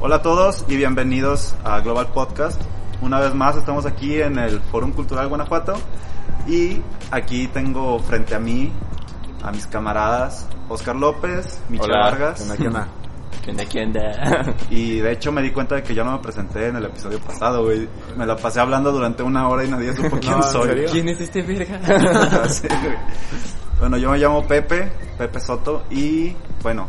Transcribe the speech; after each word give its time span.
Hola 0.00 0.16
a 0.16 0.22
todos 0.22 0.64
y 0.68 0.76
bienvenidos 0.76 1.54
a 1.64 1.80
Global 1.80 2.08
Podcast. 2.08 2.60
Una 3.02 3.20
vez 3.20 3.34
más 3.34 3.56
estamos 3.56 3.86
aquí 3.86 4.20
en 4.20 4.38
el 4.38 4.60
Fórum 4.60 4.92
Cultural 4.92 5.28
Guanajuato 5.28 5.74
y 6.46 6.80
aquí 7.10 7.46
tengo 7.48 7.98
frente 8.00 8.34
a 8.34 8.38
mí 8.40 8.72
a 9.42 9.50
mis 9.52 9.66
camaradas 9.66 10.46
Oscar 10.68 10.96
López, 10.96 11.60
Michelle 11.68 11.92
Hola, 11.92 12.04
Vargas. 12.10 12.36
¿qué 12.36 12.42
onda, 12.42 12.56
¿Quién 12.56 12.68
onda? 12.68 12.88
¿Quién 13.70 13.96
onda? 13.96 14.54
Y 14.70 14.98
de 15.00 15.12
hecho 15.12 15.32
me 15.32 15.42
di 15.42 15.50
cuenta 15.50 15.74
de 15.76 15.82
que 15.82 15.94
yo 15.94 16.04
no 16.04 16.12
me 16.12 16.18
presenté 16.18 16.68
en 16.68 16.76
el 16.76 16.84
episodio 16.86 17.18
pasado, 17.20 17.64
güey. 17.64 17.88
Me 18.16 18.26
la 18.26 18.36
pasé 18.36 18.60
hablando 18.60 18.92
durante 18.92 19.22
una 19.22 19.48
hora 19.48 19.64
y 19.64 19.68
nadie 19.68 19.94
supo 19.94 20.16
quién 20.20 20.34
¿en 20.34 20.42
soy. 20.44 20.68
serio? 20.68 20.88
¿Quién 20.90 21.08
es 21.08 21.20
este 21.20 21.42
verga? 21.42 22.48
Sí, 22.48 22.68
güey. 22.68 22.96
bueno, 23.78 23.96
yo 23.98 24.10
me 24.10 24.18
llamo 24.18 24.46
Pepe, 24.46 24.90
Pepe 25.18 25.40
Soto 25.40 25.84
y 25.90 26.34
bueno, 26.62 26.86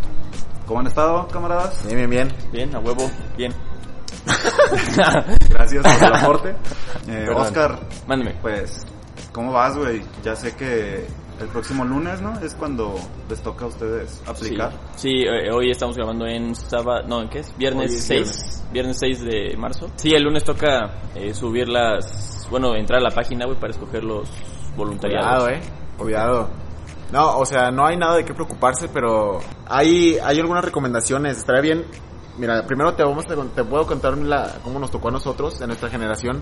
¿cómo 0.65 0.79
han 0.79 0.87
estado, 0.87 1.27
camaradas? 1.27 1.85
Bien, 1.85 1.97
bien, 1.97 2.09
bien. 2.09 2.33
Bien, 2.51 2.75
a 2.75 2.79
huevo, 2.79 3.09
bien. 3.37 3.53
Gracias 5.49 5.83
por 5.83 6.07
el 6.07 6.15
aporte. 6.15 6.55
Eh. 7.07 7.27
Oscar, 7.33 7.79
Mándeme. 8.07 8.35
pues, 8.41 8.85
¿cómo 9.31 9.51
vas, 9.51 9.77
güey? 9.77 10.03
Ya 10.23 10.35
sé 10.35 10.55
que 10.55 11.05
el 11.41 11.47
próximo 11.47 11.83
lunes, 11.83 12.21
¿no? 12.21 12.39
Es 12.39 12.53
cuando 12.53 12.95
les 13.29 13.41
toca 13.41 13.65
a 13.65 13.67
ustedes 13.67 14.21
aplicar. 14.27 14.71
Sí, 14.95 15.09
sí, 15.09 15.23
eh, 15.23 15.51
hoy 15.51 15.71
estamos 15.71 15.95
grabando 15.97 16.27
en 16.27 16.55
sábado, 16.55 17.07
no, 17.07 17.21
¿en 17.21 17.29
qué 17.29 17.39
es? 17.39 17.57
Viernes 17.57 17.91
es 17.93 18.03
6, 18.05 18.63
viernes. 18.71 18.97
6 18.99 19.23
de 19.23 19.57
marzo. 19.57 19.89
Sí, 19.95 20.13
el 20.13 20.23
lunes 20.23 20.43
toca 20.43 21.01
eh, 21.15 21.33
subir 21.33 21.67
las, 21.67 22.47
bueno, 22.49 22.75
entrar 22.75 22.99
a 22.99 23.03
la 23.03 23.11
página, 23.11 23.45
güey, 23.45 23.59
para 23.59 23.71
escoger 23.71 24.03
los 24.03 24.29
voluntariados. 24.75 25.43
Cuidado, 25.43 25.49
eh. 25.49 25.61
Cuidado. 25.97 26.49
No, 27.11 27.37
o 27.37 27.45
sea, 27.45 27.71
no 27.71 27.85
hay 27.85 27.97
nada 27.97 28.15
de 28.15 28.25
qué 28.25 28.33
preocuparse, 28.33 28.87
pero 28.87 29.39
hay, 29.67 30.17
hay 30.23 30.39
algunas 30.39 30.63
recomendaciones. 30.63 31.37
Estaría 31.37 31.61
bien. 31.61 31.85
Mira, 32.37 32.65
primero 32.65 32.93
te 32.93 33.03
vamos 33.03 33.25
a, 33.25 33.35
te 33.53 33.63
puedo 33.63 33.85
contar 33.85 34.15
cómo 34.63 34.79
nos 34.79 34.91
tocó 34.91 35.09
a 35.09 35.11
nosotros 35.11 35.59
en 35.59 35.67
nuestra 35.67 35.89
generación. 35.89 36.41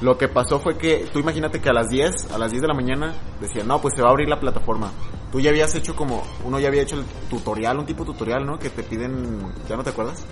Lo 0.00 0.16
que 0.16 0.28
pasó 0.28 0.60
fue 0.60 0.78
que 0.78 1.08
tú 1.12 1.18
imagínate 1.18 1.60
que 1.60 1.68
a 1.68 1.74
las 1.74 1.88
10, 1.88 2.32
a 2.32 2.38
las 2.38 2.50
10 2.50 2.62
de 2.62 2.68
la 2.68 2.74
mañana 2.74 3.14
decían, 3.40 3.68
"No, 3.68 3.80
pues 3.82 3.94
se 3.94 4.02
va 4.02 4.08
a 4.08 4.10
abrir 4.12 4.28
la 4.28 4.40
plataforma." 4.40 4.90
Tú 5.30 5.40
ya 5.40 5.50
habías 5.50 5.74
hecho 5.74 5.94
como 5.94 6.22
uno 6.44 6.58
ya 6.58 6.68
había 6.68 6.82
hecho 6.82 6.96
el 6.96 7.04
tutorial, 7.28 7.78
un 7.78 7.86
tipo 7.86 8.04
tutorial, 8.04 8.46
¿no? 8.46 8.58
Que 8.58 8.70
te 8.70 8.82
piden, 8.82 9.52
¿ya 9.68 9.76
no 9.76 9.84
te 9.84 9.90
acuerdas? 9.90 10.24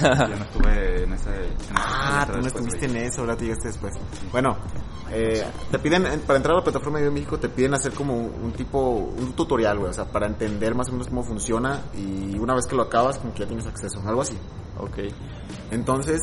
Yo 0.30 0.36
no 0.36 0.44
estuve 0.44 1.02
en 1.04 1.12
ese... 1.12 1.30
en 1.30 1.56
Ah, 1.74 2.26
tú 2.30 2.38
no 2.40 2.46
estuviste 2.46 2.86
en 2.86 2.96
eso, 2.96 3.20
ahora 3.22 3.36
tú 3.36 3.44
llegaste 3.44 3.68
después. 3.68 3.94
Bueno, 4.32 4.56
eh, 5.12 5.44
te 5.70 5.78
piden, 5.78 6.06
en- 6.06 6.20
para 6.20 6.36
entrar 6.38 6.54
a 6.54 6.58
la 6.58 6.64
plataforma 6.64 6.98
de 7.00 7.10
México, 7.10 7.38
te 7.38 7.48
piden 7.48 7.74
hacer 7.74 7.92
como 7.92 8.14
un 8.16 8.52
tipo, 8.52 8.80
un 8.80 9.32
tutorial, 9.34 9.78
güey, 9.78 9.90
o 9.90 9.94
sea, 9.94 10.04
para 10.06 10.26
entender 10.26 10.74
más 10.74 10.88
o 10.88 10.92
menos 10.92 11.08
cómo 11.08 11.22
funciona 11.24 11.82
y 11.94 12.38
una 12.38 12.54
vez 12.54 12.66
que 12.66 12.76
lo 12.76 12.82
acabas, 12.82 13.18
como 13.18 13.32
que 13.34 13.40
ya 13.40 13.46
tienes 13.46 13.66
acceso, 13.66 14.00
algo 14.06 14.22
así. 14.22 14.36
Ok. 14.78 14.98
Entonces, 15.70 16.20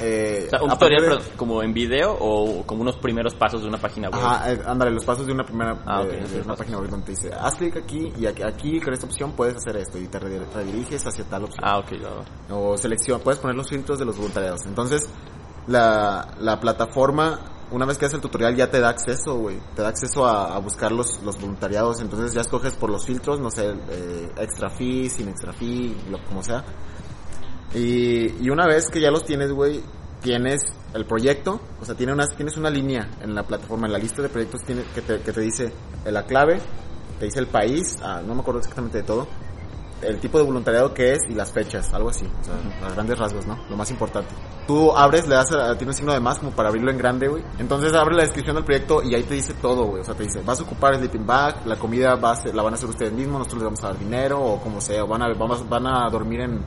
eh, 0.00 0.44
O 0.46 0.50
sea, 0.50 0.62
un 0.62 0.70
tutorial 0.70 1.02
de- 1.02 1.08
pero 1.08 1.20
como 1.36 1.62
en 1.62 1.72
video 1.72 2.16
o 2.18 2.64
como 2.66 2.82
unos 2.82 2.96
primeros 2.98 3.34
pasos 3.34 3.62
de 3.62 3.68
una 3.68 3.78
página 3.78 4.08
web. 4.10 4.20
Ajá, 4.22 4.52
eh, 4.52 4.60
ándale, 4.66 4.90
los 4.92 5.04
pasos 5.04 5.26
de 5.26 5.32
una 5.32 5.44
primera, 5.44 5.76
Ah, 5.86 6.04
de- 6.04 6.20
de 6.20 6.40
una 6.42 6.54
página 6.54 6.78
web 6.78 6.88
donde 6.90 7.06
te 7.06 7.12
dice, 7.12 7.32
haz 7.34 7.54
clic 7.56 7.76
aquí 7.76 8.12
y 8.18 8.26
aquí, 8.26 8.42
aquí 8.42 8.80
con 8.80 8.92
esta 8.94 9.06
opción 9.06 9.32
puedes 9.32 9.56
hacer 9.56 9.76
esto 9.76 9.98
y 9.98 10.06
te 10.06 10.18
re- 10.18 10.44
rediriges 10.54 11.06
hacia 11.06 11.24
tal 11.24 11.44
opción. 11.44 11.64
Ah, 11.64 11.78
ok, 11.78 11.92
ya 12.48 12.54
o 12.54 12.76
selección, 12.78 13.20
puedes 13.20 13.38
poner 13.40 13.56
los 13.56 13.68
filtros 13.68 13.98
de 13.98 14.04
los 14.04 14.16
voluntariados. 14.16 14.64
Entonces, 14.66 15.08
la, 15.66 16.28
la 16.40 16.60
plataforma, 16.60 17.40
una 17.70 17.84
vez 17.84 17.98
que 17.98 18.06
haces 18.06 18.14
el 18.16 18.20
tutorial, 18.22 18.56
ya 18.56 18.70
te 18.70 18.80
da 18.80 18.88
acceso, 18.88 19.36
güey. 19.36 19.58
Te 19.76 19.82
da 19.82 19.88
acceso 19.88 20.24
a, 20.26 20.54
a 20.54 20.58
buscar 20.60 20.90
los, 20.92 21.22
los 21.22 21.38
voluntariados. 21.40 22.00
Entonces 22.00 22.32
ya 22.32 22.40
escoges 22.40 22.74
por 22.74 22.88
los 22.90 23.04
filtros, 23.04 23.40
no 23.40 23.50
sé, 23.50 23.74
eh, 23.90 24.32
extra 24.38 24.70
fee, 24.70 25.10
sin 25.10 25.28
extra 25.28 25.52
fee, 25.52 25.94
lo 26.10 26.18
como 26.24 26.42
sea. 26.42 26.64
Y, 27.74 28.44
y 28.44 28.50
una 28.50 28.66
vez 28.66 28.88
que 28.90 29.00
ya 29.00 29.10
los 29.10 29.24
tienes, 29.24 29.52
güey, 29.52 29.82
tienes 30.22 30.60
el 30.94 31.04
proyecto, 31.04 31.60
o 31.80 31.84
sea, 31.84 31.94
tiene 31.94 32.12
unas, 32.12 32.34
tienes 32.34 32.56
una 32.56 32.70
línea 32.70 33.08
en 33.22 33.34
la 33.34 33.42
plataforma, 33.42 33.86
en 33.86 33.92
la 33.92 33.98
lista 33.98 34.22
de 34.22 34.28
proyectos 34.28 34.62
tiene, 34.64 34.82
que, 34.94 35.02
te, 35.02 35.20
que 35.20 35.32
te 35.32 35.40
dice 35.40 35.72
la 36.06 36.24
clave, 36.24 36.60
te 37.18 37.26
dice 37.26 37.40
el 37.40 37.46
país, 37.46 37.96
ah, 38.02 38.22
no 38.26 38.34
me 38.34 38.40
acuerdo 38.40 38.60
exactamente 38.60 38.98
de 38.98 39.04
todo, 39.04 39.28
el 40.00 40.18
tipo 40.20 40.38
de 40.38 40.44
voluntariado 40.44 40.94
que 40.94 41.12
es 41.12 41.18
y 41.28 41.34
las 41.34 41.52
fechas, 41.52 41.92
algo 41.92 42.08
así, 42.08 42.24
o 42.24 42.44
sea, 42.44 42.54
a 42.88 42.92
grandes 42.92 43.18
rasgos, 43.18 43.46
¿no? 43.46 43.58
Lo 43.68 43.76
más 43.76 43.90
importante. 43.90 44.32
Tú 44.66 44.96
abres, 44.96 45.26
le 45.28 45.34
das, 45.34 45.50
a- 45.52 45.76
tiene 45.76 45.90
un 45.90 45.96
signo 45.96 46.12
de 46.12 46.20
más 46.20 46.38
como 46.38 46.52
para 46.52 46.68
abrirlo 46.68 46.90
en 46.90 46.98
grande, 46.98 47.26
güey. 47.28 47.42
Entonces 47.58 47.92
abre 47.94 48.14
la 48.14 48.22
descripción 48.22 48.54
del 48.54 48.64
proyecto 48.64 49.02
y 49.02 49.14
ahí 49.14 49.24
te 49.24 49.34
dice 49.34 49.54
todo, 49.54 49.84
güey. 49.86 50.02
O 50.02 50.04
sea, 50.04 50.14
te 50.14 50.22
dice, 50.24 50.40
vas 50.44 50.60
a 50.60 50.62
ocupar 50.62 50.92
el 50.94 51.00
sleeping 51.00 51.26
bag, 51.26 51.66
la 51.66 51.76
comida 51.76 52.14
va 52.16 52.32
a 52.32 52.36
ser- 52.36 52.54
la 52.54 52.62
van 52.62 52.74
a 52.74 52.76
hacer 52.76 52.88
ustedes 52.88 53.12
mismos, 53.12 53.38
nosotros 53.38 53.58
les 53.62 53.64
vamos 53.64 53.82
a 53.84 53.88
dar 53.88 53.98
dinero 53.98 54.40
o 54.40 54.60
como 54.60 54.80
sea, 54.80 55.02
o 55.04 55.06
van 55.08 55.22
a, 55.22 55.34
vamos, 55.34 55.68
van 55.68 55.86
a 55.86 56.08
dormir 56.10 56.42
en 56.42 56.60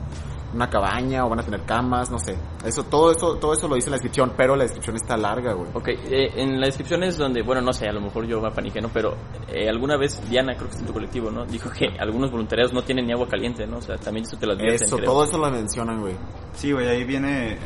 una 0.54 0.68
cabaña 0.68 1.24
o 1.24 1.28
van 1.28 1.40
a 1.40 1.42
tener 1.42 1.62
camas, 1.62 2.10
no 2.10 2.18
sé. 2.18 2.36
Eso, 2.64 2.84
todo 2.84 3.10
eso, 3.10 3.36
todo 3.36 3.54
eso 3.54 3.68
lo 3.68 3.74
dice 3.74 3.86
en 3.88 3.92
la 3.92 3.96
descripción, 3.96 4.32
pero 4.36 4.54
la 4.54 4.64
descripción 4.64 4.96
está 4.96 5.16
larga, 5.16 5.54
güey. 5.54 5.70
Ok, 5.74 5.88
eh, 5.88 6.32
en 6.36 6.60
la 6.60 6.66
descripción 6.66 7.02
es 7.04 7.16
donde, 7.16 7.42
bueno, 7.42 7.62
no 7.62 7.72
sé, 7.72 7.88
a 7.88 7.92
lo 7.92 8.00
mejor 8.00 8.26
yo 8.26 8.40
me 8.40 8.48
apaniqué, 8.48 8.80
¿no? 8.80 8.88
Pero 8.92 9.14
eh, 9.48 9.68
alguna 9.68 9.96
vez 9.96 10.20
Diana, 10.28 10.54
creo 10.54 10.68
que 10.68 10.74
es 10.74 10.80
en 10.80 10.86
tu 10.86 10.92
colectivo, 10.92 11.30
¿no? 11.30 11.44
Dijo 11.46 11.70
que 11.70 11.86
algunos 11.98 12.30
voluntariados 12.30 12.72
no 12.72 12.82
tienen 12.82 13.06
ni 13.06 13.12
agua 13.12 13.26
caliente, 13.28 13.66
¿no? 13.66 13.78
O 13.78 13.82
sea, 13.82 13.96
también 13.96 14.26
eso 14.26 14.36
te 14.36 14.46
lo 14.46 14.52
advierten, 14.52 14.86
Eso, 14.86 14.96
creo. 14.96 15.10
todo 15.10 15.24
eso 15.24 15.38
lo 15.38 15.50
mencionan, 15.50 16.00
güey. 16.00 16.16
Sí, 16.54 16.72
güey, 16.72 16.88
ahí 16.88 17.04
viene 17.04 17.58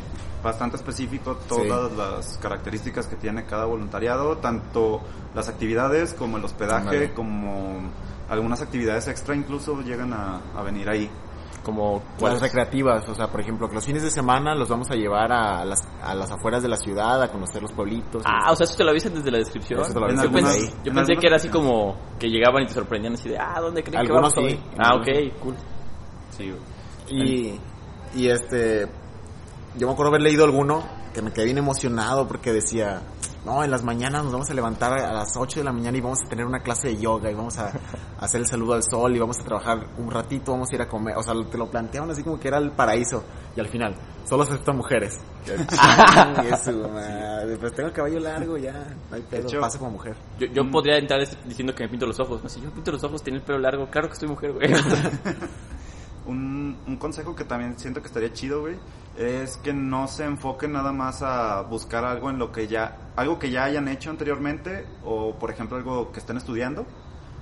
bastante 0.43 0.77
específico 0.77 1.37
todas 1.47 1.91
las 1.91 2.37
características 2.37 3.07
que 3.07 3.15
tiene 3.15 3.45
cada 3.45 3.65
voluntariado, 3.65 4.37
tanto 4.37 5.01
las 5.35 5.49
actividades 5.49 6.13
como 6.13 6.37
el 6.37 6.45
hospedaje, 6.45 7.11
como 7.13 7.91
algunas 8.29 8.61
actividades 8.61 9.07
extra 9.07 9.35
incluso 9.35 9.81
llegan 9.81 10.13
a, 10.13 10.41
a 10.55 10.61
venir 10.61 10.89
ahí. 10.89 11.09
Como, 11.67 12.01
Las 12.21 12.39
recreativas, 12.39 13.09
o 13.09 13.13
sea, 13.13 13.27
por 13.27 13.41
ejemplo, 13.41 13.67
que 13.67 13.75
los 13.75 13.85
fines 13.85 14.01
de 14.01 14.09
semana 14.09 14.55
los 14.55 14.69
vamos 14.69 14.89
a 14.89 14.95
llevar 14.95 15.33
a 15.33 15.65
las, 15.65 15.85
a 16.01 16.15
las 16.15 16.31
afueras 16.31 16.63
de 16.63 16.69
la 16.69 16.77
ciudad, 16.77 17.21
a 17.21 17.29
conocer 17.29 17.61
los 17.61 17.73
pueblitos. 17.73 18.23
Ah, 18.25 18.53
o 18.53 18.55
sea, 18.55 18.63
eso 18.63 18.77
te 18.77 18.85
lo 18.85 18.91
avisan 18.91 19.13
desde 19.13 19.29
la 19.29 19.39
descripción. 19.39 19.81
Eso 19.81 19.91
te 19.91 19.99
lo 19.99 20.07
yo 20.09 20.31
pensé, 20.31 20.61
ahí. 20.61 20.73
yo 20.85 21.19
que 21.19 21.27
era 21.27 21.35
así 21.35 21.49
como 21.49 21.97
que 22.17 22.29
llegaban 22.29 22.63
y 22.63 22.67
te 22.67 22.73
sorprendían 22.73 23.15
así 23.15 23.27
de, 23.27 23.37
ah, 23.37 23.59
¿dónde 23.59 23.83
creen 23.83 23.99
Algunos 23.99 24.33
que 24.33 24.39
vamos 24.39 24.53
sí? 24.53 24.59
Ah, 24.77 24.95
ok, 24.95 25.39
cool. 25.41 25.55
Sí. 26.29 26.53
Y, 27.09 27.59
y 28.17 28.29
este, 28.29 28.87
yo 29.75 29.87
me 29.87 29.91
acuerdo 29.91 30.11
haber 30.11 30.21
leído 30.21 30.45
alguno 30.45 30.85
que 31.13 31.21
me 31.21 31.33
quedé 31.33 31.43
bien 31.45 31.57
emocionado 31.57 32.29
porque 32.29 32.53
decía, 32.53 33.01
no, 33.45 33.63
en 33.63 33.71
las 33.71 33.83
mañanas 33.83 34.23
nos 34.23 34.33
vamos 34.33 34.49
a 34.49 34.53
levantar 34.53 34.93
a 34.93 35.13
las 35.13 35.37
8 35.37 35.61
de 35.61 35.63
la 35.63 35.71
mañana 35.71 35.97
y 35.97 36.01
vamos 36.01 36.19
a 36.25 36.29
tener 36.29 36.45
una 36.45 36.59
clase 36.59 36.89
de 36.89 36.97
yoga 36.97 37.31
y 37.31 37.33
vamos 37.33 37.57
a, 37.57 37.71
hacer 38.19 38.41
el 38.41 38.47
saludo 38.47 38.73
al 38.73 38.83
sol 38.83 39.15
y 39.15 39.19
vamos 39.19 39.39
a 39.39 39.43
trabajar 39.43 39.87
un 39.97 40.11
ratito, 40.11 40.51
vamos 40.51 40.69
a 40.71 40.75
ir 40.75 40.81
a 40.81 40.87
comer, 40.89 41.15
o 41.17 41.23
sea, 41.23 41.33
te 41.49 41.57
lo 41.57 41.69
planteaban 41.69 42.09
así 42.11 42.23
como 42.23 42.39
que 42.39 42.47
era 42.49 42.57
el 42.57 42.71
paraíso 42.71 43.23
y 43.55 43.59
al 43.59 43.67
final, 43.67 43.95
solo 44.25 44.43
se 44.45 44.51
aceptan 44.53 44.75
mujeres. 44.77 45.17
Ay, 45.47 46.75
madre, 46.93 47.57
pues 47.57 47.73
tengo 47.73 47.87
el 47.89 47.93
cabello 47.93 48.19
largo 48.19 48.57
ya, 48.57 48.73
no 49.09 49.15
hay 49.15 49.21
pedo, 49.21 49.47
hecho- 49.47 49.61
pasa 49.61 49.79
como 49.79 49.91
mujer. 49.91 50.15
Yo, 50.39 50.47
yo 50.47 50.63
Mm. 50.65 50.71
podría 50.71 50.97
entrar 50.97 51.21
este- 51.21 51.37
diciendo 51.47 51.73
que 51.73 51.83
me 51.83 51.89
pinto 51.89 52.05
los 52.05 52.19
ojos. 52.19 52.43
No, 52.43 52.49
si 52.49 52.59
yo 52.59 52.67
me 52.67 52.71
pinto 52.73 52.91
los 52.91 53.03
ojos, 53.03 53.23
tiene 53.23 53.39
el 53.39 53.45
pelo 53.45 53.59
largo, 53.59 53.87
claro 53.89 54.07
que 54.07 54.13
estoy 54.13 54.27
mujer, 54.29 54.51
güey. 54.53 54.69
Un, 56.25 56.77
un 56.85 56.97
consejo 56.97 57.33
que 57.33 57.45
también 57.45 57.79
siento 57.79 58.01
que 58.01 58.07
estaría 58.07 58.33
chido, 58.33 58.59
güey, 58.59 58.75
es 59.17 59.57
que 59.57 59.73
no 59.73 60.07
se 60.07 60.25
enfoquen 60.25 60.73
nada 60.73 60.91
más 60.91 61.23
a 61.23 61.61
buscar 61.61 62.05
algo 62.05 62.29
en 62.29 62.37
lo 62.37 62.51
que 62.51 62.67
ya, 62.67 62.97
algo 63.15 63.39
que 63.39 63.49
ya 63.49 63.63
hayan 63.63 63.87
hecho 63.87 64.11
anteriormente 64.11 64.85
o, 65.03 65.33
por 65.33 65.49
ejemplo, 65.49 65.77
algo 65.77 66.11
que 66.11 66.19
estén 66.19 66.37
estudiando, 66.37 66.85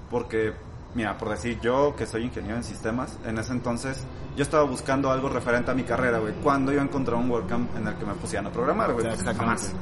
porque, 0.10 0.54
mira, 0.94 1.18
por 1.18 1.30
decir 1.30 1.60
yo 1.62 1.94
que 1.96 2.06
soy 2.06 2.24
ingeniero 2.24 2.56
en 2.56 2.64
sistemas, 2.64 3.20
en 3.26 3.38
ese 3.38 3.52
entonces 3.52 4.06
yo 4.38 4.44
estaba 4.44 4.64
buscando 4.64 5.12
algo 5.12 5.28
referente 5.28 5.72
a 5.72 5.74
mi 5.74 5.84
carrera, 5.84 6.20
güey, 6.20 6.34
cuando 6.36 6.72
yo 6.72 6.82
encontré 6.82 7.14
un 7.14 7.30
WordCamp 7.30 7.76
en 7.76 7.88
el 7.88 7.96
que 7.96 8.06
me 8.06 8.14
pusieran 8.14 8.48
a 8.48 8.52
programar, 8.52 8.94
güey, 8.94 9.06
pues, 9.08 9.24
jamás. 9.24 9.74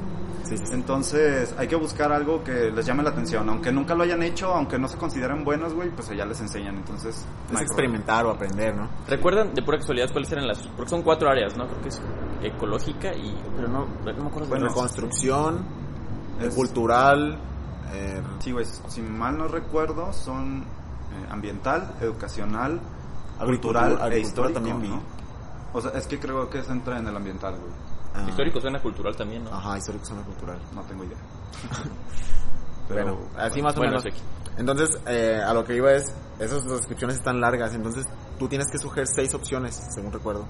Sí, 0.44 0.56
sí, 0.58 0.66
sí. 0.66 0.74
Entonces 0.74 1.54
hay 1.58 1.66
que 1.68 1.76
buscar 1.76 2.12
algo 2.12 2.44
que 2.44 2.70
les 2.70 2.84
llame 2.86 3.02
la 3.02 3.10
atención, 3.10 3.48
aunque 3.48 3.72
nunca 3.72 3.94
lo 3.94 4.02
hayan 4.04 4.22
hecho, 4.22 4.52
aunque 4.54 4.78
no 4.78 4.86
se 4.88 4.96
consideren 4.98 5.42
buenos, 5.44 5.74
güey, 5.74 5.90
pues 5.90 6.08
allá 6.10 6.24
les 6.26 6.40
enseñan, 6.40 6.76
entonces... 6.76 7.26
Es 7.52 7.60
experimentar 7.60 8.26
o 8.26 8.30
aprender, 8.30 8.74
¿no? 8.76 8.88
¿Recuerdan 9.08 9.54
de 9.54 9.62
pura 9.62 9.78
casualidad 9.78 10.10
cuáles 10.12 10.30
eran 10.32 10.46
las...? 10.46 10.58
Porque 10.76 10.90
son 10.90 11.02
cuatro 11.02 11.28
áreas, 11.30 11.56
¿no? 11.56 11.66
Creo 11.66 11.82
que 11.82 11.88
es 11.88 12.00
ecológica 12.42 13.14
y... 13.14 13.34
Pero 13.56 13.68
no, 13.68 13.86
no 14.04 14.22
me 14.22 14.28
acuerdo. 14.28 14.48
Bueno, 14.48 14.68
Reconstrucción, 14.68 15.64
Es- 16.40 16.54
Cultural. 16.54 17.38
eh, 17.92 18.20
Sí, 18.40 18.52
güey, 18.52 18.66
si 18.88 19.00
mal 19.02 19.38
no 19.38 19.48
recuerdo, 19.48 20.12
son 20.12 20.62
eh, 20.62 21.26
ambiental, 21.30 21.94
educacional, 22.00 22.80
Agricultura- 23.38 23.88
cultural 23.88 24.12
e 24.12 24.20
histórico, 24.20 24.54
también 24.54 24.82
vi. 24.82 24.88
¿no? 24.88 25.00
O 25.72 25.80
sea, 25.80 25.90
es 25.92 26.06
que 26.06 26.18
creo 26.20 26.48
que 26.50 26.62
se 26.62 26.70
entra 26.70 26.98
en 26.98 27.06
el 27.08 27.16
ambiental, 27.16 27.54
güey. 27.54 27.72
Ah, 28.14 28.24
Histórico 28.28 28.60
suena 28.60 28.80
cultural 28.80 29.14
también, 29.16 29.44
¿no? 29.44 29.52
Ajá, 29.52 29.76
histórico 29.78 30.04
zona 30.04 30.22
cultural. 30.22 30.58
No 30.74 30.82
tengo 30.82 31.04
idea. 31.04 31.16
bueno, 32.88 33.18
así 33.36 33.62
más 33.62 33.74
o 33.74 33.78
bueno, 33.78 33.98
menos. 33.98 34.14
Entonces, 34.56 34.90
eh, 35.06 35.40
a 35.44 35.52
lo 35.52 35.64
que 35.64 35.74
iba 35.76 35.92
es, 35.92 36.14
esas 36.38 36.64
descripciones 36.64 37.16
están 37.16 37.40
largas, 37.40 37.74
entonces 37.74 38.06
tú 38.38 38.48
tienes 38.48 38.68
que 38.70 38.78
sugerir 38.78 39.08
seis 39.08 39.34
opciones, 39.34 39.74
según 39.94 40.12
recuerdo. 40.12 40.46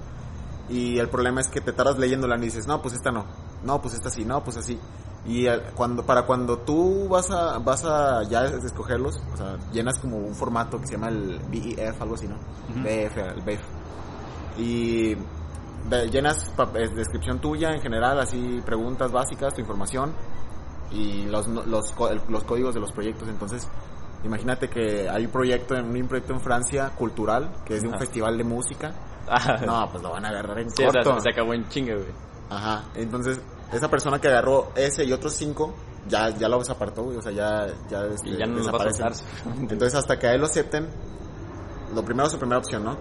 Y 0.69 0.99
el 0.99 1.09
problema 1.09 1.41
es 1.41 1.49
que 1.49 1.61
te 1.61 1.73
tardas 1.73 1.99
leyéndola 1.99 2.37
y 2.37 2.41
dices, 2.41 2.67
no, 2.67 2.81
pues 2.83 2.95
esta 2.95 3.11
no, 3.11 3.25
no, 3.63 3.81
pues 3.81 3.95
esta 3.95 4.11
sí, 4.11 4.25
no, 4.25 4.43
pues 4.45 4.57
así. 4.57 4.79
Y 5.27 5.47
cuando, 5.75 6.05
para 6.05 6.27
cuando 6.27 6.59
tú 6.59 7.09
vas 7.09 7.31
a, 7.31 7.59
vas 7.59 7.83
a 7.87 8.23
ya 8.25 8.45
es- 8.45 8.63
escogerlos, 8.65 9.23
o 9.33 9.37
sea, 9.39 9.57
llenas 9.73 9.99
como 9.99 10.19
un 10.19 10.35
formato 10.35 10.79
que 10.79 10.87
se 10.87 10.93
llama 10.95 11.09
el 11.09 11.39
BEF, 11.51 12.01
algo 12.03 12.15
así, 12.15 12.29
¿no? 12.29 12.35
Ujú. 12.35 12.83
BF, 12.83 13.17
el 13.17 13.43
BEF. 13.43 13.61
Y 14.59 15.17
llenas 16.11 16.51
descripción 16.95 17.41
tuya 17.41 17.73
en 17.73 17.81
general, 17.81 18.19
así 18.19 18.61
preguntas 18.65 19.13
básicas, 19.13 19.55
tu 19.55 19.61
información 19.61 20.13
y 20.91 21.25
los, 21.25 21.47
los, 21.49 21.95
los 22.29 22.45
códigos 22.45 22.75
de 22.75 22.81
los 22.81 22.93
proyectos. 22.93 23.29
Entonces, 23.29 23.69
imagínate 24.25 24.69
que 24.69 25.09
hay 25.09 25.27
un 25.27 25.31
proyecto, 25.33 25.75
un 25.75 26.09
proyecto 26.09 26.33
en 26.33 26.41
Francia 26.41 26.91
cultural, 26.97 27.51
que 27.65 27.77
es 27.77 27.83
de 27.83 27.89
un 27.89 27.95
Ajá. 27.95 28.05
festival 28.05 28.39
de 28.39 28.45
música. 28.45 28.93
Ah, 29.29 29.57
No, 29.65 29.89
pues 29.91 30.03
lo 30.03 30.11
van 30.11 30.25
a 30.25 30.29
agarrar 30.29 30.59
en 30.59 30.71
sí, 30.71 30.85
o 30.85 30.91
sea, 30.91 31.03
corto. 31.03 31.21
se 31.21 31.31
acabó 31.31 31.55
en 31.55 31.69
chinga, 31.69 31.95
güey. 31.95 32.09
Ajá, 32.51 32.85
entonces 32.95 33.41
esa 33.73 33.89
persona 33.89 34.21
que 34.21 34.29
agarró 34.29 34.71
ese 34.77 35.05
y 35.05 35.13
otros 35.13 35.33
cinco, 35.35 35.75
ya, 36.07 36.29
ya 36.31 36.49
lo 36.49 36.59
desapartó, 36.59 37.05
güey, 37.05 37.17
o 37.17 37.23
sea, 37.23 37.33
ya, 37.33 37.67
ya, 37.89 38.07
Y 38.25 38.37
ya 38.37 38.47
no 38.47 38.59
nos 38.59 38.69
va 38.69 38.83
a. 38.85 39.13
Entonces 39.59 39.95
hasta 39.95 40.19
que 40.19 40.27
a 40.27 40.35
él 40.35 40.41
lo 40.41 40.47
acepten, 40.47 40.89
lo 41.95 42.05
primero 42.05 42.27
es 42.27 42.33
su 42.33 42.39
primera 42.39 42.59
opción, 42.59 42.85
¿no? 42.85 42.97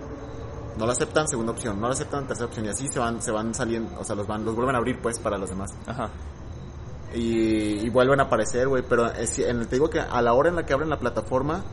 No 0.77 0.85
lo 0.85 0.91
aceptan, 0.91 1.27
segunda 1.27 1.51
opción, 1.51 1.79
no 1.79 1.87
lo 1.87 1.93
aceptan, 1.93 2.25
tercera 2.27 2.47
opción, 2.47 2.65
y 2.65 2.69
así 2.69 2.87
se 2.87 2.99
van, 2.99 3.21
se 3.21 3.31
van 3.31 3.53
saliendo, 3.53 3.99
o 3.99 4.03
sea, 4.03 4.15
los 4.15 4.25
van, 4.27 4.43
los 4.43 4.55
vuelven 4.55 4.75
a 4.75 4.79
abrir 4.79 4.99
pues 5.01 5.19
para 5.19 5.37
los 5.37 5.49
demás. 5.49 5.71
Ajá. 5.85 6.09
Y, 7.13 7.85
y 7.85 7.89
vuelven 7.89 8.19
a 8.19 8.23
aparecer, 8.23 8.67
güey, 8.67 8.83
pero 8.87 9.07
es- 9.11 9.37
en, 9.39 9.65
te 9.67 9.75
digo 9.75 9.89
que 9.89 9.99
a 9.99 10.21
la 10.21 10.33
hora 10.33 10.49
en 10.49 10.55
la 10.55 10.65
que 10.65 10.73
abren 10.73 10.89
la 10.89 10.97
plataforma, 10.97 11.63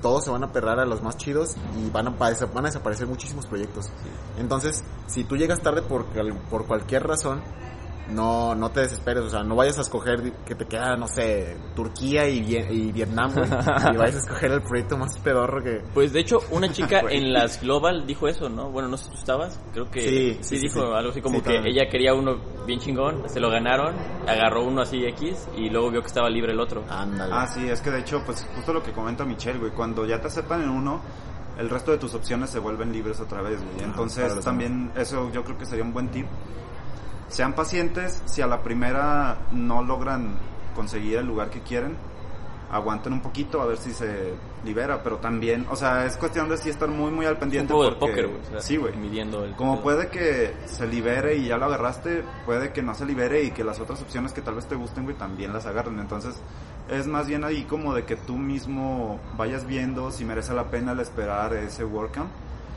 todos 0.00 0.24
se 0.24 0.30
van 0.30 0.44
a 0.44 0.52
perrar 0.52 0.78
a 0.78 0.84
los 0.84 1.02
más 1.02 1.16
chidos 1.16 1.56
y 1.76 1.90
van 1.90 2.06
a, 2.06 2.10
van 2.10 2.64
a 2.64 2.68
desaparecer 2.68 3.06
muchísimos 3.08 3.46
proyectos. 3.46 3.86
Entonces, 4.38 4.84
si 5.06 5.24
tú 5.24 5.36
llegas 5.36 5.60
tarde 5.60 5.82
por, 5.82 6.04
por 6.50 6.66
cualquier 6.66 7.04
razón, 7.06 7.40
no, 8.10 8.54
no 8.54 8.70
te 8.70 8.80
desesperes, 8.80 9.24
o 9.24 9.30
sea, 9.30 9.42
no 9.42 9.56
vayas 9.56 9.78
a 9.78 9.80
escoger 9.80 10.32
que 10.46 10.54
te 10.54 10.66
queda, 10.66 10.96
no 10.96 11.08
sé, 11.08 11.56
Turquía 11.74 12.28
y, 12.28 12.40
Vie- 12.40 12.70
y 12.70 12.92
Vietnam, 12.92 13.32
güey, 13.34 13.46
y 13.94 13.96
vayas 13.96 14.14
a 14.16 14.18
escoger 14.18 14.52
el 14.52 14.62
proyecto 14.62 14.96
más 14.96 15.18
pedorro 15.18 15.62
que... 15.62 15.82
Pues 15.92 16.12
de 16.12 16.20
hecho, 16.20 16.38
una 16.50 16.70
chica 16.72 17.00
en 17.10 17.32
las 17.32 17.60
Global 17.60 18.06
dijo 18.06 18.28
eso, 18.28 18.48
¿no? 18.48 18.70
Bueno, 18.70 18.88
no 18.88 18.96
sé 18.96 19.04
si 19.04 19.10
tú 19.10 19.16
estabas, 19.18 19.58
creo 19.72 19.90
que 19.90 20.00
Sí, 20.00 20.38
sí, 20.40 20.56
sí, 20.56 20.62
dijo 20.68 20.80
sí. 20.86 20.92
algo 20.94 21.10
así 21.10 21.20
como 21.20 21.36
Sí, 21.38 21.42
que 21.42 21.54
también. 21.54 21.74
ella 21.76 21.88
quería 21.90 22.14
uno 22.14 22.36
bien 22.66 22.78
chingón, 22.78 23.28
se 23.28 23.40
lo 23.40 23.50
ganaron, 23.50 23.94
agarró 24.26 24.62
uno 24.64 24.82
así 24.82 25.04
X 25.04 25.48
y 25.56 25.68
luego 25.70 25.90
vio 25.90 26.00
que 26.00 26.06
estaba 26.08 26.30
libre 26.30 26.52
el 26.52 26.60
otro. 26.60 26.84
Ándale. 26.88 27.32
Ah, 27.34 27.46
sí, 27.46 27.68
es 27.68 27.80
que 27.80 27.90
de 27.90 28.00
hecho, 28.00 28.22
pues 28.24 28.46
justo 28.54 28.72
lo 28.72 28.82
que 28.82 28.92
comenta 28.92 29.24
Michelle, 29.24 29.58
güey, 29.58 29.72
cuando 29.72 30.04
ya 30.06 30.20
te 30.20 30.28
aceptan 30.28 30.62
en 30.62 30.68
uno, 30.70 31.00
el 31.58 31.68
resto 31.70 31.90
de 31.90 31.98
tus 31.98 32.14
opciones 32.14 32.50
se 32.50 32.58
vuelven 32.60 32.92
libres 32.92 33.18
otra 33.18 33.42
vez, 33.42 33.56
güey. 33.62 33.74
para 33.76 33.86
Entonces 33.88 34.44
también 34.44 34.92
eso 34.94 35.30
yo 35.32 35.42
creo 35.42 35.56
que 35.58 35.66
sería 35.66 35.84
un 35.84 35.92
buen 35.92 36.08
tip. 36.10 36.26
Sean 37.28 37.54
pacientes, 37.54 38.22
si 38.26 38.42
a 38.42 38.46
la 38.46 38.62
primera 38.62 39.36
no 39.52 39.82
logran 39.82 40.36
conseguir 40.74 41.18
el 41.18 41.26
lugar 41.26 41.50
que 41.50 41.60
quieren, 41.60 41.96
aguanten 42.70 43.12
un 43.12 43.20
poquito 43.20 43.60
a 43.62 43.66
ver 43.66 43.78
si 43.78 43.92
se 43.92 44.34
libera, 44.64 45.02
pero 45.02 45.18
también, 45.18 45.66
o 45.70 45.76
sea, 45.76 46.04
es 46.04 46.16
cuestión 46.16 46.48
de 46.48 46.56
sí 46.56 46.68
estar 46.68 46.88
muy 46.88 47.10
muy 47.12 47.24
al 47.26 47.34
un 47.34 47.38
pendiente 47.40 47.72
juego 47.72 47.90
de 47.90 47.96
porque- 47.96 48.12
póker, 48.14 48.26
güey. 48.28 48.40
o 48.42 48.44
sea, 48.50 48.60
sí, 48.60 48.76
güey. 48.76 48.96
Midiendo 48.96 49.44
el... 49.44 49.54
Como 49.54 49.80
puede 49.82 50.08
que 50.08 50.54
se 50.66 50.86
libere 50.86 51.36
y 51.36 51.46
ya 51.46 51.56
lo 51.58 51.66
agarraste, 51.66 52.24
puede 52.44 52.72
que 52.72 52.82
no 52.82 52.94
se 52.94 53.06
libere 53.06 53.42
y 53.44 53.50
que 53.52 53.62
las 53.64 53.78
otras 53.80 54.02
opciones 54.02 54.32
que 54.32 54.40
tal 54.42 54.54
vez 54.56 54.66
te 54.66 54.74
gusten, 54.74 55.04
güey, 55.04 55.16
también 55.16 55.52
las 55.52 55.66
agarren. 55.66 55.98
Entonces, 56.00 56.34
es 56.88 57.06
más 57.06 57.26
bien 57.28 57.44
ahí 57.44 57.62
como 57.64 57.94
de 57.94 58.04
que 58.04 58.16
tú 58.16 58.36
mismo 58.36 59.20
vayas 59.36 59.66
viendo 59.66 60.10
si 60.10 60.24
merece 60.24 60.52
la 60.54 60.64
pena 60.64 60.92
el 60.92 61.00
esperar 61.00 61.54
ese 61.54 61.84
WordCamp 61.84 62.30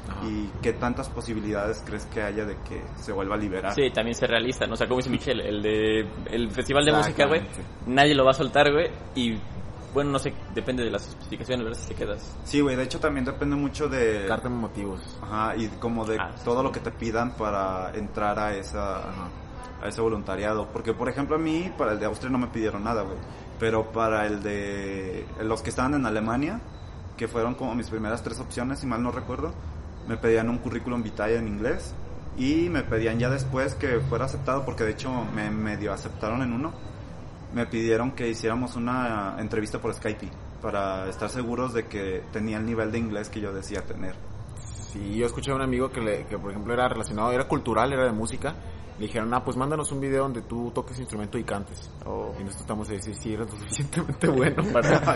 Ajá. 0.10 0.26
y 0.28 0.50
qué 0.62 0.74
tantas 0.74 1.10
posibilidades 1.10 1.84
crees 1.86 2.06
que 2.08 2.22
haya 2.22 2.46
de 2.46 2.56
que 2.68 2.82
se 2.96 3.12
vuelva 3.12 3.36
a 3.36 3.38
liberar. 3.38 3.74
Sí, 3.74 3.90
también 3.92 4.16
ser 4.16 4.30
realista, 4.30 4.66
¿no? 4.68 4.74
O 4.74 4.78
sea, 4.78 4.88
como 4.88 4.98
dice 5.00 5.10
Michelle, 5.10 5.48
el 5.48 5.62
de 5.62 6.08
el 6.32 6.50
festival 6.52 6.86
de 6.86 6.92
música, 6.94 7.26
güey, 7.28 7.42
nadie 7.88 8.16
lo 8.16 8.26
va 8.26 8.32
a 8.32 8.36
soltar, 8.36 8.72
güey, 8.72 8.90
y 9.16 9.38
bueno, 9.94 10.12
no 10.12 10.20
sé, 10.20 10.34
depende 10.54 10.84
de 10.84 10.92
las 10.92 11.08
especificaciones, 11.08 11.66
¿verdad? 11.66 11.80
Si 11.82 11.88
te 11.88 11.96
quedas. 11.96 12.36
Sí, 12.44 12.62
güey, 12.62 12.76
de 12.76 12.84
hecho 12.84 13.00
también 13.00 13.26
depende 13.26 13.56
mucho 13.56 13.90
de... 13.90 14.26
Carta 14.28 14.48
de 14.48 14.54
motivos. 14.54 15.02
Ajá, 15.22 15.56
y 15.56 15.68
como 15.80 16.06
de 16.06 16.18
Ah, 16.20 16.32
sí, 16.36 16.42
todo 16.46 16.58
sí. 16.60 16.64
lo 16.64 16.72
que 16.72 16.80
te 16.80 16.92
pidan 16.92 17.32
para 17.36 17.92
entrar 17.96 18.38
a 18.40 18.56
esa 18.56 19.02
a 19.82 19.88
ese 19.88 20.02
voluntariado, 20.02 20.68
porque 20.74 20.94
por 20.94 21.08
ejemplo 21.08 21.38
a 21.38 21.40
mí 21.40 21.72
para 21.78 21.94
el 21.94 22.00
de 22.00 22.06
Austria 22.06 22.30
no 22.30 22.38
me 22.38 22.48
pidieron 22.48 22.84
nada, 22.84 23.02
güey, 23.04 23.16
pero 23.62 23.92
para 23.94 24.28
el 24.28 24.44
de 24.44 25.26
los 25.42 25.62
que 25.62 25.70
estaban 25.70 25.94
en 25.94 26.06
Alemania, 26.06 26.60
que 27.16 27.30
fueron 27.30 27.56
como 27.56 27.74
mis 27.76 27.90
primeras 27.90 28.22
tres 28.22 28.40
opciones, 28.42 28.80
si 28.80 28.86
mal 28.88 29.02
no 29.02 29.10
recuerdo, 29.12 29.54
me 30.10 30.18
pedían 30.18 30.50
un 30.50 30.58
currículum 30.58 31.04
vitae 31.04 31.38
en 31.38 31.48
inglés 31.48 31.94
y 32.36 32.68
me 32.70 32.82
pedían 32.82 33.20
ya 33.20 33.30
después 33.30 33.76
que 33.76 34.00
fuera 34.00 34.26
aceptado, 34.26 34.66
porque 34.66 34.84
de 34.84 34.92
hecho 34.92 35.12
me 35.36 35.52
medio 35.52 35.94
aceptaron 35.94 36.42
en 36.42 36.52
uno, 36.52 36.74
me 37.54 37.68
pidieron 37.68 38.12
que 38.12 38.28
hiciéramos 38.28 38.76
una 38.76 39.36
entrevista 39.38 39.80
por 39.80 39.94
Skype 39.94 40.30
para 40.64 41.08
estar 41.08 41.30
seguros 41.30 41.74
de 41.74 41.86
que 41.86 42.24
tenía 42.34 42.58
el 42.58 42.66
nivel 42.66 42.92
de 42.92 42.98
inglés 42.98 43.30
que 43.30 43.40
yo 43.40 43.54
decía 43.54 43.82
tener. 43.84 44.16
Sí, 44.92 45.16
yo 45.16 45.28
escuché 45.28 45.52
a 45.52 45.56
un 45.56 45.62
amigo 45.62 45.92
que, 45.92 46.02
le, 46.02 46.26
que 46.26 46.40
por 46.40 46.50
ejemplo 46.50 46.74
era 46.74 46.90
relacionado, 46.90 47.32
era 47.32 47.48
cultural, 47.48 47.94
era 47.94 48.06
de 48.06 48.12
música. 48.12 48.56
Le 49.00 49.06
dijeron, 49.06 49.34
ah, 49.34 49.42
pues 49.44 49.56
mándanos 49.56 49.90
un 49.94 50.02
video 50.02 50.24
donde 50.24 50.42
tú 50.42 50.72
toques 50.76 51.00
instrumento 51.00 51.38
y 51.38 51.46
cantes. 51.46 51.90
Oh. 52.06 52.34
Y 52.38 52.44
nosotros 52.44 52.62
estamos 52.62 52.90
a 52.90 52.92
decir, 52.94 53.16
sí, 53.16 53.34
eres 53.34 53.50
lo 53.50 53.58
suficientemente 53.58 54.28
bueno 54.28 54.62
para... 54.74 55.16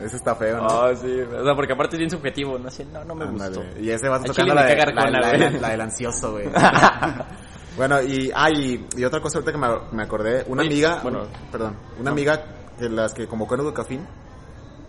Eso 0.00 0.16
está 0.16 0.36
feo, 0.36 0.58
¿no? 0.58 0.68
Ah, 0.68 0.94
sí, 0.94 1.10
o 1.20 1.44
sea, 1.44 1.54
porque 1.56 1.72
aparte 1.72 1.96
es 1.96 1.98
bien 1.98 2.10
subjetivo, 2.10 2.58
no 2.60 2.70
sé, 2.70 2.84
no, 2.84 3.04
no 3.04 3.16
me 3.16 3.24
Ándale. 3.24 3.56
gustó. 3.56 3.80
Y 3.80 3.90
ese 3.90 4.08
va 4.08 4.16
Al 4.16 4.24
tocando 4.24 4.54
la, 4.54 4.62
me 4.62 4.68
de- 4.68 4.76
caga 4.76 4.92
la, 4.92 5.00
Arjona, 5.02 5.20
la- 5.20 5.28
güey. 5.36 5.40
la- 5.54 5.60
la 5.60 5.68
del 5.70 5.80
ansioso, 5.80 6.30
güey. 6.32 6.48
bueno, 7.76 8.00
y, 8.02 8.30
ah, 8.34 8.50
y, 8.50 8.86
y 8.96 9.04
otra 9.04 9.20
cosa 9.20 9.38
ahorita 9.38 9.50
que 9.52 9.58
me, 9.58 9.68
me 9.96 10.02
acordé, 10.04 10.44
una 10.46 10.62
Oye, 10.62 10.70
amiga, 10.70 11.00
bueno. 11.02 11.22
perdón, 11.50 11.76
una 11.98 12.12
amiga 12.12 12.44
de 12.78 12.88
las 12.88 13.14
que 13.14 13.26
convocó 13.26 13.54
en 13.56 13.60
Educafín, 13.62 14.06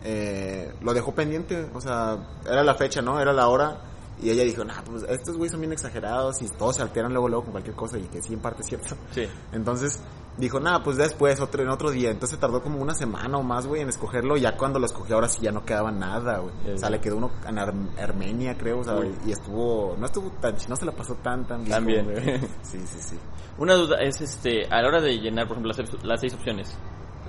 eh, 0.04 0.72
lo 0.82 0.94
dejó 0.94 1.16
pendiente, 1.16 1.68
o 1.74 1.82
sea, 1.82 2.18
era 2.46 2.64
la 2.64 2.76
fecha, 2.76 3.02
¿no? 3.02 3.20
Era 3.20 3.34
la 3.34 3.48
hora, 3.48 3.78
y 4.22 4.30
ella 4.30 4.44
dijo, 4.44 4.64
nah, 4.64 4.82
pues 4.86 5.04
estos 5.10 5.36
güeyes 5.38 5.52
son 5.52 5.62
bien 5.62 5.74
exagerados 5.74 6.42
y 6.42 6.48
todos 6.50 6.76
se 6.78 6.82
alteran 6.82 7.12
luego, 7.12 7.28
luego 7.30 7.44
con 7.44 7.52
cualquier 7.54 7.76
cosa, 7.76 7.98
y 7.98 8.04
que 8.04 8.22
sí, 8.22 8.34
en 8.34 8.40
parte 8.40 8.62
es 8.62 8.68
cierto. 8.68 8.96
Sí. 9.12 9.28
Entonces 9.52 10.00
dijo, 10.38 10.60
nada, 10.60 10.82
pues 10.84 10.98
después, 10.98 11.40
otro, 11.42 11.62
en 11.62 11.70
otro 11.70 11.92
día. 11.92 12.10
Entonces 12.10 12.40
tardó 12.40 12.62
como 12.64 12.80
una 12.82 12.94
semana 12.96 13.38
o 13.38 13.44
más, 13.44 13.68
güey, 13.68 13.82
en 13.82 13.90
escogerlo. 13.90 14.38
Ya 14.38 14.56
cuando 14.58 14.80
lo 14.80 14.86
escogió, 14.86 15.16
ahora 15.16 15.28
sí 15.28 15.40
ya 15.42 15.52
no 15.52 15.64
quedaba 15.66 15.92
nada, 15.92 16.40
güey. 16.40 16.54
Ya, 16.66 16.74
O 16.74 16.78
sea, 16.78 16.90
le 16.90 17.00
quedó 17.02 17.18
uno 17.18 17.32
en 17.48 17.58
Ar- 17.60 17.74
Armenia, 18.02 18.58
creo, 18.58 18.80
o 18.80 18.84
sea, 18.84 18.96
Uy. 18.96 19.14
y 19.26 19.32
estuvo, 19.32 19.96
no 20.00 20.06
estuvo 20.06 20.30
tan, 20.42 20.56
no 20.70 20.76
se 20.76 20.86
la 20.86 20.92
pasó 20.92 21.16
tan, 21.16 21.46
tan 21.46 21.64
bien. 21.64 22.06
Como- 22.06 22.12
güey. 22.20 22.40
Sí, 22.64 22.80
sí, 22.86 23.00
sí. 23.00 23.20
Una 23.58 23.74
duda 23.76 23.98
es, 24.02 24.20
este, 24.22 24.66
a 24.68 24.82
la 24.82 24.88
hora 24.88 25.02
de 25.02 25.18
llenar, 25.20 25.48
por 25.48 25.58
ejemplo, 25.58 25.74
las, 25.78 26.04
las 26.04 26.20
seis 26.22 26.34
opciones, 26.34 26.76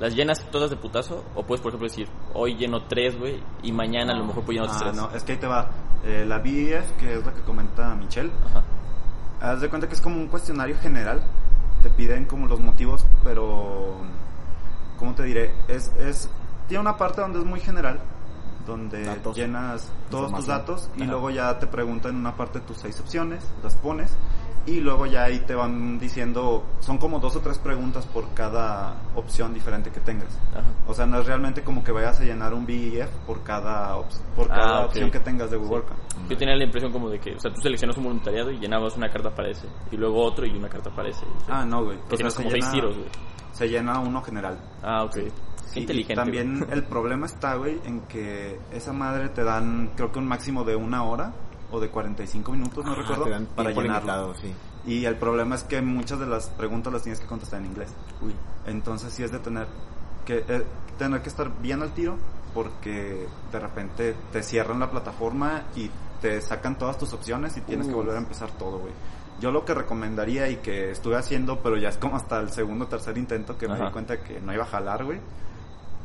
¿las 0.00 0.14
llenas 0.14 0.40
todas 0.50 0.70
de 0.70 0.76
putazo? 0.76 1.24
O 1.34 1.42
puedes, 1.44 1.60
por 1.62 1.70
ejemplo, 1.70 1.88
decir, 1.88 2.08
hoy 2.32 2.56
lleno 2.56 2.82
tres, 2.84 3.18
güey, 3.18 3.42
y 3.62 3.72
mañana 3.72 4.12
a 4.12 4.16
lo 4.16 4.24
mejor 4.24 4.44
puedo 4.44 4.60
llenar 4.60 4.68
otros 4.74 4.82
Ah, 4.82 4.90
tres. 4.92 4.96
no, 5.02 5.16
es 5.16 5.22
que 5.24 5.32
ahí 5.32 5.38
te 5.38 5.46
va. 5.46 5.68
Eh, 6.04 6.24
la 6.26 6.38
BEF, 6.38 6.92
que 6.98 7.14
es 7.14 7.24
la 7.24 7.32
que 7.32 7.40
comenta 7.42 7.94
Michelle, 7.94 8.30
Ajá. 8.50 8.62
haz 9.52 9.60
de 9.60 9.68
cuenta 9.68 9.88
que 9.88 9.94
es 9.94 10.00
como 10.00 10.16
un 10.16 10.28
cuestionario 10.28 10.76
general. 10.78 11.22
Te 11.82 11.90
piden 11.90 12.24
como 12.26 12.46
los 12.46 12.60
motivos, 12.60 13.04
pero. 13.22 13.94
¿Cómo 14.98 15.14
te 15.14 15.22
diré? 15.24 15.54
Es, 15.68 15.88
es, 15.98 16.30
tiene 16.68 16.80
una 16.80 16.96
parte 16.96 17.20
donde 17.20 17.40
es 17.40 17.44
muy 17.44 17.60
general, 17.60 18.00
donde 18.66 19.04
Datos. 19.04 19.36
llenas 19.36 19.92
todos 20.10 20.32
tus 20.32 20.46
datos 20.46 20.88
y 20.96 21.02
Ajá. 21.02 21.10
luego 21.10 21.30
ya 21.30 21.58
te 21.58 21.66
preguntan 21.66 22.12
en 22.12 22.18
una 22.18 22.36
parte 22.36 22.60
tus 22.60 22.78
seis 22.78 22.98
opciones, 23.00 23.44
las 23.62 23.74
pones 23.76 24.16
y 24.66 24.80
luego 24.80 25.06
ya 25.06 25.24
ahí 25.24 25.40
te 25.40 25.54
van 25.54 25.98
diciendo, 25.98 26.64
son 26.80 26.98
como 26.98 27.18
dos 27.20 27.36
o 27.36 27.40
tres 27.40 27.58
preguntas 27.58 28.06
por 28.06 28.32
cada 28.34 28.94
opción 29.14 29.52
diferente 29.52 29.90
que 29.90 30.00
tengas. 30.00 30.38
Ajá. 30.52 30.62
O 30.86 30.94
sea, 30.94 31.06
no 31.06 31.20
es 31.20 31.26
realmente 31.26 31.62
como 31.62 31.84
que 31.84 31.92
vayas 31.92 32.18
a 32.20 32.24
llenar 32.24 32.54
un 32.54 32.64
BEF 32.66 33.10
por 33.26 33.42
cada, 33.42 33.96
por 34.36 34.46
Ah, 34.50 34.54
cada 34.54 34.80
ok. 34.80 34.86
opción 34.86 35.10
que 35.10 35.20
tengas 35.20 35.50
de 35.50 35.56
Google. 35.58 35.82
Yo 36.28 36.36
tenía 36.36 36.56
la 36.56 36.64
impresión 36.64 36.92
como 36.92 37.10
de 37.10 37.18
que, 37.20 37.34
o 37.34 37.40
sea, 37.40 37.52
tú 37.52 37.60
seleccionas 37.60 37.96
un 37.98 38.04
voluntariado 38.04 38.50
y 38.50 38.58
llenabas 38.58 38.96
una 38.96 39.10
carta 39.10 39.30
para 39.34 39.50
ese, 39.50 39.66
y 39.90 39.96
luego 39.96 40.22
otro 40.24 40.46
y 40.46 40.50
una 40.56 40.68
carta 40.68 40.90
para 40.90 41.08
ese. 41.10 41.24
Ah, 41.48 41.64
no, 41.64 41.84
güey. 41.84 41.96
Que 41.98 42.02
O 42.04 42.08
sea, 42.08 42.16
tienes 42.16 42.32
se 42.34 42.38
como 42.38 42.50
seis 42.50 42.64
llena- 42.64 42.72
tiros, 42.72 42.96
güey. 42.96 43.08
Se 43.52 43.68
llena 43.68 44.00
uno 44.00 44.22
general. 44.22 44.58
Ah, 44.82 45.04
ok. 45.04 45.14
Qué 45.14 45.30
Sí, 45.66 45.80
inteligente. 45.80 46.12
y 46.12 46.16
también 46.16 46.58
güey. 46.60 46.72
el 46.72 46.84
problema 46.84 47.26
está, 47.26 47.56
güey, 47.56 47.80
en 47.84 48.00
que 48.02 48.60
esa 48.72 48.92
madre 48.92 49.28
te 49.30 49.42
dan, 49.42 49.90
creo 49.96 50.12
que 50.12 50.18
un 50.20 50.26
máximo 50.28 50.62
de 50.64 50.76
una 50.76 51.02
hora 51.02 51.32
o 51.70 51.80
de 51.80 51.88
45 51.88 52.52
minutos, 52.52 52.84
no 52.84 52.92
Ajá, 52.92 53.02
recuerdo, 53.02 53.46
para 53.54 53.70
llenarlo. 53.70 54.34
sí. 54.34 54.52
Y 54.86 55.06
el 55.06 55.16
problema 55.16 55.54
es 55.54 55.64
que 55.64 55.80
muchas 55.80 56.20
de 56.20 56.26
las 56.26 56.50
preguntas 56.50 56.92
las 56.92 57.02
tienes 57.02 57.18
que 57.18 57.26
contestar 57.26 57.60
en 57.60 57.66
inglés. 57.66 57.88
Uy. 58.20 58.34
Entonces 58.66 59.12
sí 59.12 59.22
es 59.22 59.32
de 59.32 59.38
tener 59.38 59.66
que 60.26 60.44
eh, 60.46 60.64
tener 60.98 61.22
que 61.22 61.28
estar 61.28 61.50
bien 61.60 61.82
al 61.82 61.92
tiro 61.92 62.16
porque 62.52 63.26
de 63.50 63.60
repente 63.60 64.14
te 64.32 64.42
cierran 64.42 64.80
la 64.80 64.90
plataforma 64.90 65.64
y 65.74 65.90
te 66.20 66.40
sacan 66.40 66.78
todas 66.78 66.98
tus 66.98 67.12
opciones 67.12 67.56
y 67.56 67.60
tienes 67.62 67.88
que 67.88 67.94
volver 67.94 68.14
a 68.14 68.18
empezar 68.18 68.50
todo, 68.52 68.78
güey. 68.78 68.92
Yo 69.40 69.50
lo 69.50 69.64
que 69.64 69.74
recomendaría 69.74 70.48
y 70.48 70.56
que 70.56 70.90
estuve 70.90 71.16
haciendo, 71.16 71.58
pero 71.60 71.76
ya 71.76 71.88
es 71.88 71.96
como 71.96 72.16
hasta 72.16 72.38
el 72.38 72.50
segundo 72.50 72.84
o 72.84 72.88
tercer 72.88 73.18
intento 73.18 73.58
que 73.58 73.66
me 73.68 73.78
di 73.78 73.90
cuenta 73.90 74.22
que 74.22 74.40
no 74.40 74.52
iba 74.54 74.62
a 74.62 74.66
jalar, 74.66 75.04
güey. 75.04 75.18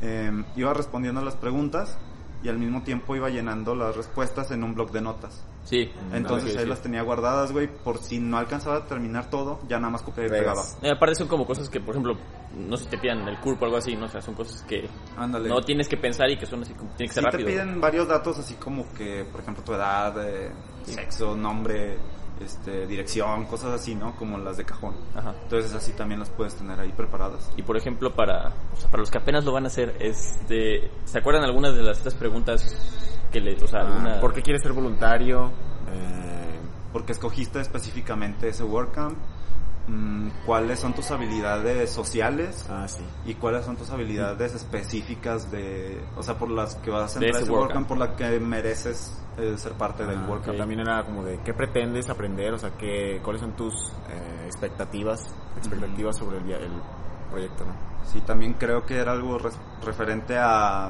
Eh, 0.02 0.44
iba 0.56 0.74
respondiendo 0.74 1.22
las 1.22 1.36
preguntas 1.36 1.98
y 2.44 2.50
al 2.50 2.58
mismo 2.58 2.84
tiempo 2.84 3.16
iba 3.16 3.30
llenando 3.30 3.76
las 3.76 3.96
respuestas 3.96 4.50
en 4.52 4.64
un 4.64 4.74
blog 4.74 4.92
de 4.92 5.02
notas. 5.02 5.44
Sí. 5.66 5.92
Entonces 6.14 6.56
ahí 6.58 6.64
sí. 6.64 6.70
las 6.70 6.82
tenía 6.82 7.02
guardadas, 7.04 7.52
güey, 7.52 7.68
por 7.68 7.98
si 8.00 8.20
no 8.20 8.38
alcanzaba 8.38 8.78
a 8.78 8.86
terminar 8.86 9.30
todo, 9.30 9.60
ya 9.68 9.78
nada 9.78 9.92
más 9.92 10.02
copiaba 10.02 10.28
y 10.28 10.40
pegaba. 10.40 10.64
Eh, 10.82 10.90
aparte 10.92 11.16
son 11.16 11.28
como 11.28 11.46
cosas 11.46 11.70
que, 11.70 11.80
por 11.80 11.92
ejemplo, 11.92 12.16
no 12.58 12.78
sé 12.78 12.86
si 12.86 12.90
te 12.92 12.98
pidan 12.98 13.28
el 13.28 13.38
CURP 13.40 13.62
o 13.62 13.66
algo 13.66 13.78
así, 13.78 13.96
¿no? 13.96 14.06
O 14.06 14.10
sea, 14.10 14.22
son 14.22 14.34
cosas 14.36 14.64
que 14.64 14.88
Ándale. 15.18 15.50
no 15.50 15.62
tienes 15.62 15.88
que 15.88 15.98
pensar 15.98 16.30
y 16.30 16.38
que 16.38 16.46
son 16.46 16.62
así 16.64 16.74
como, 16.74 16.90
tiene 16.92 17.10
que 17.10 17.14
Sí 17.14 17.22
ser 17.22 17.26
te 17.26 17.38
rápido. 17.38 17.50
piden 17.50 17.80
varios 17.82 18.08
datos 18.08 18.40
así 18.40 18.56
como 18.56 18.92
que, 18.94 19.26
por 19.32 19.42
ejemplo, 19.42 19.64
tu 19.64 19.74
edad, 19.74 20.16
eh, 20.28 20.52
sexo, 20.84 21.36
nombre, 21.36 21.98
este, 22.40 22.88
dirección, 22.88 23.46
cosas 23.46 23.74
así, 23.74 23.96
¿no? 23.96 24.16
Como 24.16 24.38
las 24.38 24.58
de 24.58 24.66
cajón. 24.66 24.96
Ajá. 25.16 25.34
Entonces 25.44 25.74
así 25.74 25.92
también 25.94 26.20
las 26.20 26.30
puedes 26.30 26.56
tener 26.56 26.80
ahí 26.80 26.92
preparadas. 26.92 27.52
Y 27.58 27.64
por 27.64 27.78
ejemplo, 27.78 28.14
para, 28.14 28.54
o 28.74 28.78
sea, 28.78 28.90
para 28.90 29.02
los 29.02 29.12
que 29.12 29.18
apenas 29.18 29.46
lo 29.46 29.52
van 29.52 29.66
a 29.66 29.68
hacer, 29.68 29.96
este, 30.00 30.90
¿se 31.06 31.18
acuerdan 31.18 31.44
algunas 31.44 31.76
de 31.76 31.84
las 31.84 31.98
estas 31.98 32.16
preguntas 32.16 32.76
que 33.32 33.40
le, 33.40 33.56
o 33.62 33.68
sea, 33.68 33.82
alguna... 33.82 34.18
Ah, 34.18 34.22
¿Por 34.22 34.34
qué 34.34 34.42
quieres 34.42 34.62
ser 34.62 34.74
voluntario? 34.74 35.52
Eh, 35.92 36.60
Porque 36.94 37.12
escogiste 37.12 37.60
específicamente 37.60 38.50
ese 38.50 38.64
WordCamp. 38.64 39.18
Mm, 39.90 40.30
¿Cuáles 40.46 40.80
son 40.80 40.94
tus 40.94 41.10
habilidades 41.10 41.90
sociales? 41.90 42.64
ah, 42.70 42.88
sí. 42.88 43.04
¿Y 43.26 43.34
cuáles 43.34 43.66
son 43.66 43.76
tus 43.76 43.90
habilidades 43.90 44.54
específicas 44.54 45.50
de, 45.52 46.00
o 46.16 46.22
sea, 46.24 46.38
por 46.38 46.50
las 46.52 46.76
que 46.76 46.92
vas 46.92 47.16
a 47.16 47.20
entrar 47.20 47.36
a 47.38 47.40
ese 47.44 47.52
WordCamp, 47.52 47.62
WordCamp. 47.74 47.88
por 47.88 47.98
la 47.98 48.16
que 48.16 48.40
mereces 48.40 49.20
eh, 49.38 49.56
ser 49.58 49.74
parte 49.74 50.06
del 50.06 50.20
Ah, 50.20 50.26
WordCamp? 50.30 50.58
También 50.58 50.82
era 50.82 51.04
como 51.04 51.24
de 51.24 51.40
qué 51.44 51.54
pretendes 51.54 52.10
aprender, 52.10 52.54
o 52.54 52.60
sea, 52.60 52.72
qué, 52.78 53.20
cuáles 53.24 53.42
son 53.42 53.54
tus 53.54 53.74
eh, 54.10 54.44
expectativas, 54.46 55.34
expectativas 55.58 56.18
sobre 56.18 56.38
el, 56.38 56.52
el 56.52 56.72
proyecto, 57.32 57.66
¿no? 57.66 57.74
Sí, 58.06 58.22
también 58.22 58.54
creo 58.54 58.86
que 58.86 58.98
era 58.98 59.12
algo 59.14 59.40
referente 59.84 60.38
a 60.38 60.90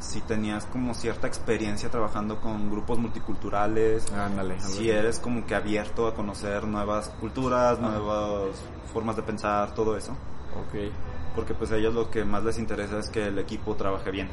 si 0.00 0.20
tenías 0.20 0.64
como 0.66 0.94
cierta 0.94 1.26
experiencia 1.26 1.90
trabajando 1.90 2.40
con 2.40 2.70
grupos 2.70 2.98
multiculturales, 2.98 4.10
Ándale. 4.12 4.60
si 4.60 4.90
eres 4.90 5.18
como 5.18 5.44
que 5.46 5.54
abierto 5.54 6.06
a 6.06 6.14
conocer 6.14 6.64
nuevas 6.64 7.08
culturas, 7.20 7.80
nuevas 7.80 8.56
formas 8.92 9.16
de 9.16 9.22
pensar, 9.22 9.74
todo 9.74 9.96
eso. 9.96 10.12
Ok. 10.12 10.92
Porque 11.34 11.54
pues 11.54 11.70
a 11.72 11.76
ellos 11.76 11.94
lo 11.94 12.10
que 12.10 12.24
más 12.24 12.42
les 12.44 12.58
interesa 12.58 12.98
es 12.98 13.10
que 13.10 13.26
el 13.26 13.38
equipo 13.38 13.74
trabaje 13.74 14.10
bien. 14.10 14.28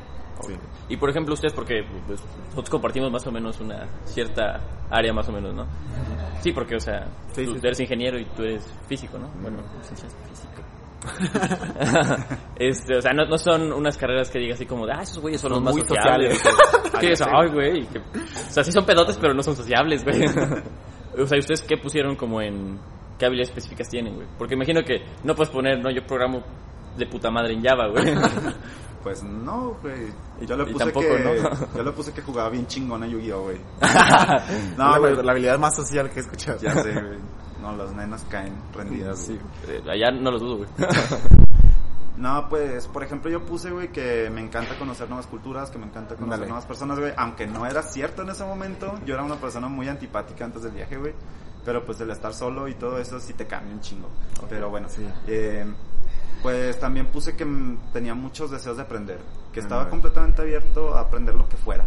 Sí. 0.45 0.53
Y 0.89 0.97
por 0.97 1.09
ejemplo, 1.09 1.33
ustedes, 1.33 1.53
porque 1.53 1.83
pues, 2.07 2.19
nosotros 2.49 2.69
compartimos 2.69 3.09
más 3.11 3.25
o 3.25 3.31
menos 3.31 3.59
una 3.61 3.87
cierta 4.05 4.59
área 4.89 5.13
más 5.13 5.27
o 5.29 5.31
menos, 5.31 5.53
¿no? 5.53 5.65
Sí, 6.41 6.51
porque, 6.51 6.75
o 6.75 6.79
sea, 6.79 7.07
Sí, 7.33 7.45
tú 7.45 7.53
sí. 7.53 7.59
eres 7.63 7.79
ingeniero 7.79 8.19
y 8.19 8.25
tú 8.25 8.43
eres 8.43 8.65
físico, 8.87 9.17
¿no? 9.17 9.29
Bueno, 9.41 9.57
físico. 9.87 10.09
este, 12.57 12.97
o 12.97 13.01
sea, 13.01 13.13
no, 13.13 13.25
no 13.25 13.37
son 13.37 13.71
unas 13.73 13.97
carreras 13.97 14.29
que 14.29 14.39
digas 14.39 14.55
así 14.55 14.65
como 14.65 14.85
de, 14.85 14.93
ah, 14.93 15.01
esos 15.01 15.19
güeyes 15.19 15.41
son, 15.41 15.51
Son 15.53 15.63
los 15.63 15.73
más 15.75 15.87
sociables. 15.87 16.41
sea, 17.17 17.27
ay, 17.33 17.49
güey. 17.49 17.85
que- 17.87 17.99
O 17.99 18.49
sea, 18.51 18.63
sí 18.63 18.71
son 18.71 18.85
pedotes, 18.85 19.17
pero 19.19 19.33
no 19.33 19.43
son 19.43 19.55
sociables, 19.55 20.03
güey. 20.03 20.25
o 21.17 21.25
sea, 21.27 21.37
¿y 21.37 21.39
ustedes 21.39 21.61
qué 21.63 21.77
pusieron 21.77 22.15
como 22.15 22.41
en 22.41 22.79
qué 23.19 23.25
habilidades 23.25 23.49
específicas 23.49 23.89
tienen, 23.89 24.15
güey? 24.15 24.27
Porque 24.37 24.55
imagino 24.55 24.81
que 24.83 25.03
no 25.23 25.35
puedes 25.35 25.51
poner, 25.51 25.79
no, 25.81 25.89
yo 25.91 26.05
programo 26.05 26.43
de 26.97 27.05
puta 27.07 27.29
madre 27.29 27.53
en 27.53 27.63
Java, 27.63 27.87
güey. 27.89 28.13
Pues 29.03 29.21
no, 29.23 29.77
güey. 29.83 30.07
Y- 30.41 30.45
Yo 30.47 30.57
le 30.57 30.63
puse 30.65 30.85
tampoco, 30.85 31.05
que 31.07 31.19
¿no? 31.23 31.75
yo 31.77 31.83
le 31.83 31.91
puse 31.91 32.11
que 32.11 32.21
jugaba 32.21 32.49
bien 32.49 32.65
chingón 32.65 33.03
a 33.03 33.07
Yu-Gi-Oh, 33.07 33.43
güey. 33.43 33.57
No, 34.77 34.97
la, 34.97 35.21
la 35.21 35.31
habilidad 35.31 35.59
más 35.59 35.75
social 35.75 36.09
que 36.09 36.19
he 36.19 36.23
escuchado. 36.23 36.57
Ya 36.59 36.73
sé, 36.73 36.91
güey. 36.91 37.19
No, 37.65 37.75
las 37.75 37.93
nenas 37.93 38.23
caen 38.29 38.53
rendidas. 38.75 39.17
Sí, 39.19 39.39
eh, 39.67 39.81
allá 39.89 40.11
no 40.11 40.29
los 40.29 40.41
dudo, 40.41 40.57
güey. 40.57 40.69
No, 42.17 42.47
pues, 42.47 42.87
por 42.87 43.03
ejemplo, 43.03 43.29
yo 43.29 43.45
puse, 43.45 43.71
güey, 43.71 43.91
que 43.91 44.29
me 44.29 44.39
encanta 44.39 44.79
conocer 44.79 45.09
nuevas 45.09 45.27
culturas, 45.27 45.69
que 45.69 45.77
me 45.77 45.85
encanta 45.85 46.15
conocer 46.15 46.47
nuevas 46.47 46.65
personas, 46.65 46.97
güey. 46.97 47.11
Aunque 47.17 47.45
no 47.45 47.65
era 47.65 47.81
cierto 47.83 48.21
en 48.21 48.29
ese 48.29 48.45
momento. 48.45 48.97
Yo 49.05 49.15
era 49.15 49.23
una 49.23 49.35
persona 49.35 49.67
muy 49.67 49.89
antipática 49.89 50.45
antes 50.45 50.63
del 50.63 50.71
viaje, 50.71 50.95
güey. 50.95 51.13
Pero 51.65 51.85
pues 51.85 51.99
el 51.99 52.09
estar 52.11 52.33
solo 52.33 52.69
y 52.69 52.75
todo 52.75 52.99
eso 52.99 53.19
sí 53.19 53.33
te 53.33 53.45
cambia 53.47 53.73
un 53.73 53.81
chingo. 53.81 54.07
Pero 54.47 54.69
bueno, 54.69 54.87
Sí. 54.87 55.05
eh, 55.27 55.65
pues 56.41 56.79
también 56.79 57.07
puse 57.07 57.35
que 57.35 57.45
tenía 57.91 58.13
muchos 58.15 58.49
deseos 58.49 58.77
de 58.77 58.83
aprender. 58.83 59.19
Que 59.51 59.59
estaba 59.59 59.89
completamente 59.89 60.41
abierto 60.41 60.95
a 60.95 61.01
aprender 61.01 61.35
lo 61.35 61.49
que 61.49 61.57
fuera. 61.57 61.83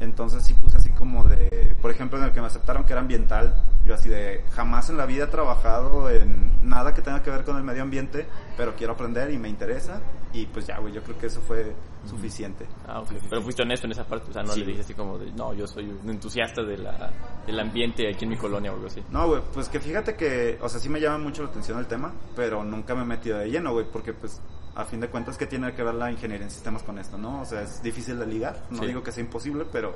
Entonces 0.00 0.44
sí 0.44 0.54
puse 0.54 0.76
así 0.76 0.90
como 0.90 1.24
de, 1.24 1.76
por 1.80 1.90
ejemplo, 1.90 2.18
en 2.18 2.24
el 2.24 2.32
que 2.32 2.40
me 2.40 2.46
aceptaron 2.48 2.84
que 2.84 2.92
era 2.92 3.00
ambiental, 3.00 3.54
yo 3.86 3.94
así 3.94 4.08
de, 4.08 4.44
jamás 4.52 4.90
en 4.90 4.96
la 4.96 5.06
vida 5.06 5.24
he 5.24 5.28
trabajado 5.28 6.10
en 6.10 6.50
nada 6.68 6.92
que 6.94 7.02
tenga 7.02 7.22
que 7.22 7.30
ver 7.30 7.44
con 7.44 7.56
el 7.56 7.62
medio 7.62 7.82
ambiente, 7.82 8.26
pero 8.56 8.74
quiero 8.74 8.94
aprender 8.94 9.30
y 9.30 9.38
me 9.38 9.48
interesa, 9.48 10.00
y 10.32 10.46
pues 10.46 10.66
ya, 10.66 10.78
güey, 10.78 10.92
yo 10.92 11.02
creo 11.02 11.16
que 11.18 11.26
eso 11.26 11.40
fue 11.42 11.72
suficiente. 12.08 12.66
Ah, 12.88 13.00
ok. 13.00 13.12
Pero 13.30 13.40
fuiste 13.42 13.62
honesto 13.62 13.86
en 13.86 13.92
esa 13.92 14.04
parte, 14.04 14.30
o 14.30 14.32
sea, 14.32 14.42
no 14.42 14.52
Sí. 14.52 14.60
le 14.60 14.66
dije 14.66 14.80
así 14.80 14.94
como 14.94 15.16
de, 15.18 15.30
no, 15.32 15.54
yo 15.54 15.66
soy 15.66 15.88
un 16.02 16.10
entusiasta 16.10 16.62
de 16.62 16.76
la, 16.76 17.10
del 17.46 17.60
ambiente 17.60 18.08
aquí 18.12 18.24
en 18.24 18.30
mi 18.30 18.36
colonia 18.36 18.72
o 18.72 18.74
algo 18.74 18.88
así. 18.88 19.02
No, 19.10 19.28
güey, 19.28 19.42
pues 19.54 19.68
que 19.68 19.78
fíjate 19.80 20.16
que, 20.16 20.58
o 20.60 20.68
sea, 20.68 20.80
sí 20.80 20.88
me 20.88 21.00
llama 21.00 21.18
mucho 21.18 21.42
la 21.44 21.50
atención 21.50 21.78
el 21.78 21.86
tema, 21.86 22.12
pero 22.34 22.64
nunca 22.64 22.94
me 22.94 23.02
he 23.02 23.06
metido 23.06 23.38
de 23.38 23.48
lleno, 23.48 23.72
güey, 23.72 23.86
porque 23.90 24.12
pues 24.12 24.40
a 24.76 24.84
fin 24.84 25.00
de 25.00 25.08
cuentas, 25.08 25.36
¿qué 25.38 25.46
tiene 25.46 25.72
que 25.74 25.82
ver 25.82 25.94
la 25.94 26.10
ingeniería 26.10 26.46
en 26.46 26.50
sistemas 26.50 26.82
con 26.82 26.98
esto, 26.98 27.16
no? 27.16 27.42
O 27.42 27.44
sea, 27.44 27.62
es 27.62 27.82
difícil 27.82 28.18
de 28.18 28.26
ligar, 28.26 28.64
no 28.70 28.78
Sí. 28.80 28.86
digo 28.86 29.02
que 29.02 29.12
sea 29.12 29.22
imposible, 29.22 29.64
pero 29.70 29.92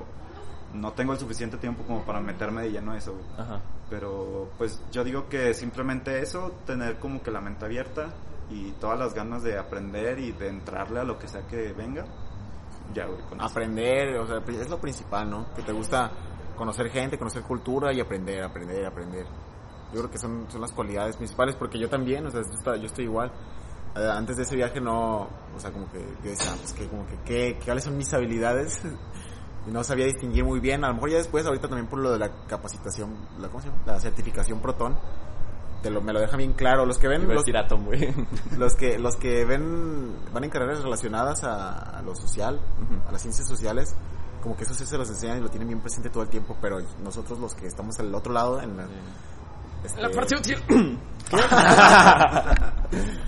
no 0.74 0.92
tengo 0.92 1.12
el 1.12 1.18
suficiente 1.18 1.56
tiempo 1.56 1.82
como 1.84 2.02
para 2.04 2.20
meterme 2.20 2.62
de 2.62 2.70
lleno 2.72 2.92
a 2.92 2.98
eso. 2.98 3.14
Ajá. 3.36 3.60
Pero 3.90 4.50
pues 4.58 4.80
yo 4.92 5.02
digo 5.02 5.28
que 5.28 5.54
simplemente 5.54 6.20
eso, 6.20 6.52
tener 6.66 6.98
como 6.98 7.22
que 7.22 7.30
la 7.30 7.40
mente 7.40 7.64
abierta 7.64 8.10
y 8.50 8.72
todas 8.72 8.98
las 8.98 9.14
ganas 9.14 9.42
de 9.42 9.58
aprender 9.58 10.18
y 10.18 10.32
de 10.32 10.48
entrarle 10.48 11.00
a 11.00 11.04
lo 11.04 11.18
que 11.18 11.26
sea 11.28 11.46
que 11.46 11.72
venga. 11.72 12.04
Ya, 12.94 13.06
güey, 13.06 13.20
con 13.28 13.38
eso. 13.38 13.46
Aprender, 13.48 14.16
o 14.18 14.26
sea, 14.26 14.38
es 14.46 14.70
lo 14.70 14.78
principal, 14.78 15.28
¿no? 15.28 15.46
Que 15.54 15.62
te 15.62 15.72
gusta 15.72 16.10
conocer 16.56 16.90
gente, 16.90 17.18
conocer 17.18 17.42
cultura 17.42 17.92
y 17.92 18.00
aprender, 18.00 18.42
aprender, 18.42 18.86
aprender. 18.86 19.26
Yo 19.92 20.00
creo 20.00 20.10
que 20.10 20.18
son, 20.18 20.46
son 20.50 20.60
las 20.60 20.72
cualidades 20.72 21.16
principales 21.16 21.54
porque 21.56 21.78
yo 21.78 21.88
también, 21.88 22.26
o 22.26 22.30
sea, 22.30 22.42
yo 22.76 22.86
estoy 22.86 23.04
igual. 23.04 23.30
Eh, 23.96 24.08
Antes 24.10 24.36
de 24.36 24.42
ese 24.42 24.56
viaje 24.56 24.80
no, 24.80 25.28
o 25.56 25.60
sea, 25.60 25.70
como 25.70 25.90
que 25.90 25.98
yo 26.22 26.30
decía, 26.30 26.52
pues 26.58 26.72
que 26.72 26.86
como 26.86 27.06
que, 27.06 27.16
¿qué, 27.24 27.58
cuáles 27.64 27.84
son 27.84 27.96
mis 27.96 28.12
habilidades? 28.12 28.80
y 29.66 29.70
no 29.70 29.84
sabía 29.84 30.06
distinguir 30.06 30.44
muy 30.44 30.60
bien. 30.60 30.84
A 30.84 30.88
lo 30.88 30.94
mejor 30.94 31.10
ya 31.10 31.16
después, 31.18 31.46
ahorita 31.46 31.68
también 31.68 31.88
por 31.88 31.98
lo 31.98 32.12
de 32.12 32.18
la 32.18 32.30
capacitación, 32.46 33.14
la, 33.38 33.48
¿cómo 33.48 33.60
se 33.60 33.68
llama? 33.68 33.82
La 33.86 34.00
certificación 34.00 34.60
Proton, 34.60 34.98
te 35.82 35.90
lo, 35.90 36.00
me 36.00 36.12
lo 36.12 36.20
deja 36.20 36.36
bien 36.36 36.52
claro. 36.52 36.86
Los 36.86 36.98
que 36.98 37.08
ven, 37.08 37.26
los, 37.26 37.44
decir 37.44 37.56
Atom, 37.56 37.84
güey. 37.84 38.14
los 38.58 38.74
que 38.74 38.98
los 38.98 39.16
que 39.16 39.44
ven 39.44 40.14
van 40.32 40.44
en 40.44 40.50
carreras 40.50 40.82
relacionadas 40.82 41.44
a, 41.44 41.98
a 41.98 42.02
lo 42.02 42.14
social, 42.14 42.60
a 43.06 43.12
las 43.12 43.22
ciencias 43.22 43.46
sociales, 43.46 43.94
como 44.42 44.56
que 44.56 44.64
eso 44.64 44.74
sí 44.74 44.86
se 44.86 44.96
los 44.96 45.08
enseñan 45.08 45.38
y 45.38 45.40
lo 45.40 45.48
tienen 45.48 45.68
bien 45.68 45.80
presente 45.80 46.10
todo 46.10 46.22
el 46.22 46.28
tiempo, 46.28 46.56
pero 46.60 46.78
nosotros 47.02 47.38
los 47.38 47.54
que 47.54 47.66
estamos 47.66 47.98
al 47.98 48.14
otro 48.14 48.32
lado 48.32 48.60
en 48.62 48.76
la, 48.76 48.86
este, 49.84 50.00
La 50.00 50.10
parte 50.10 50.36
útil. 50.36 50.56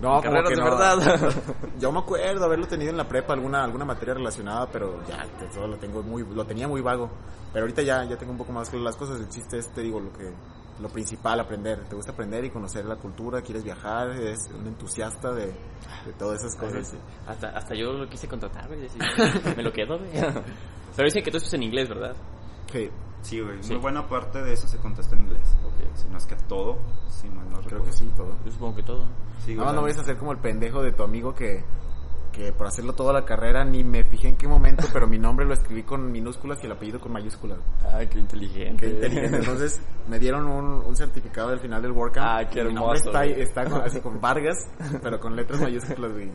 no, 0.00 0.08
como 0.08 0.22
Carreras 0.22 0.48
que 0.48 0.54
de 0.56 0.60
no. 0.62 0.70
verdad. 0.70 1.34
Yo 1.78 1.92
me 1.92 1.98
acuerdo 1.98 2.44
haberlo 2.44 2.66
tenido 2.66 2.90
en 2.90 2.96
la 2.96 3.08
prepa 3.08 3.34
alguna 3.34 3.64
alguna 3.64 3.84
materia 3.84 4.14
relacionada, 4.14 4.66
pero 4.70 5.00
ya 5.06 5.26
todo 5.52 5.66
lo 5.66 5.76
tengo 5.76 6.02
muy 6.02 6.24
lo 6.24 6.44
tenía 6.44 6.66
muy 6.66 6.80
vago. 6.80 7.10
Pero 7.52 7.64
ahorita 7.64 7.82
ya 7.82 8.04
ya 8.04 8.16
tengo 8.16 8.32
un 8.32 8.38
poco 8.38 8.52
más 8.52 8.70
claro 8.70 8.84
las 8.84 8.96
cosas, 8.96 9.20
el 9.20 9.28
chiste 9.28 9.58
es 9.58 9.72
te 9.72 9.82
digo 9.82 10.00
lo 10.00 10.12
que 10.12 10.32
lo 10.80 10.88
principal 10.88 11.38
aprender, 11.38 11.84
te 11.88 11.94
gusta 11.94 12.12
aprender 12.12 12.42
y 12.44 12.50
conocer 12.50 12.86
la 12.86 12.96
cultura, 12.96 13.42
quieres 13.42 13.62
viajar, 13.62 14.10
eres 14.12 14.48
un 14.58 14.66
entusiasta 14.66 15.30
de, 15.32 15.46
de 15.46 16.12
todas 16.18 16.40
esas 16.40 16.56
cosas. 16.56 16.94
hasta, 17.26 17.50
hasta 17.50 17.74
yo 17.74 17.92
lo 17.92 18.08
quise 18.08 18.26
contratar, 18.26 18.66
güey. 18.66 18.88
Me 19.56 19.62
lo 19.62 19.72
quedo, 19.72 19.98
güey. 19.98 20.10
Pero 20.96 21.04
dicen 21.04 21.22
que 21.22 21.30
todo 21.30 21.38
eso 21.38 21.46
es 21.46 21.54
en 21.54 21.62
inglés, 21.64 21.88
¿verdad? 21.88 22.16
Sí. 22.72 22.90
Sí, 23.22 23.40
güey, 23.40 23.62
Sí. 23.62 23.72
muy 23.74 23.82
buena 23.82 24.08
parte 24.08 24.42
de 24.42 24.52
eso 24.52 24.66
se 24.66 24.78
contesta 24.78 25.14
en 25.14 25.22
inglés. 25.22 25.56
Si 25.94 26.08
no 26.08 26.18
es 26.18 26.26
que 26.26 26.36
todo, 26.48 26.78
si 27.08 27.28
no, 27.28 27.42
no 27.42 27.48
Creo 27.50 27.60
recuerdo. 27.62 27.84
que 27.84 27.92
sí, 27.92 28.10
todo. 28.16 28.32
Yo 28.44 28.50
supongo 28.52 28.76
que 28.76 28.82
todo. 28.82 29.04
Sí, 29.44 29.54
No, 29.54 29.64
güey, 29.64 29.74
no 29.76 29.82
vayas 29.82 29.98
a 29.98 30.04
ser 30.04 30.16
como 30.16 30.32
el 30.32 30.38
pendejo 30.38 30.82
de 30.82 30.92
tu 30.92 31.02
amigo 31.02 31.34
que, 31.34 31.62
que 32.32 32.52
por 32.52 32.66
hacerlo 32.68 32.92
toda 32.94 33.12
la 33.12 33.24
carrera 33.24 33.64
ni 33.64 33.82
me 33.84 34.04
fijé 34.04 34.28
en 34.28 34.36
qué 34.36 34.46
momento, 34.48 34.86
pero 34.92 35.06
mi 35.06 35.18
nombre 35.18 35.44
lo 35.44 35.52
escribí 35.52 35.82
con 35.82 36.10
minúsculas 36.12 36.62
y 36.62 36.66
el 36.66 36.72
apellido 36.72 37.00
con 37.00 37.12
mayúsculas. 37.12 37.58
Ah, 37.84 38.00
qué 38.08 38.18
inteligente. 38.18 38.86
Qué 38.86 38.92
inteligente. 38.94 39.36
Entonces 39.38 39.80
me 40.08 40.18
dieron 40.18 40.46
un, 40.46 40.64
un 40.86 40.96
certificado 40.96 41.50
del 41.50 41.58
final 41.60 41.82
del 41.82 41.92
WordCamp. 41.92 42.26
Ah, 42.26 42.48
qué 42.50 42.60
y 42.60 42.64
mi 42.64 42.74
nombre 42.74 42.98
hermoso, 42.98 43.10
Está, 43.20 43.24
está 43.24 43.64
con, 43.70 43.82
así 43.82 44.00
con 44.00 44.20
Vargas, 44.20 44.56
pero 45.02 45.18
con 45.20 45.34
letras 45.36 45.60
mayúsculas, 45.60 46.12
güey. 46.12 46.30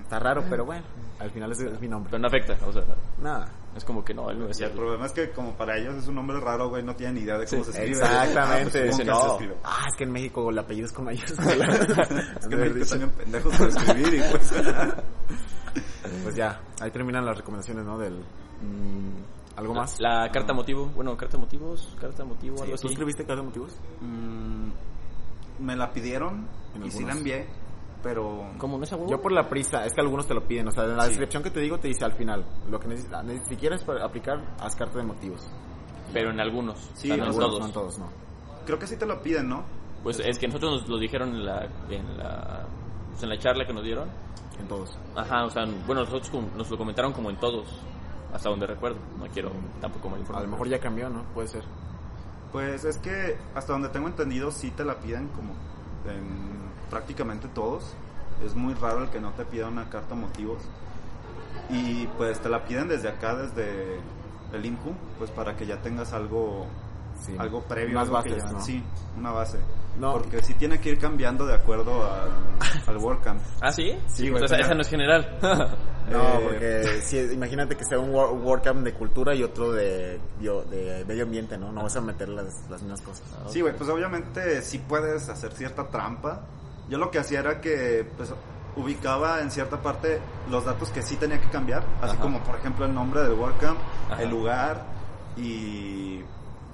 Está 0.00 0.18
raro, 0.18 0.42
pero 0.48 0.64
bueno, 0.64 0.84
al 1.20 1.30
final 1.30 1.52
es, 1.52 1.60
es 1.60 1.80
mi 1.80 1.86
nombre. 1.88 2.10
Pero 2.10 2.22
no 2.22 2.28
afecta, 2.28 2.56
o 2.66 2.72
sea. 2.72 2.82
Nada. 3.20 3.48
Es 3.78 3.84
como 3.84 4.04
que 4.04 4.12
no, 4.12 4.28
él 4.30 4.38
no 4.40 4.48
Y 4.48 4.50
es 4.50 4.60
el 4.60 4.72
problema 4.72 5.06
es 5.06 5.12
que 5.12 5.30
como 5.30 5.54
para 5.56 5.78
ellos 5.78 5.94
es 5.94 6.08
un 6.08 6.16
nombre 6.16 6.38
raro, 6.40 6.68
güey, 6.68 6.82
no 6.82 6.94
tienen 6.96 7.14
ni 7.14 7.20
idea 7.22 7.38
de 7.38 7.46
cómo 7.46 7.64
Sí, 7.64 7.72
se 7.72 7.78
escribe. 7.78 7.98
Exactamente. 8.00 8.78
Ah, 8.78 8.82
pues, 8.84 8.90
¿cómo 8.90 8.98
que 8.98 9.04
No. 9.04 9.20
se 9.20 9.28
escribe? 9.28 9.54
Ah, 9.64 9.84
es 9.88 9.94
que 9.96 10.04
en 10.04 10.10
México 10.12 10.50
el 10.50 10.58
apellido 10.58 10.86
es 10.86 10.92
con 10.92 11.04
mayúscula. 11.06 11.66
Es 12.40 12.46
que 12.48 12.54
en 12.54 12.74
México 12.74 13.08
pendejos 13.18 13.56
para 13.56 13.68
escribir 13.70 14.14
y 14.14 14.20
pues... 14.30 14.52
Pues 16.22 16.34
ya, 16.34 16.60
ahí 16.80 16.90
terminan 16.90 17.24
las 17.24 17.36
recomendaciones, 17.36 17.84
¿no? 17.84 17.98
Del... 17.98 18.14
mm, 18.14 19.56
¿Algo 19.56 19.74
más? 19.74 19.96
La 20.00 20.30
carta 20.32 20.52
motivo, 20.52 20.86
bueno, 20.94 21.16
carta 21.16 21.36
motivos, 21.38 21.96
carta 22.00 22.24
motivo, 22.24 22.56
Sí, 22.56 22.62
algo 22.64 22.76
¿Tú 22.76 22.86
así. 22.86 22.94
escribiste 22.94 23.24
carta 23.24 23.42
de 23.42 23.46
motivos? 23.46 23.76
Mm, 24.00 24.70
me 25.64 25.76
la 25.76 25.92
pidieron 25.92 26.46
y 26.84 26.90
sí 26.90 27.04
la 27.04 27.12
envié, 27.12 27.46
pero... 28.02 28.50
¿Cómo 28.58 28.78
no 28.78 28.84
es 28.84 28.92
a? 28.92 28.98
Yo 29.06 29.20
por 29.20 29.32
la 29.32 29.48
prisa, 29.48 29.84
es 29.84 29.94
que 29.94 30.00
algunos 30.00 30.26
te 30.26 30.34
lo 30.34 30.46
piden, 30.46 30.68
o 30.68 30.70
sea, 30.70 30.84
en 30.84 30.96
la 30.96 31.02
Sí. 31.04 31.08
descripción 31.10 31.42
que 31.42 31.50
te 31.50 31.60
digo 31.60 31.78
te 31.78 31.88
dice 31.88 32.04
al 32.04 32.12
final, 32.12 32.44
lo 32.70 32.78
que 32.80 32.88
necesitas, 32.88 33.24
si 33.48 33.56
quieres 33.56 33.82
para 33.84 34.04
aplicar, 34.04 34.40
haz 34.60 34.74
carta 34.76 34.98
de 34.98 35.04
motivos. 35.04 35.48
Pero 36.12 36.30
en 36.30 36.40
algunos. 36.40 36.90
Sí, 36.94 37.10
en 37.10 37.20
algunos, 37.20 37.36
todos. 37.48 37.60
No 37.60 37.66
en 37.66 37.72
todos, 37.72 37.98
no. 37.98 38.08
Creo 38.64 38.78
que 38.78 38.86
sí 38.86 38.96
te 38.96 39.06
lo 39.06 39.20
piden, 39.22 39.48
¿no? 39.48 39.64
Pues 40.02 40.20
es 40.20 40.38
que 40.38 40.46
nosotros 40.46 40.80
nos 40.82 40.88
lo 40.88 40.98
dijeron 40.98 41.30
en 41.30 41.44
la, 41.44 41.64
en 41.90 42.16
la, 42.16 42.66
pues 43.10 43.22
en 43.22 43.28
la 43.28 43.38
charla 43.38 43.66
que 43.66 43.72
nos 43.74 43.82
dieron. 43.84 44.08
En 44.58 44.66
todos. 44.68 44.98
Ajá, 45.14 45.44
o 45.44 45.50
sea, 45.50 45.64
bueno, 45.86 46.02
nosotros 46.02 46.30
como- 46.30 46.48
nos 46.56 46.70
lo 46.70 46.78
comentaron 46.78 47.12
como 47.12 47.30
en 47.30 47.36
todos, 47.38 47.68
hasta 48.32 48.48
donde 48.48 48.66
recuerdo. 48.66 48.98
No 49.18 49.26
quiero 49.26 49.50
tampoco 49.80 50.08
mal 50.08 50.18
A 50.18 50.20
informar. 50.20 50.44
lo 50.44 50.50
mejor 50.50 50.68
ya 50.68 50.78
cambió, 50.80 51.08
¿no? 51.10 51.22
Puede 51.34 51.48
ser. 51.48 51.64
Pues 52.52 52.84
es 52.84 52.96
que 52.98 53.36
hasta 53.54 53.72
donde 53.74 53.88
tengo 53.90 54.08
entendido 54.08 54.50
sí 54.50 54.70
te 54.70 54.84
la 54.84 54.98
piden 54.98 55.28
como 55.28 55.52
en 56.06 56.67
prácticamente 56.90 57.48
todos. 57.48 57.94
Es 58.44 58.54
muy 58.54 58.74
raro 58.74 59.02
el 59.04 59.10
que 59.10 59.20
no 59.20 59.32
te 59.32 59.44
pida 59.44 59.68
una 59.68 59.88
carta 59.90 60.14
motivos. 60.14 60.62
Y 61.70 62.06
pues 62.16 62.40
te 62.40 62.48
la 62.48 62.64
piden 62.64 62.88
desde 62.88 63.08
acá, 63.08 63.34
desde 63.36 63.98
el 64.52 64.64
INCU, 64.64 64.92
pues 65.18 65.30
para 65.30 65.56
que 65.56 65.66
ya 65.66 65.76
tengas 65.82 66.12
algo 66.12 66.66
Sí. 67.20 67.34
algo 67.36 67.62
previo. 67.62 67.96
Unas 67.98 68.08
algo 68.08 68.22
que 68.22 68.30
bases, 68.30 68.44
ya- 68.44 68.52
¿no? 68.52 68.60
Sí, 68.64 68.82
una 69.18 69.32
base. 69.32 69.58
No. 69.98 70.12
Porque 70.12 70.40
sí 70.44 70.54
tiene 70.54 70.80
que 70.80 70.90
ir 70.90 70.98
cambiando 71.00 71.44
de 71.46 71.54
acuerdo 71.56 72.04
al, 72.08 72.30
al 72.86 72.96
WordCamp. 72.96 73.40
¿Ah, 73.60 73.72
sí? 73.72 73.98
Sí, 74.06 74.30
güey, 74.30 74.40
O 74.44 74.46
sea, 74.46 74.56
tenía- 74.56 74.66
esa 74.66 74.74
no 74.76 74.80
es 74.82 74.88
general. 74.88 75.38
No, 76.08 76.22
Eh, 76.22 76.40
porque 76.42 77.00
si, 77.02 77.18
imagínate 77.34 77.76
que 77.76 77.84
sea 77.84 77.98
un 77.98 78.12
wor- 78.14 78.32
WordCamp 78.42 78.82
de 78.82 78.94
cultura 78.94 79.34
y 79.34 79.42
otro 79.42 79.72
de, 79.72 80.18
bio- 80.40 80.62
de 80.62 81.04
medio 81.06 81.24
ambiente, 81.24 81.58
¿no? 81.58 81.70
No 81.70 81.82
vas 81.82 81.96
a 81.96 82.00
meter 82.00 82.30
las, 82.30 82.70
las 82.70 82.80
mismas 82.80 83.02
cosas. 83.02 83.24
Sí, 83.48 83.60
güey, 83.60 83.76
pues 83.76 83.90
obviamente 83.90 84.62
sí 84.62 84.78
puedes 84.78 85.28
hacer 85.28 85.52
cierta 85.52 85.86
trampa. 85.88 86.40
Yo 86.88 86.98
lo 86.98 87.10
que 87.10 87.18
hacía 87.18 87.40
era 87.40 87.60
que 87.60 88.06
pues 88.16 88.32
ubicaba 88.76 89.40
en 89.40 89.50
cierta 89.50 89.80
parte 89.82 90.20
los 90.50 90.64
datos 90.64 90.90
que 90.90 91.02
sí 91.02 91.16
tenía 91.16 91.40
que 91.40 91.48
cambiar, 91.48 91.82
así 92.00 92.12
Ajá. 92.14 92.20
como 92.22 92.40
por 92.44 92.56
ejemplo 92.56 92.86
el 92.86 92.94
nombre 92.94 93.22
del 93.22 93.32
WordCamp, 93.32 93.78
Ajá. 94.10 94.22
el 94.22 94.30
lugar 94.30 94.84
y 95.36 96.20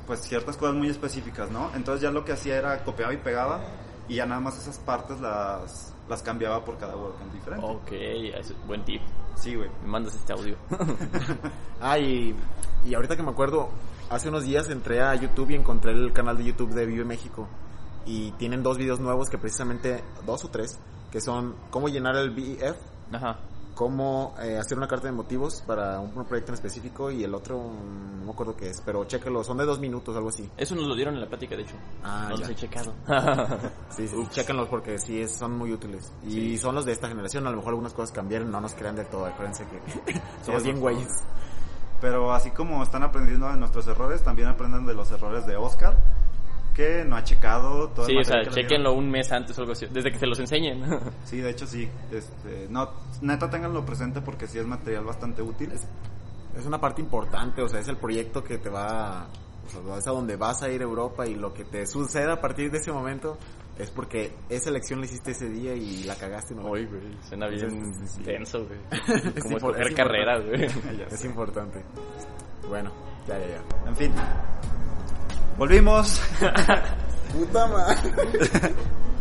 pues 0.07 0.21
ciertas 0.21 0.57
cosas 0.57 0.75
muy 0.77 0.89
específicas, 0.89 1.51
¿no? 1.51 1.71
Entonces 1.75 2.03
ya 2.03 2.11
lo 2.11 2.25
que 2.25 2.33
hacía 2.33 2.57
era 2.57 2.85
copiaba 2.85 3.13
y 3.15 3.17
pegaba 3.19 3.61
y 4.07 4.17
ya 4.17 4.27
nada 4.27 4.41
más 4.41 4.57
esas 4.59 4.79
partes 4.79 5.21
las 5.21 5.93
las 6.09 6.23
cambiaba 6.23 6.63
por 6.65 6.77
cada 6.77 6.95
WordCamp 6.95 7.33
diferente. 7.33 7.65
ok, 7.67 7.89
es 7.93 8.55
buen 8.67 8.85
tip. 8.85 9.01
Sí, 9.37 9.55
güey. 9.55 9.71
Me 9.83 9.89
mandas 9.89 10.15
este 10.15 10.33
audio. 10.35 10.57
Ah, 11.81 11.99
y, 11.99 12.35
y 12.87 12.95
ahorita 12.95 13.17
que 13.17 13.23
me 13.23 13.31
acuerdo, 13.31 13.69
hace 14.11 14.29
unos 14.29 14.45
días 14.45 14.69
entré 14.71 15.01
a 15.03 15.15
YouTube 15.15 15.51
y 15.51 15.55
encontré 15.55 15.93
el 15.93 16.13
canal 16.13 16.37
de 16.37 16.45
YouTube 16.45 16.73
de 16.75 16.87
Vive 16.87 17.05
México. 17.05 17.49
Y 18.07 18.33
tienen 18.33 18.63
dos 18.63 18.77
videos 18.79 19.01
nuevos 19.01 19.31
que 19.31 19.39
precisamente, 19.39 20.03
dos 20.27 20.45
o 20.45 20.49
tres, 20.49 20.79
que 21.11 21.21
son 21.21 21.55
cómo 21.71 21.89
llenar 21.89 22.17
el 22.17 22.31
BF, 22.31 22.77
Ajá. 23.13 23.39
cómo 23.75 24.35
eh, 24.43 24.59
hacer 24.59 24.77
una 24.77 24.87
carta 24.87 25.07
de 25.07 25.13
motivos 25.13 25.63
para 25.67 25.99
un, 26.01 26.17
un 26.17 26.25
proyecto 26.27 26.53
en 26.53 26.55
específico 26.55 27.11
y 27.11 27.25
el 27.25 27.35
otro, 27.35 27.59
mm, 27.59 28.19
no 28.21 28.25
me 28.27 28.31
acuerdo 28.33 28.55
qué 28.57 28.69
es, 28.71 28.81
pero 28.85 29.05
chéquelo, 29.05 29.43
son 29.43 29.57
de 29.59 29.65
dos 29.65 29.79
minutos, 29.81 30.15
algo 30.17 30.29
así. 30.29 30.51
Eso 30.57 30.75
nos 30.75 30.87
lo 30.87 30.95
dieron 30.95 31.15
en 31.15 31.21
la 31.23 31.29
plática, 31.29 31.57
de 31.57 31.63
hecho. 31.63 31.75
Ah, 32.03 32.27
no 32.29 32.35
ya. 32.37 32.41
los 32.41 32.51
he 32.51 32.55
checado. 32.55 32.93
Sí, 33.89 34.09
sí, 34.09 34.17
chéquenlos 34.31 34.69
porque 34.69 34.99
sí, 34.99 35.21
es- 35.21 35.37
son 35.37 35.57
muy 35.57 35.73
útiles. 35.73 36.13
Y 36.27 36.59
son 36.59 36.75
los 36.75 36.85
de 36.85 36.93
esta 36.93 37.09
generación, 37.09 37.47
a 37.47 37.51
lo 37.51 37.57
mejor 37.57 37.71
algunas 37.71 37.95
cosas 37.95 38.11
cambiaron, 38.13 38.51
no 38.51 38.61
nos 38.61 38.75
crean 38.75 38.97
del 38.97 39.07
todo, 39.07 39.25
acuérdense 39.27 39.65
que 39.67 40.21
somos 40.45 40.63
bien 40.63 40.77
es 40.77 40.83
güeyes. 40.83 41.13
Pero 42.01 42.33
así 42.35 42.51
como 42.51 42.83
están 42.83 43.03
aprendiendo 43.03 43.49
de 43.49 43.57
nuestros 43.57 43.87
errores, 43.87 44.23
también 44.23 44.49
aprenden 44.49 44.85
de 44.85 44.95
los 44.95 45.11
errores 45.11 45.47
de 45.47 45.57
Oscar, 45.57 45.97
que 46.75 47.05
no 47.05 47.17
ha 47.17 47.25
checado 47.25 47.89
todo 47.91 48.07
el 48.07 48.13
sí, 48.13 48.19
o 48.19 48.25
sea, 48.25 48.43
chequenlo 48.51 48.93
un 48.93 49.11
mes 49.11 49.31
antes 49.33 49.57
o 49.59 49.63
algo 49.63 49.73
así. 49.73 49.87
Desde 49.91 50.11
que 50.11 50.19
se 50.19 50.27
los 50.27 50.39
enseñen. 50.39 50.83
Sí, 51.25 51.39
de 51.39 51.51
hecho 51.51 51.67
sí. 51.67 51.89
Este, 52.13 52.67
no, 52.69 52.91
neta 53.23 53.49
tenganlo 53.49 53.85
presente 53.85 54.21
porque 54.21 54.47
sí 54.47 54.59
es 54.59 54.67
material 54.67 55.05
bastante 55.05 55.41
útil. 55.43 55.73
Es 55.73 56.67
una 56.67 56.81
parte 56.81 57.01
importante, 57.01 57.63
o 57.63 57.69
sea, 57.69 57.81
es 57.81 57.89
el 57.89 57.97
proyecto 57.97 58.45
que 58.45 58.59
te 58.59 58.69
va, 58.69 59.27
o 59.67 59.71
sea, 59.71 59.99
es 59.99 60.07
a 60.07 60.11
donde 60.11 60.37
vas 60.37 60.63
a 60.63 60.69
ir 60.71 60.81
a 60.83 60.85
Europa 60.85 61.27
y 61.27 61.35
lo 61.35 61.53
que 61.53 61.65
te 61.65 61.87
suceda 61.87 62.35
a 62.35 62.41
partir 62.41 62.71
de 62.71 62.79
ese 62.79 62.93
momento 62.93 63.37
es 63.77 63.91
porque 63.91 64.33
esa 64.49 64.71
elección 64.71 65.01
la 65.01 65.07
hiciste 65.07 65.33
ese 65.33 65.49
día 65.49 65.75
y 65.75 66.05
la 66.05 66.15
cagaste. 66.15 66.55
¿no? 66.55 66.71
Uy, 66.71 66.87
güey, 66.87 67.01
suena 67.29 67.49
bien 67.49 67.65
Entonces, 67.71 68.11
sí. 68.13 68.23
denso, 68.23 68.67
güey. 68.67 68.79
Es 69.35 69.43
Como 69.43 69.57
escoger 69.57 69.89
es 69.89 69.95
carrera, 69.95 70.37
importante. 70.39 70.81
güey. 70.87 71.03
Es 71.11 71.25
importante. 71.25 71.83
Bueno, 72.69 72.93
ya, 73.27 73.37
ya, 73.39 73.47
ya. 73.49 73.89
En 73.89 73.97
fin. 73.97 74.13
Volvimos. 75.59 76.21
Puta 77.33 77.67
madre. 77.67 78.75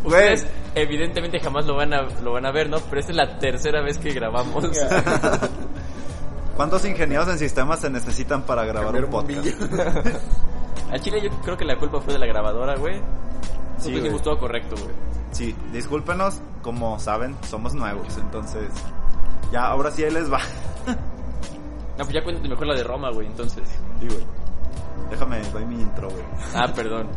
Ustedes 0.04 0.46
evidentemente 0.74 1.40
jamás 1.40 1.64
lo 1.66 1.76
van 1.76 1.94
a 1.94 2.02
lo 2.22 2.32
van 2.32 2.44
a 2.46 2.52
ver, 2.52 2.68
¿no? 2.68 2.78
Pero 2.78 3.00
esta 3.00 3.12
es 3.12 3.16
la 3.16 3.38
tercera 3.38 3.80
vez 3.82 3.98
que 3.98 4.12
grabamos. 4.12 4.64
¿Cuántos 6.56 6.84
ingenieros 6.84 7.28
en 7.28 7.38
sistemas 7.38 7.80
se 7.80 7.90
necesitan 7.90 8.42
para 8.42 8.64
grabar 8.64 8.92
Cambiar 8.92 9.04
un 9.06 9.10
podcast? 9.10 9.46
Al 10.92 11.00
chile 11.00 11.20
yo 11.22 11.30
creo 11.42 11.56
que 11.56 11.64
la 11.64 11.76
culpa 11.76 12.00
fue 12.00 12.12
de 12.12 12.18
la 12.18 12.26
grabadora, 12.26 12.76
güey. 12.76 13.00
Sí, 13.78 13.92
hicimos 13.92 14.22
todo 14.22 14.38
correcto, 14.38 14.76
güey. 14.76 14.94
Sí, 15.32 15.56
discúlpenos, 15.72 16.40
como 16.62 16.98
saben, 17.00 17.34
somos 17.48 17.74
nuevos, 17.74 18.16
entonces 18.18 18.70
ya 19.50 19.66
ahora 19.66 19.90
sí 19.90 20.04
ahí 20.04 20.12
les 20.12 20.32
va. 20.32 20.38
No, 20.86 22.04
pues 22.04 22.12
ya 22.12 22.22
cuéntate 22.22 22.48
mejor 22.48 22.66
la 22.68 22.74
de 22.74 22.84
Roma, 22.84 23.10
güey, 23.10 23.26
entonces. 23.26 23.68
Sí, 24.00 24.06
güey. 24.06 24.43
Déjame, 25.10 25.40
doy 25.52 25.64
mi 25.66 25.80
intro, 25.80 26.08
güey. 26.10 26.24
Ah, 26.54 26.66
perdón. 26.74 27.08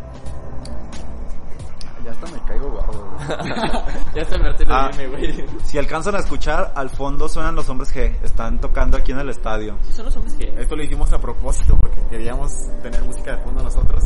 Ya 2.08 2.12
hasta 2.14 2.28
me 2.32 2.40
caigo 2.46 2.72
gordo, 2.72 3.12
güey. 3.18 3.28
ya 4.16 4.22
está 4.22 4.38
me 4.38 4.56
Ah. 4.70 4.90
güey. 5.10 5.46
Si 5.66 5.78
alcanzan 5.78 6.16
a 6.16 6.20
escuchar, 6.20 6.72
al 6.74 6.90
fondo 6.90 7.28
suenan 7.28 7.56
los 7.56 7.68
hombres 7.68 7.94
G. 7.94 8.16
Están 8.24 8.60
tocando 8.62 8.96
aquí 8.98 9.12
en 9.12 9.20
el 9.20 9.30
estadio. 9.30 9.78
Sí, 9.82 9.92
son 9.92 10.06
los 10.06 10.16
hombres 10.16 10.36
que... 10.36 10.54
Esto 10.62 10.76
lo 10.78 10.84
hicimos 10.84 11.12
a 11.12 11.20
propósito 11.20 11.78
porque 11.78 12.00
queríamos 12.10 12.54
tener 12.82 13.04
música 13.04 13.36
de 13.36 13.44
fondo 13.44 13.62
nosotros. 13.62 14.04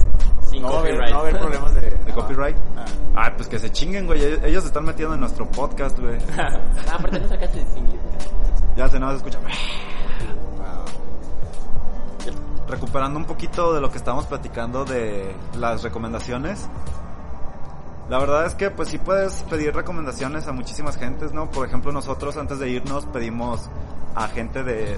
Sin 0.50 0.64
no, 0.64 0.70
a 0.70 0.80
haber, 0.80 0.94
copyright. 0.94 1.14
no 1.14 1.20
haber 1.20 1.40
problemas 1.40 1.76
de, 1.76 1.82
¿De 2.06 2.12
copyright? 2.14 2.58
Ah. 2.76 2.86
Ah, 3.16 3.34
pues 3.36 3.48
que 3.48 3.60
se 3.60 3.72
chinguen, 3.72 4.08
güey. 4.08 4.24
Ellos 4.24 4.64
se 4.64 4.68
están 4.70 4.86
metiendo 4.86 5.14
en 5.14 5.20
nuestro 5.20 5.48
podcast, 5.52 6.00
güey. 6.00 6.18
ah, 6.40 6.60
aparte 6.96 7.20
no 7.20 7.28
sacaste 7.28 7.60
distinguir. 7.60 8.00
Ya 8.76 8.88
se 8.90 9.00
nos 9.00 9.16
escucha. 9.16 9.38
Recuperando 12.72 13.20
un 13.20 13.26
poquito 13.26 13.74
de 13.74 13.82
lo 13.82 13.92
que 13.92 13.98
estábamos 13.98 14.28
platicando 14.28 14.86
de 14.86 15.36
las 15.60 15.84
recomendaciones. 15.84 16.70
La 18.10 18.18
verdad 18.18 18.46
es 18.46 18.56
que 18.56 18.72
pues 18.72 18.88
sí 18.88 18.98
puedes 18.98 19.44
pedir 19.44 19.76
recomendaciones 19.76 20.48
a 20.48 20.54
muchísimas 20.54 20.96
gentes, 20.96 21.34
¿no? 21.34 21.52
Por 21.52 21.68
ejemplo, 21.68 21.92
nosotros 21.92 22.38
antes 22.38 22.60
de 22.60 22.70
irnos 22.70 23.06
pedimos 23.08 23.70
a 24.16 24.30
gente 24.30 24.64
de 24.64 24.98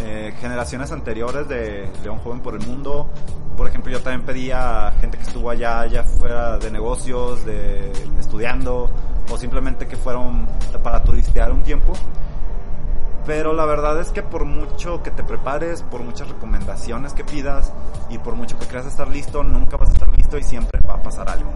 eh, 0.00 0.34
generaciones 0.40 0.90
anteriores 0.90 1.46
de 1.48 1.90
León 2.02 2.18
Joven 2.18 2.40
por 2.40 2.54
el 2.54 2.66
Mundo. 2.66 3.10
Por 3.58 3.68
ejemplo, 3.68 3.92
yo 3.92 4.00
también 4.00 4.22
pedí 4.22 4.50
a 4.50 4.92
gente 4.98 5.18
que 5.18 5.24
estuvo 5.24 5.50
allá, 5.50 5.86
ya 5.86 6.04
fuera 6.04 6.56
de 6.58 6.70
negocios, 6.70 7.44
de 7.44 7.92
estudiando, 8.18 8.90
o 9.30 9.36
simplemente 9.36 9.86
que 9.86 9.96
fueron 9.96 10.48
para 10.82 11.02
turistear 11.04 11.52
un 11.52 11.62
tiempo. 11.62 11.92
Pero 13.26 13.52
la 13.52 13.64
verdad 13.64 14.00
es 14.00 14.10
que 14.10 14.22
por 14.22 14.44
mucho 14.44 15.02
que 15.02 15.10
te 15.10 15.22
prepares, 15.22 15.82
por 15.82 16.02
muchas 16.02 16.28
recomendaciones 16.28 17.12
que 17.12 17.24
pidas 17.24 17.72
y 18.10 18.18
por 18.18 18.34
mucho 18.34 18.58
que 18.58 18.66
creas 18.66 18.86
estar 18.86 19.08
listo, 19.08 19.44
nunca 19.44 19.76
vas 19.76 19.90
a 19.90 19.92
estar 19.92 20.08
listo 20.08 20.38
y 20.38 20.42
siempre 20.42 20.80
va 20.88 20.94
a 20.94 21.02
pasar 21.02 21.28
algo. 21.28 21.50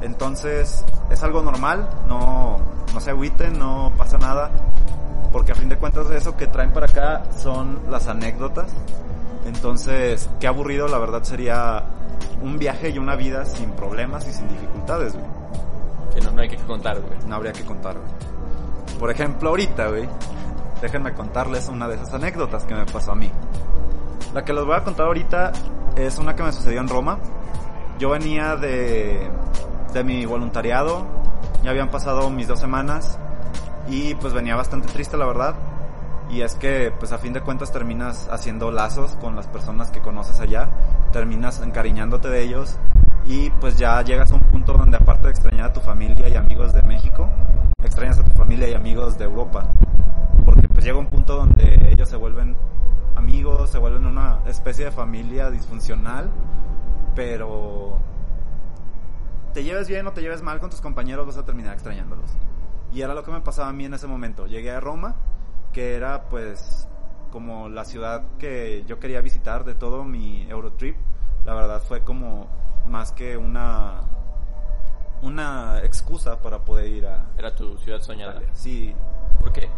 Entonces 0.00 0.84
es 1.10 1.22
algo 1.22 1.42
normal, 1.42 1.88
no, 2.08 2.58
no 2.92 3.00
se 3.00 3.10
agüiten, 3.10 3.58
no 3.58 3.92
pasa 3.96 4.18
nada, 4.18 4.50
porque 5.32 5.52
a 5.52 5.54
fin 5.54 5.68
de 5.68 5.78
cuentas 5.78 6.10
eso 6.10 6.36
que 6.36 6.48
traen 6.48 6.72
para 6.72 6.86
acá 6.86 7.22
son 7.38 7.78
las 7.88 8.08
anécdotas. 8.08 8.72
Entonces, 9.46 10.28
qué 10.40 10.46
aburrido 10.46 10.88
la 10.88 10.98
verdad 10.98 11.22
sería 11.22 11.84
un 12.42 12.58
viaje 12.58 12.90
y 12.90 12.98
una 12.98 13.16
vida 13.16 13.44
sin 13.44 13.70
problemas 13.70 14.26
y 14.26 14.32
sin 14.32 14.48
dificultades, 14.48 15.14
güey. 15.14 15.26
Que 16.14 16.20
no, 16.20 16.32
no 16.32 16.42
hay 16.42 16.48
que 16.48 16.56
contar, 16.56 17.00
güey. 17.00 17.18
No 17.26 17.36
habría 17.36 17.52
que 17.52 17.64
contar, 17.64 17.96
güey. 17.96 18.98
Por 18.98 19.10
ejemplo, 19.10 19.50
ahorita, 19.50 19.88
güey, 19.88 20.08
déjenme 20.82 21.14
contarles 21.14 21.68
una 21.68 21.88
de 21.88 21.94
esas 21.94 22.12
anécdotas 22.12 22.64
que 22.64 22.74
me 22.74 22.84
pasó 22.84 23.12
a 23.12 23.14
mí. 23.14 23.30
La 24.34 24.44
que 24.44 24.52
les 24.52 24.64
voy 24.64 24.74
a 24.74 24.84
contar 24.84 25.06
ahorita 25.06 25.52
es 25.96 26.18
una 26.18 26.36
que 26.36 26.42
me 26.42 26.52
sucedió 26.52 26.80
en 26.80 26.88
Roma. 26.88 27.18
Yo 27.98 28.10
venía 28.10 28.56
de, 28.56 29.30
de 29.94 30.04
mi 30.04 30.26
voluntariado, 30.26 31.06
ya 31.62 31.70
habían 31.70 31.90
pasado 31.90 32.28
mis 32.30 32.48
dos 32.48 32.58
semanas 32.58 33.18
y 33.88 34.14
pues 34.16 34.32
venía 34.32 34.56
bastante 34.56 34.88
triste, 34.88 35.16
la 35.16 35.26
verdad. 35.26 35.54
Y 36.30 36.40
es 36.40 36.54
que, 36.54 36.92
pues 36.98 37.12
a 37.12 37.18
fin 37.18 37.32
de 37.32 37.42
cuentas 37.42 37.72
terminas 37.72 38.28
haciendo 38.30 38.70
lazos 38.70 39.16
con 39.20 39.36
las 39.36 39.46
personas 39.46 39.90
que 39.90 40.00
conoces 40.00 40.40
allá, 40.40 40.68
terminas 41.12 41.60
encariñándote 41.60 42.28
de 42.28 42.42
ellos 42.42 42.78
y 43.24 43.50
pues 43.50 43.76
ya 43.76 44.02
llegas 44.02 44.32
a 44.32 44.34
un 44.34 44.40
punto 44.40 44.72
donde 44.72 44.96
aparte 44.96 45.24
de 45.26 45.30
extrañar 45.30 45.66
a 45.66 45.72
tu 45.72 45.80
familia 45.80 46.28
y 46.28 46.34
amigos 46.34 46.72
de 46.72 46.82
México, 46.82 47.28
extrañas 47.84 48.18
a 48.18 48.24
tu 48.24 48.32
familia 48.32 48.68
y 48.68 48.74
amigos 48.74 49.16
de 49.18 49.24
Europa. 49.24 49.70
Porque 50.44 50.68
pues 50.68 50.84
llega 50.84 50.98
un 50.98 51.06
punto 51.06 51.36
donde 51.36 51.92
ellos 51.92 52.08
se 52.08 52.16
vuelven 52.16 52.56
amigos, 53.14 53.70
se 53.70 53.78
vuelven 53.78 54.06
una 54.06 54.38
especie 54.52 54.84
de 54.84 54.92
familia 54.92 55.50
disfuncional, 55.50 56.30
pero 57.14 57.98
te 59.52 59.64
lleves 59.64 59.88
bien 59.88 60.06
o 60.06 60.12
te 60.12 60.20
lleves 60.20 60.42
mal 60.42 60.60
con 60.60 60.70
tus 60.70 60.80
compañeros, 60.80 61.26
vas 61.26 61.36
a 61.36 61.44
terminar 61.44 61.74
extrañándolos. 61.74 62.30
Y 62.92 63.02
era 63.02 63.14
lo 63.14 63.24
que 63.24 63.30
me 63.30 63.40
pasaba 63.40 63.68
a 63.68 63.72
mí 63.72 63.84
en 63.84 63.94
ese 63.94 64.06
momento. 64.06 64.46
Llegué 64.46 64.70
a 64.70 64.80
Roma, 64.80 65.16
que 65.72 65.94
era 65.94 66.28
pues 66.28 66.88
como 67.30 67.68
la 67.68 67.84
ciudad 67.84 68.22
que 68.38 68.84
yo 68.86 69.00
quería 69.00 69.20
visitar 69.22 69.64
de 69.64 69.74
todo 69.74 70.04
mi 70.04 70.42
Eurotrip. 70.48 70.96
La 71.44 71.54
verdad 71.54 71.82
fue 71.82 72.02
como 72.02 72.48
más 72.86 73.12
que 73.12 73.36
una 73.36 74.02
una 75.22 75.78
excusa 75.84 76.42
para 76.42 76.64
poder 76.64 76.88
ir 76.88 77.06
a 77.06 77.26
Era 77.38 77.54
tu 77.54 77.78
ciudad 77.78 78.00
soñada. 78.00 78.32
Italia. 78.32 78.50
Sí, 78.54 78.94
¿Por 79.40 79.52
qué? 79.52 79.68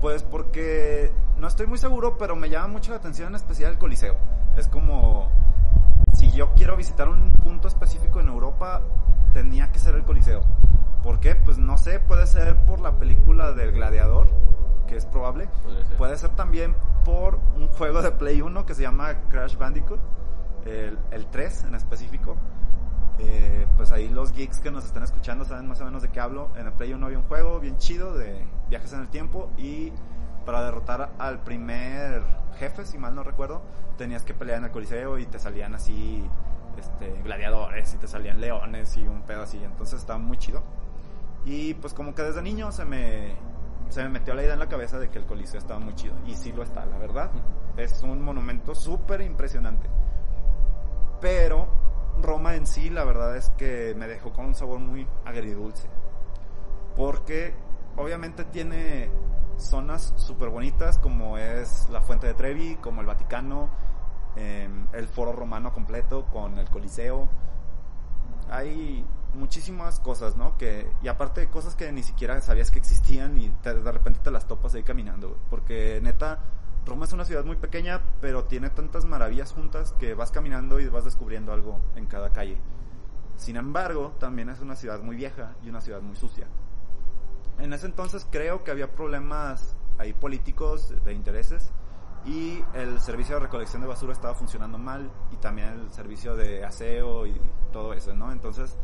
Pues 0.00 0.22
porque 0.22 1.12
no 1.38 1.46
estoy 1.46 1.66
muy 1.66 1.78
seguro, 1.78 2.16
pero 2.18 2.36
me 2.36 2.48
llama 2.48 2.68
mucho 2.68 2.90
la 2.92 2.98
atención 2.98 3.28
en 3.28 3.36
especial 3.36 3.72
el 3.72 3.78
Coliseo. 3.78 4.16
Es 4.56 4.68
como 4.68 5.30
si 6.14 6.30
yo 6.32 6.54
quiero 6.54 6.76
visitar 6.76 7.08
un 7.08 7.30
punto 7.30 7.68
específico 7.68 8.20
en 8.20 8.28
Europa, 8.28 8.82
tenía 9.32 9.70
que 9.70 9.78
ser 9.78 9.94
el 9.94 10.04
Coliseo. 10.04 10.42
¿Por 11.02 11.20
qué? 11.20 11.34
Pues 11.34 11.58
no 11.58 11.76
sé, 11.78 12.00
puede 12.00 12.26
ser 12.26 12.56
por 12.64 12.80
la 12.80 12.92
película 12.98 13.52
del 13.52 13.72
Gladiador, 13.72 14.28
que 14.86 14.96
es 14.96 15.06
probable. 15.06 15.48
Puede 15.62 15.86
ser. 15.86 15.96
Puede 15.96 16.16
ser 16.16 16.30
también 16.30 16.74
por 17.04 17.38
un 17.56 17.68
juego 17.68 18.02
de 18.02 18.10
Play 18.10 18.40
1 18.40 18.66
que 18.66 18.74
se 18.74 18.82
llama 18.82 19.14
Crash 19.28 19.56
Bandicoot, 19.56 20.00
el, 20.64 20.98
el 21.10 21.26
3 21.26 21.64
en 21.64 21.74
específico. 21.74 22.36
Eh, 23.18 23.66
pues 23.76 23.92
ahí 23.92 24.08
los 24.08 24.32
geeks 24.32 24.60
que 24.60 24.70
nos 24.70 24.84
están 24.84 25.02
escuchando 25.02 25.44
saben 25.44 25.66
más 25.66 25.80
o 25.80 25.84
menos 25.84 26.02
de 26.02 26.08
qué 26.08 26.20
hablo. 26.20 26.50
En 26.56 26.66
el 26.66 26.72
Play 26.72 26.92
1 26.92 27.06
había 27.06 27.18
un 27.18 27.24
juego 27.24 27.60
bien 27.60 27.78
chido 27.78 28.14
de 28.14 28.44
viajes 28.68 28.92
en 28.92 29.00
el 29.00 29.08
tiempo 29.08 29.50
y 29.56 29.92
para 30.44 30.62
derrotar 30.64 31.10
al 31.18 31.42
primer 31.42 32.22
jefe, 32.58 32.84
si 32.84 32.98
mal 32.98 33.14
no 33.14 33.22
recuerdo, 33.22 33.62
tenías 33.96 34.24
que 34.24 34.34
pelear 34.34 34.58
en 34.58 34.64
el 34.64 34.70
Coliseo 34.70 35.18
y 35.18 35.26
te 35.26 35.38
salían 35.38 35.74
así 35.74 36.24
este, 36.78 37.22
gladiadores 37.22 37.94
y 37.94 37.96
te 37.96 38.06
salían 38.06 38.40
leones 38.40 38.96
y 38.96 39.06
un 39.06 39.22
pedo 39.22 39.42
así. 39.42 39.62
Entonces 39.62 40.00
estaba 40.00 40.18
muy 40.18 40.36
chido. 40.36 40.62
Y 41.44 41.74
pues 41.74 41.94
como 41.94 42.14
que 42.14 42.22
desde 42.22 42.42
niño 42.42 42.72
se 42.72 42.84
me, 42.84 43.34
se 43.88 44.02
me 44.02 44.08
metió 44.08 44.34
la 44.34 44.42
idea 44.42 44.54
en 44.54 44.58
la 44.58 44.68
cabeza 44.68 44.98
de 44.98 45.10
que 45.10 45.18
el 45.18 45.26
Coliseo 45.26 45.58
estaba 45.58 45.80
muy 45.80 45.94
chido. 45.94 46.14
Y 46.26 46.34
sí 46.34 46.52
lo 46.52 46.62
está, 46.62 46.84
la 46.86 46.98
verdad. 46.98 47.30
Es 47.76 48.02
un 48.02 48.22
monumento 48.22 48.74
súper 48.74 49.20
impresionante. 49.20 49.88
Pero 51.20 51.68
Roma 52.20 52.54
en 52.54 52.66
sí, 52.66 52.90
la 52.90 53.04
verdad 53.04 53.36
es 53.36 53.50
que 53.50 53.94
me 53.96 54.06
dejó 54.06 54.32
con 54.32 54.46
un 54.46 54.54
sabor 54.54 54.78
muy 54.78 55.06
agridulce. 55.24 55.88
Porque 56.96 57.54
obviamente 57.96 58.44
tiene 58.44 59.10
zonas 59.58 60.12
súper 60.16 60.50
bonitas 60.50 60.98
como 60.98 61.38
es 61.38 61.88
la 61.90 62.00
Fuente 62.00 62.26
de 62.26 62.34
Trevi, 62.34 62.76
como 62.76 63.00
el 63.00 63.06
Vaticano, 63.06 63.70
eh, 64.36 64.68
el 64.92 65.08
Foro 65.08 65.32
Romano 65.32 65.72
completo 65.72 66.26
con 66.26 66.58
el 66.58 66.68
Coliseo. 66.70 67.28
Hay 68.50 69.04
muchísimas 69.34 70.00
cosas, 70.00 70.36
¿no? 70.36 70.56
Que, 70.56 70.90
y 71.02 71.08
aparte 71.08 71.48
cosas 71.48 71.74
que 71.74 71.90
ni 71.92 72.02
siquiera 72.02 72.40
sabías 72.40 72.70
que 72.70 72.78
existían 72.78 73.36
y 73.38 73.52
de 73.62 73.92
repente 73.92 74.20
te 74.22 74.30
las 74.30 74.46
topas 74.46 74.74
ahí 74.74 74.82
caminando. 74.82 75.38
Porque 75.50 76.00
neta, 76.02 76.40
Roma 76.86 77.04
es 77.04 77.12
una 77.12 77.24
ciudad 77.24 77.44
muy 77.44 77.56
pequeña, 77.56 78.00
pero 78.20 78.44
tiene 78.44 78.70
tantas 78.70 79.04
maravillas 79.04 79.52
juntas 79.52 79.92
que 79.98 80.14
vas 80.14 80.30
caminando 80.30 80.78
y 80.78 80.88
vas 80.88 81.04
descubriendo 81.04 81.52
algo 81.52 81.80
en 81.96 82.06
cada 82.06 82.32
calle. 82.32 82.58
Sin 83.34 83.56
embargo, 83.56 84.14
también 84.20 84.48
es 84.50 84.60
una 84.60 84.76
ciudad 84.76 85.02
muy 85.02 85.16
vieja 85.16 85.56
y 85.64 85.68
una 85.68 85.80
ciudad 85.80 86.00
muy 86.00 86.14
sucia. 86.14 86.46
En 87.58 87.72
ese 87.72 87.86
entonces 87.86 88.26
creo 88.30 88.62
que 88.62 88.70
había 88.70 88.92
problemas 88.92 89.76
ahí 89.98 90.12
políticos 90.12 90.94
de 91.04 91.12
intereses 91.12 91.72
y 92.24 92.62
el 92.74 93.00
servicio 93.00 93.34
de 93.34 93.40
recolección 93.40 93.82
de 93.82 93.88
basura 93.88 94.12
estaba 94.12 94.34
funcionando 94.34 94.78
mal 94.78 95.10
y 95.32 95.36
también 95.36 95.68
el 95.68 95.90
servicio 95.90 96.36
de 96.36 96.64
aseo 96.64 97.26
y 97.26 97.40
todo 97.72 97.94
eso, 97.94 98.14
¿no? 98.14 98.30
Entonces, 98.30 98.78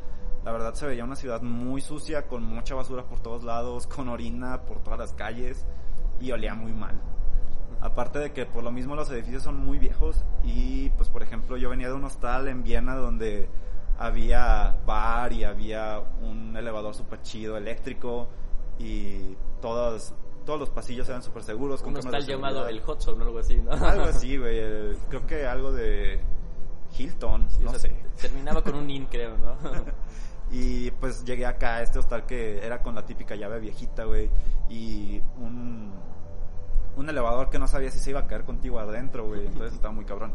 la 0.45 0.51
verdad 0.51 0.75
se 0.75 0.87
veía 0.87 1.05
una 1.05 1.17
ciudad 1.17 1.41
muy 1.41 1.81
sucia 1.81 2.27
con 2.27 2.43
mucha 2.43 2.75
basura 2.75 3.05
por 3.05 3.21
todos 3.21 3.45
lados, 3.45 3.87
con 3.87 4.09
orina 4.09 4.63
por 4.63 4.81
todas 4.83 4.99
las 4.99 5.13
calles 5.13 5.67
y 6.21 6.33
olía 6.33 6.55
muy 6.55 6.73
mal. 6.73 7.01
Aparte 7.83 8.21
de 8.21 8.33
que 8.33 8.47
por 8.47 8.63
lo 8.63 8.71
mismo 8.71 8.95
los 8.97 9.11
edificios 9.11 9.43
son 9.43 9.57
muy 9.65 9.79
viejos 9.79 10.25
y 10.45 10.89
pues 10.91 11.09
por 11.09 11.23
ejemplo 11.23 11.57
yo 11.57 11.69
venía 11.69 11.89
de 11.89 11.95
un 11.95 12.05
hostal 12.05 12.47
en 12.49 12.63
Viena 12.63 12.95
donde 12.95 13.49
había 13.99 14.77
bar 14.87 15.33
y 15.33 15.45
había 15.45 16.01
un 16.23 16.57
elevador 16.57 16.95
super 16.95 17.21
chido 17.23 17.57
eléctrico 17.57 18.29
y 18.79 19.37
todos, 19.61 20.15
todos 20.47 20.59
los 20.61 20.71
pasillos 20.71 21.09
eran 21.09 21.23
súper 21.23 21.43
seguros. 21.43 21.83
Un 21.83 21.97
hostal 21.97 22.25
llamado 22.25 22.67
el 22.69 22.81
Hudson 22.81 23.21
o 23.21 23.25
algo 23.25 23.39
así, 23.41 23.57
¿no? 23.57 23.73
Algo 23.73 24.05
así, 24.05 24.37
güey. 24.39 24.59
el- 24.59 24.97
Creo 25.09 25.27
que 25.27 25.47
algo 25.47 25.73
de 25.73 26.21
Hilton, 26.97 27.51
Sí, 27.51 27.59
o 27.63 27.65
no 27.65 27.71
sea, 27.71 27.81
sé. 27.81 27.97
Terminaba 28.21 28.63
con 28.63 28.77
un 28.77 28.89
in, 28.91 29.07
creo, 29.07 29.37
¿no? 29.39 29.57
Y 30.55 30.91
pues 30.93 31.25
llegué 31.25 31.47
acá 31.47 31.77
a 31.77 31.83
este 31.83 31.99
hostal 31.99 32.27
que 32.27 32.65
era 32.65 32.83
con 32.83 32.95
la 32.95 33.07
típica 33.07 33.35
llave 33.35 33.59
viejita, 33.59 34.05
güey. 34.05 34.31
Y 34.69 35.19
un, 35.39 35.91
un 36.97 37.09
elevador 37.09 37.51
que 37.51 37.59
no 37.59 37.67
sabía 37.67 37.91
si 37.91 37.99
se 37.99 38.11
iba 38.11 38.21
a 38.21 38.27
caer 38.27 38.45
contigo 38.45 38.79
adentro, 38.79 39.27
güey. 39.27 39.47
Entonces 39.47 39.75
estaba 39.75 39.93
muy 39.93 40.05
cabrón. 40.05 40.33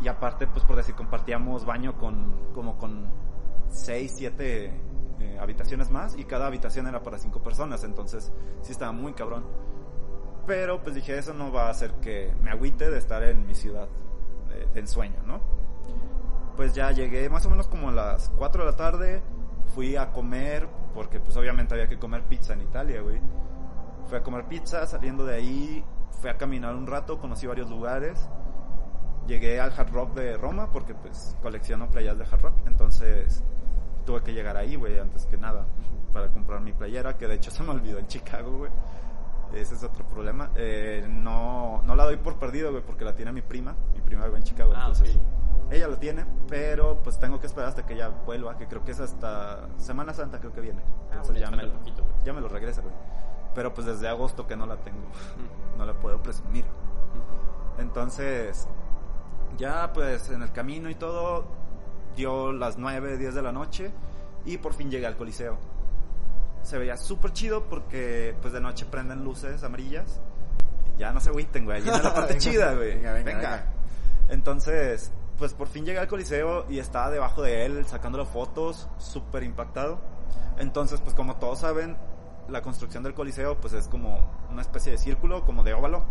Y 0.00 0.08
aparte, 0.08 0.46
pues 0.46 0.64
por 0.64 0.76
decir, 0.76 0.94
compartíamos 0.94 1.64
baño 1.64 1.98
con 1.98 2.52
como 2.54 2.78
con 2.78 3.10
6, 3.70 4.12
7 4.16 4.80
habitaciones 5.40 5.90
más. 5.90 6.16
Y 6.16 6.24
cada 6.24 6.46
habitación 6.46 6.86
era 6.86 7.02
para 7.02 7.18
5 7.18 7.42
personas. 7.42 7.84
Entonces 7.84 8.32
sí 8.62 8.72
estaba 8.72 8.92
muy 8.92 9.12
cabrón. 9.12 9.44
Pero 10.46 10.82
pues 10.82 10.94
dije, 10.94 11.18
eso 11.18 11.34
no 11.34 11.52
va 11.52 11.66
a 11.66 11.70
hacer 11.70 11.92
que 12.00 12.34
me 12.40 12.50
agüite 12.50 12.90
de 12.90 12.98
estar 12.98 13.22
en 13.22 13.46
mi 13.46 13.54
ciudad 13.54 13.88
de, 14.48 14.66
de 14.66 14.80
ensueño, 14.80 15.22
¿no? 15.26 15.40
Pues 16.56 16.74
ya 16.74 16.90
llegué 16.90 17.28
más 17.28 17.44
o 17.46 17.50
menos 17.50 17.68
como 17.68 17.90
a 17.90 17.92
las 17.92 18.30
4 18.30 18.64
de 18.64 18.70
la 18.70 18.76
tarde. 18.76 19.22
Fui 19.74 19.96
a 19.96 20.10
comer, 20.12 20.66
porque 20.94 21.20
pues 21.20 21.36
obviamente 21.36 21.74
había 21.74 21.88
que 21.88 21.98
comer 21.98 22.22
pizza 22.22 22.54
en 22.54 22.62
Italia, 22.62 23.02
güey. 23.02 23.20
Fui 24.08 24.18
a 24.18 24.22
comer 24.22 24.44
pizza, 24.46 24.86
saliendo 24.86 25.24
de 25.24 25.34
ahí, 25.36 25.84
fui 26.20 26.30
a 26.30 26.36
caminar 26.36 26.74
un 26.74 26.86
rato, 26.86 27.18
conocí 27.18 27.46
varios 27.46 27.68
lugares. 27.68 28.28
Llegué 29.26 29.60
al 29.60 29.72
Hard 29.76 29.90
Rock 29.92 30.14
de 30.14 30.36
Roma, 30.38 30.70
porque 30.72 30.94
pues 30.94 31.36
colecciono 31.42 31.90
playas 31.90 32.16
de 32.16 32.24
Hard 32.24 32.40
Rock. 32.40 32.54
Entonces 32.66 33.44
tuve 34.06 34.22
que 34.22 34.32
llegar 34.32 34.56
ahí, 34.56 34.76
güey, 34.76 34.98
antes 34.98 35.26
que 35.26 35.36
nada, 35.36 35.66
para 36.14 36.28
comprar 36.28 36.60
mi 36.62 36.72
playera, 36.72 37.18
que 37.18 37.26
de 37.28 37.34
hecho 37.34 37.50
se 37.52 37.62
me 37.62 37.70
olvidó 37.70 37.98
en 37.98 38.06
Chicago, 38.06 38.50
güey. 38.58 38.70
Ese 39.54 39.74
es 39.74 39.82
otro 39.82 40.06
problema. 40.06 40.50
Eh, 40.56 41.06
no, 41.08 41.82
no 41.84 41.94
la 41.94 42.04
doy 42.04 42.16
por 42.16 42.38
perdido, 42.38 42.70
güey, 42.70 42.82
porque 42.82 43.04
la 43.04 43.14
tiene 43.14 43.32
mi 43.32 43.42
prima. 43.42 43.74
Mi 43.94 44.00
prima 44.00 44.24
vive 44.26 44.38
en 44.38 44.44
Chicago, 44.44 44.72
Ah, 44.74 44.80
entonces 44.88 45.16
ok. 45.16 45.72
ella 45.72 45.88
lo 45.88 45.98
tiene, 45.98 46.24
pero 46.48 47.02
pues 47.02 47.18
tengo 47.18 47.40
que 47.40 47.46
esperar 47.46 47.68
hasta 47.70 47.84
que 47.84 47.94
ella 47.94 48.08
vuelva, 48.26 48.56
que 48.58 48.66
creo 48.66 48.84
que 48.84 48.92
es 48.92 49.00
hasta 49.00 49.68
Semana 49.76 50.12
Santa, 50.14 50.38
creo 50.38 50.52
que 50.52 50.60
viene. 50.62 50.80
Ah, 51.10 51.16
Entonces 51.16 51.34
bueno, 51.36 51.50
ya, 51.50 51.56
me 51.56 51.62
lo, 51.64 51.72
poquito, 51.78 52.02
ya 52.24 52.32
me 52.34 52.40
lo 52.42 52.48
regresa, 52.48 52.80
güey. 52.82 52.94
Pero 53.54 53.74
pues 53.74 53.86
desde 53.86 54.08
agosto 54.08 54.46
que 54.46 54.56
no 54.56 54.66
la 54.66 54.76
tengo, 54.76 55.08
no 55.76 55.84
la 55.84 55.94
puedo 55.94 56.22
presumir. 56.22 56.64
Entonces, 57.78 58.66
ya 59.56 59.92
pues 59.92 60.30
en 60.30 60.42
el 60.42 60.52
camino 60.52 60.90
y 60.90 60.94
todo, 60.94 61.44
dio 62.16 62.52
las 62.52 62.78
9, 62.78 63.16
10 63.16 63.34
de 63.34 63.42
la 63.42 63.52
noche 63.52 63.92
y 64.44 64.58
por 64.58 64.74
fin 64.74 64.90
llegué 64.90 65.06
al 65.06 65.16
Coliseo. 65.16 65.58
Se 66.62 66.78
veía 66.78 66.96
súper 66.96 67.32
chido 67.32 67.64
porque 67.64 68.36
pues 68.40 68.52
de 68.52 68.60
noche 68.60 68.84
prenden 68.86 69.24
luces 69.24 69.62
amarillas. 69.62 70.20
Ya 70.98 71.12
no 71.12 71.20
se 71.20 71.30
agüiten, 71.30 71.64
güey, 71.64 71.78
allí 71.78 71.86
la 71.90 72.02
parte 72.14 72.34
Venga, 72.34 72.38
chida, 72.38 72.74
güey. 72.74 72.94
venga, 72.96 73.12
venga, 73.12 73.34
venga. 73.34 73.66
Entonces, 74.28 75.12
pues 75.38 75.54
por 75.54 75.68
fin 75.68 75.84
llegué 75.84 76.00
al 76.00 76.08
Coliseo 76.08 76.66
y 76.68 76.80
estaba 76.80 77.10
debajo 77.10 77.42
de 77.42 77.64
él 77.64 77.86
sacándole 77.86 78.24
fotos, 78.26 78.88
súper 78.98 79.44
impactado. 79.44 80.00
Entonces, 80.58 81.00
pues 81.00 81.14
como 81.14 81.36
todos 81.36 81.60
saben, 81.60 81.96
la 82.48 82.62
construcción 82.62 83.02
del 83.02 83.14
Coliseo 83.14 83.60
pues 83.60 83.74
es 83.74 83.88
como 83.88 84.24
una 84.50 84.62
especie 84.62 84.92
de 84.92 84.98
círculo, 84.98 85.44
como 85.44 85.62
de 85.62 85.74
óvalo. 85.74 86.04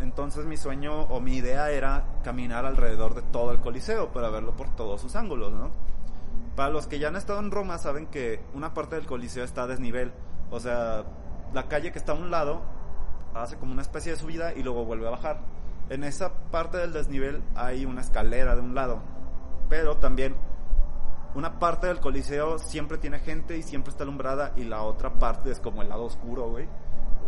Entonces 0.00 0.44
mi 0.44 0.56
sueño 0.56 1.02
o 1.02 1.20
mi 1.20 1.36
idea 1.36 1.70
era 1.70 2.04
caminar 2.24 2.66
alrededor 2.66 3.14
de 3.14 3.22
todo 3.22 3.52
el 3.52 3.60
Coliseo 3.60 4.12
para 4.12 4.30
verlo 4.30 4.56
por 4.56 4.68
todos 4.74 5.00
sus 5.00 5.14
ángulos, 5.14 5.52
¿no? 5.52 5.70
Para 6.56 6.70
los 6.70 6.86
que 6.86 6.98
ya 6.98 7.08
han 7.08 7.16
estado 7.16 7.38
en 7.38 7.50
Roma 7.50 7.78
saben 7.78 8.06
que 8.06 8.40
una 8.54 8.74
parte 8.74 8.96
del 8.96 9.06
Coliseo 9.06 9.44
está 9.44 9.62
a 9.62 9.66
desnivel. 9.66 10.12
O 10.50 10.60
sea, 10.60 11.04
la 11.54 11.68
calle 11.68 11.92
que 11.92 11.98
está 11.98 12.12
a 12.12 12.16
un 12.16 12.30
lado 12.30 12.62
hace 13.34 13.56
como 13.56 13.72
una 13.72 13.82
especie 13.82 14.12
de 14.12 14.18
subida 14.18 14.52
y 14.52 14.62
luego 14.62 14.84
vuelve 14.84 15.06
a 15.06 15.10
bajar. 15.10 15.40
En 15.88 16.04
esa 16.04 16.32
parte 16.50 16.78
del 16.78 16.92
desnivel 16.92 17.42
hay 17.54 17.84
una 17.84 18.00
escalera 18.00 18.54
de 18.54 18.60
un 18.60 18.74
lado. 18.74 19.00
Pero 19.68 19.96
también 19.96 20.34
una 21.34 21.58
parte 21.58 21.86
del 21.86 22.00
Coliseo 22.00 22.58
siempre 22.58 22.98
tiene 22.98 23.18
gente 23.18 23.56
y 23.56 23.62
siempre 23.62 23.90
está 23.90 24.04
alumbrada 24.04 24.52
y 24.56 24.64
la 24.64 24.82
otra 24.82 25.14
parte 25.14 25.50
es 25.50 25.60
como 25.60 25.82
el 25.82 25.88
lado 25.88 26.04
oscuro, 26.04 26.50
güey. 26.50 26.68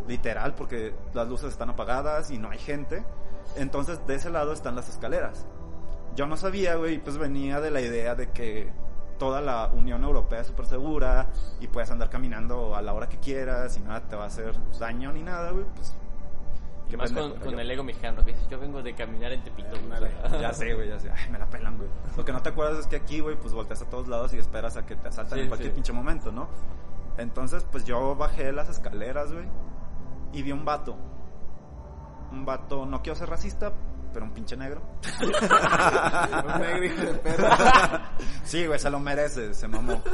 literal, 0.07 0.55
porque 0.55 0.95
las 1.15 1.27
luces 1.29 1.53
están 1.53 1.71
apagadas 1.71 2.31
y 2.31 2.39
no 2.39 2.51
hay 2.51 2.59
gente. 2.59 3.03
Entonces, 3.57 4.07
de 4.07 4.17
ese 4.17 4.29
lado 4.29 4.53
están 4.53 4.77
las 4.77 4.89
escaleras. 4.89 5.47
Yo 6.15 6.27
no 6.27 6.37
sabía, 6.37 6.77
güey, 6.77 6.99
pues 6.99 7.17
venía 7.17 7.61
de 7.61 7.71
la 7.71 7.81
idea 7.81 8.15
de 8.15 8.31
que 8.31 8.71
toda 9.19 9.41
la 9.41 9.69
Unión 9.69 10.05
Europea 10.05 10.41
es 10.41 10.49
súper 10.49 10.67
segura 10.67 11.29
y 11.61 11.69
puedes 11.69 11.91
andar 11.91 12.11
caminando 12.11 12.75
a 12.75 12.83
la 12.83 12.93
hora 12.93 13.09
que 13.09 13.19
quieras 13.19 13.77
y 13.79 13.81
nada 13.81 14.01
te 14.07 14.17
va 14.17 14.25
a 14.25 14.27
hacer 14.27 14.55
daño 14.79 15.13
ni 15.13 15.23
nada, 15.23 15.51
güey, 15.53 15.65
pues... 15.75 15.95
Qué 16.89 16.97
más 16.97 17.13
pendejo 17.13 17.43
con, 17.43 17.59
el 17.59 17.71
ego 17.71 17.83
mexicano, 17.83 18.25
que 18.25 18.33
dice, 18.33 18.47
yo 18.51 18.59
vengo 18.59 18.83
de 18.83 18.95
caminar 18.95 19.33
en 19.33 19.43
Tepito. 19.43 19.77
Ya 20.41 20.53
sé, 20.53 20.75
güey, 20.75 20.89
ya 20.89 21.01
sé. 21.01 21.11
Ay, 21.11 21.31
me 21.31 21.39
la 21.39 21.47
pelan, 21.47 21.77
güey. 21.77 21.89
Lo 22.17 22.25
que 22.25 22.33
no 22.33 22.43
te 22.43 22.51
acuerdas 22.51 22.79
es 22.79 22.87
que 22.87 22.97
aquí, 22.97 23.21
güey, 23.21 23.37
pues 23.37 23.55
volteas 23.55 23.83
a 23.83 23.89
todos 23.89 24.09
lados 24.09 24.35
y 24.35 24.39
esperas 24.39 24.77
a 24.77 24.85
que 24.85 24.95
te 24.97 25.09
asaltan 25.09 25.39
Sí, 25.39 25.43
en 25.43 25.49
cualquier 25.49 25.71
sí. 25.71 25.75
pinche 25.75 25.93
momento, 25.93 26.31
¿no? 26.31 26.49
Entonces, 27.17 27.65
pues 27.71 27.85
yo 27.85 28.17
bajé 28.17 28.53
las 28.53 28.69
escaleras, 28.69 29.33
güey, 29.33 29.47
y 30.33 30.43
vi 30.43 30.53
un 30.53 30.65
vato. 30.65 30.97
Un 32.33 32.45
vato, 32.45 32.85
no 32.87 33.03
quiero 33.03 33.17
ser 33.17 33.31
racista, 33.31 33.73
pero 34.15 34.25
un 34.25 34.33
pinche 34.33 34.57
negro. 34.57 34.81
Un 36.55 36.61
negro 36.61 36.85
hijo 36.85 37.03
de 37.03 37.15
perra. 37.15 38.11
sí, 38.45 38.67
güey, 38.67 38.79
se 38.79 38.89
lo 38.91 39.01
merece, 39.01 39.53
se 39.53 39.69
mamó. 39.69 40.01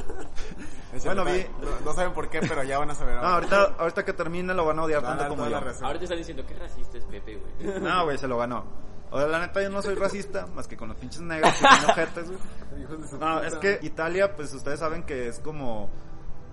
Bueno, 1.05 1.25
no, 1.25 1.31
vi- 1.31 1.47
no, 1.63 1.85
no 1.85 1.93
saben 1.93 2.13
por 2.13 2.29
qué, 2.29 2.41
pero 2.41 2.65
ya 2.65 2.77
van 2.81 2.91
a 2.91 2.97
saber. 2.97 3.15
No, 3.15 3.23
ahorita, 3.29 3.75
ahorita 3.79 4.05
que 4.05 4.13
termine 4.13 4.53
lo 4.55 4.65
van 4.65 4.77
a 4.81 4.83
odiar 4.83 5.01
Van 5.03 5.19
tanto 5.19 5.37
como 5.37 5.49
yo. 5.49 5.57
Ahorita 5.57 6.03
están 6.05 6.19
diciendo, 6.19 6.45
qué 6.45 6.55
racista 6.55 6.99
es 6.99 7.05
Pepe, 7.05 7.37
güey. 7.37 7.81
No, 7.81 8.03
güey, 8.07 8.19
se 8.19 8.27
lo 8.27 8.37
ganó. 8.39 8.65
O 9.13 9.19
sea, 9.19 9.29
la 9.29 9.39
neta 9.39 9.63
yo 9.63 9.71
no 9.71 9.83
soy 9.83 9.95
racista, 9.95 10.47
más 10.49 10.67
que 10.67 10.77
con 10.77 10.89
los 10.89 10.97
pinches 10.97 11.21
negros 11.21 11.53
que 11.53 11.59
tienen 11.61 11.91
ojetes, 11.91 12.27
güey. 12.27 13.21
No, 13.21 13.41
es 13.45 13.55
que 13.55 13.79
Italia, 13.83 14.35
pues 14.35 14.53
ustedes 14.53 14.81
saben 14.81 15.05
que 15.05 15.29
es 15.29 15.39
como 15.39 15.89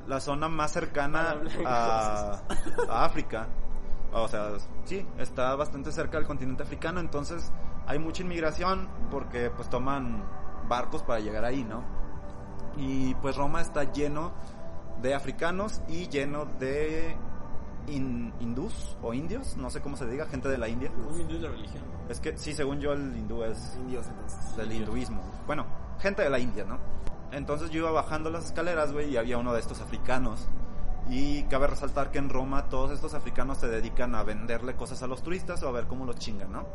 la 0.08 0.20
zona 0.20 0.48
más 0.50 0.72
cercana 0.72 1.36
a, 1.66 2.40
a 2.90 3.06
África. 3.06 3.48
O 4.14 4.28
sea, 4.28 4.50
sí, 4.86 5.06
está 5.18 5.56
bastante 5.56 5.92
cerca 5.92 6.18
del 6.18 6.26
continente 6.28 6.64
africano, 6.64 7.00
entonces 7.00 7.52
hay 7.88 8.00
mucha 8.00 8.24
inmigración 8.24 8.88
porque 9.12 9.50
pues 9.50 9.70
toman 9.70 10.24
barcos 10.68 11.04
para 11.04 11.20
llegar 11.20 11.44
ahí, 11.46 11.64
¿no? 11.64 11.84
Y 12.78 13.14
pues 13.16 13.36
Roma 13.36 13.62
está 13.62 13.84
lleno 13.92 14.32
de 15.02 15.14
africanos 15.14 15.82
y 15.88 16.08
lleno 16.08 16.46
de 16.60 17.16
in- 17.88 18.34
hindús 18.40 18.98
o 19.02 19.14
indios, 19.14 19.58
no 19.58 19.70
sé 19.70 19.82
cómo 19.82 19.98
se 19.98 20.06
diga, 20.08 20.26
gente 20.26 20.48
de 20.50 20.58
la 20.58 20.68
India. 20.68 20.92
Un 21.10 21.20
hindú 21.22 21.36
es 21.36 21.42
la 21.42 21.50
religión. 21.50 21.84
Es 22.10 22.20
que 22.20 22.38
sí, 22.38 22.54
según 22.54 22.80
yo 22.80 22.94
el 22.94 23.16
hindú 23.18 23.44
es 23.44 23.76
Indios, 23.78 24.08
entonces. 24.08 24.56
del 24.58 24.72
hinduismo. 24.74 25.22
Bueno, 25.46 25.66
gente 26.00 26.22
de 26.22 26.30
la 26.30 26.40
India, 26.40 26.64
¿no? 26.66 26.78
Entonces 27.32 27.70
yo 27.72 27.80
iba 27.80 27.92
bajando 27.92 28.30
las 28.30 28.46
escaleras, 28.46 28.94
güey, 28.94 29.10
y 29.12 29.18
había 29.18 29.38
uno 29.38 29.54
de 29.54 29.60
estos 29.60 29.82
africanos. 29.82 30.48
Y 31.10 31.44
cabe 31.44 31.68
resaltar 31.68 32.12
que 32.12 32.18
en 32.18 32.30
Roma 32.30 32.70
todos 32.70 32.92
estos 32.92 33.14
africanos 33.14 33.60
se 33.60 33.68
dedican 33.68 34.14
a 34.16 34.24
venderle 34.24 34.76
cosas 34.76 35.02
a 35.04 35.08
los 35.08 35.24
turistas 35.24 35.64
o 35.64 35.70
a 35.70 35.72
ver 35.72 35.86
cómo 35.86 36.06
los 36.06 36.18
chingan, 36.18 36.52
¿no? 36.52 36.66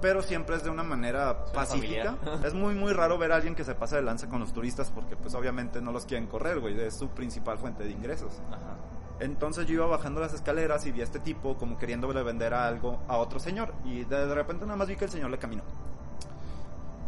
Pero 0.00 0.22
siempre 0.22 0.56
es 0.56 0.64
de 0.64 0.70
una 0.70 0.82
manera 0.82 1.44
pacífica. 1.46 2.16
Es 2.44 2.54
muy, 2.54 2.74
muy 2.74 2.92
raro 2.92 3.18
ver 3.18 3.32
a 3.32 3.36
alguien 3.36 3.54
que 3.54 3.64
se 3.64 3.74
pase 3.74 3.96
de 3.96 4.02
lanza 4.02 4.28
con 4.28 4.40
los 4.40 4.52
turistas 4.52 4.90
porque 4.90 5.16
pues 5.16 5.34
obviamente 5.34 5.80
no 5.80 5.92
los 5.92 6.06
quieren 6.06 6.26
correr, 6.26 6.58
güey. 6.58 6.78
Es 6.80 6.96
su 6.96 7.08
principal 7.08 7.58
fuente 7.58 7.84
de 7.84 7.90
ingresos. 7.90 8.40
Ajá. 8.50 8.76
Entonces 9.20 9.66
yo 9.66 9.74
iba 9.74 9.86
bajando 9.86 10.20
las 10.20 10.34
escaleras 10.34 10.84
y 10.86 10.90
vi 10.90 11.00
a 11.00 11.04
este 11.04 11.20
tipo 11.20 11.56
como 11.56 11.78
queriéndole 11.78 12.24
vender 12.24 12.54
algo 12.54 13.02
a 13.06 13.18
otro 13.18 13.38
señor. 13.38 13.72
Y 13.84 14.04
de 14.04 14.34
repente 14.34 14.64
nada 14.64 14.76
más 14.76 14.88
vi 14.88 14.96
que 14.96 15.04
el 15.04 15.10
señor 15.10 15.30
le 15.30 15.38
caminó. 15.38 15.62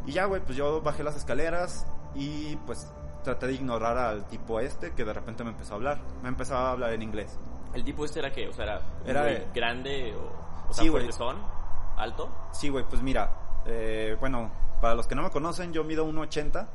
Y 0.07 0.13
ya, 0.13 0.27
güey, 0.27 0.41
pues 0.41 0.57
yo 0.57 0.81
bajé 0.81 1.03
las 1.03 1.17
escaleras 1.17 1.87
y 2.15 2.55
pues 2.67 2.93
traté 3.25 3.49
de 3.49 3.55
ignorar 3.55 3.99
al 3.99 4.27
tipo 4.29 4.61
este 4.61 4.93
que 4.93 5.05
de 5.05 5.13
repente 5.13 5.43
me 5.43 5.51
empezó 5.51 5.73
a 5.73 5.77
hablar. 5.77 5.99
Me 6.23 6.29
empezaba 6.29 6.69
a 6.69 6.73
hablar 6.73 6.93
en 6.93 7.03
inglés. 7.03 7.37
¿El 7.75 7.83
tipo 7.83 8.05
este 8.05 8.21
era 8.21 8.33
qué? 8.33 8.47
O 8.47 8.53
sea, 8.53 8.81
era, 9.05 9.29
Era 9.29 9.45
grande 9.53 10.15
o, 10.15 10.71
o 10.71 10.73
sea, 10.73 10.85
Sí, 10.85 10.91
fuertezón, 10.91 11.37
alto. 11.97 12.31
Sí, 12.53 12.69
güey, 12.69 12.85
pues 12.89 13.03
mira, 13.03 13.33
eh, 13.67 14.17
bueno, 14.21 14.53
para 14.81 14.95
los 14.95 15.09
que 15.09 15.17
no 15.17 15.23
me 15.23 15.31
conocen, 15.31 15.73
yo 15.73 15.83
mido 15.83 16.07
1.80 16.07 16.69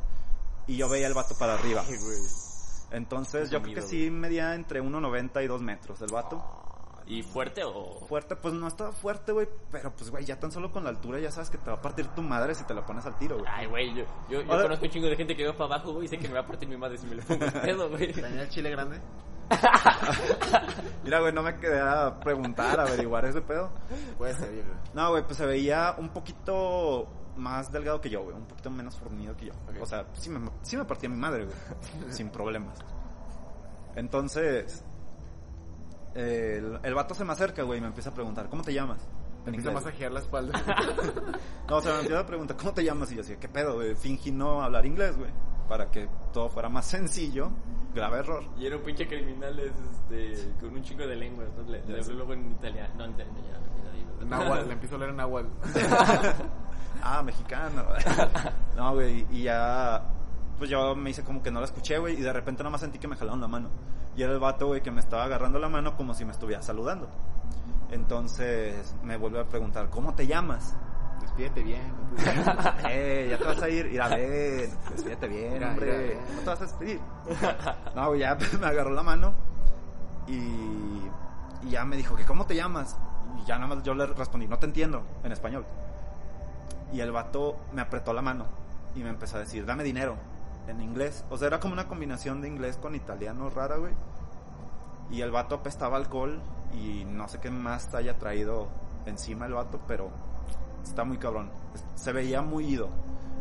y 0.67 0.75
yo 0.75 0.89
veía 0.89 1.07
el 1.07 1.13
vato 1.13 1.35
para 1.37 1.53
arriba. 1.53 1.83
Entonces 2.91 3.49
yo 3.49 3.61
creo 3.61 3.75
que 3.75 3.81
sí 3.81 4.09
medía 4.09 4.55
entre 4.55 4.81
1.90 4.81 5.43
y 5.43 5.47
2 5.47 5.61
metros 5.61 6.01
el 6.01 6.11
vato. 6.11 6.43
¿Y 7.09 7.23
fuerte 7.23 7.63
o...? 7.63 8.05
Fuerte, 8.07 8.35
pues 8.35 8.53
no 8.53 8.67
estaba 8.67 8.91
fuerte, 8.91 9.31
güey, 9.31 9.47
pero 9.71 9.91
pues, 9.91 10.11
güey, 10.11 10.23
ya 10.23 10.39
tan 10.39 10.51
solo 10.51 10.71
con 10.71 10.83
la 10.83 10.91
altura 10.91 11.19
ya 11.19 11.31
sabes 11.31 11.49
que 11.49 11.57
te 11.57 11.71
va 11.71 11.77
a 11.77 11.81
partir 11.81 12.05
tu 12.09 12.21
madre 12.21 12.53
si 12.53 12.63
te 12.65 12.73
la 12.75 12.85
pones 12.85 13.03
al 13.07 13.17
tiro, 13.17 13.39
güey. 13.39 13.49
Ay, 13.51 13.65
güey, 13.65 13.95
yo, 13.95 14.03
yo, 14.29 14.41
yo 14.43 14.47
conozco 14.47 14.85
un 14.85 14.91
chingo 14.91 15.07
de 15.07 15.15
gente 15.15 15.35
que 15.35 15.47
va 15.47 15.53
para 15.53 15.75
abajo, 15.75 15.93
güey, 15.93 16.05
y 16.05 16.07
sé 16.07 16.19
que 16.19 16.27
me 16.27 16.35
va 16.35 16.41
a 16.41 16.45
partir 16.45 16.69
mi 16.69 16.77
madre 16.77 16.99
si 16.99 17.07
me 17.07 17.15
lo 17.15 17.23
pongo 17.23 17.47
pedo, 17.63 17.89
güey. 17.89 18.13
¿Tenía 18.13 18.43
el 18.43 18.49
chile 18.49 18.69
grande? 18.69 19.01
Mira, 21.03 21.19
güey, 21.19 21.33
no 21.33 21.41
me 21.41 21.57
quedé 21.57 21.81
a 21.81 22.19
preguntar, 22.19 22.79
a 22.79 22.83
averiguar 22.83 23.25
ese 23.25 23.41
pedo. 23.41 23.71
Puede 24.19 24.35
ser, 24.35 24.49
creo. 24.49 24.75
No, 24.93 25.09
güey, 25.09 25.23
pues 25.23 25.37
se 25.37 25.47
veía 25.47 25.95
un 25.97 26.09
poquito 26.09 27.07
más 27.37 27.71
delgado 27.71 27.99
que 27.99 28.11
yo, 28.11 28.21
güey, 28.21 28.35
un 28.35 28.45
poquito 28.45 28.69
menos 28.69 28.95
fornido 28.95 29.35
que 29.35 29.47
yo. 29.47 29.53
O 29.81 29.85
sea, 29.87 30.05
sí 30.13 30.29
me, 30.29 30.47
sí 30.61 30.77
me 30.77 30.85
partía 30.85 31.09
mi 31.09 31.17
madre, 31.17 31.45
güey, 31.45 31.57
sin 32.13 32.29
problemas. 32.29 32.77
Entonces, 33.95 34.85
el, 36.15 36.79
el 36.83 36.93
vato 36.93 37.13
se 37.13 37.23
me 37.25 37.33
acerca, 37.33 37.63
güey, 37.63 37.79
y 37.79 37.81
me 37.81 37.87
empieza 37.87 38.09
a 38.09 38.13
preguntar, 38.13 38.49
¿cómo 38.49 38.63
te 38.63 38.73
llamas? 38.73 38.99
Me 39.45 39.49
En 39.49 39.55
empieza 39.55 39.69
a 39.69 39.73
masajear 39.73 40.11
la 40.11 40.19
espalda. 40.19 40.61
No, 41.69 41.77
o 41.77 41.81
sea, 41.81 41.93
me 41.93 41.99
empieza 41.99 42.21
a 42.21 42.25
preguntar, 42.25 42.57
¿cómo 42.57 42.73
te 42.73 42.83
llamas? 42.83 43.11
Y 43.11 43.15
yo 43.15 43.21
así, 43.21 43.35
¿qué 43.39 43.47
pedo, 43.47 43.75
güey? 43.75 43.93
Fingí 43.95 44.31
no 44.31 44.63
hablar 44.63 44.85
inglés, 44.87 45.15
güey, 45.15 45.29
para 45.67 45.91
que 45.91 46.09
todo 46.33 46.49
fuera 46.49 46.67
más 46.67 46.85
sencillo. 46.87 47.51
Grave 47.93 48.19
error. 48.19 48.43
Y 48.57 48.65
era 48.65 48.77
un 48.77 48.83
pinche 48.83 49.07
criminal 49.07 49.59
este, 49.59 50.51
con 50.59 50.75
un 50.75 50.81
chingo 50.83 51.05
de 51.05 51.15
lenguas, 51.15 51.47
¿no? 51.55 51.63
Le, 51.63 51.83
le 51.85 51.99
habló 51.99 52.13
luego 52.15 52.33
en 52.33 52.51
italiano. 52.51 52.93
No, 52.97 53.05
en 53.05 53.11
italiano 53.11 53.39
ya. 54.19 54.25
Nahual, 54.25 54.67
le 54.67 54.73
empiezo 54.73 54.95
a 54.95 54.99
leer 54.99 55.13
Nahual. 55.13 55.47
Ah, 57.01 57.23
mexicano. 57.23 57.85
No, 58.75 58.93
güey, 58.93 59.25
y 59.31 59.43
ya. 59.43 60.03
Pues 60.59 60.69
yo 60.69 60.93
me 60.93 61.09
hice 61.09 61.23
como 61.23 61.41
que 61.41 61.51
no 61.51 61.61
la 61.61 61.65
escuché, 61.65 61.97
güey, 61.97 62.19
y 62.19 62.21
de 62.21 62.33
repente 62.33 62.61
nada 62.63 62.71
más 62.71 62.81
sentí 62.81 62.99
que 62.99 63.07
me 63.07 63.15
jalaron 63.15 63.39
la 63.39 63.47
mano. 63.47 63.69
Y 64.15 64.23
era 64.23 64.33
el 64.33 64.39
vato, 64.39 64.67
güey, 64.67 64.81
que 64.81 64.91
me 64.91 64.99
estaba 64.99 65.23
agarrando 65.23 65.57
la 65.57 65.69
mano 65.69 65.95
como 65.95 66.13
si 66.13 66.25
me 66.25 66.31
estuviera 66.31 66.61
saludando. 66.61 67.09
Entonces 67.91 68.93
me 69.01 69.15
vuelve 69.15 69.39
a 69.39 69.45
preguntar, 69.45 69.89
¿cómo 69.89 70.13
te 70.13 70.27
llamas? 70.27 70.75
Despídete 71.21 71.63
bien. 71.63 71.93
Eh, 72.89 73.27
ya 73.29 73.37
te 73.37 73.43
vas 73.43 73.61
a 73.61 73.69
ir, 73.69 73.85
ir 73.87 74.01
a 74.01 74.09
ver, 74.09 74.69
despídete 74.91 75.27
bien, 75.27 75.63
hombre, 75.63 76.17
no 76.35 76.39
te 76.41 76.45
vas 76.45 76.59
a 76.61 76.65
despedir. 76.65 76.99
No, 77.95 78.07
güey, 78.09 78.19
ya 78.19 78.37
me 78.59 78.67
agarró 78.67 78.91
la 78.91 79.03
mano 79.03 79.33
y, 80.27 80.33
y 81.63 81.69
ya 81.69 81.85
me 81.85 81.95
dijo 81.95 82.15
que 82.15 82.25
¿cómo 82.25 82.45
te 82.45 82.55
llamas? 82.55 82.97
Y 83.41 83.45
ya 83.45 83.55
nada 83.55 83.75
más 83.75 83.83
yo 83.83 83.93
le 83.93 84.07
respondí, 84.07 84.47
no 84.47 84.59
te 84.59 84.65
entiendo, 84.65 85.03
en 85.23 85.31
español. 85.31 85.65
Y 86.91 86.99
el 86.99 87.11
vato 87.11 87.57
me 87.71 87.81
apretó 87.81 88.13
la 88.13 88.21
mano 88.21 88.45
y 88.95 88.99
me 89.03 89.09
empezó 89.09 89.37
a 89.37 89.41
decir, 89.41 89.65
dame 89.65 89.83
dinero, 89.83 90.17
en 90.69 90.81
inglés. 90.81 91.25
O 91.29 91.37
sea, 91.37 91.47
era 91.47 91.59
como 91.59 91.73
una 91.73 91.87
combinación 91.87 92.41
de 92.41 92.47
inglés 92.47 92.77
con 92.77 92.95
italiano 92.95 93.49
rara, 93.49 93.77
güey. 93.77 93.93
Y 95.11 95.21
el 95.21 95.31
vato 95.31 95.55
apestaba 95.55 95.97
alcohol 95.97 96.39
y 96.73 97.03
no 97.05 97.27
sé 97.27 97.39
qué 97.39 97.49
más 97.49 97.89
te 97.89 97.97
haya 97.97 98.17
traído 98.17 98.67
encima 99.05 99.47
el 99.47 99.53
vato, 99.53 99.79
pero 99.87 100.11
está 100.83 101.03
muy 101.03 101.17
cabrón. 101.17 101.49
Se 101.95 102.11
veía 102.11 102.41
muy 102.41 102.65
ido. 102.65 102.89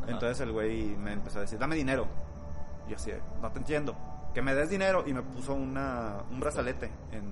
Ajá. 0.03 0.12
Entonces 0.12 0.41
el 0.41 0.53
güey 0.53 0.97
me 0.97 1.12
empezó 1.12 1.38
a 1.38 1.43
decir, 1.43 1.59
dame 1.59 1.77
dinero. 1.77 2.07
Y 2.87 2.91
yo 2.91 2.97
así, 2.97 3.12
no 3.43 3.51
te 3.53 3.59
entiendo. 3.59 3.95
Que 4.33 4.43
me 4.43 4.55
des 4.55 4.71
dinero. 4.71 5.05
Y 5.07 5.12
me 5.12 5.23
puso 5.23 5.55
una, 5.55 6.23
un 6.31 6.41
brazalete 6.41 6.91
en, 7.12 7.25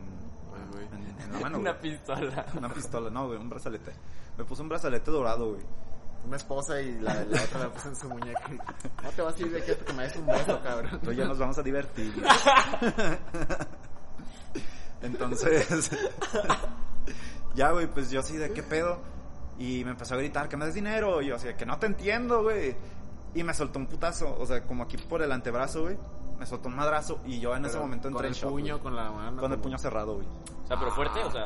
en, 0.93 1.25
en 1.25 1.33
la 1.33 1.41
mano. 1.41 1.59
Una 1.61 1.79
pistola. 1.79 2.47
Una 2.57 2.69
pistola, 2.69 3.11
no, 3.11 3.29
güey, 3.29 3.39
un 3.39 3.49
brazalete. 3.49 3.93
Me 4.37 4.45
puso 4.45 4.63
un 4.63 4.69
brazalete 4.69 5.11
dorado, 5.11 5.53
güey. 5.53 5.63
Una 6.27 6.37
esposa 6.37 6.81
y 6.81 6.99
la, 7.01 7.15
la 7.25 7.43
otra 7.43 7.61
la 7.61 7.71
puso 7.71 7.89
en 7.89 7.97
su 7.97 8.09
muñeca. 8.09 8.51
No 9.03 9.11
te 9.11 9.23
vas 9.23 9.37
a 9.37 9.41
ir 9.41 9.51
de 9.53 9.61
aquí 9.61 9.71
hasta 9.71 9.85
que 9.85 9.93
me 9.93 10.03
des 10.03 10.17
un 10.17 10.27
beso, 10.27 10.61
cabrón. 10.61 11.01
Tú 11.03 11.12
y 11.12 11.17
yo 11.17 11.25
nos 11.27 11.39
vamos 11.39 11.57
a 11.57 11.62
divertir. 11.62 12.12
Entonces, 15.03 15.91
ya, 17.55 17.71
güey, 17.71 17.87
pues 17.87 18.11
yo 18.11 18.21
así 18.21 18.37
de 18.37 18.53
qué 18.53 18.62
pedo. 18.65 18.99
Y 19.59 19.85
me 19.85 19.93
empezó 19.93 20.15
a 20.15 20.19
gritar 20.19 20.49
que 20.49 20.57
me 20.57 20.67
des 20.67 20.75
dinero. 20.75 21.23
Y 21.23 21.29
yo 21.29 21.37
así 21.37 21.47
de 21.47 21.55
que 21.55 21.65
no 21.65 21.79
te 21.79 21.87
entiendo, 21.87 22.43
güey. 22.43 22.77
Y 23.35 23.45
me 23.45 23.55
soltó 23.55 23.79
un 23.79 23.87
putazo, 23.87 24.37
o 24.37 24.47
sea, 24.47 24.62
como 24.65 24.83
aquí 24.83 24.97
por 24.97 25.23
el 25.23 25.31
antebrazo, 25.31 25.83
güey. 25.83 25.97
Me 26.39 26.45
soltó 26.45 26.69
un 26.69 26.77
madrazo 26.77 27.21
y 27.25 27.39
yo 27.39 27.55
en 27.55 27.65
ese 27.65 27.75
Pero 27.75 27.85
momento 27.85 28.09
entré 28.09 28.19
Con 28.19 28.27
en 28.27 28.33
el 28.33 28.39
shock, 28.39 28.51
puño, 28.51 28.81
con 28.81 28.97
la 28.97 29.11
mano. 29.11 29.41
Con 29.41 29.53
el 29.53 29.59
puño 29.59 29.79
cerrado, 29.79 30.17
güey. 30.17 30.27
O 30.65 30.67
sea, 30.67 30.79
pero 30.79 30.91
fuerte, 30.91 31.23
o 31.23 31.31
sea, 31.31 31.45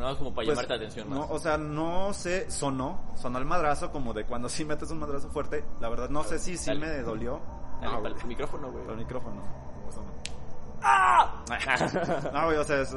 nada 0.00 0.12
más 0.12 0.18
como 0.18 0.34
para 0.34 0.46
Pues, 0.46 0.56
llamarte 0.56 0.68
la 0.72 0.76
atención 0.76 1.08
más. 1.08 1.18
No, 1.18 1.26
o 1.34 1.38
sea, 1.38 1.56
no 1.58 2.12
sé, 2.12 2.50
sonó, 2.50 3.00
sonó 3.16 3.38
el 3.38 3.44
madrazo 3.44 3.90
como 3.92 4.12
de 4.12 4.24
cuando 4.24 4.48
sí 4.48 4.64
metes 4.64 4.90
un 4.90 4.98
madrazo 4.98 5.28
fuerte. 5.30 5.64
La 5.80 5.88
verdad, 5.88 6.08
no 6.10 6.24
sé 6.24 6.38
si 6.38 6.56
sí 6.56 6.74
me 6.74 6.98
dolió. 7.02 7.40
Dale, 7.80 7.92
No, 7.92 8.02
para 8.02 8.14
el 8.20 8.26
micrófono, 8.26 8.70
güey. 8.70 8.82
para 8.84 8.94
el 8.94 9.04
micrófono. 9.04 9.42
Eso 9.88 10.02
no. 12.32 12.44
Güey, 12.46 12.56
o 12.58 12.64
sea, 12.64 12.80
eso 12.80 12.96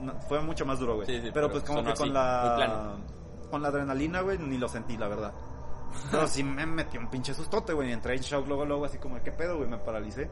no- 0.00 0.14
fue 0.28 0.40
mucho 0.40 0.64
más 0.66 0.78
duro, 0.78 0.96
güey. 0.96 1.06
Sí, 1.06 1.14
sí, 1.14 1.30
pero, 1.32 1.48
pero 1.48 1.50
pues 1.50 1.64
como 1.64 1.82
que 1.84 1.94
con 1.94 2.12
la 2.12 2.96
con 3.50 3.60
la 3.62 3.68
adrenalina, 3.68 4.20
güey, 4.22 4.38
ni 4.38 4.56
lo 4.58 4.68
sentí, 4.68 4.96
la 4.96 5.08
verdad. 5.08 5.32
Pero 6.10 6.26
sí 6.26 6.42
me 6.42 6.64
metió 6.64 6.98
un 7.00 7.08
pinche 7.10 7.34
sustote, 7.34 7.74
güey, 7.74 7.90
y 7.90 7.92
entré 7.92 8.14
en 8.14 8.22
shock 8.22 8.46
luego 8.48 8.64
luego 8.64 8.86
así 8.86 8.96
como, 8.98 9.22
¿qué 9.22 9.30
pedo, 9.30 9.58
güey? 9.58 9.68
Me 9.68 9.76
paralicé. 9.76 10.30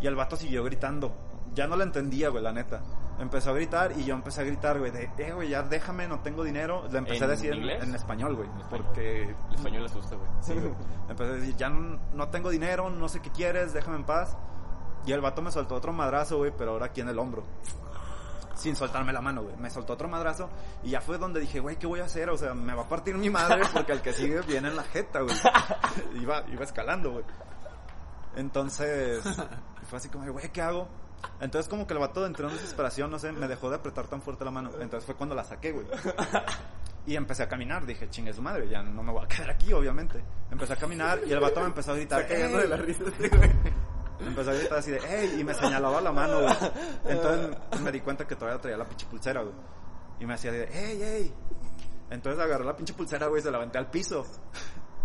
Y 0.00 0.06
el 0.08 0.16
vato 0.16 0.34
siguió 0.36 0.64
gritando. 0.64 1.12
Ya 1.54 1.68
no 1.68 1.76
lo 1.76 1.84
entendía, 1.84 2.28
güey, 2.30 2.42
la 2.42 2.52
neta. 2.52 2.82
Empezó 3.18 3.50
a 3.50 3.54
gritar 3.54 3.92
y 3.96 4.04
yo 4.04 4.14
empecé 4.14 4.42
a 4.42 4.44
gritar, 4.44 4.78
güey, 4.78 4.90
de, 4.90 5.10
eh, 5.16 5.32
güey, 5.32 5.48
ya 5.48 5.62
déjame, 5.62 6.06
no 6.06 6.20
tengo 6.20 6.44
dinero. 6.44 6.86
Le 6.90 6.98
empecé 6.98 7.24
¿En 7.24 7.24
a 7.24 7.26
decir 7.28 7.52
en, 7.52 7.94
español, 7.94 8.36
güey, 8.36 8.48
porque 8.68 9.22
El 9.22 9.54
español 9.54 9.86
asusta, 9.86 10.16
güey. 10.16 10.28
Sí, 10.40 10.52
güey. 10.52 10.74
Empecé 11.08 11.30
a 11.30 11.34
decir, 11.36 11.56
ya 11.56 11.68
no, 11.70 11.98
no 12.12 12.28
tengo 12.28 12.50
dinero, 12.50 12.90
no 12.90 13.08
sé 13.08 13.20
qué 13.20 13.30
quieres, 13.30 13.72
déjame 13.72 13.96
en 13.96 14.04
paz. 14.04 14.36
Y 15.06 15.12
el 15.12 15.20
vato 15.20 15.40
me 15.40 15.50
soltó 15.50 15.76
otro 15.76 15.92
madrazo, 15.92 16.38
güey, 16.38 16.52
pero 16.56 16.72
ahora 16.72 16.86
aquí 16.86 17.00
en 17.00 17.08
el 17.08 17.18
hombro. 17.18 17.44
Sin 18.54 18.76
soltarme 18.76 19.12
la 19.12 19.20
mano, 19.20 19.42
güey. 19.44 19.56
Me 19.56 19.70
soltó 19.70 19.94
otro 19.94 20.08
madrazo 20.08 20.50
y 20.82 20.90
ya 20.90 21.00
fue 21.00 21.16
donde 21.16 21.40
dije, 21.40 21.60
güey, 21.60 21.76
¿qué 21.76 21.86
voy 21.86 22.00
a 22.00 22.04
hacer? 22.04 22.28
O 22.28 22.36
sea, 22.36 22.54
me 22.54 22.74
va 22.74 22.82
a 22.82 22.88
partir 22.88 23.16
mi 23.16 23.30
madre 23.30 23.62
porque 23.72 23.92
el 23.92 24.02
que 24.02 24.12
sigue 24.12 24.40
viene 24.42 24.68
en 24.68 24.76
la 24.76 24.82
jeta, 24.82 25.20
güey. 25.20 25.36
iba, 26.20 26.44
iba 26.48 26.64
escalando, 26.64 27.12
güey. 27.12 27.24
Entonces, 28.34 29.22
fue 29.88 29.98
así 29.98 30.08
como, 30.08 30.30
güey, 30.30 30.50
¿qué 30.50 30.60
hago? 30.60 30.88
Entonces 31.40 31.68
como 31.68 31.86
que 31.86 31.94
el 31.94 32.00
vato 32.00 32.24
entró 32.26 32.48
en 32.48 32.54
desesperación, 32.54 33.10
no 33.10 33.18
sé, 33.18 33.32
me 33.32 33.48
dejó 33.48 33.68
de 33.70 33.76
apretar 33.76 34.06
tan 34.06 34.22
fuerte 34.22 34.44
la 34.44 34.50
mano. 34.50 34.70
Entonces 34.80 35.04
fue 35.04 35.14
cuando 35.14 35.34
la 35.34 35.44
saqué, 35.44 35.72
güey. 35.72 35.86
Y 37.06 37.14
empecé 37.14 37.44
a 37.44 37.48
caminar, 37.48 37.86
dije, 37.86 38.08
chingue 38.10 38.32
su 38.32 38.42
madre, 38.42 38.68
ya 38.68 38.82
no 38.82 39.02
me 39.02 39.12
voy 39.12 39.24
a 39.24 39.28
quedar 39.28 39.50
aquí, 39.50 39.72
obviamente. 39.72 40.22
Empecé 40.50 40.72
a 40.72 40.76
caminar 40.76 41.20
y 41.24 41.32
el 41.32 41.38
vato 41.40 41.60
me 41.60 41.66
empezó 41.66 41.92
a 41.92 41.94
gritar, 41.96 42.26
cagando 42.26 42.58
de 42.58 42.68
la 42.68 42.76
"Ey". 42.76 42.82
risa 42.82 43.04
güey. 43.18 43.50
Empezó 44.18 44.50
a 44.50 44.54
gritar 44.54 44.78
así 44.78 44.90
de, 44.90 45.00
hey, 45.06 45.36
y 45.38 45.44
me 45.44 45.54
señalaba 45.54 46.00
la 46.00 46.10
mano, 46.10 46.40
güey. 46.40 46.54
Entonces 47.04 47.80
me 47.80 47.92
di 47.92 48.00
cuenta 48.00 48.26
que 48.26 48.34
todavía 48.34 48.60
traía 48.60 48.76
la 48.78 48.84
pinche 48.88 49.06
pulsera, 49.06 49.42
güey. 49.42 49.54
Y 50.18 50.26
me 50.26 50.34
hacía 50.34 50.50
de, 50.50 50.68
hey, 50.72 50.98
hey. 51.00 51.34
Entonces 52.10 52.42
agarré 52.42 52.64
la 52.64 52.74
pinche 52.74 52.94
pulsera, 52.94 53.26
güey, 53.28 53.40
y 53.40 53.44
se 53.44 53.50
la 53.50 53.58
aventé 53.58 53.78
al 53.78 53.88
piso. 53.90 54.26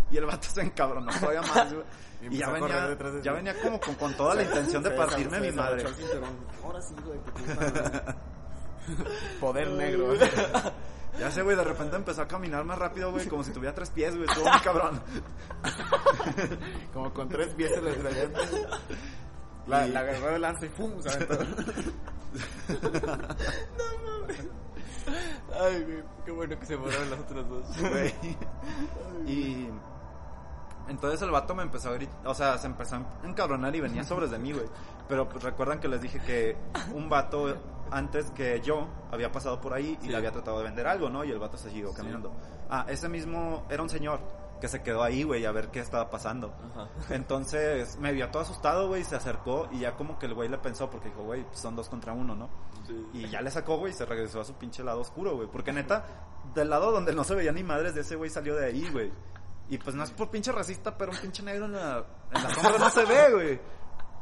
Y 0.09 0.17
el 0.17 0.25
vato 0.25 0.47
se 0.49 0.61
encabronó 0.61 1.11
todavía 1.19 1.41
más, 1.41 1.71
güey. 1.73 1.85
Y 2.21 2.35
Y 2.35 2.37
ya 2.37 2.47
a 2.47 2.51
venía, 2.51 2.87
de 2.87 3.21
ya 3.23 3.31
venía 3.33 3.59
como 3.61 3.79
con, 3.79 3.95
con 3.95 4.13
toda 4.15 4.35
la 4.35 4.43
intención 4.43 4.83
de 4.83 4.91
partirme 4.91 5.39
desabrochó- 5.39 5.51
mi 5.51 5.51
madre. 5.55 5.81
el. 5.83 6.63
Ahora 6.63 6.81
sí, 6.81 6.95
güey, 7.03 7.19
que 7.23 7.31
puta. 7.31 8.15
Poder 9.39 9.67
negro. 9.71 10.13
Ya 11.19 11.29
sé, 11.29 11.41
güey, 11.41 11.57
de 11.57 11.63
repente 11.65 11.97
empezó 11.97 12.21
a 12.21 12.27
caminar 12.27 12.63
más 12.63 12.79
rápido, 12.79 13.11
güey, 13.11 13.27
como 13.27 13.43
si 13.43 13.51
tuviera 13.51 13.75
tres 13.75 13.89
pies, 13.89 14.15
güey. 14.15 14.29
Estuvo 14.29 14.45
muy 14.49 14.59
cabrón. 14.61 15.01
Como 16.93 17.13
con 17.13 17.27
tres 17.27 17.53
pies 17.53 17.69
se 17.73 17.81
le 17.81 17.91
le- 18.01 18.29
La, 19.67 19.85
Y- 19.87 19.91
la 19.91 19.99
agarró 19.99 20.27
de 20.27 20.39
lanza 20.39 20.65
y 20.65 20.69
¡pum! 20.69 21.01
Se 21.01 21.09
aventó. 21.09 21.37
Ay, 25.59 25.83
güey, 25.83 26.03
qué 26.25 26.31
bueno 26.31 26.57
que 26.59 26.65
se 26.65 26.75
borraron 26.75 27.09
las 27.09 27.19
otras 27.19 27.49
dos. 27.49 27.77
güey. 27.77 28.13
Y 29.27 29.67
entonces 30.87 31.21
el 31.21 31.31
vato 31.31 31.55
me 31.55 31.63
empezó 31.63 31.89
a 31.89 31.93
gritar, 31.93 32.15
o 32.25 32.33
sea, 32.33 32.57
se 32.57 32.67
empezó 32.67 32.95
a 32.95 33.03
encabronar 33.23 33.75
y 33.75 33.81
venía 33.81 34.03
sobres 34.03 34.31
de 34.31 34.39
mí, 34.39 34.51
güey. 34.51 34.65
Pero 35.07 35.27
pues 35.29 35.43
recuerdan 35.43 35.79
que 35.79 35.87
les 35.87 36.01
dije 36.01 36.19
que 36.19 36.57
un 36.93 37.09
vato 37.09 37.55
antes 37.91 38.31
que 38.31 38.61
yo 38.61 38.87
había 39.11 39.31
pasado 39.31 39.59
por 39.59 39.73
ahí 39.73 39.97
y 40.01 40.05
Sí. 40.05 40.09
le 40.09 40.17
había 40.17 40.31
tratado 40.31 40.57
de 40.59 40.63
vender 40.65 40.87
algo, 40.87 41.09
¿no? 41.09 41.23
Y 41.25 41.31
el 41.31 41.39
vato 41.39 41.57
se 41.57 41.69
siguió 41.69 41.93
caminando. 41.93 42.31
Ah, 42.69 42.85
ese 42.87 43.09
mismo 43.09 43.65
era 43.69 43.83
un 43.83 43.89
señor 43.89 44.19
que 44.61 44.67
se 44.67 44.81
quedó 44.83 45.01
ahí, 45.03 45.23
güey, 45.23 45.43
a 45.45 45.51
ver 45.51 45.69
qué 45.71 45.79
estaba 45.79 46.09
pasando. 46.09 46.53
Ajá. 46.71 46.87
Entonces 47.09 47.97
me 47.97 48.13
vio 48.13 48.29
todo 48.29 48.43
asustado, 48.43 48.87
güey, 48.87 49.03
se 49.03 49.15
acercó 49.15 49.67
y 49.71 49.79
ya 49.79 49.93
como 49.95 50.19
que 50.19 50.27
el 50.27 50.33
güey 50.35 50.47
le 50.49 50.57
pensó 50.59 50.89
porque 50.89 51.09
dijo, 51.09 51.23
güey, 51.23 51.43
pues, 51.43 51.59
son 51.59 51.75
dos 51.75 51.89
contra 51.89 52.13
uno, 52.13 52.35
¿no? 52.35 52.49
Y 53.13 53.27
ya 53.27 53.41
le 53.41 53.49
sacó, 53.51 53.77
güey, 53.77 53.91
y 53.91 53.95
se 53.95 54.05
regresó 54.05 54.39
a 54.41 54.45
su 54.45 54.53
pinche 54.53 54.83
lado 54.83 55.01
oscuro, 55.01 55.35
güey. 55.35 55.47
Porque 55.47 55.73
neta, 55.73 56.03
del 56.53 56.69
lado 56.69 56.91
donde 56.91 57.13
no 57.13 57.23
se 57.23 57.35
veía 57.35 57.51
ni 57.51 57.63
madres 57.63 57.95
de 57.95 58.01
ese 58.01 58.15
güey 58.15 58.29
salió 58.29 58.55
de 58.55 58.65
ahí, 58.67 58.87
güey. 58.91 59.11
Y 59.71 59.77
pues 59.77 59.95
no 59.95 60.03
es 60.03 60.11
por 60.11 60.29
pinche 60.29 60.51
racista, 60.51 60.97
pero 60.97 61.13
un 61.13 61.17
pinche 61.17 61.41
negro 61.43 61.63
en 61.63 61.71
la, 61.71 62.05
en 62.33 62.43
la 62.43 62.53
sombra 62.53 62.77
no 62.77 62.89
se 62.89 63.05
ve, 63.05 63.31
güey. 63.33 63.61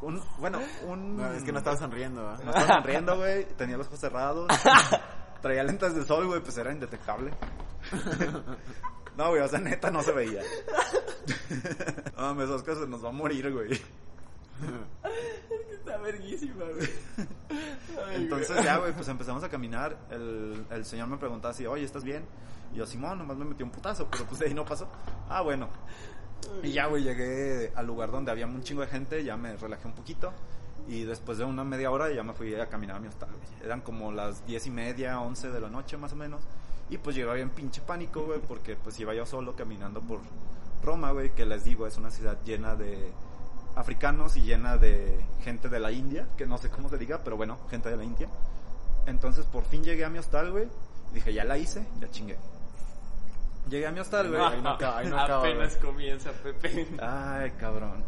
Un, 0.02 0.22
bueno, 0.38 0.60
un... 0.86 1.18
No, 1.18 1.34
es 1.34 1.42
que 1.42 1.52
no 1.52 1.58
estaba 1.58 1.76
sonriendo, 1.76 2.22
¿ah? 2.22 2.38
No 2.44 2.52
estaba 2.52 2.76
sonriendo, 2.76 3.18
güey. 3.18 3.46
Tenía 3.58 3.76
los 3.76 3.88
ojos 3.88 4.00
cerrados. 4.00 4.48
Traía 5.42 5.64
lentes 5.64 5.96
de 5.96 6.06
sol, 6.06 6.28
güey, 6.28 6.40
pues 6.40 6.56
era 6.58 6.72
indetectable. 6.72 7.34
No, 9.18 9.32
güey, 9.32 9.42
o 9.42 9.50
sea, 9.50 9.60
neta 9.60 9.92
no 9.92 10.02
se 10.02 10.14
veía. 10.14 10.42
No 12.16 12.22
mames, 12.22 12.50
Oscar 12.50 12.76
se 12.76 12.88
nos 12.88 13.04
va 13.04 13.10
a 13.10 13.12
morir, 13.12 13.52
güey. 13.52 13.72
Verguísima, 16.12 16.65
güey. 16.65 16.89
Entonces 18.15 18.63
ya, 18.63 18.78
güey, 18.78 18.93
pues 18.93 19.08
empezamos 19.08 19.43
a 19.43 19.50
caminar. 19.50 19.98
El, 20.10 20.65
el 20.69 20.86
señor 20.86 21.08
me 21.08 21.17
preguntaba 21.17 21.52
así, 21.52 21.65
oye, 21.65 21.84
¿estás 21.84 22.04
bien? 22.04 22.24
Y 22.74 22.78
yo, 22.78 22.86
Simón, 22.86 23.17
nomás 23.17 23.38
me 23.38 23.45
metí 23.45 23.63
un 23.63 23.72
putazo, 23.72 24.08
pero 24.10 24.26
pues 24.26 24.39
de 24.39 24.48
ahí 24.48 24.54
no 24.54 24.65
pasó. 24.65 24.88
Ah, 25.28 25.41
bueno. 25.41 25.69
Y 26.63 26.72
ya, 26.72 26.88
güey, 26.88 27.04
llegué 27.04 27.72
al 27.76 27.86
lugar 27.86 28.12
donde 28.12 28.32
había 28.32 28.48
un 28.48 28.63
chingo 28.63 28.82
de 28.82 28.88
gente, 28.88 29.24
ya 29.24 29.38
me 29.38 29.56
relajé 29.56 29.88
un 29.88 29.93
poquito. 29.93 30.32
Y 30.88 31.04
después 31.04 31.38
de 31.38 31.43
una 31.43 31.63
media 31.63 31.91
hora 31.91 32.12
ya 32.12 32.24
me 32.24 32.34
fui 32.34 32.56
a 32.56 32.67
caminar 32.67 32.95
a 32.95 33.00
mi 33.00 33.08
hostal, 33.08 33.30
güey. 33.30 33.63
Eran 33.63 33.82
como 33.82 34.12
las 34.12 34.45
diez 34.48 34.65
y 34.65 34.72
media, 34.72 35.19
once 35.19 35.50
de 35.50 35.60
la 35.60 35.69
noche 35.69 35.98
más 35.98 36.13
o 36.13 36.15
menos. 36.15 36.41
Y 36.89 36.98
pues 36.98 37.15
llegaba 37.15 37.36
bien 37.36 37.52
pinche 37.52 37.82
pánico, 37.82 38.24
güey, 38.24 38.39
porque 38.39 38.76
pues 38.76 39.00
iba 39.00 39.13
yo 39.13 39.26
solo 39.26 39.56
caminando 39.56 40.02
por 40.02 40.22
Roma, 40.82 41.12
güey, 41.12 41.36
que 41.36 41.45
les 41.45 41.63
digo, 41.63 41.86
es 41.86 41.98
una 41.98 42.10
ciudad 42.10 42.39
llena 42.43 42.76
de 42.76 43.12
africanos 43.80 44.36
y 44.36 44.42
llena 44.42 44.78
de 44.78 45.26
gente 45.44 45.70
de 45.70 45.80
la 45.80 45.92
India, 45.92 46.28
que 46.38 46.46
no 46.46 46.58
sé 46.58 46.70
cómo 46.70 46.89
se 46.89 46.98
diga, 46.98 47.22
pero 47.24 47.38
bueno, 47.38 47.58
gente 47.70 47.89
de 47.89 47.98
la 47.98 48.04
India. 48.04 48.28
Entonces 49.06 49.46
por 49.46 49.63
fin 49.63 49.84
llegué 49.84 50.04
a 50.04 50.10
mi 50.10 50.20
hostal, 50.20 50.52
güey. 50.52 50.68
y 51.12 51.15
Dije, 51.15 51.34
ya 51.34 51.46
la 51.46 51.58
hice, 51.58 51.86
ya 52.00 52.10
chingué. 52.12 52.38
Llegué 53.70 53.88
a 53.88 53.92
mi 53.92 54.00
hostal, 54.00 54.30
güey. 54.30 54.42
ahí 54.42 54.62
no 54.62 54.70
acaba, 54.72 54.98
ahí 55.00 55.08
no 55.08 55.20
acaba, 55.20 55.39
Apenas 55.39 55.76
comienza, 55.78 56.32
Pepe. 56.32 56.88
Ay, 57.02 57.52
cabrón. 57.52 58.04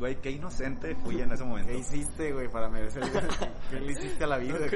Güey, 0.00 0.16
qué 0.16 0.30
inocente 0.30 0.94
fui 0.96 1.20
en 1.20 1.30
ese 1.30 1.44
momento. 1.44 1.70
¿Qué 1.70 1.78
hiciste, 1.78 2.32
güey, 2.32 2.48
para 2.48 2.70
merecer? 2.70 3.02
¿Qué 3.70 3.78
le 3.80 3.92
hiciste 3.92 4.24
a 4.24 4.26
la 4.26 4.38
vida? 4.38 4.56
güey? 4.58 4.70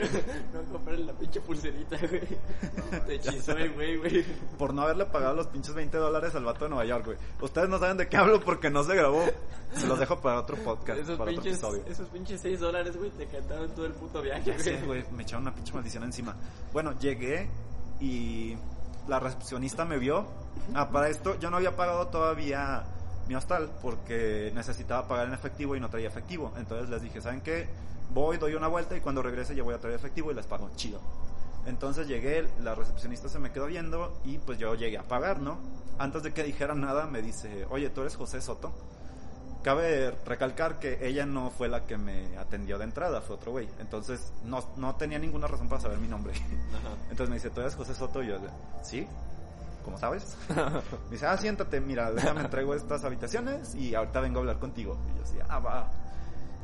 No 0.52 0.62
compré 0.70 0.98
la 0.98 1.14
pinche 1.14 1.40
pulserita, 1.40 1.96
güey. 1.96 2.20
Te 3.06 3.14
hechizó 3.14 3.52
el 3.56 3.72
güey, 3.72 3.96
güey. 3.96 4.22
Por 4.58 4.74
no 4.74 4.82
haberle 4.82 5.06
pagado 5.06 5.34
los 5.34 5.46
pinches 5.46 5.74
20 5.74 5.96
dólares 5.96 6.34
al 6.34 6.44
vato 6.44 6.66
de 6.66 6.68
Nueva 6.68 6.84
York, 6.84 7.06
güey. 7.06 7.16
Ustedes 7.40 7.70
no 7.70 7.78
saben 7.78 7.96
de 7.96 8.06
qué 8.06 8.18
hablo 8.18 8.38
porque 8.40 8.68
no 8.68 8.84
se 8.84 8.94
grabó. 8.94 9.24
Se 9.72 9.87
los 9.87 9.98
dejo 9.98 10.20
para 10.20 10.40
otro 10.40 10.56
podcast, 10.58 11.00
Esos 11.00 11.18
para 11.18 11.30
otro 11.30 11.42
pinches, 11.42 11.58
episodio. 11.58 11.82
esos 11.88 12.08
pinches 12.10 12.40
6 12.42 12.60
dólares, 12.60 12.96
güey, 12.96 13.10
te 13.10 13.26
cantaron 13.26 13.74
todo 13.74 13.87
el 13.87 13.92
puto 13.94 14.20
viaje, 14.20 14.42
Ya 14.44 14.58
sé, 14.58 14.80
güey, 14.82 15.04
me 15.10 15.22
echaron 15.22 15.42
una 15.44 15.54
pinche 15.54 15.72
maldición 15.72 16.04
encima. 16.04 16.37
Bueno, 16.72 16.92
llegué 17.00 17.48
y 17.98 18.56
la 19.08 19.18
recepcionista 19.20 19.84
me 19.87 19.98
vio. 19.98 20.26
Ah, 20.74 20.90
para 20.90 21.08
esto 21.08 21.38
yo 21.40 21.50
no 21.50 21.56
había 21.56 21.74
pagado 21.74 22.06
todavía 22.08 22.84
mi 23.28 23.34
hostal 23.34 23.70
porque 23.82 24.52
necesitaba 24.54 25.08
pagar 25.08 25.28
en 25.28 25.34
efectivo 25.34 25.76
y 25.76 25.80
no 25.80 25.88
traía 25.88 26.08
efectivo. 26.08 26.52
Entonces 26.56 26.88
les 26.88 27.02
dije, 27.02 27.20
¿saben 27.20 27.40
qué? 27.40 27.68
Voy, 28.12 28.37
doy 28.37 28.54
una 28.54 28.68
vuelta 28.68 28.96
y 28.96 29.00
cuando 29.00 29.22
regrese 29.22 29.56
yo 29.56 29.64
voy 29.64 29.74
a 29.74 29.78
traer 29.78 29.96
efectivo 29.96 30.30
y 30.30 30.34
les 30.34 30.46
pago. 30.46 30.70
Chido. 30.76 31.00
Entonces 31.66 32.06
llegué, 32.06 32.46
la 32.62 32.74
recepcionista 32.74 33.28
se 33.28 33.38
me 33.38 33.50
quedó 33.50 33.66
viendo 33.66 34.20
y 34.24 34.38
pues 34.38 34.58
yo 34.58 34.74
llegué 34.74 34.98
a 34.98 35.02
pagar, 35.02 35.40
¿no? 35.40 35.58
Antes 35.98 36.22
de 36.22 36.32
que 36.32 36.42
dijera 36.42 36.74
nada 36.74 37.06
me 37.06 37.22
dice, 37.22 37.66
oye, 37.70 37.88
¿tú 37.88 38.02
eres 38.02 38.16
José 38.16 38.40
Soto? 38.40 38.72
Cabe 39.62 40.10
recalcar 40.26 40.78
que 40.78 41.06
ella 41.06 41.24
no 41.24 41.50
fue 41.50 41.68
la 41.68 41.87
que 41.87 41.96
me 41.96 42.37
atendió 42.37 42.76
de 42.76 42.84
entrada, 42.84 43.22
fue 43.22 43.37
otro 43.37 43.52
güey. 43.52 43.66
Entonces 43.80 44.32
no, 44.44 44.62
no 44.76 44.94
tenía 44.96 45.18
ninguna 45.18 45.46
razón 45.46 45.70
para 45.70 45.80
saber 45.80 45.98
mi 45.98 46.08
nombre. 46.08 46.34
Ajá. 46.34 46.96
Entonces 47.10 47.30
me 47.30 47.37
dice, 47.37 47.48
¿tú 47.48 47.62
eres 47.62 47.74
José 47.74 47.94
Soto? 47.94 48.22
Y 48.22 48.26
yo, 48.28 48.37
¿sí? 48.82 49.06
¿Cómo 49.85 49.99
sabes? 49.99 50.37
Me 50.49 50.55
dice, 51.11 51.27
ah, 51.27 51.37
siéntate, 51.37 51.81
mira, 51.81 52.11
déjame 52.11 52.40
entrego 52.40 52.75
estas 52.75 53.05
habitaciones 53.05 53.75
y 53.75 53.94
ahorita 53.94 54.20
vengo 54.20 54.38
a 54.38 54.40
hablar 54.40 54.59
contigo. 54.59 54.97
Y 55.12 55.18
yo 55.18 55.23
así, 55.23 55.37
ah, 55.49 55.59
va. 55.59 55.90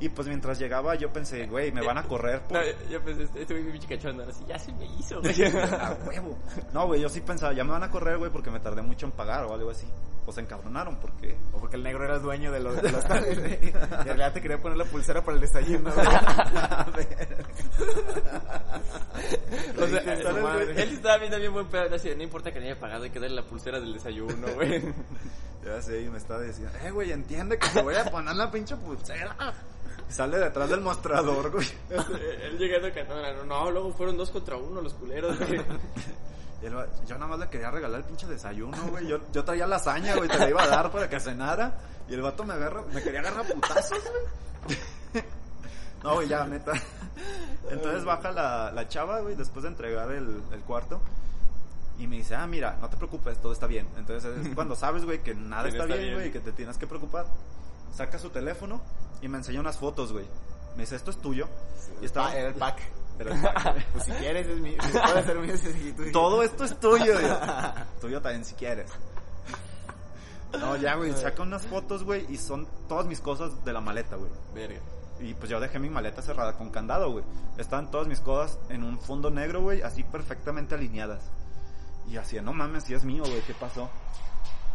Y 0.01 0.09
pues 0.09 0.27
mientras 0.29 0.59
llegaba 0.59 0.95
yo 0.95 1.13
pensé, 1.13 1.47
güey, 1.47 1.71
me 1.73 1.85
van 1.85 1.99
a 1.99 2.05
correr 2.05 2.41
por... 2.43 2.59
No, 2.59 2.65
yo 2.91 3.03
pensé, 3.03 3.27
güey 3.45 3.67
es 3.67 3.73
pinche 3.73 3.87
cachondo, 3.87 4.25
así, 4.25 4.43
ya 4.49 4.59
se 4.59 4.73
me 4.73 4.87
hizo, 4.99 5.21
güey. 5.21 5.43
A 5.57 5.97
huevo. 6.07 6.39
No, 6.73 6.87
güey, 6.87 7.03
yo 7.03 7.09
sí 7.11 7.21
pensaba, 7.21 7.53
ya 7.53 7.65
me 7.65 7.73
van 7.73 7.83
a 7.83 7.91
correr, 7.91 8.17
güey, 8.17 8.31
porque 8.31 8.51
me 8.51 8.61
tardé 8.61 8.81
mucho 8.81 9.05
en 9.07 9.13
pagar 9.13 9.45
o 9.45 9.53
algo 9.55 9.71
así. 9.71 9.87
O 10.27 10.33
se 10.33 10.41
encabronaron 10.41 10.97
porque... 11.01 11.37
O 11.53 11.59
porque 11.61 11.77
el 11.77 11.83
negro 11.83 12.05
era 12.05 12.17
el 12.17 12.23
dueño 12.23 12.51
de 12.51 12.61
los, 12.61 12.81
de 12.81 12.91
los 12.93 13.05
en 13.05 14.05
realidad 14.05 14.33
te 14.33 14.41
quería 14.41 14.59
poner 14.59 14.79
la 14.79 14.85
pulsera 14.85 15.23
para 15.23 15.35
el 15.37 15.41
desayuno, 15.41 15.91
güey. 15.93 16.07
O 19.77 19.87
sea, 19.87 20.01
Dice 20.01 20.23
su 20.23 20.37
madre. 20.39 20.83
él 20.83 20.93
estaba 20.95 21.19
viendo 21.19 21.39
bien 21.39 21.53
buen 21.53 21.67
pedo, 21.67 21.95
así, 21.95 22.11
no 22.17 22.23
importa 22.23 22.53
que 22.53 22.61
no 22.61 22.67
haya 22.67 22.79
pagado, 22.79 23.05
hay 23.05 23.11
que 23.11 23.21
darle 23.21 23.37
la 23.37 23.45
pulsera 23.45 23.81
del 23.81 23.93
desayuno, 23.95 24.47
güey. 24.55 24.83
Ya 25.65 25.81
sé, 25.83 26.03
y 26.03 26.09
me 26.09 26.19
estaba 26.19 26.41
diciendo, 26.43 26.73
eh, 26.85 26.91
güey, 26.91 27.13
entiende 27.13 27.59
que 27.59 27.69
te 27.69 27.83
voy 27.83 27.95
a 27.95 28.05
poner 28.05 28.35
la 28.35 28.51
pinche 28.51 28.77
pulsera. 28.77 29.37
Sale 30.11 30.39
detrás 30.39 30.69
del 30.69 30.81
mostrador, 30.81 31.51
güey. 31.51 31.67
él 32.43 32.59
llegando 32.59 32.93
cantando, 32.93 33.45
no, 33.45 33.71
luego 33.71 33.93
fueron 33.93 34.17
dos 34.17 34.31
contra 34.31 34.57
uno 34.57 34.81
los 34.81 34.95
culeros, 34.95 35.39
güey. 35.39 35.61
Y 36.63 36.67
él 36.67 36.75
yo 37.07 37.15
nada 37.15 37.29
más 37.29 37.39
le 37.39 37.49
quería 37.49 37.71
regalar 37.71 38.01
el 38.01 38.07
pinche 38.07 38.27
desayuno, 38.27 38.77
güey. 38.89 39.07
Yo, 39.07 39.19
yo 39.33 39.45
traía 39.45 39.67
lasaña, 39.67 40.17
güey, 40.17 40.29
te 40.29 40.39
la 40.39 40.51
iba 40.51 40.63
a 40.63 40.67
dar 40.69 40.91
para 40.91 41.09
que 41.09 41.21
cenara. 41.21 41.73
Y 42.09 42.15
el 42.15 42.23
vato 42.23 42.45
me 42.45 42.55
agarra, 42.55 42.83
me 42.93 43.03
quería 43.03 43.21
agarrar 43.21 43.47
a 43.47 43.49
putazos, 43.49 43.99
güey. 44.03 45.25
No, 46.03 46.15
güey, 46.15 46.29
ya, 46.29 46.47
neta. 46.47 46.73
Entonces 47.71 48.07
baja 48.07 48.33
la, 48.33 48.73
la 48.73 48.89
chava, 48.89 49.21
güey, 49.21 49.35
después 49.35 49.65
de 49.65 49.69
entregar 49.69 50.11
el, 50.11 50.43
el 50.51 50.61
cuarto. 50.61 50.99
Y 51.99 52.07
me 52.07 52.17
dice, 52.17 52.35
ah, 52.35 52.47
mira, 52.47 52.79
no 52.81 52.89
te 52.89 52.97
preocupes, 52.97 53.37
todo 53.43 53.53
está 53.53 53.67
bien. 53.67 53.87
Entonces 53.99 54.47
es 54.47 54.55
cuando 54.55 54.75
sabes, 54.75 55.05
güey, 55.05 55.23
que 55.23 55.35
nada 55.35 55.69
está 55.69 55.83
está 55.83 55.95
bien, 55.95 56.01
bien. 56.01 56.15
güey, 56.15 56.29
y 56.29 56.33
que 56.33 56.41
te 56.41 56.53
tienes 56.53 56.79
que 56.79 56.87
preocupar. 56.87 57.27
Saca 57.95 58.19
su 58.19 58.31
teléfono 58.31 58.81
y 59.23 59.29
me 59.29 59.39
enseña 59.39 59.61
unas 59.61 59.79
fotos, 59.79 60.13
güey. 60.13 60.27
Me 60.77 60.83
dice, 60.83 60.97
esto 60.97 61.11
es 61.11 61.19
tuyo. 61.19 61.49
Y 62.01 62.03
Y 62.03 62.07
estaba... 62.07 62.35
era 62.35 62.49
el 62.49 62.55
pack. 62.55 62.79
El 63.19 63.29
pack. 63.43 63.87
Pues 63.93 64.05
si 64.05 64.13
quieres, 64.13 64.47
es 64.47 64.59
mío. 64.61 64.79
Si 64.83 64.99
puede 64.99 65.25
ser 65.25 65.39
mío, 65.39 65.57
si 65.57 65.93
tú 65.93 66.03
Todo 66.13 66.43
esto 66.43 66.65
es 66.65 66.79
tuyo. 66.81 67.21
Yo, 67.21 67.39
tuyo 68.01 68.21
también 68.23 68.45
si 68.45 68.55
quieres. 68.55 68.91
No, 70.59 70.75
ya, 70.77 70.97
güey, 70.97 71.13
saca 71.13 71.43
unas 71.45 71.65
fotos, 71.65 72.03
güey, 72.03 72.27
y 72.29 72.37
son 72.37 72.67
todas 72.89 73.07
mis 73.07 73.21
cosas 73.21 73.65
de 73.65 73.73
la 73.73 73.81
maleta, 73.81 74.17
güey. 74.17 74.33
Verga. 74.53 74.81
Y 75.21 75.35
pues 75.35 75.49
yo 75.49 75.61
dejé 75.61 75.79
mi 75.79 75.89
maleta 75.91 76.23
cerrada 76.23 76.55
con 76.55 76.71
candado, 76.71 77.13
güey. 77.13 77.25
Estaban 77.57 77.91
todas 77.91 78.09
mis 78.09 78.19
cosas 78.21 78.59
en 78.69 78.83
un 78.83 78.99
fondo 78.99 79.31
negro, 79.31 79.61
güey, 79.63 79.83
así 79.83 80.03
perfectamente 80.03 80.75
alineadas. 80.75 81.23
Y 82.09 82.17
así, 82.17 82.41
no 82.41 82.53
mames, 82.53 82.83
si 82.83 82.95
es 82.95 83.05
mío, 83.05 83.23
güey, 83.25 83.43
¿qué 83.43 83.55
pasó? 83.55 83.89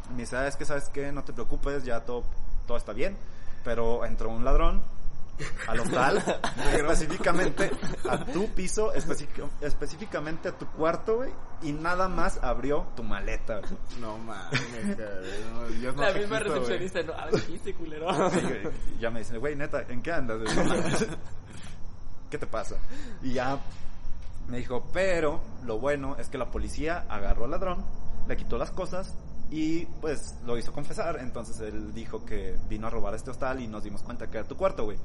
Y 0.10 0.14
me 0.14 0.20
dice, 0.22 0.38
"Ah, 0.38 0.48
es 0.48 0.56
que 0.56 0.64
sabes 0.64 0.88
qué, 0.90 1.12
no 1.12 1.26
te 1.26 1.34
preocupes, 1.34 1.84
ya 1.84 2.00
todo, 2.06 2.24
todo 2.68 2.78
está 2.78 2.94
bien. 2.94 3.18
Pero 3.66 4.06
entró 4.06 4.30
un 4.30 4.46
ladrón 4.46 4.82
al 5.68 5.80
hostal, 5.82 6.24
específicamente 6.74 7.70
a 8.10 8.24
tu 8.24 8.48
piso, 8.54 8.94
específic- 8.94 9.50
específicamente 9.60 10.48
a 10.48 10.58
tu 10.58 10.66
cuarto, 10.68 11.18
güey, 11.18 11.32
y 11.62 11.74
nada 11.74 12.08
más 12.08 12.40
abrió 12.42 12.88
tu 12.96 13.04
maleta, 13.04 13.60
güey. 13.60 13.74
No 14.00 14.18
mames, 14.18 14.62
cabrón. 14.98 15.82
Dios 15.82 15.98
La 15.98 16.14
misma 16.14 16.40
güey. 16.40 16.50
recepcionista, 16.50 17.04
no, 17.04 17.14
ah, 17.18 17.28
dijiste, 17.34 17.74
culero. 17.74 18.30
Sí, 18.30 18.40
ya 19.00 19.10
me 19.10 19.20
dice, 19.20 19.38
güey, 19.38 19.58
neta, 19.58 19.82
¿en 19.90 20.02
qué 20.02 20.14
andas? 20.14 20.38
¿Qué 22.30 22.38
te 22.38 22.48
pasa? 22.48 22.78
Y 23.22 23.34
ya 23.34 23.60
me 24.48 24.58
dijo, 24.58 24.86
pero 24.94 25.42
lo 25.64 25.80
bueno 25.80 26.16
es 26.18 26.30
que 26.30 26.38
la 26.38 26.50
policía 26.52 27.06
agarró 27.10 27.46
al 27.46 27.52
ladrón, 27.52 27.86
le 28.28 28.38
quitó 28.38 28.58
las 28.58 28.72
cosas 28.72 29.16
y 29.52 29.86
pues 30.02 30.36
lo 30.46 30.58
hizo 30.58 30.72
confesar. 30.72 31.18
Entonces 31.20 31.60
él 31.62 31.94
dijo 31.94 32.26
que 32.26 32.56
vino 32.70 32.88
a 32.88 32.90
robar 32.90 33.14
este 33.16 33.32
hostal 33.32 33.62
y 33.62 33.68
nos 33.68 33.84
dimos 33.84 34.02
cuenta 34.04 34.30
que 34.30 34.38
era 34.38 34.48
tu 34.48 34.58
cuarto, 34.58 34.86
güey. 34.86 34.98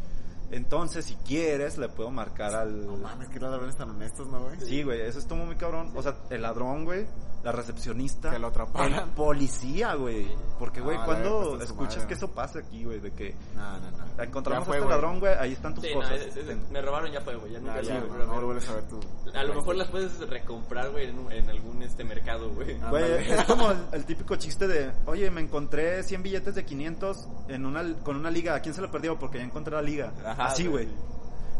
Entonces, 0.50 1.04
si 1.04 1.14
quieres, 1.16 1.78
le 1.78 1.88
puedo 1.88 2.10
marcar 2.10 2.54
al... 2.54 2.86
No 2.86 2.96
mames, 2.96 3.28
que 3.28 3.38
los 3.38 3.50
ladrones 3.50 3.76
tan 3.76 3.90
honestos, 3.90 4.26
¿no, 4.28 4.40
güey? 4.42 4.60
Sí, 4.60 4.82
güey, 4.82 5.00
eso 5.02 5.18
estuvo 5.18 5.44
muy 5.44 5.56
cabrón. 5.56 5.92
O 5.94 6.02
sea, 6.02 6.16
el 6.30 6.42
ladrón, 6.42 6.84
güey, 6.84 7.06
la 7.44 7.52
recepcionista. 7.52 8.30
Que 8.30 8.38
lo 8.38 8.48
atraparan. 8.48 8.92
El 8.92 9.14
policía, 9.14 9.94
güey. 9.94 10.26
Porque, 10.58 10.80
güey, 10.80 10.96
Ah, 10.98 11.04
cuando 11.06 11.50
pues, 11.56 11.62
escuchas 11.70 11.96
madre. 11.98 12.08
que 12.08 12.14
eso 12.14 12.28
pasa 12.32 12.58
aquí, 12.58 12.84
güey, 12.84 12.98
de 13.00 13.12
que 13.12 13.34
No, 13.54 13.78
no, 13.78 13.90
no. 13.92 14.22
encontramos 14.22 14.66
fue, 14.66 14.76
a 14.76 14.78
este 14.80 14.86
güey. 14.86 15.00
ladrón, 15.00 15.20
güey, 15.20 15.34
ahí 15.38 15.52
están 15.52 15.74
tus 15.74 15.84
Sí, 15.84 15.90
no, 15.94 16.00
cosas. 16.00 16.20
es- 16.20 16.36
es- 16.36 16.70
me 16.70 16.82
robaron 16.82 17.10
ya 17.12 17.20
fue, 17.20 17.36
güey. 17.36 17.52
Ya 17.52 17.60
nunca 17.60 17.74
Ah, 17.76 17.80
sí, 17.82 17.88
güey, 17.90 18.02
pero- 18.10 18.26
no 18.26 18.40
vuelves 18.44 18.68
a 18.68 18.74
ver 18.74 18.84
tu... 18.88 19.00
A 19.34 19.44
lo 19.44 19.54
mejor 19.54 19.76
las 19.76 19.88
puedes 19.88 20.18
recomprar, 20.28 20.90
güey, 20.90 21.08
en, 21.30 21.48
algún 21.48 21.82
este 21.82 22.02
mercado, 22.04 22.50
güey. 22.50 22.76
Güey, 22.90 23.30
es 23.32 23.44
como 23.44 23.70
el, 23.70 23.78
el 23.92 24.04
típico 24.04 24.34
chiste 24.36 24.66
de, 24.66 24.90
oye, 25.06 25.30
me 25.30 25.40
encontré 25.40 26.02
100 26.02 26.22
billetes 26.22 26.54
de 26.56 26.64
500 26.64 27.28
en 27.48 27.64
una, 27.64 27.94
con 28.02 28.16
una 28.16 28.30
liga, 28.30 28.54
¿a 28.56 28.60
quién 28.60 28.74
se 28.74 28.82
lo 28.82 28.90
perdió? 28.90 29.18
Porque 29.18 29.38
ya 29.38 29.44
encontré 29.44 29.72
la 29.74 29.82
liga. 29.82 30.12
Ajá, 30.26 30.39
Así, 30.46 30.66
güey. 30.66 30.88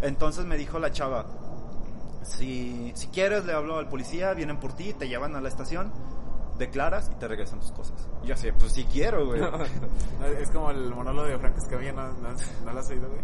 Entonces 0.03 0.45
me 0.47 0.57
dijo 0.57 0.79
la 0.79 0.91
chava, 0.93 1.27
si, 2.23 2.93
si 2.95 3.09
quieres 3.09 3.45
le 3.45 3.53
hablo 3.53 3.79
al 3.79 3.89
policía, 3.89 4.33
vienen 4.35 4.59
por 4.59 4.73
ti, 4.75 4.93
te 4.95 5.09
llevan 5.09 5.37
a 5.37 5.41
la 5.41 5.49
estación, 5.49 5.93
declaras 6.59 7.11
y 7.13 7.19
te 7.19 7.29
regresan 7.29 7.61
tus 7.61 7.73
cosas. 7.73 8.09
Y 8.23 8.29
yo 8.29 8.35
así, 8.35 8.51
pues 8.53 8.73
si 8.73 8.85
quiero, 8.85 9.27
güey. 9.27 9.41
No, 10.21 10.27
Es 10.27 10.51
como 10.51 10.71
el 10.71 10.95
monólogo 10.95 11.27
de 11.27 11.39
Franco 11.39 11.59
Escamilla, 11.59 11.93
¿no, 11.93 12.09
no, 12.09 12.29
¿no 12.65 12.73
lo 12.73 12.81
has 12.81 12.91
oído, 12.91 13.09
güey? 13.09 13.21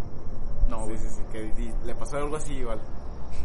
No, 0.69 0.81
Sí, 0.81 0.85
güey. 0.87 0.99
sí, 0.99 1.09
sí, 1.09 1.23
que 1.33 1.73
le 1.85 1.95
pasó 1.95 2.17
algo 2.19 2.37
así 2.37 2.55
igual. 2.55 2.81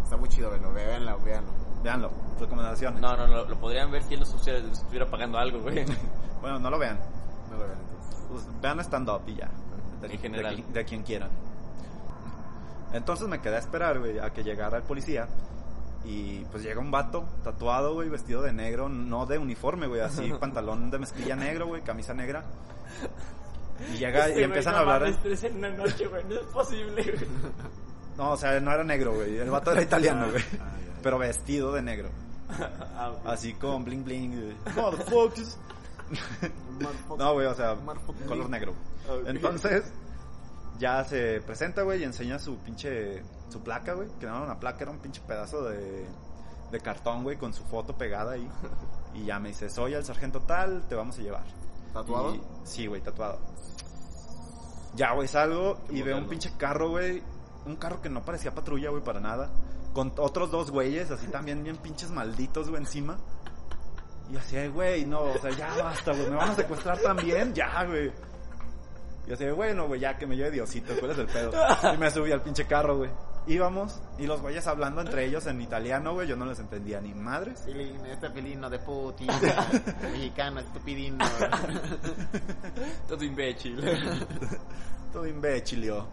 Está 0.04 0.18
muy 0.18 0.30
chido, 0.30 0.50
güey, 0.50 0.62
véanlo, 0.74 1.20
véanlo. 1.20 1.52
Véanlo, 1.84 2.12
recomendación. 2.40 3.02
No, 3.02 3.16
no, 3.18 3.28
no, 3.28 3.46
lo 3.46 3.60
podrían 3.60 3.90
ver 3.92 4.04
si 4.04 4.14
él 4.14 4.20
nos 4.20 4.34
estuviera, 4.34 5.10
pagando 5.10 5.38
algo, 5.38 5.62
güey. 5.62 5.86
Bueno, 6.42 6.58
no 6.58 6.72
lo 6.72 6.80
vean. 6.80 7.00
No 7.52 7.58
lo 7.58 7.66
vean 7.66 7.78
entonces. 7.80 8.26
Pues, 8.30 8.62
vean 8.62 8.80
stand-up 8.80 9.22
y 9.28 9.36
ya. 9.36 9.50
De, 10.02 10.08
En 10.12 10.20
general. 10.20 10.64
De 10.74 10.86
quien 10.86 11.04
quieran. 11.04 11.30
Entonces 12.94 13.28
me 13.28 13.40
quedé 13.42 13.56
a 13.56 13.60
esperar, 13.60 14.00
güey, 14.00 14.20
a 14.20 14.32
que 14.32 14.44
llegara 14.44 14.78
el 14.78 14.84
policía. 14.84 15.28
Y 16.04 16.40
pues 16.46 16.64
llega 16.64 16.80
un 16.82 16.90
vato 16.92 17.26
tatuado, 17.44 17.94
güey, 17.94 18.10
vestido 18.10 18.42
de 18.42 18.52
negro, 18.54 18.90
no 18.90 19.26
de 19.28 19.38
uniforme, 19.38 19.88
güey, 19.88 20.02
así, 20.02 20.32
pantalón 20.40 20.90
de 20.90 21.00
mezclilla 21.00 21.36
negro, 21.36 21.68
güey, 21.68 21.84
camisa 21.84 22.14
negra. 22.14 22.44
Y 23.94 23.98
llega 23.98 24.30
y 24.30 24.34
güey, 24.34 24.44
empiezan 24.46 24.74
no 24.74 24.78
a 24.80 24.82
hablar. 24.82 25.04
en- 25.08 25.58
una 25.58 25.70
noche, 25.70 26.08
güey. 26.08 26.24
No 26.26 26.36
es 26.36 26.46
posible, 26.48 27.04
güey. 27.04 27.28
No, 28.18 28.32
o 28.32 28.38
sea, 28.38 28.60
no 28.60 28.72
era 28.72 28.84
negro, 28.84 29.14
güey, 29.14 29.38
el 29.38 29.50
vato 29.50 29.72
era 29.72 29.82
italiano, 29.82 30.30
güey. 30.32 30.44
Ah, 30.60 30.74
ya. 30.86 30.94
Pero 31.02 31.18
vestido 31.18 31.72
de 31.72 31.82
negro. 31.82 32.10
Ah. 32.98 33.14
Así 33.26 33.54
con 33.54 33.86
bling 33.86 34.04
bling. 34.04 34.32
güey. 34.42 34.76
Motherfuckers. 34.76 35.58
No, 37.18 37.34
güey, 37.34 37.48
o 37.48 37.54
sea, 37.56 37.76
color 38.28 38.50
negro. 38.50 38.74
Ok. 39.10 39.28
Entonces, 39.28 39.84
ya 40.82 41.04
se 41.06 41.40
presenta, 41.42 41.84
güey, 41.84 42.02
y 42.02 42.04
enseña 42.04 42.40
su 42.40 42.58
pinche, 42.58 43.22
su 43.50 43.62
placa, 43.62 43.94
güey, 43.94 44.10
que 44.20 44.26
no 44.26 44.36
era 44.36 44.44
una 44.46 44.60
placa, 44.60 44.80
era 44.82 44.92
un 44.92 44.98
pinche 45.00 45.22
pedazo 45.22 45.64
de, 45.64 46.06
de 46.72 46.80
cartón, 46.82 47.24
güey, 47.24 47.38
con 47.38 47.54
su 47.54 47.64
foto 47.64 47.96
pegada 47.98 48.34
ahí. 48.34 48.50
Y 49.14 49.26
ya 49.26 49.40
me 49.42 49.50
dice, 49.50 49.70
soy 49.70 49.94
el 49.94 50.06
sargento 50.06 50.40
tal, 50.44 50.88
te 50.88 50.96
vamos 50.96 51.20
a 51.20 51.22
llevar. 51.22 51.44
¿Tatuado? 51.94 52.34
Y- 52.34 52.42
sí, 52.64 52.88
güey, 52.88 53.02
tatuado. 53.02 53.40
Ya, 54.96 55.12
güey, 55.14 55.28
salgo 55.28 55.78
Qué 55.90 55.98
y 55.98 56.02
veo 56.02 56.18
un 56.18 56.28
pinche 56.28 56.52
carro, 56.58 56.90
güey, 56.90 57.22
un 57.66 57.76
carro 57.76 58.02
que 58.02 58.10
no 58.10 58.24
parecía 58.24 58.56
patrulla, 58.56 58.90
güey, 58.90 59.04
para 59.04 59.20
nada. 59.20 59.50
Con 59.94 60.14
otros 60.18 60.50
dos 60.50 60.72
güeyes, 60.72 61.12
así 61.12 61.28
también 61.28 61.64
bien 61.64 61.76
pinches 61.78 62.10
malditos, 62.10 62.70
güey, 62.70 62.82
encima. 62.82 63.18
Y 64.32 64.38
así, 64.38 64.56
"Ay, 64.56 64.70
güey, 64.70 65.06
no, 65.06 65.24
o 65.24 65.38
sea, 65.40 65.52
ya 65.52 65.76
basta, 65.84 66.14
güey, 66.14 66.30
me 66.30 66.38
van 66.38 66.52
a 66.52 66.56
secuestrar 66.56 66.98
también, 67.00 67.54
ya, 67.54 67.84
güey. 67.86 68.12
Y 69.28 69.34
así, 69.34 69.46
bueno, 69.50 69.88
güey, 69.88 70.00
ya 70.00 70.18
que 70.18 70.26
me 70.26 70.36
lleve 70.36 70.52
Diosito, 70.52 70.94
¿cuál 71.00 71.12
es 71.12 71.18
el 71.20 71.28
pedo? 71.28 71.52
Y 71.94 71.98
me 71.98 72.10
subí 72.10 72.32
al 72.32 72.42
pinche 72.42 72.66
carro, 72.66 72.98
güey. 72.98 73.10
Íbamos, 73.48 74.00
y 74.20 74.28
los 74.28 74.42
güeyes 74.42 74.68
hablando 74.68 75.02
entre 75.02 75.26
ellos 75.26 75.48
en 75.48 75.62
italiano, 75.62 76.14
güey, 76.14 76.28
yo 76.28 76.36
no 76.36 76.46
les 76.46 76.60
entendía 76.60 77.02
ni 77.02 77.14
madres. 77.14 77.64
Filino, 77.66 78.06
este 78.06 78.30
filino 78.30 78.70
de 78.70 78.80
putina, 78.80 79.34
mexicano, 80.12 80.60
estupidino. 80.60 81.26
Todo 83.08 83.24
imbécil. 83.24 83.84
Todo 85.12 85.28
imbécil, 85.28 85.84
yo. 85.84 86.08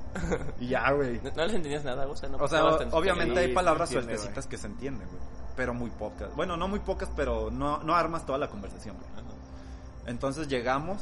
Y 0.58 0.68
ya, 0.68 0.90
güey. 0.92 1.20
¿No, 1.22 1.30
no 1.36 1.44
les 1.44 1.54
entendías 1.54 1.84
nada? 1.84 2.06
O 2.06 2.16
sea, 2.16 2.28
no 2.28 2.38
O 2.38 2.48
sea, 2.48 2.64
obviamente 2.92 3.40
hay 3.40 3.52
palabras 3.52 3.90
sueltecitas 3.90 4.46
güey. 4.46 4.48
que 4.48 4.56
se 4.56 4.66
entienden, 4.66 5.06
güey. 5.08 5.20
Pero 5.54 5.74
muy 5.74 5.90
pocas. 5.90 6.34
Bueno, 6.34 6.56
no 6.56 6.66
muy 6.66 6.80
pocas, 6.80 7.10
pero 7.14 7.50
no, 7.50 7.82
no 7.82 7.94
armas 7.94 8.24
toda 8.24 8.38
la 8.38 8.48
conversación, 8.48 8.96
güey. 8.96 9.08
Entonces 10.06 10.48
llegamos 10.48 10.98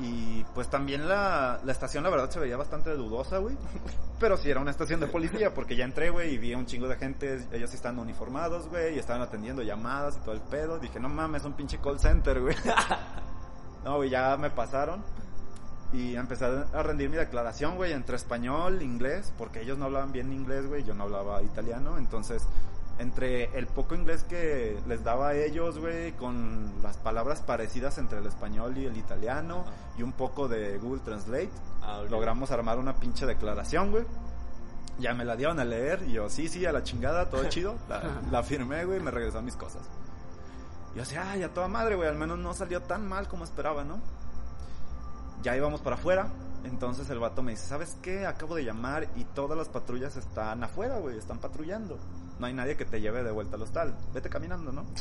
y 0.00 0.44
pues 0.54 0.68
también 0.68 1.08
la, 1.08 1.60
la 1.62 1.72
estación 1.72 2.02
la 2.02 2.10
verdad 2.10 2.30
se 2.30 2.40
veía 2.40 2.56
bastante 2.56 2.90
dudosa, 2.94 3.38
güey. 3.38 3.54
Pero 4.18 4.36
sí 4.36 4.50
era 4.50 4.60
una 4.60 4.70
estación 4.70 4.98
de 4.98 5.06
policía 5.06 5.52
porque 5.54 5.76
ya 5.76 5.84
entré, 5.84 6.10
güey, 6.10 6.34
y 6.34 6.38
vi 6.38 6.52
a 6.54 6.58
un 6.58 6.66
chingo 6.66 6.88
de 6.88 6.96
gente, 6.96 7.46
ellos 7.52 7.70
sí 7.70 7.76
están 7.76 7.98
uniformados, 7.98 8.68
güey, 8.68 8.96
y 8.96 8.98
estaban 8.98 9.20
atendiendo 9.20 9.62
llamadas 9.62 10.16
y 10.16 10.20
todo 10.20 10.34
el 10.34 10.40
pedo. 10.40 10.78
Dije, 10.78 10.98
no 11.00 11.08
mames, 11.08 11.42
es 11.42 11.46
un 11.46 11.52
pinche 11.52 11.78
call 11.78 12.00
center, 12.00 12.40
güey. 12.40 12.56
no, 13.84 13.96
güey, 13.96 14.08
ya 14.08 14.36
me 14.38 14.50
pasaron. 14.50 15.02
Y 15.92 16.14
empecé 16.14 16.44
a 16.44 16.82
rendir 16.82 17.10
mi 17.10 17.16
declaración, 17.16 17.76
güey, 17.76 17.92
entre 17.92 18.16
español, 18.16 18.80
inglés, 18.80 19.32
porque 19.36 19.62
ellos 19.62 19.76
no 19.76 19.86
hablaban 19.86 20.12
bien 20.12 20.32
inglés, 20.32 20.66
güey, 20.66 20.84
yo 20.84 20.94
no 20.94 21.04
hablaba 21.04 21.42
italiano, 21.42 21.98
entonces 21.98 22.46
entre 23.00 23.56
el 23.58 23.66
poco 23.66 23.94
inglés 23.94 24.24
que 24.24 24.78
les 24.86 25.02
daba 25.02 25.28
a 25.28 25.34
ellos, 25.34 25.78
güey, 25.78 26.12
con 26.12 26.70
las 26.82 26.96
palabras 26.98 27.40
parecidas 27.40 27.98
entre 27.98 28.18
el 28.18 28.26
español 28.26 28.76
y 28.78 28.84
el 28.86 28.96
italiano 28.96 29.64
y 29.98 30.02
un 30.02 30.12
poco 30.12 30.48
de 30.48 30.78
Google 30.78 31.00
Translate, 31.00 31.50
Ah, 31.82 32.02
logramos 32.08 32.50
armar 32.50 32.78
una 32.78 32.94
pinche 32.96 33.24
declaración, 33.26 33.90
güey. 33.90 34.04
Ya 34.98 35.14
me 35.14 35.24
la 35.24 35.34
dieron 35.34 35.58
a 35.60 35.64
leer 35.64 36.04
y 36.06 36.12
yo, 36.12 36.28
sí, 36.28 36.46
sí, 36.48 36.66
a 36.66 36.72
la 36.72 36.82
chingada, 36.82 37.30
todo 37.30 37.44
chido. 37.48 37.76
La, 37.88 38.02
la 38.30 38.42
firmé, 38.42 38.84
güey, 38.84 38.98
y 38.98 39.02
me 39.02 39.10
regresaron 39.10 39.46
mis 39.46 39.56
cosas. 39.56 39.82
Y 40.92 40.98
yo 40.98 41.02
así, 41.02 41.16
ay, 41.16 41.42
a 41.42 41.54
toda 41.54 41.68
madre, 41.68 41.96
güey, 41.96 42.08
al 42.08 42.16
menos 42.16 42.38
no 42.38 42.52
salió 42.52 42.82
tan 42.82 43.08
mal 43.08 43.28
como 43.28 43.44
esperaba, 43.44 43.82
¿no? 43.82 43.98
Ya 45.42 45.56
íbamos 45.56 45.80
para 45.80 45.96
afuera, 45.96 46.28
entonces 46.64 47.08
el 47.08 47.18
vato 47.18 47.42
me 47.42 47.52
dice, 47.52 47.66
¿sabes 47.66 47.96
qué? 48.02 48.26
Acabo 48.26 48.56
de 48.56 48.64
llamar 48.64 49.08
y 49.16 49.24
todas 49.24 49.56
las 49.56 49.68
patrullas 49.70 50.16
están 50.16 50.62
afuera, 50.62 50.98
güey, 50.98 51.16
están 51.16 51.38
patrullando. 51.38 51.98
No 52.40 52.46
hay 52.46 52.54
nadie 52.54 52.76
que 52.76 52.84
te 52.86 53.00
lleve 53.00 53.22
de 53.22 53.30
vuelta 53.30 53.54
al 53.56 53.62
hostal. 53.62 53.94
Vete 54.12 54.28
caminando, 54.28 54.72
¿no? 54.72 54.84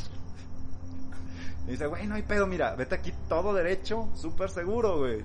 Y 1.67 1.71
dice, 1.73 1.85
güey, 1.85 2.07
no 2.07 2.15
hay 2.15 2.23
pedo, 2.23 2.47
mira, 2.47 2.73
vete 2.75 2.95
aquí 2.95 3.13
todo 3.27 3.53
derecho, 3.53 4.09
súper 4.15 4.49
seguro, 4.49 4.97
güey. 4.97 5.23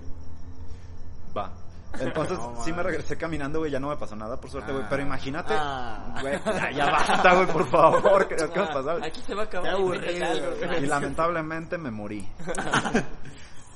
Va. 1.34 1.50
Entonces, 1.98 2.36
No, 2.38 2.62
sí 2.62 2.70
me 2.72 2.82
regresé 2.82 3.16
caminando, 3.16 3.60
güey, 3.60 3.70
ya 3.70 3.80
no 3.80 3.88
me 3.88 3.96
pasó 3.96 4.14
nada, 4.14 4.38
por 4.38 4.50
suerte, 4.50 4.70
güey. 4.72 4.84
Ah. 4.84 4.88
Pero 4.90 5.02
imagínate, 5.02 5.54
Ah. 5.56 6.18
güey, 6.20 6.38
ya, 6.44 6.70
ya 6.70 6.90
basta, 6.90 7.34
güey, 7.34 7.46
por 7.46 7.66
favor, 7.68 8.28
¿qué, 8.28 8.36
qué 8.36 8.58
me 8.58 8.64
Ah, 8.66 8.70
pasó? 8.74 8.90
Aquí 9.02 9.22
se 9.22 9.34
va 9.34 9.42
a 9.42 9.44
acabar. 9.46 9.70
Qué 9.70 9.74
aburrido. 9.76 10.78
Y 10.82 10.86
lamentablemente 10.86 11.78
me 11.78 11.90
morí. 11.90 12.28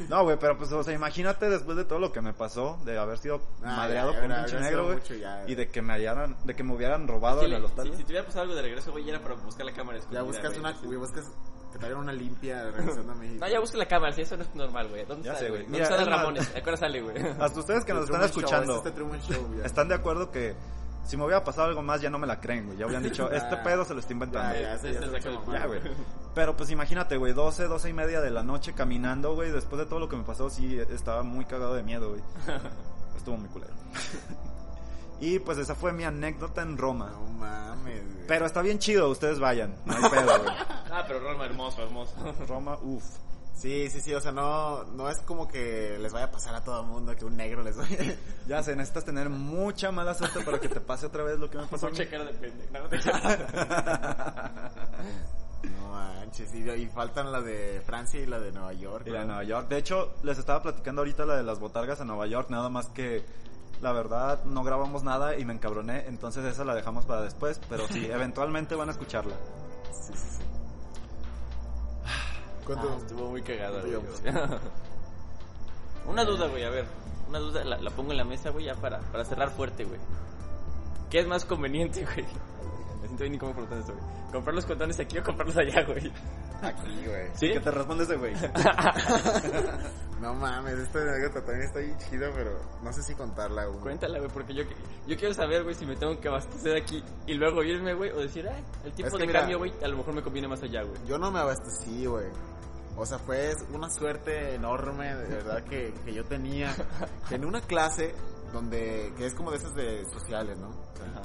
No, 0.08 0.22
güey, 0.24 0.38
pero 0.38 0.56
pues, 0.56 0.70
o 0.72 0.82
sea, 0.82 0.94
imagínate 0.94 1.48
después 1.50 1.76
de 1.76 1.84
todo 1.84 1.98
lo 1.98 2.12
que 2.12 2.20
me 2.20 2.32
pasó, 2.32 2.78
de 2.84 2.98
haber 2.98 3.18
sido 3.18 3.40
Ah, 3.62 3.76
madreado 3.76 4.12
ya, 4.12 4.16
por 4.20 4.24
un 4.24 4.30
ya, 4.30 4.36
pinche 4.44 4.52
ya, 4.54 4.60
negro, 4.60 4.92
ya, 4.92 4.98
güey, 5.08 5.20
ya. 5.20 5.44
y 5.48 5.54
de 5.54 5.68
que 5.68 5.82
me 5.82 5.92
hallaran, 5.94 6.36
de 6.44 6.54
que 6.54 6.62
me 6.62 6.74
hubieran 6.74 7.08
robado 7.08 7.42
en 7.42 7.52
el 7.52 7.64
hostal. 7.64 7.90
si, 7.90 7.96
si 7.96 8.04
te 8.04 8.12
hubiera 8.12 8.24
pasado 8.26 8.42
algo 8.42 8.54
de 8.54 8.62
regreso, 8.62 8.92
güey, 8.92 9.08
era 9.08 9.20
para 9.20 9.34
buscar 9.34 9.66
la 9.66 9.72
cámara 9.72 9.98
Ya 10.10 10.22
buscas 10.22 10.56
una, 10.56 10.72
güey, 10.72 10.98
buscas 10.98 11.24
que 11.72 11.78
traigan 11.78 11.98
una 12.00 12.12
limpia 12.12 12.70
regresando 12.70 13.12
a 13.12 13.14
México. 13.16 13.44
No, 13.44 13.50
ya 13.52 13.60
busca 13.60 13.76
la 13.76 13.86
cámara, 13.86 14.12
si 14.12 14.22
eso 14.22 14.36
no 14.36 14.42
es 14.42 14.54
normal, 14.54 14.88
güey. 14.88 15.04
¿Dónde 15.04 15.26
Ya 15.26 15.32
está, 15.32 15.44
sé, 15.44 15.50
güey? 15.50 15.62
¿Dónde 15.64 15.78
Mira, 15.80 15.90
más- 15.90 16.06
Ramones? 16.06 16.48
¿A 16.56 16.60
qué 16.62 16.68
hora 16.68 16.76
sale, 16.78 17.02
güey? 17.02 17.16
Hasta 17.38 17.60
ustedes 17.60 17.84
que 17.84 17.92
nos 17.92 18.04
están 18.04 18.20
Show, 18.20 18.26
escuchando. 18.26 18.80
es 18.80 18.86
este 18.86 19.00
Show, 19.32 19.54
ya. 19.58 19.64
¿Están 19.66 19.88
de 19.88 19.94
acuerdo 19.94 20.30
que 20.30 20.56
si 21.08 21.16
me 21.16 21.24
hubiera 21.24 21.42
pasado 21.42 21.68
algo 21.68 21.80
más 21.80 22.02
ya 22.02 22.10
no 22.10 22.18
me 22.18 22.26
la 22.26 22.38
creen, 22.38 22.66
güey? 22.66 22.76
Ya 22.76 22.84
habrían 22.84 23.02
dicho, 23.02 23.30
este 23.32 23.56
pedo 23.56 23.82
se 23.86 23.94
lo 23.94 24.00
está 24.00 24.12
inventando. 24.12 24.54
Ya, 24.54 24.76
ya, 24.76 24.90
ya 24.90 25.18
Ya, 25.52 25.66
güey. 25.66 25.80
Pero 26.34 26.54
pues 26.54 26.70
imagínate, 26.70 27.16
güey, 27.16 27.32
12, 27.32 27.64
12 27.64 27.88
y 27.88 27.92
media 27.94 28.20
de 28.20 28.30
la 28.30 28.42
noche 28.42 28.74
caminando, 28.74 29.34
güey. 29.34 29.50
Después 29.50 29.78
de 29.80 29.86
todo 29.86 30.00
lo 30.00 30.08
que 30.10 30.16
me 30.16 30.24
pasó, 30.24 30.50
sí, 30.50 30.78
estaba 30.90 31.22
muy 31.22 31.46
cagado 31.46 31.74
de 31.74 31.82
miedo, 31.82 32.10
güey. 32.10 32.20
Estuvo 33.16 33.38
muy 33.38 33.48
culero. 33.48 33.72
y 35.20 35.38
pues 35.38 35.56
esa 35.56 35.74
fue 35.74 35.94
mi 35.94 36.04
anécdota 36.04 36.60
en 36.60 36.76
Roma. 36.76 37.10
No 37.10 37.22
mames, 37.38 38.04
güey. 38.04 38.26
Pero 38.26 38.44
está 38.44 38.60
bien 38.60 38.78
chido, 38.78 39.08
ustedes 39.08 39.38
vayan. 39.38 39.74
No 39.86 39.96
hay 39.96 40.10
pedo, 40.10 40.42
güey. 40.42 40.56
Ah, 40.90 41.04
pero 41.08 41.20
Roma, 41.20 41.46
hermoso, 41.46 41.82
hermoso. 41.82 42.14
Roma, 42.46 42.76
uff. 42.82 43.04
Sí, 43.58 43.90
sí, 43.90 44.00
sí, 44.00 44.14
o 44.14 44.20
sea, 44.20 44.30
no, 44.30 44.84
no 44.84 45.10
es 45.10 45.18
como 45.22 45.48
que 45.48 45.98
les 45.98 46.12
vaya 46.12 46.26
a 46.26 46.30
pasar 46.30 46.54
a 46.54 46.62
todo 46.62 46.80
el 46.80 46.86
mundo 46.86 47.16
que 47.16 47.24
un 47.24 47.36
negro 47.36 47.64
les 47.64 47.76
vaya. 47.76 48.16
Ya 48.46 48.62
sé, 48.62 48.76
necesitas 48.76 49.04
tener 49.04 49.28
mucha 49.28 49.90
mala 49.90 50.14
suerte 50.14 50.42
para 50.44 50.60
que 50.60 50.68
te 50.68 50.80
pase 50.80 51.06
otra 51.06 51.24
vez 51.24 51.40
lo 51.40 51.50
que 51.50 51.58
me 51.58 51.66
pasó. 51.66 51.88
Mucha 51.88 52.08
cara 52.08 52.24
de 52.24 52.34
pendejo. 52.34 52.72
No, 52.72 52.82
no 52.82 52.88
te 52.88 52.98
creas. 53.00 53.38
No 55.60 55.88
manches, 55.90 56.54
y, 56.54 56.70
y 56.70 56.86
faltan 56.86 57.32
la 57.32 57.40
de 57.40 57.82
Francia 57.84 58.20
y 58.20 58.26
la 58.26 58.38
de 58.38 58.52
Nueva 58.52 58.72
York. 58.74 59.04
Y 59.08 59.10
la 59.10 59.20
de. 59.20 59.26
Nueva 59.26 59.42
York. 59.42 59.68
De 59.68 59.78
hecho, 59.78 60.14
les 60.22 60.38
estaba 60.38 60.62
platicando 60.62 61.00
ahorita 61.00 61.26
la 61.26 61.36
de 61.36 61.42
las 61.42 61.58
botargas 61.58 62.00
a 62.00 62.04
Nueva 62.04 62.28
York, 62.28 62.48
nada 62.50 62.68
más 62.68 62.86
que 62.90 63.24
la 63.80 63.92
verdad 63.92 64.44
no 64.44 64.62
grabamos 64.62 65.02
nada 65.02 65.36
y 65.36 65.44
me 65.44 65.52
encabroné, 65.52 66.06
entonces 66.06 66.44
esa 66.44 66.64
la 66.64 66.76
dejamos 66.76 67.06
para 67.06 67.22
después, 67.22 67.60
pero 67.68 67.88
sí, 67.88 68.06
eventualmente 68.10 68.76
van 68.76 68.88
a 68.88 68.92
escucharla. 68.92 69.34
Sí, 69.90 70.12
sí, 70.14 70.28
sí. 70.38 70.47
¿Cuánto? 72.68 72.88
Ah, 72.92 72.96
estuvo 72.98 73.30
muy 73.30 73.42
cagado, 73.42 73.80
güey. 73.80 73.96
Una 76.06 76.24
duda, 76.24 76.46
güey, 76.48 76.64
a 76.64 76.70
ver. 76.70 76.86
Una 77.28 77.38
duda, 77.40 77.64
la, 77.64 77.76
la 77.78 77.90
pongo 77.90 78.12
en 78.12 78.18
la 78.18 78.24
mesa, 78.24 78.50
güey, 78.50 78.66
ya 78.66 78.74
para, 78.76 79.00
para 79.00 79.24
cerrar 79.24 79.50
fuerte, 79.50 79.84
güey. 79.84 79.98
¿Qué 81.10 81.18
es 81.20 81.26
más 81.26 81.44
conveniente, 81.44 82.04
güey? 82.14 82.24
Me 83.00 83.06
siento 83.06 83.22
bien 83.24 83.34
incómodo 83.34 83.56
preguntando 83.56 83.84
esto, 83.84 83.94
güey. 83.94 84.32
¿Comprar 84.32 84.54
los 84.54 84.66
condones 84.66 85.00
aquí 85.00 85.18
o 85.18 85.22
comprarlos 85.24 85.56
allá, 85.56 85.82
güey? 85.84 86.12
Aquí, 86.62 87.04
güey. 87.06 87.28
¿Sí? 87.34 87.50
Que 87.52 87.60
te 87.60 87.70
responde 87.70 88.04
ese 88.04 88.16
güey. 88.16 88.34
No 90.20 90.34
mames, 90.34 90.74
esta 90.80 90.98
anécdota 91.00 91.44
también 91.44 91.62
está 91.68 91.78
bien 91.78 91.96
chida, 91.98 92.28
pero 92.34 92.58
no 92.82 92.92
sé 92.92 93.04
si 93.04 93.14
contarla, 93.14 93.66
güey. 93.66 93.78
Cuéntala, 93.78 94.18
güey, 94.18 94.28
porque 94.32 94.52
yo, 94.52 94.64
yo 95.06 95.16
quiero 95.16 95.32
saber, 95.32 95.62
güey, 95.62 95.76
si 95.76 95.86
me 95.86 95.94
tengo 95.94 96.18
que 96.18 96.26
abastecer 96.26 96.76
aquí 96.76 97.00
y 97.28 97.34
luego 97.34 97.62
irme, 97.62 97.94
güey, 97.94 98.10
o 98.10 98.16
decir, 98.18 98.48
ah, 98.48 98.56
el 98.84 98.90
tipo 98.94 99.06
Es 99.06 99.14
que 99.14 99.20
de 99.20 99.26
mira- 99.28 99.40
cambio, 99.42 99.58
güey, 99.58 99.72
a 99.80 99.86
lo 99.86 99.98
mejor 99.98 100.14
me 100.14 100.22
conviene 100.22 100.48
más 100.48 100.60
allá, 100.60 100.82
güey. 100.82 100.98
Yo 101.06 101.18
no 101.18 101.30
me 101.30 101.38
abastecí, 101.38 102.04
güey. 102.06 102.26
O 102.98 103.06
sea, 103.06 103.18
fue 103.18 103.52
una 103.72 103.88
suerte 103.90 104.54
enorme, 104.54 105.14
de 105.14 105.28
verdad, 105.36 105.62
que, 105.62 105.94
que 106.04 106.12
yo 106.12 106.24
tenía. 106.24 106.74
En 107.30 107.44
una 107.44 107.60
clase 107.60 108.14
donde, 108.52 109.12
que 109.16 109.26
es 109.26 109.34
como 109.34 109.50
de 109.50 109.58
esas 109.58 109.74
de 109.74 110.04
sociales, 110.10 110.58
¿no? 110.58 110.68
O 110.68 110.96
sea, 110.96 111.06
Ajá. 111.06 111.22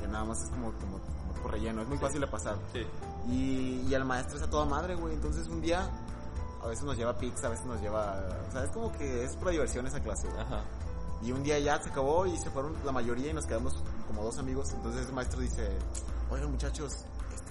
que 0.00 0.08
nada 0.08 0.24
más 0.24 0.42
es 0.42 0.50
como, 0.50 0.72
como, 0.72 0.98
como 0.98 1.32
por 1.42 1.52
relleno, 1.52 1.82
es 1.82 1.88
muy 1.88 1.98
fácil 1.98 2.20
de 2.20 2.26
pasar. 2.26 2.58
Sí. 2.72 2.86
Y, 3.28 3.86
y 3.88 3.94
el 3.94 4.04
maestro 4.04 4.36
es 4.36 4.42
a 4.42 4.50
toda 4.50 4.66
madre, 4.66 4.94
güey. 4.94 5.14
Entonces 5.14 5.48
un 5.48 5.60
día, 5.62 5.88
a 6.62 6.66
veces 6.66 6.84
nos 6.84 6.96
lleva 6.96 7.16
pizza, 7.16 7.46
a 7.46 7.50
veces 7.50 7.64
nos 7.64 7.80
lleva... 7.80 8.22
O 8.48 8.52
sea, 8.52 8.64
es 8.64 8.70
como 8.70 8.92
que 8.92 9.24
es 9.24 9.36
pura 9.36 9.52
diversión 9.52 9.86
esa 9.86 10.00
clase, 10.00 10.28
güey. 10.28 10.40
Ajá. 10.40 10.64
Y 11.22 11.32
un 11.32 11.42
día 11.42 11.58
ya 11.58 11.80
se 11.82 11.88
acabó 11.88 12.26
y 12.26 12.36
se 12.36 12.50
fueron 12.50 12.74
la 12.84 12.92
mayoría 12.92 13.30
y 13.30 13.32
nos 13.32 13.46
quedamos 13.46 13.82
como 14.06 14.22
dos 14.22 14.38
amigos. 14.38 14.70
Entonces 14.74 15.06
el 15.06 15.14
maestro 15.14 15.40
dice, 15.40 15.66
oigan 16.30 16.50
muchachos, 16.50 16.92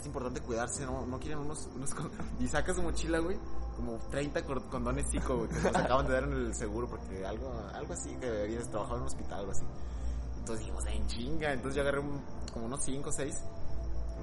es 0.05 0.07
importante 0.07 0.39
cuidarse, 0.41 0.85
¿no? 0.85 1.05
¿No 1.05 1.19
quieren 1.19 1.39
unos, 1.39 1.67
unos 1.75 1.93
con-?" 1.93 2.11
Y 2.39 2.47
saca 2.47 2.73
su 2.73 2.81
mochila, 2.83 3.19
güey, 3.19 3.37
como 3.75 3.97
30 4.11 4.43
cor- 4.45 4.63
condones 4.69 5.09
chico, 5.11 5.37
güey, 5.37 5.49
que 5.49 5.55
nos 5.55 5.75
acaban 5.75 6.07
de 6.07 6.13
dar 6.13 6.23
en 6.23 6.33
el 6.33 6.55
seguro 6.55 6.87
porque 6.87 7.25
algo, 7.25 7.51
algo 7.73 7.93
así, 7.93 8.15
que 8.17 8.27
habías 8.43 8.69
trabajado 8.69 8.97
en 8.97 9.01
un 9.01 9.07
hospital, 9.07 9.39
algo 9.39 9.51
así. 9.51 9.65
Entonces 10.37 10.59
dijimos, 10.65 10.85
en 10.85 11.07
chinga. 11.07 11.53
Entonces 11.53 11.75
yo 11.75 11.81
agarré 11.81 11.99
un- 11.99 12.21
como 12.53 12.65
unos 12.67 12.83
5 12.83 13.09
o 13.09 13.11
6. 13.11 13.35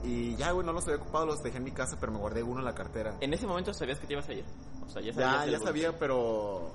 Y 0.04 0.34
ya, 0.36 0.50
güey, 0.52 0.66
no 0.66 0.72
los 0.72 0.84
había 0.84 0.96
ocupado, 0.96 1.26
los 1.26 1.42
dejé 1.42 1.58
en 1.58 1.64
mi 1.64 1.72
casa, 1.72 1.96
pero 2.00 2.10
me 2.12 2.18
guardé 2.18 2.42
uno 2.42 2.58
en 2.60 2.64
la 2.64 2.74
cartera. 2.74 3.16
¿En 3.20 3.32
ese 3.34 3.46
momento 3.46 3.72
sabías 3.74 3.98
que 4.00 4.06
te 4.06 4.12
ibas 4.14 4.28
a 4.28 4.32
ir? 4.32 4.44
O 4.84 4.88
sea, 4.88 5.02
ya 5.02 5.12
sabías. 5.12 5.46
Ya, 5.46 5.52
ya 5.52 5.58
sabía, 5.60 5.98
pero. 5.98 6.70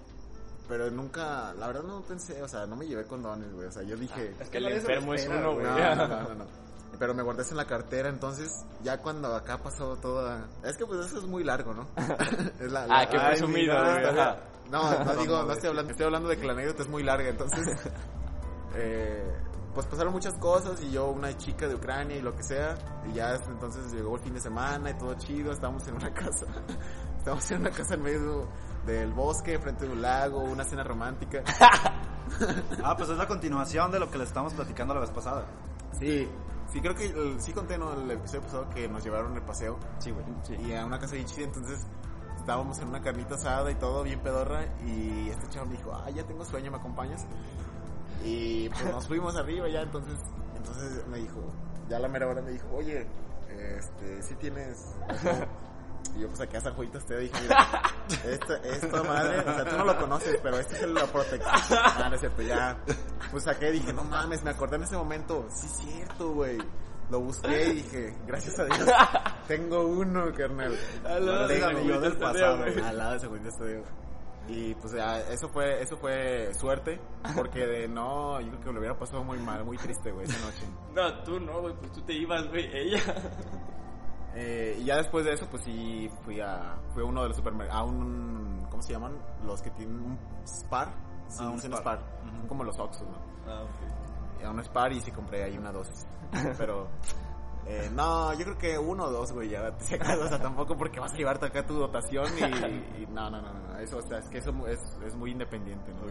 Pero 0.70 0.92
nunca, 0.92 1.54
la 1.54 1.68
verdad 1.68 1.84
no 1.84 2.02
pensé, 2.02 2.42
o 2.44 2.48
sea, 2.48 2.66
no 2.66 2.76
me 2.76 2.86
llevé 2.86 3.06
condones, 3.06 3.54
güey. 3.54 3.68
O 3.68 3.72
sea, 3.72 3.84
yo 3.84 3.96
dije. 3.96 4.34
Es 4.40 4.50
que 4.50 4.58
el 4.58 4.68
enfermo 4.68 5.14
es 5.14 5.26
uno, 5.28 5.54
güey. 5.56 5.66
güey. 5.66 5.80
No, 5.80 5.96
no, 5.96 6.08
no, 6.08 6.24
no, 6.24 6.36
no. 6.36 6.46
Pero 7.00 7.14
me 7.14 7.22
guardé 7.22 7.44
eso 7.44 7.52
en 7.52 7.58
la 7.58 7.66
cartera, 7.66 8.10
entonces 8.10 8.66
ya 8.82 9.00
cuando 9.00 9.36
acá 9.36 9.60
pasó 9.60 9.98
toda... 9.98 10.48
Es 10.64 10.78
que 10.78 10.86
pues 10.86 11.06
eso 11.06 11.20
es 11.20 11.26
muy 11.26 11.44
largo, 11.44 11.74
¿no? 11.74 11.88
es 12.60 12.72
la, 12.72 12.88
Ah, 12.90 13.08
qué 13.08 13.20
presumido, 13.20 13.76
bien. 13.84 14.16
No, 14.72 15.04
no 15.04 15.16
digo, 15.16 15.44
no 15.44 15.54
estoy 15.54 15.70
hablando, 15.70 15.92
estoy 15.92 16.06
hablando 16.06 16.30
de 16.30 16.38
que 16.38 16.46
la 16.48 16.54
anécdota 16.54 16.84
es 16.84 16.90
muy 16.90 17.04
larga, 17.04 17.30
entonces... 17.30 17.68
eh, 18.76 19.32
pues 19.78 19.86
pasaron 19.86 20.12
muchas 20.12 20.34
cosas 20.40 20.82
y 20.82 20.90
yo 20.90 21.12
una 21.12 21.38
chica 21.38 21.68
de 21.68 21.76
Ucrania 21.76 22.18
y 22.18 22.22
lo 22.24 22.36
que 22.36 22.42
sea 22.42 22.76
y 23.08 23.14
ya 23.14 23.36
entonces 23.36 23.94
llegó 23.94 24.16
el 24.16 24.24
fin 24.24 24.34
de 24.34 24.40
semana 24.40 24.90
y 24.90 24.98
todo 24.98 25.14
chido 25.14 25.52
estábamos 25.52 25.88
en 25.88 25.98
una 25.98 26.12
casa 26.16 26.48
estábamos 27.16 27.52
en 27.52 27.62
una 27.62 27.70
casa 27.70 27.94
en 27.94 28.02
medio 28.02 28.48
del 28.88 29.14
bosque 29.14 29.60
frente 29.60 29.86
a 29.86 29.92
un 29.92 30.02
lago 30.02 30.40
una 30.40 30.64
cena 30.64 30.84
romántica 30.84 31.44
Ah, 32.84 32.96
pues 32.98 33.10
es 33.10 33.18
la 33.18 33.28
continuación 33.28 33.92
de 33.92 34.00
lo 34.00 34.10
que 34.10 34.18
les 34.18 34.30
estábamos 34.30 34.56
platicando 34.56 34.96
la 34.96 35.02
vez 35.02 35.12
pasada. 35.12 35.46
sí 36.00 36.28
sí 36.72 36.82
creo 36.82 36.96
que 36.96 37.06
el- 37.06 37.40
sí 37.42 37.54
conté 37.54 37.78
¿no? 37.78 37.94
el 37.94 38.10
episodio 38.12 38.42
pasado 38.44 38.70
que 38.70 38.88
nos 38.88 39.04
llevaron 39.04 39.36
el 39.36 39.42
paseo 39.42 39.78
Sí, 40.00 40.12
güey. 40.12 40.26
y 40.68 40.74
a 40.74 40.86
una 40.86 41.00
casa 41.00 41.16
bien 41.16 41.26
chida 41.28 41.46
entonces 41.46 41.86
estábamos 42.38 42.80
en 42.80 42.88
una 42.90 43.02
carnita 43.02 43.36
asada 43.36 43.70
y 43.72 43.76
todo 43.76 44.04
bien 44.04 44.20
pedorra 44.20 44.66
y 44.86 45.30
este 45.30 45.48
chavo 45.50 45.66
me 45.68 45.78
dijo 45.78 45.94
ah 45.94 46.10
ya 46.10 46.24
tengo 46.24 46.44
sueño 46.46 46.72
me 46.72 46.78
acompañas 46.78 47.26
y 48.24 48.70
pues 48.70 48.86
nos 48.86 49.08
fuimos 49.08 49.36
arriba 49.36 49.68
ya 49.70 49.82
entonces 49.82 50.16
entonces 50.56 51.06
me 51.08 51.18
dijo 51.18 51.40
ya 51.90 51.98
a 51.98 52.00
la 52.00 52.08
mera 52.08 52.28
hora 52.28 52.42
me 52.42 52.52
dijo 52.52 52.68
oye 52.76 53.06
este 53.78 54.22
sí 54.24 54.36
tienes 54.36 54.94
y 56.18 56.22
yo 56.22 56.28
pues 56.28 56.40
saqué 56.40 56.58
a 56.58 56.62
San 56.62 56.74
Juanito 56.74 56.98
usted 56.98 57.20
dije 57.20 57.42
mira 57.42 57.82
esta, 58.26 58.56
esta 58.58 59.04
madre 59.04 59.40
o 59.40 59.44
sea 59.44 59.66
tú 59.66 59.78
no 59.78 59.86
lo 59.86 59.98
conoces 59.98 60.40
pero 60.42 60.60
este 60.60 60.76
es 60.76 60.82
el 60.84 60.94
la 60.94 61.06
protección 61.06 61.80
ah 61.82 62.08
no 62.10 62.16
es 62.16 62.20
cierto 62.20 62.42
ya 62.42 62.78
pues 63.32 63.44
saqué 63.44 63.72
dije 63.72 63.94
no 63.94 64.04
mames 64.04 64.44
me 64.44 64.52
acordé 64.52 64.78
en 64.78 64.84
ese 64.84 64.98
momento 64.98 65.48
sí 65.50 65.68
es 65.68 65.78
cierto 65.78 66.32
güey 66.32 66.58
lo 67.10 67.22
busqué 67.22 67.70
y 67.70 67.74
dije, 67.76 68.18
gracias 68.26 68.60
a 68.60 68.66
Dios, 68.66 68.90
tengo 69.48 69.88
uno, 69.88 70.30
carnal. 70.34 70.78
Al 71.06 71.26
lado 71.26 71.48
de. 71.48 71.62
Juanito 71.62 72.02
del 72.02 72.18
pasado. 72.18 72.64
Al 72.64 72.98
lado 72.98 73.14
de 73.14 73.20
San 73.20 73.30
Juanito 73.30 73.50
Estadio. 73.50 73.84
Y 74.50 74.74
pues 74.76 74.94
ya, 74.94 75.20
eso 75.30 75.50
fue, 75.50 75.82
eso 75.82 75.98
fue 75.98 76.54
suerte, 76.54 77.02
porque 77.36 77.66
de 77.66 77.88
no, 77.88 78.40
yo 78.40 78.50
creo 78.52 78.62
que 78.62 78.72
lo 78.72 78.80
hubiera 78.80 78.98
pasado 78.98 79.24
muy 79.24 79.38
mal, 79.40 79.66
muy 79.66 79.78
triste, 79.78 80.10
güey, 80.12 80.26
esa 80.26 80.40
noche. 80.46 80.66
No, 80.94 81.24
tú 81.24 81.40
no, 81.40 81.62
güey, 81.62 81.74
pues 81.76 81.92
tú 81.92 82.02
te 82.02 82.14
ibas, 82.14 82.48
güey. 82.48 82.66
Ella. 82.74 83.02
Eh, 84.40 84.78
y 84.80 84.86
ya 84.86 84.98
después 84.98 85.26
de 85.26 85.34
eso, 85.34 85.48
pues 85.50 85.64
sí, 85.64 86.10
fui 86.24 86.40
a, 86.40 86.78
fui 86.94 87.02
a 87.02 87.06
uno 87.08 87.24
de 87.24 87.30
los 87.30 87.38
supermercados, 87.38 87.82
a 87.82 87.86
un, 87.86 88.68
¿cómo 88.70 88.84
se 88.84 88.94
llaman? 88.94 89.18
Los 89.44 89.62
que 89.64 89.72
tienen 89.72 89.96
un 90.00 90.20
Spar. 90.46 90.90
Sí, 91.28 91.40
Ah, 91.42 91.50
un 91.50 91.60
Spar. 91.60 92.00
Son 92.24 92.48
como 92.48 92.64
los 92.64 92.78
Oxxos, 92.78 93.08
¿no? 93.08 93.18
Ah, 93.52 93.64
ok. 93.64 94.44
a 94.46 94.50
un 94.52 94.60
Spar 94.64 94.94
y 94.94 95.02
sí 95.02 95.12
compré 95.12 95.44
ahí 95.44 95.58
una 95.58 95.72
dosis. 95.72 96.06
Pero, 96.60 96.88
eh, 97.70 97.90
no, 97.94 98.34
yo 98.34 98.46
creo 98.46 98.58
que 98.58 98.78
uno 98.80 99.06
o 99.06 99.12
dos, 99.12 99.32
güey, 99.34 99.50
ya, 99.50 99.78
si 99.80 99.96
acaso, 99.96 100.24
o 100.24 100.28
sea, 100.28 100.40
tampoco 100.42 100.78
porque 100.78 101.00
vas 101.00 101.14
a 101.14 101.18
llevarte 101.18 101.46
acá 101.48 101.66
tu 101.66 101.74
dotación 101.76 102.26
y, 102.38 103.02
y 103.04 103.06
no, 103.08 103.30
no, 103.30 103.42
no, 103.42 103.54
no, 103.54 103.78
eso, 103.80 103.98
o 103.98 104.02
sea, 104.02 104.20
es 104.20 104.30
que 104.30 104.38
eso 104.38 104.52
es, 104.68 104.80
es 105.06 105.16
muy 105.16 105.32
independiente, 105.32 105.92
¿no? 105.94 106.02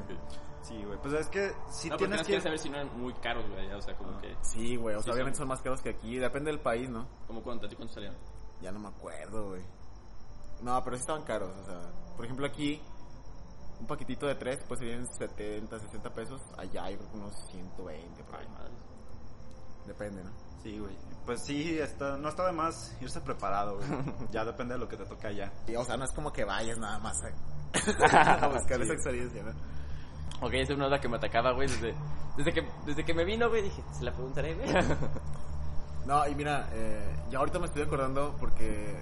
Sí, 0.63 0.83
güey. 0.85 0.99
Pues 1.01 1.15
es 1.15 1.29
que 1.29 1.53
si 1.71 1.89
no, 1.89 1.97
tienes 1.97 2.19
que... 2.21 2.27
quieres 2.27 2.43
saber 2.45 2.59
si 2.59 2.69
no 2.69 2.77
eran 2.77 3.01
muy 3.01 3.15
caros, 3.15 3.49
güey, 3.49 3.73
o 3.73 3.81
sea, 3.81 3.97
como 3.97 4.21
que... 4.21 4.37
Sí, 4.43 4.77
güey, 4.77 4.97
o 4.97 4.99
sea, 5.03 5.05
Sí, 5.05 5.11
obviamente 5.15 5.37
son- 5.39 5.43
son 5.45 5.49
más 5.49 5.63
caros 5.63 5.81
que 5.81 5.91
aquí, 5.91 6.19
depende 6.19 6.51
del 6.51 6.61
país, 6.61 6.91
¿no? 6.91 7.07
¿Cómo 7.27 7.43
cuánto? 7.43 7.67
¿A 7.67 7.69
ti 7.69 7.77
cuánto 7.77 7.95
salieron? 7.95 8.19
Ya 8.61 8.73
no 8.73 8.79
me 8.81 8.89
acuerdo, 8.89 9.49
güey. 9.51 9.63
No, 10.63 10.83
pero 10.83 10.97
sí 10.97 11.01
estaban 11.01 11.23
caros, 11.23 11.51
o 11.57 11.65
sea, 11.65 11.81
por 12.17 12.25
ejemplo 12.25 12.47
aquí, 12.47 12.81
un 13.79 13.87
paquetito 13.87 14.27
de 14.27 14.35
tres, 14.37 14.59
pues 14.67 14.81
serían 14.81 15.07
70, 15.07 15.79
60 15.79 16.11
pesos, 16.15 16.41
allá 16.57 16.91
yo 16.91 16.97
creo 16.99 17.11
que 17.11 17.17
unos 17.19 17.35
120, 17.51 18.25
por 18.25 18.37
ahí. 18.37 18.47
Ay, 18.47 18.53
madre. 18.53 18.73
Depende, 19.87 20.23
¿no? 20.25 20.31
Sí, 20.63 20.79
güey. 20.79 20.95
Pues 21.25 21.43
sí, 21.45 21.79
está, 21.79 22.17
no 22.17 22.29
está 22.29 22.47
de 22.47 22.53
más 22.53 22.97
irse 23.01 23.21
preparado, 23.21 23.77
güey. 23.77 23.89
Ya 24.33 24.45
depende 24.45 24.75
de 24.75 24.81
lo 24.81 24.89
que 24.89 24.97
te 24.97 25.05
toca 25.05 25.29
allá. 25.29 25.53
Y, 25.67 25.77
o 25.77 25.85
sea, 25.85 25.97
no 25.97 26.05
es 26.05 26.13
como 26.13 26.33
que 26.33 26.45
vayas 26.45 26.79
nada 26.79 26.99
más 26.99 27.17
a, 27.23 28.45
a 28.45 28.49
buscar 28.49 28.81
esa 28.81 28.93
experiencia, 28.93 29.43
¿no? 29.43 29.53
Ok, 30.47 30.53
esa 30.55 30.73
es 30.73 30.77
una 30.77 30.87
duda 30.87 31.01
que 31.01 31.09
me 31.09 31.17
atacaba, 31.17 31.53
güey, 31.53 31.69
desde, 31.69 31.95
desde, 32.37 32.53
que, 32.53 32.69
desde 32.85 33.05
que 33.05 33.15
me 33.15 33.25
vino, 33.25 33.49
güey, 33.49 33.63
dije, 33.63 33.83
se 33.93 34.05
la 34.05 34.13
preguntaré, 34.13 34.55
güey. 34.55 34.69
No, 36.07 36.25
y 36.29 36.37
mira, 36.37 36.69
eh, 36.73 37.17
ya 37.31 37.41
ahorita 37.41 37.59
me 37.59 37.67
estoy 37.67 37.83
acordando 37.83 38.37
porque, 38.39 38.97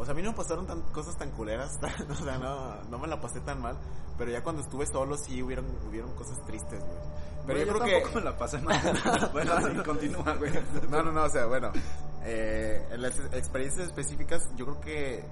o 0.00 0.04
sea, 0.04 0.12
a 0.12 0.14
mí 0.14 0.22
no 0.22 0.30
me 0.30 0.36
pasaron 0.36 0.66
tan, 0.66 0.80
cosas 0.92 1.16
tan 1.16 1.30
culeras, 1.30 1.78
o 2.10 2.14
sea, 2.14 2.38
no, 2.38 2.82
no 2.90 2.98
me 2.98 3.06
la 3.06 3.20
pasé 3.20 3.40
tan 3.40 3.60
mal, 3.60 3.76
pero 4.16 4.30
ya 4.30 4.42
cuando 4.42 4.62
estuve 4.62 4.86
solo 4.86 5.16
sí 5.16 5.42
hubieron, 5.42 5.66
hubieron 5.88 6.12
cosas 6.14 6.42
tristes, 6.46 6.80
güey. 6.80 6.98
Pero 7.46 7.58
yo, 7.58 7.66
creo 7.66 7.78
tampoco 7.78 8.08
que... 8.08 8.14
me 8.16 8.24
la 8.24 8.38
pasé 8.38 8.58
mal. 8.62 9.30
bueno, 9.32 9.52
sí, 9.60 9.76
continúa, 9.84 10.34
güey. 10.34 10.52
No, 10.88 11.02
no, 11.02 11.12
no, 11.12 11.24
o 11.24 11.30
sea, 11.30 11.46
bueno, 11.46 11.72
eh, 12.24 12.86
en 12.90 13.02
las 13.02 13.18
experiencias 13.32 13.86
específicas 13.86 14.48
yo 14.56 14.66
creo 14.66 14.80
que 14.80 15.24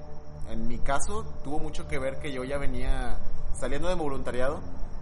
en 0.51 0.67
mi 0.67 0.79
caso, 0.79 1.25
tuvo 1.45 1.59
mucho 1.59 1.87
que 1.87 1.99
ver 1.99 2.19
que 2.19 2.33
yo 2.33 2.43
ya 2.45 2.59
venía 2.59 3.19
saliendo 3.55 3.89
de 3.89 3.97
mi 3.97 4.03
voluntariado. 4.03 4.61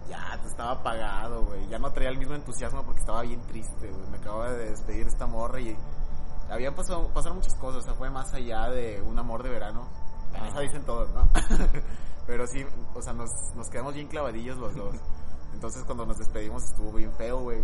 Ya 0.09 0.39
te 0.41 0.47
estaba 0.47 0.71
apagado, 0.71 1.45
güey. 1.45 1.67
Ya 1.67 1.79
no 1.79 1.91
traía 1.91 2.09
el 2.09 2.17
mismo 2.17 2.35
entusiasmo 2.35 2.83
porque 2.83 3.01
estaba 3.01 3.21
bien 3.21 3.41
triste, 3.47 3.89
güey. 3.89 4.09
Me 4.09 4.17
acababa 4.17 4.51
de 4.51 4.69
despedir 4.69 5.05
de 5.05 5.11
esta 5.11 5.25
morra 5.25 5.59
y 5.59 5.75
habían 6.49 6.75
pasado, 6.75 7.07
pasaron 7.13 7.37
muchas 7.37 7.55
cosas. 7.55 7.81
O 7.83 7.85
sea, 7.85 7.93
fue 7.95 8.09
más 8.09 8.33
allá 8.33 8.69
de 8.69 9.01
un 9.01 9.17
amor 9.19 9.43
de 9.43 9.49
verano. 9.49 9.87
Esa 10.47 10.59
dicen 10.59 10.83
todos, 10.83 11.09
¿no? 11.13 11.27
Pero 12.27 12.45
sí, 12.47 12.65
o 12.93 13.01
sea, 13.01 13.13
nos, 13.13 13.29
nos 13.55 13.69
quedamos 13.69 13.93
bien 13.93 14.07
clavadillos 14.07 14.57
los 14.57 14.75
dos. 14.75 14.95
Entonces 15.53 15.83
cuando 15.85 16.05
nos 16.05 16.17
despedimos 16.19 16.63
estuvo 16.65 16.91
bien 16.91 17.11
feo, 17.13 17.39
güey. 17.39 17.63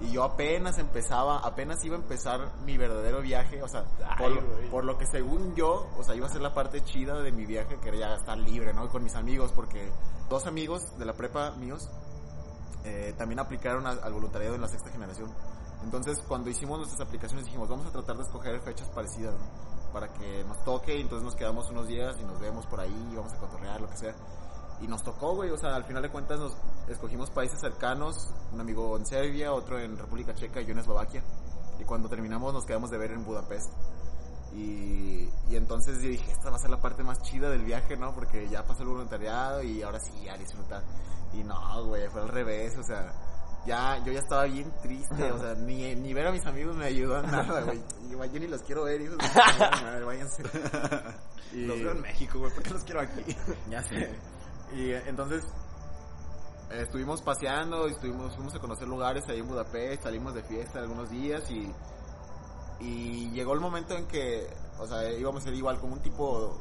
Y 0.00 0.10
yo 0.12 0.24
apenas 0.24 0.78
empezaba, 0.78 1.38
apenas 1.38 1.82
iba 1.84 1.94
a 1.96 1.98
empezar 2.00 2.40
mi 2.64 2.76
verdadero 2.76 3.20
viaje, 3.22 3.62
o 3.62 3.68
sea, 3.68 3.84
por, 4.18 4.32
Ay, 4.32 4.68
por 4.70 4.84
lo 4.84 4.98
que 4.98 5.06
según 5.06 5.54
yo, 5.54 5.86
o 5.98 6.02
sea, 6.02 6.14
iba 6.14 6.26
a 6.26 6.30
ser 6.30 6.40
la 6.40 6.52
parte 6.54 6.82
chida 6.84 7.20
de 7.20 7.32
mi 7.32 7.46
viaje, 7.46 7.78
que 7.80 7.88
era 7.90 7.98
ya 7.98 8.14
estar 8.16 8.36
libre, 8.36 8.72
¿no? 8.74 8.88
Con 8.88 9.04
mis 9.04 9.14
amigos, 9.14 9.52
porque 9.54 9.90
dos 10.28 10.46
amigos 10.46 10.98
de 10.98 11.04
la 11.04 11.12
prepa 11.14 11.52
míos 11.52 11.88
eh, 12.84 13.14
también 13.16 13.38
aplicaron 13.40 13.86
a- 13.86 13.90
al 13.90 14.12
voluntariado 14.12 14.54
en 14.54 14.60
la 14.62 14.68
sexta 14.68 14.90
generación. 14.90 15.30
Entonces, 15.82 16.22
cuando 16.28 16.50
hicimos 16.50 16.78
nuestras 16.78 17.00
aplicaciones 17.00 17.46
dijimos, 17.46 17.68
vamos 17.68 17.86
a 17.86 17.90
tratar 17.90 18.16
de 18.16 18.22
escoger 18.22 18.60
fechas 18.60 18.88
parecidas, 18.90 19.34
¿no? 19.34 19.92
Para 19.92 20.12
que 20.12 20.44
nos 20.44 20.62
toque 20.62 20.96
y 20.96 21.00
entonces 21.00 21.24
nos 21.24 21.34
quedamos 21.34 21.70
unos 21.70 21.88
días 21.88 22.16
y 22.20 22.24
nos 22.24 22.38
vemos 22.38 22.66
por 22.66 22.80
ahí, 22.80 23.12
vamos 23.14 23.32
a 23.32 23.38
cotorrear, 23.38 23.80
lo 23.80 23.88
que 23.88 23.96
sea. 23.96 24.14
Y 24.80 24.86
nos 24.86 25.02
tocó, 25.02 25.34
güey, 25.34 25.50
o 25.50 25.56
sea, 25.56 25.74
al 25.74 25.84
final 25.84 26.02
de 26.02 26.10
cuentas 26.10 26.38
nos 26.38 26.56
escogimos 26.88 27.30
países 27.30 27.60
cercanos, 27.60 28.32
un 28.52 28.60
amigo 28.60 28.96
en 28.96 29.04
Serbia, 29.04 29.52
otro 29.52 29.78
en 29.78 29.96
República 29.96 30.34
Checa 30.34 30.60
y 30.60 30.66
yo 30.66 30.72
en 30.72 30.78
Eslovaquia. 30.78 31.22
Y 31.78 31.84
cuando 31.84 32.08
terminamos 32.08 32.52
nos 32.52 32.64
quedamos 32.64 32.90
de 32.90 32.98
ver 32.98 33.12
en 33.12 33.24
Budapest. 33.24 33.70
Y, 34.52 35.28
y 35.48 35.56
entonces 35.56 36.02
yo 36.02 36.08
dije, 36.08 36.30
esta 36.32 36.50
va 36.50 36.56
a 36.56 36.58
ser 36.58 36.70
la 36.70 36.80
parte 36.80 37.02
más 37.02 37.20
chida 37.22 37.50
del 37.50 37.64
viaje, 37.64 37.96
¿no? 37.96 38.14
Porque 38.14 38.48
ya 38.48 38.64
pasó 38.64 38.82
el 38.82 38.88
voluntariado 38.88 39.62
y 39.62 39.82
ahora 39.82 40.00
sí, 40.00 40.28
a 40.28 40.36
disfrutar. 40.36 40.82
Y 41.32 41.44
no, 41.44 41.84
güey, 41.84 42.08
fue 42.08 42.22
al 42.22 42.28
revés, 42.28 42.76
o 42.76 42.82
sea, 42.82 43.12
ya, 43.66 43.98
yo 44.04 44.12
ya 44.12 44.20
estaba 44.20 44.44
bien 44.44 44.72
triste, 44.82 45.32
o 45.32 45.38
sea, 45.38 45.54
ni, 45.54 45.94
ni 45.94 46.14
ver 46.14 46.26
a 46.26 46.32
mis 46.32 46.44
amigos 46.46 46.76
me 46.76 46.86
ayudó 46.86 47.18
en 47.20 47.30
nada, 47.30 47.62
güey. 47.62 47.80
Yo 48.32 48.40
ni 48.40 48.46
los 48.48 48.62
quiero 48.62 48.84
ver, 48.84 49.00
hijos 49.00 49.16
madre, 49.82 50.04
váyanse. 50.04 50.42
Y- 51.52 51.66
Los 51.66 51.78
veo 51.80 51.90
en 51.92 52.00
México, 52.02 52.38
güey, 52.38 52.52
¿por 52.54 52.62
qué 52.62 52.70
los 52.70 52.84
quiero 52.84 53.00
aquí? 53.00 53.36
ya 53.68 53.82
sé. 53.82 54.08
Y 54.72 54.90
eh, 54.92 55.02
entonces 55.06 55.42
eh, 56.70 56.82
estuvimos 56.82 57.22
paseando, 57.22 57.88
y 57.88 57.90
estuvimos, 57.92 58.34
fuimos 58.36 58.54
a 58.54 58.60
conocer 58.60 58.86
lugares 58.86 59.24
ahí 59.28 59.40
en 59.40 59.48
Budapest, 59.48 60.04
salimos 60.04 60.32
de 60.34 60.44
fiesta 60.44 60.78
algunos 60.78 61.10
días 61.10 61.50
y, 61.50 61.68
y 62.80 63.30
llegó 63.32 63.54
el 63.54 63.60
momento 63.60 63.96
en 63.96 64.06
que, 64.06 64.46
o 64.78 64.86
sea, 64.86 65.10
íbamos 65.12 65.42
a 65.42 65.46
ser 65.46 65.54
igual 65.54 65.78
como 65.80 65.94
un 65.94 66.00
tipo 66.00 66.56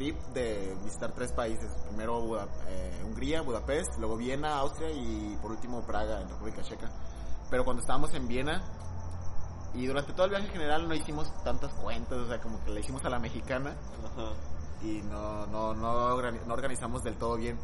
trip 0.00 0.16
de 0.32 0.74
visitar 0.82 1.12
tres 1.12 1.30
países. 1.32 1.70
Primero 1.88 2.22
Buda- 2.22 2.48
eh, 2.68 3.02
Hungría, 3.04 3.42
Budapest, 3.42 3.98
luego 3.98 4.16
Viena, 4.16 4.56
Austria 4.58 4.90
y 4.90 5.36
por 5.42 5.50
último 5.50 5.82
Praga, 5.82 6.22
en 6.22 6.28
República 6.30 6.62
Checa. 6.62 6.88
Pero 7.50 7.64
cuando 7.64 7.82
estábamos 7.82 8.14
en 8.14 8.26
Viena, 8.26 8.62
y 9.74 9.84
durante 9.86 10.14
todo 10.14 10.24
el 10.24 10.30
viaje 10.30 10.46
en 10.46 10.52
general 10.52 10.88
no 10.88 10.94
hicimos 10.94 11.30
tantas 11.44 11.74
cuentas, 11.74 12.16
o 12.18 12.26
sea, 12.26 12.40
como 12.40 12.64
que 12.64 12.70
le 12.70 12.80
hicimos 12.80 13.04
a 13.04 13.10
la 13.10 13.18
mexicana 13.18 13.74
Ajá. 14.04 14.32
y 14.82 15.02
no, 15.02 15.46
no, 15.48 15.74
no, 15.74 16.16
no 16.16 16.54
organizamos 16.54 17.02
del 17.02 17.16
todo 17.16 17.36
bien. 17.36 17.58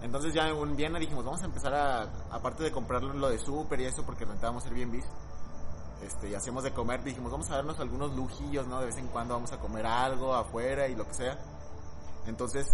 Entonces 0.00 0.32
ya 0.32 0.48
en 0.48 0.76
Viena 0.76 1.00
dijimos, 1.00 1.24
vamos 1.24 1.42
a 1.42 1.46
empezar 1.46 1.74
a, 1.74 2.02
aparte 2.30 2.62
de 2.62 2.70
comprar 2.70 3.02
lo 3.02 3.28
de 3.30 3.38
súper 3.38 3.80
y 3.80 3.86
eso, 3.86 4.04
porque 4.06 4.24
rentábamos 4.24 4.64
Airbnb, 4.66 5.02
este, 6.02 6.30
y 6.30 6.34
hacíamos 6.34 6.62
de 6.62 6.72
comer, 6.72 7.02
dijimos, 7.02 7.32
vamos 7.32 7.50
a 7.50 7.56
darnos 7.56 7.80
algunos 7.80 8.14
lujillos, 8.14 8.66
¿no? 8.68 8.78
De 8.78 8.86
vez 8.86 8.96
en 8.98 9.08
cuando 9.08 9.34
vamos 9.34 9.50
a 9.52 9.58
comer 9.58 9.86
algo 9.86 10.34
afuera 10.34 10.86
y 10.86 10.94
lo 10.94 11.06
que 11.08 11.14
sea. 11.14 11.36
Entonces, 12.26 12.66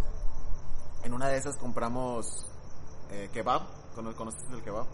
en 1.04 1.12
una 1.14 1.28
de 1.28 1.36
esas 1.38 1.56
compramos 1.56 2.46
eh, 3.10 3.28
kebab, 3.32 3.62
¿Cono- 3.94 4.14
¿conoces 4.14 4.42
el 4.52 4.62
kebab? 4.62 4.86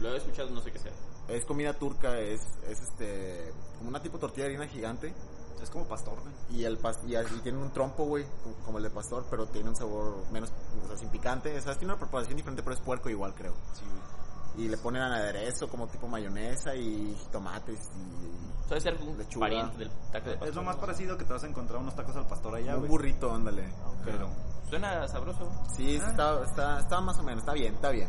Lo 0.00 0.12
he 0.12 0.16
escuchado, 0.18 0.50
no 0.50 0.60
sé 0.60 0.70
qué 0.72 0.78
sea. 0.78 0.92
Es 1.28 1.44
comida 1.44 1.72
turca, 1.72 2.18
es, 2.20 2.40
es 2.68 2.80
este, 2.80 3.52
como 3.78 3.88
una 3.88 4.02
tipo 4.02 4.18
tortilla 4.18 4.44
de 4.46 4.54
harina 4.56 4.66
gigante. 4.68 5.14
Es 5.62 5.70
como 5.70 5.86
pastor, 5.86 6.18
güey. 6.20 6.60
Y 6.60 6.64
el 6.64 6.76
pas 6.76 6.98
y, 7.06 7.16
y 7.16 7.40
tiene 7.42 7.56
un 7.58 7.72
trompo, 7.72 8.04
güey, 8.04 8.26
como, 8.42 8.54
como 8.56 8.78
el 8.78 8.84
de 8.84 8.90
pastor, 8.90 9.24
pero 9.30 9.46
tiene 9.46 9.70
un 9.70 9.76
sabor 9.76 10.22
menos, 10.30 10.52
o 10.84 10.88
sea, 10.88 10.98
sin 10.98 11.08
picante. 11.08 11.56
O 11.58 11.62
sea, 11.62 11.72
tiene 11.78 11.94
una 11.94 11.98
preparación 11.98 12.36
diferente, 12.36 12.62
pero 12.62 12.74
es 12.74 12.80
puerco 12.82 13.08
igual, 13.08 13.34
creo. 13.34 13.54
Sí, 13.72 13.84
güey. 13.86 14.25
Y 14.56 14.68
le 14.68 14.78
ponen 14.78 15.02
aderezo 15.02 15.68
como 15.68 15.86
tipo 15.86 16.08
mayonesa 16.08 16.74
y 16.74 17.14
tomates 17.30 17.78
y 17.94 18.80
ser 18.80 18.96
un 19.00 19.16
Lechuga. 19.16 19.46
pariente 19.46 19.78
del 19.78 19.90
taco 20.10 20.30
de 20.30 20.32
pastor. 20.32 20.48
Es 20.48 20.54
lo 20.54 20.62
más 20.62 20.76
parecido 20.76 21.16
que 21.16 21.24
te 21.24 21.32
vas 21.32 21.44
a 21.44 21.46
encontrar 21.46 21.80
unos 21.80 21.94
tacos 21.94 22.16
al 22.16 22.26
pastor 22.26 22.56
allá, 22.56 22.74
un 22.74 22.80
güey. 22.80 22.90
burrito, 22.90 23.32
ándale. 23.32 23.72
Pero, 24.04 24.28
Suena 24.68 25.06
sabroso. 25.06 25.48
Sí, 25.76 25.84
sí, 25.84 25.94
está, 25.96 26.42
está, 26.42 26.80
está 26.80 27.00
más 27.00 27.16
o 27.18 27.22
menos, 27.22 27.42
está 27.42 27.52
bien, 27.52 27.74
está 27.74 27.90
bien. 27.90 28.08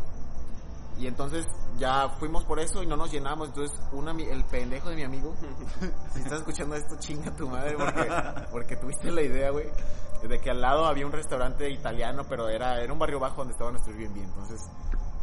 Y 0.97 1.05
entonces 1.05 1.45
ya 1.77 2.09
fuimos 2.09 2.43
por 2.43 2.59
eso 2.59 2.81
y 2.81 2.87
no 2.87 2.97
nos 2.97 3.11
llenamos. 3.11 3.49
Entonces, 3.49 3.79
una, 3.91 4.11
el 4.11 4.43
pendejo 4.45 4.89
de 4.89 4.95
mi 4.95 5.03
amigo, 5.03 5.35
si 6.13 6.19
estás 6.19 6.39
escuchando 6.39 6.75
esto, 6.75 6.95
chinga 6.97 7.35
tu 7.35 7.47
madre, 7.47 7.75
porque, 7.77 8.09
porque 8.51 8.77
tuviste 8.77 9.11
la 9.11 9.21
idea, 9.21 9.51
güey, 9.51 9.67
de 10.27 10.39
que 10.39 10.49
al 10.49 10.59
lado 10.59 10.85
había 10.85 11.05
un 11.05 11.11
restaurante 11.11 11.69
italiano, 11.69 12.23
pero 12.27 12.49
era, 12.49 12.81
era 12.81 12.91
un 12.91 12.97
barrio 12.97 13.19
bajo 13.19 13.37
donde 13.37 13.51
estaba 13.51 13.69
nuestro 13.69 13.93
Airbnb. 13.93 14.23
Entonces, 14.23 14.59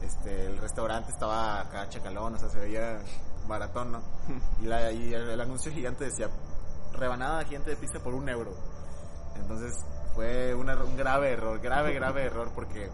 este, 0.05 0.47
el 0.47 0.59
restaurante 0.59 1.11
estaba 1.11 1.61
acá 1.61 1.89
chacalón, 1.89 2.35
o 2.35 2.39
sea, 2.39 2.49
se 2.49 2.59
veía 2.59 3.01
baratón, 3.47 3.93
¿no? 3.93 4.03
Y, 4.63 4.67
la, 4.67 4.91
y 4.93 5.13
el, 5.13 5.29
el 5.29 5.41
anuncio 5.41 5.73
gigante 5.73 6.05
decía, 6.05 6.29
rebanada 6.93 7.45
gigante 7.45 7.71
de 7.71 7.77
pizza 7.77 7.99
por 8.01 8.15
un 8.15 8.29
euro. 8.29 8.53
Entonces 9.37 9.85
fue 10.15 10.55
un, 10.55 10.67
grave 10.97 11.33
error, 11.33 11.59
grave, 11.61 11.93
grave 11.93 12.25
error 12.25 12.51
porque 12.55 12.91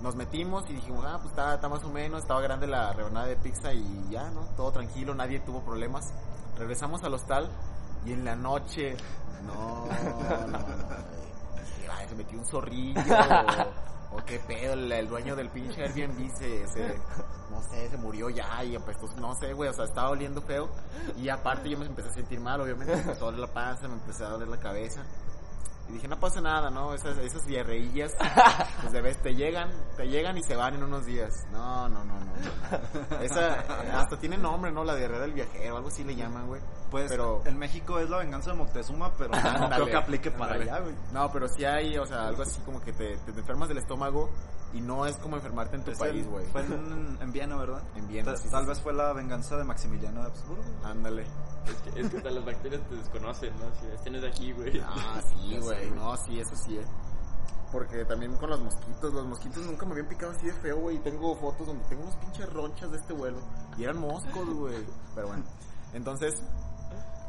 nos 0.00 0.16
metimos 0.16 0.68
y 0.70 0.74
dijimos, 0.74 1.04
ah, 1.06 1.18
pues 1.18 1.30
está, 1.30 1.54
está 1.54 1.68
más 1.68 1.84
o 1.84 1.90
menos, 1.90 2.22
estaba 2.22 2.40
grande 2.40 2.66
la 2.66 2.92
rebanada 2.92 3.26
de 3.26 3.36
pizza 3.36 3.72
y 3.72 4.08
ya, 4.10 4.30
¿no? 4.30 4.40
Todo 4.56 4.72
tranquilo, 4.72 5.14
nadie 5.14 5.40
tuvo 5.40 5.60
problemas. 5.62 6.12
Regresamos 6.58 7.02
al 7.04 7.14
hostal 7.14 7.50
y 8.06 8.12
en 8.12 8.24
la 8.24 8.34
noche, 8.34 8.96
no, 9.44 9.86
no, 9.86 10.46
no, 10.46 10.58
dije, 10.58 11.88
"Ay, 11.92 12.08
se 12.08 12.14
metió 12.14 12.38
un 12.38 12.46
zorrillo 12.46 13.00
o, 14.12 14.16
qué 14.24 14.38
pedo, 14.40 14.74
el, 14.74 15.08
dueño 15.08 15.36
del 15.36 15.48
pinche 15.50 15.82
Airbnb 15.82 16.36
se, 16.36 16.64
no 17.50 17.62
sé, 17.62 17.88
se 17.88 17.96
murió 17.96 18.30
ya 18.30 18.62
y 18.64 18.74
empezó, 18.74 19.06
no 19.16 19.34
sé, 19.34 19.52
güey, 19.52 19.70
o 19.70 19.72
sea, 19.72 19.84
estaba 19.84 20.10
oliendo 20.10 20.42
feo 20.42 20.68
y 21.16 21.28
aparte 21.28 21.70
yo 21.70 21.78
me 21.78 21.86
empecé 21.86 22.08
a 22.08 22.14
sentir 22.14 22.40
mal, 22.40 22.60
obviamente, 22.60 22.94
me 22.94 23.00
empezó 23.00 23.24
a 23.24 23.26
doler 23.26 23.40
la 23.40 23.52
panza, 23.52 23.88
me 23.88 23.94
empecé 23.94 24.24
a 24.24 24.30
doler 24.30 24.48
la 24.48 24.58
cabeza. 24.58 25.02
Y 25.88 25.94
dije, 25.94 26.06
no 26.06 26.20
pasa 26.20 26.40
nada, 26.40 26.70
¿no? 26.70 26.94
Esas, 26.94 27.18
esas 27.18 27.44
diarreillas, 27.46 28.12
pues 28.80 28.92
de 28.92 29.00
vez 29.00 29.20
te 29.22 29.34
llegan, 29.34 29.70
te 29.96 30.06
llegan 30.06 30.38
y 30.38 30.42
se 30.44 30.54
van 30.54 30.74
en 30.74 30.84
unos 30.84 31.04
días. 31.04 31.46
No, 31.50 31.88
no, 31.88 32.04
no, 32.04 32.14
no. 32.14 32.26
no. 33.10 33.20
Esa, 33.20 33.54
hasta 33.98 34.16
tiene 34.16 34.38
nombre, 34.38 34.70
¿no? 34.70 34.84
La 34.84 34.94
diarrea 34.94 35.18
del 35.18 35.32
viajero, 35.32 35.76
algo 35.76 35.88
así 35.88 36.04
le 36.04 36.14
llaman, 36.14 36.46
güey. 36.46 36.60
Pues 36.90 37.08
Pero- 37.10 37.42
en 37.46 37.58
México 37.58 37.98
es 37.98 38.10
la 38.10 38.18
venganza 38.18 38.50
de 38.50 38.56
Moctezuma, 38.56 39.12
pero 39.16 39.30
no 39.30 39.68
creo 39.70 39.86
que 39.86 39.96
aplique 39.96 40.30
para 40.30 40.54
allá, 40.54 40.80
güey. 40.80 40.94
No, 41.12 41.30
pero 41.32 41.48
sí 41.48 41.64
hay, 41.64 41.96
o 41.98 42.06
sea, 42.06 42.28
algo 42.28 42.42
así 42.42 42.60
como 42.62 42.80
que 42.80 42.92
te, 42.92 43.16
te 43.18 43.30
enfermas 43.30 43.68
del 43.68 43.78
estómago 43.78 44.28
y 44.72 44.80
no 44.80 45.04
es 45.06 45.16
como 45.16 45.36
enfermarte 45.36 45.76
en 45.76 45.84
tu 45.84 45.90
Es 45.92 45.98
país, 45.98 46.26
güey. 46.28 46.46
Fue 46.46 46.62
en, 46.62 47.18
en 47.20 47.32
Viena, 47.32 47.56
¿verdad? 47.56 47.82
En 47.96 48.06
Viena, 48.08 48.32
Ta- 48.32 48.36
sí, 48.38 48.48
Tal 48.50 48.62
sí, 48.62 48.68
vez 48.68 48.78
sí. 48.78 48.84
fue 48.84 48.92
la 48.92 49.12
venganza 49.12 49.56
de 49.56 49.64
Maximiliano 49.64 50.20
de 50.22 50.26
Habsburgo. 50.28 50.62
Ándale. 50.84 51.22
Es 51.66 51.74
que, 51.92 52.00
es 52.00 52.08
que 52.10 52.16
hasta 52.18 52.30
las 52.30 52.44
bacterias 52.44 52.80
te 52.88 52.94
desconocen, 52.96 53.52
¿no? 53.58 53.66
Si 53.80 53.86
este 53.94 54.10
no 54.10 54.16
es 54.16 54.22
de 54.22 54.28
aquí, 54.28 54.52
güey. 54.52 54.80
Ah, 54.84 55.20
sí, 55.34 55.58
güey. 55.60 55.90
No, 55.90 56.16
sí, 56.16 56.40
eso 56.40 56.54
sí, 56.56 56.76
eh. 56.78 56.84
Porque 57.72 58.04
también 58.04 58.34
con 58.36 58.50
los 58.50 58.60
mosquitos, 58.60 59.12
los 59.14 59.26
mosquitos 59.26 59.64
nunca 59.64 59.86
me 59.86 59.92
habían 59.92 60.08
picado 60.08 60.32
así 60.32 60.46
de 60.46 60.52
feo, 60.54 60.78
güey. 60.80 60.96
Y 60.96 60.98
tengo 61.00 61.36
fotos 61.36 61.66
donde 61.68 61.84
tengo 61.88 62.02
unos 62.02 62.16
pinches 62.16 62.52
ronchas 62.52 62.90
de 62.90 62.96
este 62.98 63.12
vuelo. 63.12 63.38
Y 63.78 63.84
eran 63.84 63.98
moscos, 63.98 64.48
güey. 64.54 64.84
Pero 65.14 65.28
bueno. 65.28 65.44
Entonces, 65.92 66.42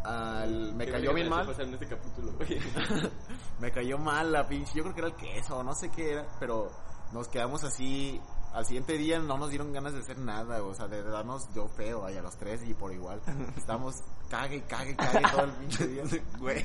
al- 0.04 0.74
me 0.76 0.88
cayó 0.88 1.14
bien 1.14 1.30
mal. 1.30 1.49
este 1.49 1.88
capítulo. 1.88 2.34
Me 3.60 3.72
cayó 3.72 3.97
mal 3.97 4.32
la 4.32 4.47
pinche. 4.47 4.74
Yo 4.76 4.84
creo 4.84 4.93
que 4.95 5.02
era 5.02 5.08
el 5.10 5.16
queso, 5.16 5.64
no 5.64 5.76
sé 5.76 5.89
qué 5.91 6.14
era. 6.14 6.28
Pero 6.39 6.72
nos 7.12 7.28
quedamos 7.28 7.64
así. 7.64 8.20
Al 8.54 8.66
siguiente 8.66 8.97
día 8.97 9.18
no 9.20 9.38
nos 9.38 9.49
dieron 9.49 9.72
ganas 9.72 9.93
de 9.93 9.99
hacer 9.99 10.18
nada, 10.18 10.62
o 10.62 10.74
sea, 10.74 10.88
de 10.88 11.02
darnos 11.04 11.47
yo 11.54 11.70
feo 11.70 12.06
ahí 12.06 12.18
a 12.18 12.22
los 12.22 12.36
tres 12.38 12.62
y 12.68 12.74
por 12.74 12.91
igual. 12.91 13.22
Estábamos 13.58 13.95
cague, 14.30 14.62
cague, 14.64 14.93
cague 14.95 15.22
todo 15.32 15.45
el 15.45 15.52
pinche 15.52 15.88
día. 15.88 16.04
Güey. 16.39 16.62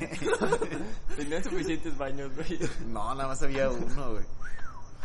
Tenían 1.15 1.43
suficientes 1.43 1.97
baños, 1.97 2.35
güey. 2.35 2.59
No, 2.87 3.15
nada 3.15 3.29
más 3.29 3.41
había 3.41 3.69
uno, 3.69 4.11
güey. 4.11 4.25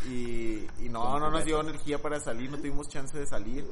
Y, 0.05 0.67
y 0.79 0.89
no, 0.89 1.17
no 1.17 1.31
nos 1.31 1.45
dio 1.45 1.61
energía 1.61 2.01
para 2.01 2.19
salir, 2.19 2.51
no 2.51 2.57
tuvimos 2.57 2.89
chance 2.89 3.17
de 3.17 3.25
salir. 3.25 3.65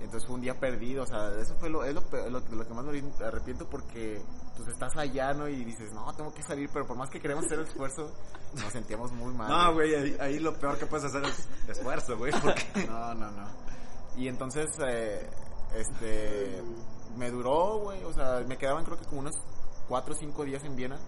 Entonces 0.00 0.26
fue 0.26 0.36
un 0.36 0.42
día 0.42 0.58
perdido, 0.60 1.04
o 1.04 1.06
sea, 1.06 1.32
eso 1.40 1.56
fue 1.58 1.70
lo, 1.70 1.84
es 1.84 1.94
lo, 1.94 2.02
lo, 2.28 2.40
lo 2.40 2.66
que 2.68 2.74
más 2.74 2.84
me 2.84 3.02
arrepiento 3.24 3.66
porque 3.68 4.20
pues 4.56 4.68
estás 4.68 4.96
allá, 4.96 5.32
¿no? 5.32 5.48
Y 5.48 5.64
dices, 5.64 5.92
no, 5.92 6.12
tengo 6.14 6.32
que 6.34 6.42
salir, 6.42 6.68
pero 6.72 6.86
por 6.86 6.96
más 6.96 7.08
que 7.08 7.20
queremos 7.20 7.46
hacer 7.46 7.60
el 7.60 7.66
esfuerzo, 7.66 8.12
nos 8.54 8.72
sentíamos 8.72 9.12
muy 9.12 9.32
mal. 9.32 9.48
No, 9.48 9.74
güey, 9.74 9.94
ahí, 9.94 10.16
ahí 10.20 10.38
lo 10.38 10.54
peor 10.58 10.78
que 10.78 10.86
puedes 10.86 11.06
hacer 11.06 11.24
es 11.24 11.48
esfuerzo, 11.68 12.16
güey, 12.18 12.32
porque... 12.32 12.64
No, 12.86 13.14
no, 13.14 13.30
no. 13.30 13.48
Y 14.16 14.28
entonces, 14.28 14.70
eh, 14.86 15.28
este, 15.74 16.62
me 17.16 17.30
duró, 17.30 17.78
güey, 17.78 18.04
o 18.04 18.12
sea, 18.12 18.44
me 18.46 18.56
quedaban 18.56 18.84
creo 18.84 18.98
que 18.98 19.06
como 19.06 19.22
unos 19.22 19.34
4 19.88 20.14
o 20.14 20.16
5 20.16 20.44
días 20.44 20.64
en 20.64 20.76
Viena. 20.76 20.98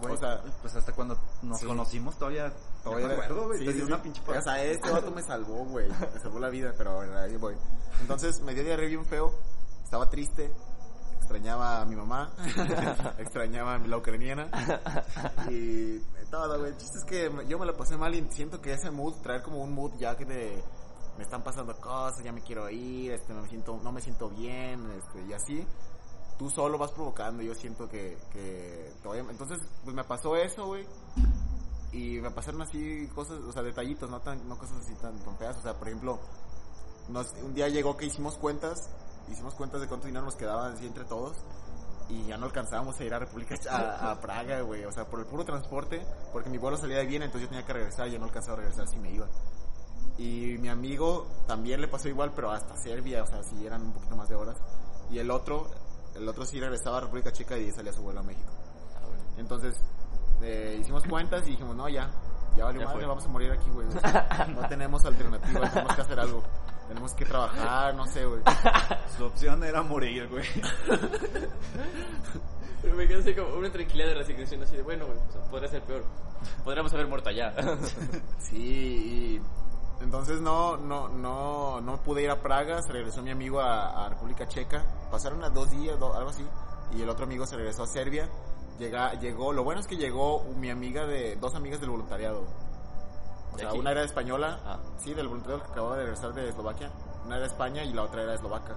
Güey, 0.00 0.14
O 0.14 0.16
sea, 0.16 0.42
pues 0.60 0.74
hasta 0.74 0.92
cuando 0.92 1.18
nos 1.42 1.58
sí. 1.58 1.66
conocimos 1.66 2.16
todavía, 2.18 2.52
Todavía 2.82 3.08
me 3.08 3.14
acuerdo, 3.14 3.46
güey, 3.46 3.58
sí, 3.58 3.72
sí, 3.72 3.82
una 3.82 4.02
pinche 4.02 4.22
O 4.26 4.42
sea, 4.42 4.62
este 4.62 4.90
vato 4.90 5.10
me 5.10 5.22
salvó, 5.22 5.64
güey. 5.64 5.88
Me 5.88 6.20
salvó 6.20 6.38
la 6.38 6.48
vida, 6.48 6.72
pero 6.76 6.96
bueno, 6.96 7.18
ahí 7.18 7.36
voy. 7.36 7.56
Entonces 8.00 8.40
me 8.40 8.54
dio 8.54 8.64
diarrea 8.64 8.88
bien 8.88 9.04
feo. 9.04 9.34
Estaba 9.84 10.08
triste. 10.08 10.52
Extrañaba 11.16 11.80
a 11.80 11.84
mi 11.84 11.96
mamá. 11.96 12.32
extrañaba 13.18 13.74
a 13.74 13.78
mi 13.78 13.88
la 13.88 13.96
ucraniana. 13.96 14.48
Y 15.50 15.98
todo, 16.30 16.58
güey. 16.58 16.70
El 16.70 16.76
chiste 16.76 16.98
es 16.98 17.04
que 17.04 17.46
yo 17.48 17.58
me 17.58 17.66
la 17.66 17.76
pasé 17.76 17.96
mal 17.96 18.14
y 18.14 18.26
siento 18.30 18.60
que 18.60 18.72
ese 18.72 18.90
mood, 18.90 19.14
traer 19.22 19.42
como 19.42 19.62
un 19.62 19.72
mood 19.72 19.92
ya 19.98 20.16
que 20.16 20.24
de 20.24 20.62
me 21.16 21.24
están 21.24 21.42
pasando 21.42 21.74
cosas, 21.76 22.22
ya 22.22 22.32
me 22.32 22.42
quiero 22.42 22.68
ir, 22.68 23.12
este, 23.12 23.32
me 23.32 23.48
siento, 23.48 23.80
no 23.82 23.92
me 23.92 24.00
siento 24.00 24.28
bien, 24.28 24.90
este, 24.90 25.22
y 25.26 25.32
así. 25.32 25.66
Tú 26.38 26.50
solo 26.50 26.76
vas 26.76 26.92
provocando, 26.92 27.42
yo 27.42 27.54
siento 27.54 27.88
que, 27.88 28.18
que 28.32 28.92
todavía, 29.02 29.24
entonces, 29.30 29.58
pues 29.84 29.96
me 29.96 30.04
pasó 30.04 30.36
eso, 30.36 30.66
güey 30.66 30.86
y 31.96 32.20
me 32.20 32.30
pasaron 32.30 32.62
así 32.62 33.08
cosas, 33.14 33.38
o 33.48 33.52
sea, 33.52 33.62
detallitos, 33.62 34.10
no 34.10 34.20
tan, 34.20 34.46
no 34.48 34.58
cosas 34.58 34.78
así 34.82 34.94
tan, 34.96 35.18
tan 35.18 35.56
o 35.56 35.62
sea, 35.62 35.74
por 35.74 35.88
ejemplo, 35.88 36.18
nos, 37.08 37.32
un 37.42 37.54
día 37.54 37.68
llegó 37.68 37.96
que 37.96 38.06
hicimos 38.06 38.36
cuentas, 38.36 38.90
hicimos 39.30 39.54
cuentas 39.54 39.80
de 39.80 39.88
cuánto 39.88 40.06
dinero 40.06 40.24
nos 40.24 40.36
quedaba 40.36 40.68
así 40.68 40.86
entre 40.86 41.04
todos, 41.04 41.36
y 42.08 42.26
ya 42.26 42.36
no 42.36 42.46
alcanzábamos 42.46 43.00
a 43.00 43.04
ir 43.04 43.14
a 43.14 43.18
República, 43.18 43.54
a, 43.70 44.10
a 44.10 44.20
Praga, 44.20 44.60
güey, 44.60 44.84
o 44.84 44.92
sea, 44.92 45.06
por 45.06 45.20
el 45.20 45.26
puro 45.26 45.44
transporte, 45.44 46.06
porque 46.32 46.50
mi 46.50 46.58
vuelo 46.58 46.76
salía 46.76 46.98
de 46.98 47.06
Viena, 47.06 47.24
entonces 47.24 47.48
yo 47.48 47.50
tenía 47.50 47.66
que 47.66 47.72
regresar, 47.72 48.08
y 48.08 48.12
ya 48.12 48.18
no 48.18 48.26
alcanzaba 48.26 48.58
a 48.58 48.60
regresar 48.60 48.88
si 48.88 48.98
me 48.98 49.12
iba. 49.12 49.26
Y 50.18 50.56
mi 50.58 50.68
amigo 50.68 51.26
también 51.46 51.80
le 51.80 51.88
pasó 51.88 52.08
igual, 52.08 52.32
pero 52.34 52.50
hasta 52.50 52.76
Serbia, 52.76 53.22
o 53.22 53.26
sea, 53.26 53.42
si 53.42 53.66
eran 53.66 53.82
un 53.82 53.92
poquito 53.92 54.16
más 54.16 54.28
de 54.28 54.34
horas. 54.34 54.56
Y 55.10 55.18
el 55.18 55.30
otro, 55.30 55.68
el 56.16 56.28
otro 56.28 56.44
sí 56.44 56.60
regresaba 56.60 56.98
a 56.98 57.00
República 57.02 57.32
Checa 57.32 57.56
y 57.58 57.70
salía 57.70 57.92
su 57.92 58.02
vuelo 58.02 58.20
a 58.20 58.22
México. 58.22 58.50
Ah, 58.96 59.06
bueno. 59.06 59.22
Entonces, 59.38 59.80
eh, 60.42 60.78
hicimos 60.80 61.04
cuentas 61.04 61.46
y 61.46 61.50
dijimos, 61.52 61.76
no, 61.76 61.88
ya, 61.88 62.10
ya 62.56 62.64
valió 62.64 62.80
Ya 62.80 62.86
madre, 62.86 63.00
fue. 63.00 63.06
vamos 63.08 63.24
a 63.24 63.28
morir 63.28 63.52
aquí, 63.52 63.70
güey. 63.70 63.86
O 63.88 63.92
sea, 63.92 64.46
no 64.54 64.68
tenemos 64.68 65.04
alternativa, 65.04 65.70
tenemos 65.70 65.94
que 65.94 66.02
hacer 66.02 66.20
algo. 66.20 66.42
Tenemos 66.88 67.12
que 67.14 67.24
trabajar, 67.24 67.94
no 67.94 68.06
sé, 68.06 68.24
güey. 68.24 68.40
Su 69.16 69.24
opción 69.24 69.64
era 69.64 69.82
morir, 69.82 70.28
güey. 70.28 70.44
Pero 72.82 72.94
me 72.94 73.08
quedé 73.08 73.18
así 73.20 73.34
como 73.34 73.56
una 73.56 73.70
tranquilidad 73.72 74.08
de 74.08 74.14
resignación 74.14 74.62
así 74.62 74.76
de, 74.76 74.82
bueno, 74.82 75.06
güey, 75.06 75.18
o 75.18 75.32
sea, 75.32 75.42
podría 75.50 75.68
ser 75.68 75.82
peor. 75.82 76.04
Podríamos 76.62 76.92
haber 76.92 77.08
muerto 77.08 77.28
allá. 77.30 77.52
Sí, 78.38 78.56
y 78.56 79.40
entonces 80.00 80.40
no, 80.40 80.76
no, 80.76 81.08
no, 81.08 81.80
no 81.80 81.96
pude 82.02 82.22
ir 82.22 82.30
a 82.30 82.40
Praga, 82.42 82.82
se 82.82 82.92
regresó 82.92 83.22
mi 83.22 83.30
amigo 83.30 83.60
a, 83.60 84.04
a 84.04 84.08
República 84.08 84.46
Checa, 84.48 84.84
pasaron 85.10 85.38
unas 85.38 85.54
dos 85.54 85.70
días, 85.70 85.98
do- 85.98 86.14
algo 86.14 86.30
así, 86.30 86.44
y 86.92 87.02
el 87.02 87.08
otro 87.08 87.24
amigo 87.24 87.46
se 87.46 87.56
regresó 87.56 87.82
a 87.84 87.86
Serbia, 87.86 88.28
Llega, 88.78 89.14
llegó, 89.14 89.54
lo 89.54 89.64
bueno 89.64 89.80
es 89.80 89.86
que 89.86 89.96
llegó 89.96 90.44
mi 90.58 90.68
amiga 90.68 91.06
de, 91.06 91.36
dos 91.36 91.54
amigas 91.54 91.80
del 91.80 91.88
voluntariado. 91.88 92.42
O 93.50 93.56
¿De 93.56 93.60
sea, 93.62 93.70
aquí? 93.70 93.78
una 93.78 93.92
era 93.92 94.02
española, 94.02 94.60
Ah. 94.66 94.76
sí, 94.98 95.14
del 95.14 95.28
voluntariado 95.28 95.64
que 95.64 95.72
acababa 95.72 95.96
de 95.96 96.02
regresar 96.02 96.34
de 96.34 96.50
Eslovaquia, 96.50 96.90
una 97.24 97.36
era 97.36 97.46
de 97.46 97.50
España 97.52 97.84
y 97.84 97.94
la 97.94 98.02
otra 98.02 98.22
era 98.22 98.34
eslovaca. 98.34 98.76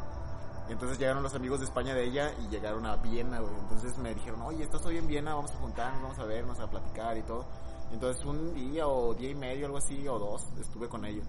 Entonces 0.69 0.97
llegaron 0.99 1.21
los 1.21 1.33
amigos 1.35 1.59
de 1.59 1.65
España 1.65 1.93
de 1.93 2.05
ella 2.05 2.31
y 2.39 2.47
llegaron 2.47 2.85
a 2.85 2.95
Viena, 2.95 3.39
güey. 3.41 3.53
Entonces 3.59 3.97
me 3.97 4.13
dijeron, 4.15 4.41
oye, 4.43 4.63
estás 4.63 4.85
hoy 4.85 4.97
en 4.97 5.05
Viena, 5.07 5.35
vamos 5.35 5.51
a 5.51 5.57
juntarnos, 5.57 6.01
vamos 6.01 6.19
a 6.19 6.23
vernos, 6.23 6.59
a 6.61 6.67
platicar 6.69 7.17
y 7.17 7.23
todo. 7.23 7.43
Entonces 7.91 8.23
un 8.25 8.53
día 8.53 8.87
o 8.87 9.13
día 9.13 9.31
y 9.31 9.35
medio, 9.35 9.65
algo 9.65 9.77
así, 9.77 10.07
o 10.07 10.19
dos, 10.19 10.43
estuve 10.59 10.87
con 10.87 11.05
ellos. 11.05 11.25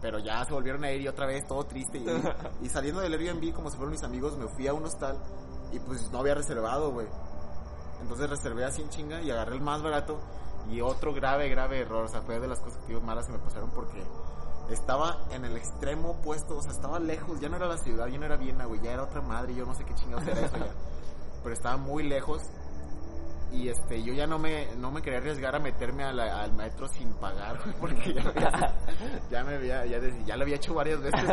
Pero 0.00 0.18
ya 0.18 0.44
se 0.44 0.52
volvieron 0.52 0.82
a 0.84 0.90
ir 0.90 1.02
y 1.02 1.08
otra 1.08 1.26
vez, 1.26 1.46
todo 1.46 1.64
triste. 1.64 1.98
Y, 1.98 2.06
y 2.66 2.68
saliendo 2.68 3.00
del 3.00 3.12
Airbnb, 3.14 3.52
como 3.54 3.70
si 3.70 3.76
fueron 3.76 3.92
mis 3.92 4.02
amigos, 4.02 4.36
me 4.36 4.48
fui 4.48 4.66
a 4.66 4.74
un 4.74 4.84
hostal 4.84 5.16
y 5.72 5.78
pues 5.80 6.10
no 6.10 6.18
había 6.18 6.34
reservado, 6.34 6.90
güey. 6.92 7.06
Entonces 8.00 8.28
reservé 8.28 8.64
así 8.64 8.82
en 8.82 8.90
chinga 8.90 9.22
y 9.22 9.30
agarré 9.30 9.54
el 9.54 9.62
más 9.62 9.82
barato. 9.82 10.18
Y 10.70 10.80
otro 10.80 11.12
grave, 11.12 11.48
grave 11.48 11.80
error, 11.80 12.04
o 12.04 12.08
sea, 12.08 12.22
fue 12.22 12.38
de 12.38 12.46
las 12.46 12.60
cosas 12.60 12.78
que 12.86 12.98
malas 13.00 13.26
que 13.26 13.32
me 13.32 13.38
pasaron 13.38 13.70
porque 13.70 14.02
estaba 14.70 15.18
en 15.30 15.44
el 15.44 15.56
extremo 15.56 16.10
opuesto, 16.10 16.56
o 16.56 16.62
sea, 16.62 16.70
estaba 16.70 17.00
lejos, 17.00 17.40
ya 17.40 17.48
no 17.48 17.56
era 17.56 17.66
la 17.66 17.78
ciudad, 17.78 18.06
ya 18.06 18.18
no 18.18 18.26
era 18.26 18.36
Viena, 18.36 18.66
güey, 18.66 18.80
ya 18.80 18.92
era 18.92 19.02
otra 19.02 19.20
madre, 19.20 19.54
yo 19.54 19.66
no 19.66 19.74
sé 19.74 19.84
qué 19.84 19.94
chingados 19.94 20.26
era 20.26 20.40
eso 20.40 20.56
ya. 20.56 20.72
Pero 21.42 21.54
estaba 21.54 21.76
muy 21.76 22.04
lejos 22.04 22.42
y 23.52 23.68
este, 23.68 24.02
yo 24.02 24.12
ya 24.14 24.26
no 24.26 24.38
me, 24.38 24.74
no 24.76 24.90
me 24.90 25.02
quería 25.02 25.18
arriesgar 25.18 25.54
a 25.54 25.58
meterme 25.58 26.04
a 26.04 26.12
la- 26.12 26.42
al 26.42 26.52
metro 26.52 26.88
sin 26.88 27.12
pagar, 27.14 27.58
porque 27.80 28.14
ya, 28.14 28.22
había- 28.22 28.76
ya 29.30 29.44
me 29.44 29.54
había, 29.56 29.84
ya, 29.86 29.98
ya 30.24 30.36
lo 30.36 30.42
había 30.42 30.56
hecho 30.56 30.74
varias 30.74 31.00
veces. 31.00 31.20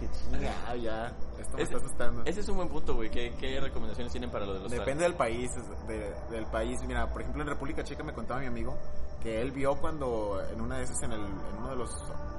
Dije, 0.00 0.10
chinga, 0.30 0.76
ya, 0.76 1.06
esto 1.38 1.56
me 1.56 1.62
Ese- 1.62 1.74
está 1.74 1.76
asustando. 1.76 2.22
Ese 2.24 2.40
es 2.40 2.48
un 2.48 2.56
buen 2.56 2.68
punto, 2.68 2.94
güey. 2.94 3.10
¿Qué, 3.10 3.34
¿Qué 3.38 3.60
recomendaciones 3.60 4.10
tienen 4.12 4.30
para 4.30 4.46
lo 4.46 4.54
de 4.54 4.60
los 4.60 4.70
Depende 4.70 5.04
del 5.04 5.14
país, 5.14 5.50
de- 5.86 6.14
del 6.30 6.46
país. 6.46 6.80
Mira, 6.86 7.08
por 7.10 7.20
ejemplo, 7.22 7.42
en 7.42 7.48
República 7.48 7.82
Checa 7.84 8.02
me 8.02 8.12
contaba 8.12 8.40
mi 8.40 8.46
amigo 8.46 8.76
que 9.20 9.40
él 9.40 9.52
vio 9.52 9.76
cuando 9.76 10.40
en 10.52 10.60
una 10.60 10.78
de 10.78 10.84
esas, 10.84 11.00
en, 11.04 11.12
el, 11.12 11.20
en 11.20 11.56
uno 11.58 11.70
de 11.70 11.76
los 11.76 11.90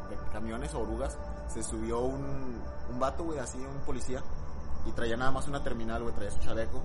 de 0.09 0.17
camiones 0.33 0.73
o 0.73 0.81
orugas, 0.81 1.17
se 1.47 1.63
subió 1.63 1.99
un, 2.01 2.61
un 2.89 2.99
vato, 2.99 3.23
güey, 3.23 3.39
así, 3.39 3.57
un 3.57 3.79
policía, 3.85 4.21
y 4.85 4.91
traía 4.91 5.15
nada 5.15 5.31
más 5.31 5.47
una 5.47 5.63
terminal, 5.63 6.01
güey, 6.03 6.13
traía 6.13 6.31
su 6.31 6.39
chaleco. 6.39 6.83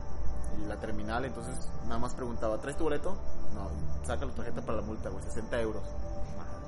Y 0.57 0.67
la 0.67 0.77
terminal, 0.81 1.25
entonces 1.25 1.57
nada 1.85 1.99
más 1.99 2.15
preguntaba, 2.15 2.59
¿traes 2.59 2.77
tu 2.77 2.85
boleto? 2.85 3.17
No, 3.55 3.69
saca 4.07 4.25
la 4.27 4.33
tarjeta 4.35 4.61
para 4.63 4.79
la 4.81 4.87
multa, 4.87 5.09
güey, 5.11 5.23
60 5.25 5.61
euros. 5.61 5.83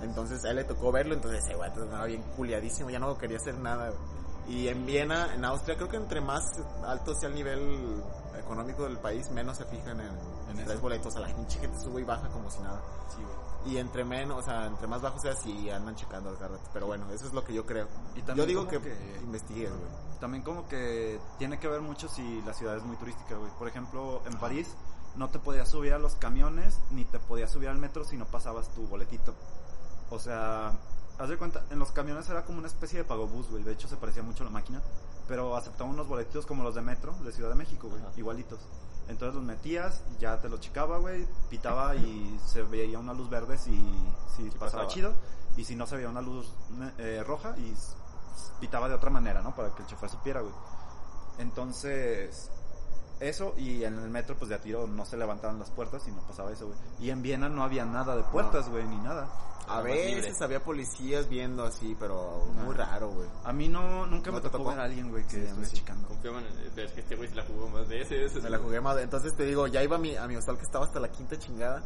Entonces 0.02 0.44
a 0.44 0.50
él 0.50 0.56
le 0.56 0.64
tocó 0.64 0.90
verlo, 0.92 1.14
entonces 1.14 1.44
ese 1.44 1.54
güey 1.56 1.68
estaba 1.70 2.04
bien 2.06 2.22
culiadísimo, 2.36 2.88
ya 2.90 2.98
no 2.98 3.16
quería 3.18 3.36
hacer 3.36 3.58
nada. 3.58 3.90
güey. 3.90 4.20
Y 4.48 4.68
en 4.68 4.84
Viena, 4.86 5.34
en 5.34 5.44
Austria, 5.44 5.76
creo 5.76 5.88
que 5.88 5.96
entre 5.96 6.20
más 6.20 6.42
alto 6.84 7.14
sea 7.14 7.28
el 7.28 7.34
nivel 7.34 8.02
económico 8.38 8.84
del 8.84 8.98
país, 8.98 9.30
menos 9.30 9.58
se 9.58 9.64
fijan 9.66 10.00
en, 10.00 10.58
en 10.58 10.64
tres 10.64 10.80
boletos. 10.80 11.14
A 11.16 11.20
la 11.20 11.28
gente 11.28 11.68
sube 11.78 12.00
y 12.00 12.04
baja 12.04 12.28
como 12.28 12.50
si 12.50 12.60
nada. 12.60 12.80
Sí, 13.14 13.22
güey. 13.22 13.74
Y 13.74 13.78
entre 13.78 14.04
menos, 14.04 14.38
o 14.38 14.42
sea, 14.42 14.66
entre 14.66 14.86
más 14.88 15.02
bajo 15.02 15.18
sea, 15.20 15.34
sí 15.36 15.68
andan 15.70 15.94
checando 15.94 16.30
al 16.30 16.38
rato. 16.38 16.58
Pero 16.72 16.86
bueno, 16.86 17.08
eso 17.12 17.26
es 17.26 17.32
lo 17.34 17.44
que 17.44 17.52
yo 17.52 17.66
creo. 17.66 17.86
Y 18.16 18.22
yo 18.34 18.46
digo 18.46 18.66
que, 18.66 18.80
que- 18.80 19.20
investigues, 19.22 19.70
güey. 19.70 20.09
También 20.20 20.42
como 20.42 20.68
que 20.68 21.18
tiene 21.38 21.58
que 21.58 21.68
ver 21.68 21.80
mucho 21.80 22.08
si 22.08 22.42
la 22.42 22.52
ciudad 22.52 22.76
es 22.76 22.82
muy 22.82 22.96
turística, 22.96 23.36
güey. 23.36 23.50
Por 23.58 23.68
ejemplo, 23.68 24.22
en 24.26 24.38
París 24.38 24.68
no 25.16 25.28
te 25.28 25.38
podías 25.38 25.68
subir 25.68 25.94
a 25.94 25.98
los 25.98 26.14
camiones 26.14 26.78
ni 26.90 27.04
te 27.04 27.18
podías 27.18 27.50
subir 27.50 27.68
al 27.68 27.78
metro 27.78 28.04
si 28.04 28.16
no 28.16 28.26
pasabas 28.26 28.68
tu 28.74 28.86
boletito. 28.86 29.34
O 30.10 30.18
sea, 30.18 30.72
haz 31.18 31.28
de 31.28 31.36
cuenta, 31.38 31.64
en 31.70 31.78
los 31.78 31.90
camiones 31.92 32.28
era 32.28 32.44
como 32.44 32.58
una 32.58 32.68
especie 32.68 32.98
de 32.98 33.04
pagobús, 33.04 33.48
güey. 33.48 33.62
De 33.62 33.72
hecho, 33.72 33.88
se 33.88 33.96
parecía 33.96 34.22
mucho 34.22 34.42
a 34.42 34.46
la 34.46 34.52
máquina. 34.52 34.82
Pero 35.26 35.56
aceptaban 35.56 35.94
unos 35.94 36.08
boletitos 36.08 36.44
como 36.44 36.64
los 36.64 36.74
de 36.74 36.82
metro 36.82 37.14
de 37.24 37.32
Ciudad 37.32 37.50
de 37.50 37.54
México, 37.54 37.88
güey. 37.88 38.02
Ajá. 38.02 38.12
Igualitos. 38.16 38.58
Entonces 39.08 39.34
los 39.34 39.44
metías, 39.44 40.02
ya 40.18 40.38
te 40.40 40.48
los 40.48 40.60
checaba, 40.60 40.98
güey. 40.98 41.26
Pitaba 41.48 41.96
y 41.96 42.38
se 42.46 42.62
veía 42.62 42.98
una 42.98 43.14
luz 43.14 43.30
verde 43.30 43.56
si, 43.56 43.76
si 44.36 44.44
pasaba 44.50 44.58
pasaba. 44.58 44.86
chido. 44.88 45.12
Y 45.56 45.64
si 45.64 45.76
no 45.76 45.86
se 45.86 45.96
veía 45.96 46.08
una 46.08 46.20
luz 46.20 46.52
eh, 46.98 47.22
roja 47.26 47.56
y 47.58 47.74
pitaba 48.60 48.88
de 48.88 48.94
otra 48.94 49.10
manera, 49.10 49.42
¿no? 49.42 49.54
Para 49.54 49.74
que 49.74 49.82
el 49.82 49.88
chofer 49.88 50.10
supiera, 50.10 50.40
güey. 50.40 50.52
Entonces, 51.38 52.50
eso 53.20 53.54
y 53.56 53.84
en 53.84 53.98
el 53.98 54.10
metro, 54.10 54.36
pues 54.36 54.48
de 54.48 54.54
a 54.56 54.60
tiro 54.60 54.86
no 54.86 55.04
se 55.04 55.16
levantaban 55.16 55.58
las 55.58 55.70
puertas 55.70 56.06
y 56.08 56.12
no 56.12 56.20
pasaba 56.22 56.50
eso, 56.52 56.66
güey. 56.66 56.78
Y 57.00 57.10
en 57.10 57.22
Viena 57.22 57.48
no 57.48 57.62
había 57.62 57.84
nada 57.84 58.16
de 58.16 58.22
puertas, 58.24 58.68
güey, 58.68 58.86
ni 58.86 58.98
nada. 58.98 59.28
A 59.68 59.82
veces 59.82 60.40
había 60.42 60.64
policías 60.64 61.28
viendo 61.28 61.64
así, 61.64 61.96
pero 62.00 62.44
muy 62.64 62.74
Ah. 62.74 62.86
raro, 62.86 63.10
güey. 63.10 63.28
A 63.44 63.52
mí 63.52 63.68
no, 63.68 64.04
nunca 64.06 64.30
¿No 64.30 64.38
me 64.38 64.42
tocó 64.42 64.58
tocó? 64.58 64.70
ver 64.70 64.80
a 64.80 64.84
alguien, 64.84 65.10
güey, 65.10 65.22
que 65.24 65.30
Sí, 65.30 65.36
a 65.36 65.42
estuviera 65.44 65.68
sí. 65.70 65.76
checando. 65.76 66.08
Confiaban 66.08 66.44
es 66.44 66.92
que 66.92 67.00
este 67.00 67.14
güey 67.14 67.28
se 67.28 67.34
la 67.36 67.44
jugó 67.44 67.68
más 67.68 67.88
de 67.88 68.02
ese. 68.02 68.24
ese 68.24 68.40
Me 68.40 68.50
la 68.50 68.58
jugué 68.58 68.80
más. 68.80 68.98
Entonces 68.98 69.36
te 69.36 69.44
digo, 69.44 69.66
ya 69.68 69.82
iba 69.82 69.94
a 69.96 69.98
mi, 69.98 70.16
a 70.16 70.26
mi 70.26 70.34
hostal 70.36 70.56
que 70.56 70.64
estaba 70.64 70.84
hasta 70.86 70.98
la 70.98 71.08
quinta 71.12 71.38
chingada. 71.38 71.82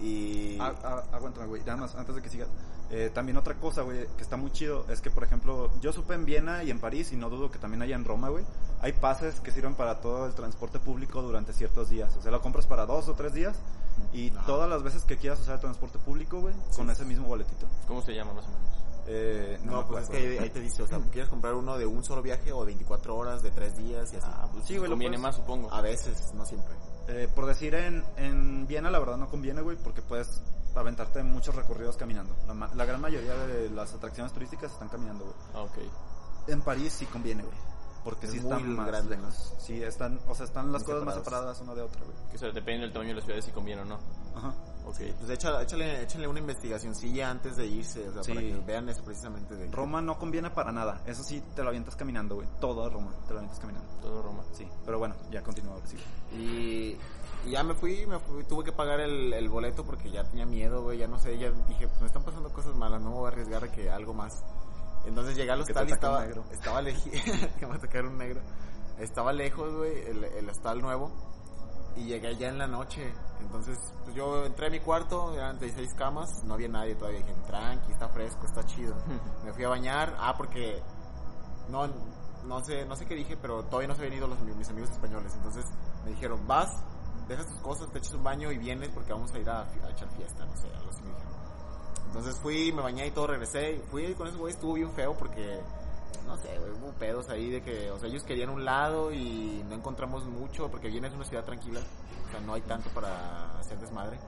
Y. 0.00 0.58
Ah, 0.60 1.04
aguántame, 1.12 1.46
güey. 1.46 1.62
Nada 1.62 1.76
más, 1.76 1.94
antes 1.94 2.16
de 2.16 2.22
que 2.22 2.30
siga. 2.30 2.46
Eh, 2.92 3.10
también 3.14 3.36
otra 3.36 3.54
cosa, 3.54 3.82
güey, 3.82 4.06
que 4.16 4.22
está 4.22 4.36
muy 4.36 4.50
chido, 4.50 4.84
es 4.88 5.00
que, 5.00 5.10
por 5.10 5.22
ejemplo, 5.22 5.70
yo 5.80 5.92
supe 5.92 6.14
en 6.14 6.24
Viena 6.24 6.64
y 6.64 6.70
en 6.72 6.80
París, 6.80 7.12
y 7.12 7.16
no 7.16 7.30
dudo 7.30 7.50
que 7.50 7.58
también 7.58 7.82
haya 7.82 7.94
en 7.94 8.04
Roma, 8.04 8.30
güey, 8.30 8.44
hay 8.80 8.92
pases 8.94 9.38
que 9.40 9.52
sirven 9.52 9.74
para 9.76 10.00
todo 10.00 10.26
el 10.26 10.34
transporte 10.34 10.80
público 10.80 11.22
durante 11.22 11.52
ciertos 11.52 11.88
días. 11.88 12.16
O 12.16 12.22
sea, 12.22 12.32
lo 12.32 12.40
compras 12.42 12.66
para 12.66 12.86
dos 12.86 13.08
o 13.08 13.14
tres 13.14 13.32
días, 13.32 13.56
y 14.12 14.30
Ajá. 14.30 14.44
todas 14.46 14.68
las 14.68 14.82
veces 14.82 15.04
que 15.04 15.16
quieras 15.18 15.38
usar 15.40 15.54
el 15.54 15.60
transporte 15.60 15.98
público, 16.00 16.40
güey, 16.40 16.54
con 16.74 16.90
ese 16.90 17.04
mismo 17.04 17.28
boletito. 17.28 17.66
¿Cómo 17.86 18.02
se 18.02 18.12
llama 18.12 18.32
más 18.32 18.46
o 18.46 18.48
menos? 18.48 18.70
Eh, 19.06 19.58
No, 19.64 19.86
pues 19.86 20.04
es 20.04 20.10
que 20.10 20.16
ahí, 20.16 20.38
ahí 20.38 20.50
te 20.50 20.60
dice, 20.60 20.82
o 20.82 20.86
sea, 20.88 20.98
¿quieres 21.12 21.30
comprar 21.30 21.54
uno 21.54 21.78
de 21.78 21.86
un 21.86 22.02
solo 22.02 22.22
viaje 22.22 22.52
o 22.52 22.60
de 22.60 22.66
24 22.66 23.16
horas, 23.16 23.42
de 23.42 23.50
3 23.52 23.76
días 23.76 24.12
y 24.12 24.16
así? 24.16 24.26
Ah, 24.28 24.48
pues 24.52 24.64
Sí, 24.64 24.72
sí, 24.72 24.78
güey, 24.78 24.88
lo 24.90 24.94
conviene 24.94 25.16
puedes- 25.16 25.22
más, 25.22 25.36
supongo. 25.36 25.72
A 25.72 25.80
veces, 25.80 26.32
no 26.34 26.44
siempre. 26.44 26.74
Eh, 27.08 27.28
por 27.34 27.46
decir, 27.46 27.74
en, 27.74 28.04
en 28.16 28.66
Viena 28.66 28.90
la 28.90 28.98
verdad 28.98 29.16
no 29.16 29.28
conviene, 29.28 29.62
güey, 29.62 29.76
porque 29.76 30.02
puedes 30.02 30.42
aventarte 30.74 31.22
muchos 31.22 31.54
recorridos 31.54 31.96
caminando. 31.96 32.34
La, 32.46 32.54
ma- 32.54 32.70
la 32.74 32.84
gran 32.84 33.00
mayoría 33.00 33.34
de 33.34 33.70
las 33.70 33.92
atracciones 33.94 34.32
turísticas 34.32 34.72
están 34.72 34.88
caminando, 34.88 35.24
güey. 35.24 35.36
Ah, 35.54 35.62
ok. 35.62 35.78
En 36.48 36.62
París 36.62 36.92
sí 36.92 37.06
conviene, 37.06 37.42
güey. 37.42 37.56
Porque 38.02 38.24
Es 38.26 38.32
sí 38.32 38.38
están 38.38 38.74
más 38.76 38.86
grande, 38.86 39.14
¿no? 39.18 39.26
lejos. 39.26 39.54
Sí, 39.58 39.82
están, 39.82 40.18
o 40.26 40.34
sea, 40.34 40.46
están 40.46 40.72
las 40.72 40.82
Muy 40.82 40.90
cosas 40.92 41.04
más 41.04 41.14
separadas 41.16 41.60
una 41.60 41.74
de 41.74 41.82
otra, 41.82 42.00
güey. 42.02 42.16
Que 42.30 42.36
eso 42.36 42.46
depende 42.50 42.80
del 42.84 42.92
tamaño 42.94 43.10
de 43.10 43.20
la 43.20 43.26
ciudad 43.26 43.40
si 43.42 43.50
conviene 43.50 43.82
o 43.82 43.84
no. 43.84 43.98
Ajá. 44.34 44.54
Ok. 44.86 44.96
Pues 45.18 45.28
échale, 45.30 45.62
échale, 45.64 46.02
échale 46.04 46.26
una 46.26 46.38
investigacioncilla 46.38 47.30
antes 47.30 47.56
de 47.58 47.66
irse, 47.66 48.08
o 48.08 48.12
sea, 48.14 48.22
Sí. 48.24 48.32
para 48.32 48.40
que 48.46 48.54
vean 48.66 48.88
eso 48.88 49.02
precisamente. 49.04 49.54
De 49.54 49.70
Roma 49.70 50.00
no 50.00 50.18
conviene 50.18 50.48
para 50.48 50.72
nada. 50.72 51.02
Eso 51.06 51.22
sí, 51.22 51.42
te 51.54 51.62
lo 51.62 51.68
avientas 51.68 51.94
caminando, 51.94 52.36
güey. 52.36 52.48
Todo 52.58 52.88
Roma, 52.88 53.12
te 53.26 53.34
lo 53.34 53.40
avientas 53.40 53.60
caminando. 53.60 53.86
Todo 54.00 54.22
Roma. 54.22 54.44
Sí, 54.54 54.66
pero 54.86 54.98
bueno, 54.98 55.14
ya 55.30 55.42
continúa 55.42 55.74
ahora 55.74 55.86
sí. 55.86 55.96
Y, 56.34 56.96
Y 57.46 57.50
ya 57.50 57.62
me 57.62 57.74
fui, 57.74 58.06
me 58.06 58.18
fui, 58.18 58.44
tuve 58.44 58.64
que 58.64 58.72
pagar 58.72 59.00
el, 59.00 59.32
el 59.32 59.48
boleto 59.48 59.84
porque 59.84 60.10
ya 60.10 60.24
tenía 60.24 60.46
miedo, 60.46 60.82
güey, 60.82 60.98
ya 60.98 61.06
no 61.06 61.18
sé, 61.18 61.38
ya 61.38 61.50
dije, 61.50 61.88
pues 61.88 62.00
me 62.00 62.06
están 62.06 62.22
pasando 62.22 62.52
cosas 62.52 62.74
malas, 62.76 63.00
no 63.00 63.10
me 63.10 63.16
voy 63.16 63.26
a 63.26 63.28
arriesgar 63.32 63.64
a 63.64 63.72
que 63.72 63.90
algo 63.90 64.12
más. 64.12 64.44
Entonces 65.06 65.36
llegué 65.36 65.50
al 65.50 65.60
hostal 65.60 65.88
y 65.88 65.92
estaba, 65.92 66.26
estaba 66.50 66.82
lejos, 66.82 67.04
que 67.58 67.66
me 67.66 67.74
atacara 67.74 68.08
un 68.08 68.18
negro. 68.18 68.42
Estaba 68.98 69.32
lejos, 69.32 69.74
güey, 69.74 69.98
el, 70.06 70.24
el 70.24 70.48
hostal 70.50 70.80
nuevo. 70.80 71.10
Y 71.96 72.04
llegué 72.04 72.36
ya 72.36 72.48
en 72.48 72.58
la 72.58 72.66
noche. 72.66 73.12
Entonces, 73.40 73.76
pues 74.04 74.14
yo 74.14 74.44
entré 74.44 74.66
a 74.66 74.70
mi 74.70 74.80
cuarto, 74.80 75.34
eran 75.34 75.58
16 75.58 75.94
camas, 75.94 76.28
no 76.44 76.54
había 76.54 76.68
nadie 76.68 76.94
todavía. 76.94 77.20
Dije, 77.20 77.34
tranqui, 77.46 77.92
está 77.92 78.08
fresco, 78.10 78.44
está 78.46 78.64
chido. 78.64 78.94
Me 79.44 79.52
fui 79.52 79.64
a 79.64 79.68
bañar, 79.68 80.14
ah, 80.20 80.34
porque 80.36 80.80
no, 81.68 81.88
no 82.44 82.62
sé, 82.64 82.84
no 82.84 82.94
sé 82.96 83.06
qué 83.06 83.14
dije, 83.14 83.36
pero 83.36 83.64
todavía 83.64 83.88
no 83.88 83.94
se 83.94 84.02
habían 84.02 84.18
ido 84.18 84.28
los, 84.28 84.38
mis 84.40 84.68
amigos 84.68 84.90
españoles. 84.90 85.32
Entonces 85.34 85.64
me 86.04 86.10
dijeron, 86.10 86.46
vas, 86.46 86.68
dejas 87.30 87.46
tus 87.46 87.58
cosas, 87.60 87.90
te 87.90 87.98
echas 87.98 88.14
un 88.14 88.22
baño 88.22 88.52
y 88.52 88.58
vienes 88.58 88.90
porque 88.90 89.12
vamos 89.12 89.32
a 89.32 89.38
ir 89.38 89.48
a, 89.48 89.62
a 89.62 89.90
echar 89.90 90.08
fiesta, 90.16 90.44
no 90.44 90.56
sé, 90.56 90.68
algo 90.74 90.90
así 90.90 91.02
me 91.02 91.10
dijeron. 91.10 91.30
Entonces 92.10 92.36
fui, 92.40 92.72
me 92.72 92.82
bañé 92.82 93.06
y 93.06 93.10
todo, 93.12 93.28
regresé. 93.28 93.80
Fui 93.90 94.12
con 94.14 94.26
esos 94.26 94.38
güeyes, 94.38 94.56
estuvo 94.56 94.74
bien 94.74 94.90
feo 94.92 95.14
porque, 95.16 95.60
no 96.26 96.36
sé, 96.38 96.58
hubo 96.58 96.92
pedos 96.98 97.28
ahí 97.28 97.50
de 97.50 97.62
que, 97.62 97.88
o 97.92 97.98
sea, 98.00 98.08
ellos 98.08 98.24
querían 98.24 98.50
un 98.50 98.64
lado 98.64 99.12
y 99.12 99.64
no 99.68 99.76
encontramos 99.76 100.26
mucho 100.26 100.68
porque 100.68 100.88
Viena 100.88 101.06
es 101.06 101.14
una 101.14 101.24
ciudad 101.24 101.44
tranquila, 101.44 101.80
o 102.26 102.30
sea, 102.30 102.40
no 102.40 102.54
hay 102.54 102.62
tanto 102.62 102.90
para 102.90 103.58
hacer 103.60 103.78
desmadre. 103.78 104.18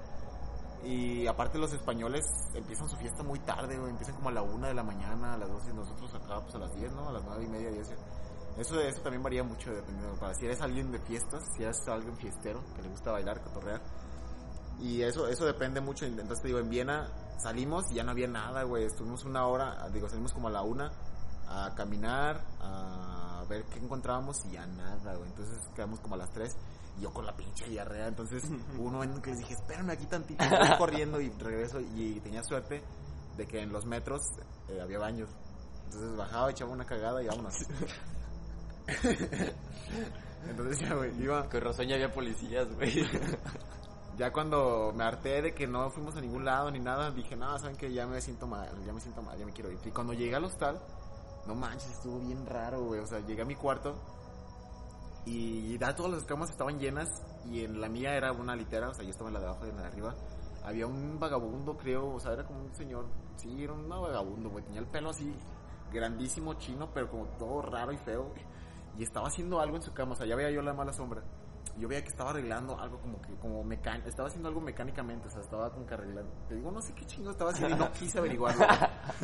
Y 0.85 1.27
aparte 1.27 1.59
los 1.59 1.73
españoles 1.73 2.25
empiezan 2.55 2.89
su 2.89 2.97
fiesta 2.97 3.25
muy 3.25 3.41
tarde, 3.41 3.77
güey, 3.77 3.91
empiezan 3.91 4.15
como 4.15 4.29
a 4.29 4.33
la 4.33 4.43
una 4.43 4.69
de 4.69 4.75
la 4.75 4.83
mañana, 4.85 5.35
a 5.35 5.37
las 5.37 5.49
12 5.49 5.71
y 5.71 5.75
nosotros 5.75 6.15
acá 6.15 6.41
pues 6.41 6.55
a 6.55 6.59
las 6.59 6.75
10, 6.75 6.93
¿no? 6.93 7.09
A 7.09 7.13
las 7.13 7.25
nueve 7.25 7.45
y 7.45 7.49
media, 7.49 7.71
10. 7.71 7.89
Eso, 8.59 8.81
eso 8.81 9.01
también 9.01 9.23
varía 9.23 9.43
mucho 9.43 9.73
dependiendo, 9.73 10.15
para 10.19 10.35
si 10.35 10.45
eres 10.45 10.61
alguien 10.61 10.93
de 10.93 10.99
fiestas, 11.01 11.43
si 11.57 11.63
eres 11.63 11.89
alguien 11.89 12.17
fiestero, 12.17 12.63
que 12.77 12.83
le 12.83 12.89
gusta 12.89 13.13
bailar, 13.13 13.43
cotorrear. 13.43 13.81
Y 14.79 15.03
eso, 15.03 15.29
eso 15.29 15.47
depende 15.47 15.81
mucho, 15.81 16.05
entonces 16.05 16.41
te 16.43 16.49
digo, 16.49 16.59
en 16.59 16.69
Viena 16.69 17.09
salimos 17.39 17.85
y 17.91 17.95
ya 17.95 18.05
no 18.05 18.11
había 18.11 18.29
nada, 18.29 18.65
güey, 18.65 18.85
estuvimos 18.85 19.25
una 19.25 19.47
hora, 19.47 19.89
digo, 19.91 20.09
salimos 20.09 20.33
como 20.33 20.49
a 20.49 20.51
la 20.51 20.63
una 20.63 20.91
a 21.49 21.75
caminar, 21.75 22.45
a 22.61 23.45
ver 23.49 23.65
qué 23.67 23.79
encontrábamos 23.79 24.45
y 24.47 24.53
ya 24.53 24.67
nada, 24.67 25.15
güey, 25.17 25.29
entonces 25.29 25.59
quedamos 25.75 26.01
como 26.01 26.15
a 26.15 26.19
las 26.19 26.31
tres. 26.31 26.57
Y 26.99 27.03
yo 27.03 27.13
con 27.13 27.25
la 27.25 27.35
pinche 27.35 27.67
diarrea, 27.69 28.09
entonces 28.09 28.43
hubo 28.77 28.85
un 28.85 28.93
momento 28.93 29.17
en 29.17 29.23
que 29.23 29.31
les 29.31 29.39
dije, 29.39 29.55
espérame 29.55 29.91
aquí 29.91 30.07
tantito, 30.07 30.45
voy 30.45 30.69
corriendo 30.79 31.21
y 31.21 31.31
regreso 31.31 31.81
y 31.81 32.21
tenía 32.21 32.43
suerte 32.43 32.83
de 33.37 33.47
que 33.47 33.63
en 33.63 33.73
los 33.73 33.87
metros 33.87 34.21
eh, 34.69 34.81
había 34.81 34.99
baños, 34.99 35.31
entonces 35.85 36.17
bajaba, 36.17 36.51
echaba 36.51 36.71
una 36.71 36.85
cagada 36.85 37.23
y 37.23 37.27
vámonos. 37.27 37.55
entonces 40.49 40.81
ya, 40.81 40.95
güey, 40.95 41.23
iba... 41.23 41.49
Con 41.49 41.61
razón 41.61 41.87
ya 41.87 41.95
había 41.95 42.13
policías, 42.13 42.75
güey. 42.75 43.07
Ya 44.19 44.31
cuando 44.31 44.93
me 44.95 45.05
harté 45.05 45.41
de 45.41 45.55
que 45.55 45.67
no 45.67 45.89
fuimos 45.91 46.15
a 46.17 46.21
ningún 46.21 46.45
lado 46.45 46.71
ni 46.71 46.79
nada, 46.79 47.11
dije, 47.11 47.35
no, 47.35 47.59
saben 47.59 47.77
que 47.77 47.93
ya 47.93 48.07
me 48.07 48.21
siento 48.21 48.47
mal, 48.47 48.69
ya 48.85 48.93
me 48.93 49.01
siento 49.01 49.23
mal, 49.23 49.39
ya 49.39 49.47
me 49.47 49.53
quiero 49.53 49.71
ir. 49.73 49.79
Y 49.85 49.91
cuando 49.91 50.13
llegué 50.13 50.35
al 50.35 50.45
hostal, 50.45 50.79
no 51.47 51.55
manches, 51.55 51.91
estuvo 51.91 52.21
bien 52.21 52.45
raro, 52.47 52.85
güey. 52.85 53.01
O 53.01 53.07
sea, 53.07 53.21
llegué 53.21 53.43
a 53.43 53.47
mi 53.47 53.55
cuarto 53.55 53.97
y 55.25 55.79
ya 55.79 55.95
todas 55.95 56.13
las 56.13 56.25
camas 56.25 56.51
estaban 56.51 56.79
llenas 56.79 57.09
y 57.51 57.65
en 57.65 57.81
la 57.81 57.89
mía 57.89 58.15
era 58.15 58.33
una 58.33 58.57
litera, 58.57 58.91
o 58.91 58.95
sea, 58.95 59.05
yo 59.05 59.11
estaba 59.11 59.29
en 59.31 59.35
la 59.35 59.41
de 59.41 59.47
abajo 59.47 59.67
y 59.67 59.71
en 59.71 59.77
la 59.77 59.83
de 59.83 59.89
arriba. 59.89 60.15
Había 60.65 60.87
un 60.87 61.19
vagabundo, 61.19 61.77
creo, 61.77 62.15
o 62.15 62.21
sea, 62.21 62.33
era 62.33 62.45
como 62.45 62.61
un 62.61 62.75
señor, 62.75 63.07
sí, 63.37 63.65
era 63.65 63.73
un 63.73 63.89
vagabundo, 63.89 64.51
güey. 64.51 64.65
Tenía 64.65 64.81
el 64.81 64.87
pelo 64.87 65.11
así, 65.11 65.35
grandísimo, 65.93 66.55
chino, 66.55 66.91
pero 66.93 67.11
como 67.11 67.27
todo 67.39 67.63
raro 67.63 67.93
y 67.93 67.97
feo. 67.97 68.25
güey. 68.25 68.43
Y 68.99 69.03
estaba 69.03 69.29
haciendo 69.29 69.61
algo 69.61 69.77
en 69.77 69.83
su 69.83 69.93
cama, 69.93 70.13
o 70.13 70.17
sea, 70.17 70.27
ya 70.27 70.37
veía 70.37 70.51
yo 70.51 70.63
la 70.63 70.75
mala 70.75 70.93
sombra 70.93 71.23
yo 71.79 71.89
veía 71.89 72.03
que 72.03 72.09
estaba 72.09 72.31
arreglando 72.31 72.79
algo 72.79 72.99
como 73.01 73.21
que 73.21 73.35
como 73.37 73.65
mecánico, 73.65 74.09
estaba 74.09 74.29
haciendo 74.29 74.49
algo 74.49 74.61
mecánicamente, 74.61 75.29
o 75.29 75.31
sea, 75.31 75.41
estaba 75.41 75.71
como 75.71 75.87
que 75.87 75.95
arreglando. 75.95 76.31
Te 76.49 76.55
digo, 76.55 76.71
no 76.71 76.81
sé 76.83 76.93
qué 76.95 77.05
chingo 77.07 77.31
estaba 77.31 77.51
haciendo 77.51 77.77
y 77.77 77.79
no 77.79 77.93
quise 77.93 78.19
averiguarlo. 78.19 78.67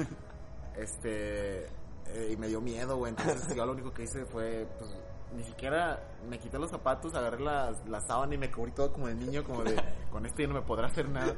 este 0.76 1.66
eh, 1.66 2.30
y 2.32 2.36
me 2.36 2.48
dio 2.48 2.60
miedo, 2.60 2.96
güey. 2.96 3.10
Entonces 3.10 3.54
yo 3.54 3.66
lo 3.66 3.72
único 3.72 3.92
que 3.92 4.04
hice 4.04 4.24
fue 4.24 4.66
pues 4.78 4.96
ni 5.36 5.44
siquiera 5.44 6.00
me 6.26 6.38
quité 6.38 6.58
los 6.58 6.70
zapatos, 6.70 7.14
agarré 7.14 7.40
la, 7.40 7.70
la 7.86 8.00
sábana 8.00 8.34
y 8.34 8.38
me 8.38 8.50
cubrí 8.50 8.72
todo 8.72 8.92
como 8.92 9.08
de 9.08 9.14
niño, 9.14 9.44
como 9.44 9.62
de 9.62 9.76
con 10.10 10.24
esto 10.24 10.40
ya 10.40 10.48
no 10.48 10.54
me 10.54 10.62
podrá 10.62 10.86
hacer 10.86 11.08
nada. 11.08 11.34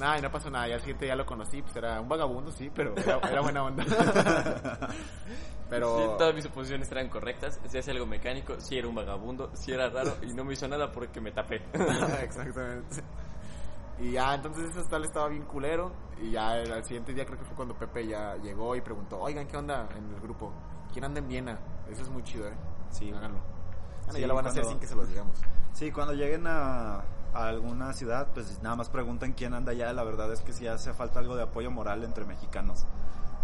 Nada, 0.00 0.18
y 0.18 0.22
no 0.22 0.30
pasó 0.30 0.50
nada. 0.50 0.68
Ya 0.68 0.74
al 0.74 0.80
siguiente 0.80 1.06
ya 1.06 1.16
lo 1.16 1.26
conocí, 1.26 1.62
pues 1.62 1.74
era 1.76 2.00
un 2.00 2.08
vagabundo, 2.08 2.50
sí, 2.50 2.70
pero 2.74 2.94
era, 2.96 3.18
era 3.18 3.40
buena 3.40 3.64
onda. 3.64 3.84
pero 5.70 5.98
Sí, 5.98 6.04
todas 6.18 6.34
mis 6.34 6.44
suposiciones 6.44 6.90
eran 6.90 7.08
correctas. 7.08 7.60
Si 7.68 7.78
hacía 7.78 7.92
algo 7.92 8.06
mecánico, 8.06 8.60
si 8.60 8.78
era 8.78 8.88
un 8.88 8.94
vagabundo, 8.94 9.50
si 9.54 9.72
era 9.72 9.88
raro 9.90 10.16
y 10.22 10.32
no 10.32 10.44
me 10.44 10.54
hizo 10.54 10.68
nada 10.68 10.90
porque 10.90 11.20
me 11.20 11.32
tapé. 11.32 11.62
Exactamente. 12.22 13.02
Y 14.00 14.12
ya, 14.12 14.34
entonces 14.34 14.70
ese 14.70 14.80
hostal 14.80 15.04
estaba 15.04 15.28
bien 15.28 15.42
culero. 15.42 15.92
Y 16.20 16.30
ya 16.32 16.56
el, 16.56 16.72
al 16.72 16.84
siguiente 16.84 17.12
día 17.12 17.24
creo 17.24 17.38
que 17.38 17.44
fue 17.44 17.56
cuando 17.56 17.74
Pepe 17.74 18.06
ya 18.06 18.36
llegó 18.36 18.74
y 18.76 18.80
preguntó, 18.80 19.18
oigan, 19.20 19.46
¿qué 19.46 19.56
onda 19.56 19.88
en 19.96 20.14
el 20.14 20.20
grupo? 20.20 20.52
¿Quién 20.92 21.04
anda 21.04 21.20
en 21.20 21.28
Viena? 21.28 21.58
Eso 21.90 22.02
es 22.02 22.08
muy 22.08 22.22
chido, 22.22 22.48
¿eh? 22.48 22.54
Sí. 22.90 23.10
Háganlo. 23.10 23.38
Bueno, 23.40 24.12
Sí, 24.12 24.20
ya 24.20 24.26
lo 24.26 24.34
van 24.34 24.46
a 24.46 24.48
hacer 24.48 24.64
sin 24.64 24.78
que 24.78 24.86
se 24.86 24.94
los 24.94 25.08
digamos. 25.08 25.38
Sí, 25.72 25.90
cuando 25.92 26.14
lleguen 26.14 26.46
a, 26.46 27.04
a 27.34 27.48
alguna 27.48 27.92
ciudad, 27.92 28.28
pues 28.34 28.62
nada 28.62 28.76
más 28.76 28.88
preguntan 28.88 29.32
quién 29.32 29.54
anda 29.54 29.72
allá. 29.72 29.92
La 29.92 30.04
verdad 30.04 30.32
es 30.32 30.40
que 30.40 30.52
sí 30.52 30.66
hace 30.66 30.92
falta 30.94 31.18
algo 31.20 31.36
de 31.36 31.42
apoyo 31.44 31.70
moral 31.70 32.04
entre 32.04 32.24
mexicanos. 32.24 32.86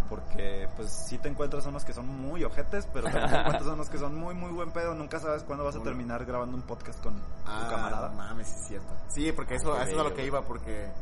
Porque, 0.09 0.69
pues, 0.77 0.93
sí 1.09 1.17
te 1.19 1.29
encuentras 1.29 1.65
unos 1.67 1.85
que 1.85 1.95
son 1.95 2.07
muy 2.07 2.45
ojetes, 2.45 2.87
pero 2.93 3.05
también 3.09 3.31
te 3.31 3.37
encuentras 3.41 3.67
unos 3.67 3.89
que 3.89 3.97
son 3.99 4.15
muy, 4.15 4.35
muy 4.35 4.53
buen 4.53 4.71
pedo. 4.71 4.95
Nunca 4.95 5.19
sabes 5.19 5.43
cuándo 5.45 5.65
vas 5.65 5.77
a 5.77 5.83
terminar 5.83 6.25
grabando 6.27 6.57
un 6.57 6.63
podcast 6.63 7.03
con 7.03 7.15
Ah, 7.47 7.63
tu 7.65 7.75
camarada. 7.75 8.09
no 8.11 8.17
mames, 8.17 8.49
es 8.55 8.67
cierto. 8.69 8.93
Sí, 9.09 9.33
porque 9.33 9.55
eso, 9.57 9.75
Qué 9.75 9.83
eso 9.83 9.93
es 9.93 9.99
a 9.99 10.03
lo 10.05 10.15
que 10.15 10.27
iba, 10.27 10.43
porque, 10.43 10.93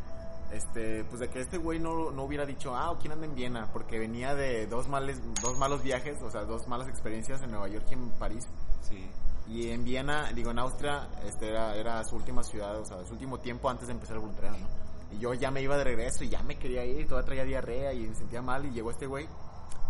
este, 0.53 1.03
pues 1.05 1.19
de 1.21 1.29
que 1.29 1.41
este 1.41 1.59
güey 1.59 1.81
no, 1.81 2.13
no 2.13 2.23
hubiera 2.23 2.47
dicho, 2.47 2.77
ah, 2.77 2.97
¿quién 3.01 3.13
anda 3.13 3.27
en 3.27 3.35
Viena? 3.35 3.69
Porque 3.73 3.99
venía 3.99 4.35
de 4.37 4.67
dos, 4.69 4.87
males, 4.89 5.21
dos 5.43 5.59
malos 5.59 5.83
viajes, 5.83 6.23
o 6.23 6.31
sea, 6.31 6.43
dos 6.45 6.69
malas 6.69 6.87
experiencias 6.89 7.43
en 7.43 7.51
Nueva 7.51 7.67
York 7.69 7.87
y 7.91 7.95
en 7.95 8.09
París. 8.11 8.47
Sí. 8.83 9.11
Y 9.53 9.69
en 9.69 9.85
Viena, 9.85 10.33
digo, 10.33 10.51
en 10.51 10.59
Austria, 10.59 11.09
este 11.27 11.51
era, 11.51 11.77
era 11.77 12.03
su 12.05 12.17
última 12.17 12.43
ciudad, 12.43 12.79
o 12.81 12.87
sea, 12.87 13.05
su 13.05 13.13
último 13.13 13.39
tiempo 13.39 13.69
antes 13.69 13.87
de 13.87 13.93
empezar 13.93 14.15
el 14.17 14.21
voluntariado, 14.21 14.57
¿no? 14.57 14.67
Y 15.15 15.19
yo 15.19 15.35
ya 15.35 15.51
me 15.51 15.61
iba 15.61 15.77
de 15.77 15.85
regreso 15.85 16.25
y 16.25 16.31
ya 16.31 16.43
me 16.43 16.57
quería 16.57 16.87
ir, 16.87 17.07
todavía 17.07 17.27
traía 17.27 17.45
diarrea 17.45 17.93
y 17.93 18.09
me 18.09 18.15
sentía 18.15 18.41
mal 18.41 18.65
y 18.65 18.71
llegó 18.71 18.91
este 18.91 19.07
güey. 19.07 19.29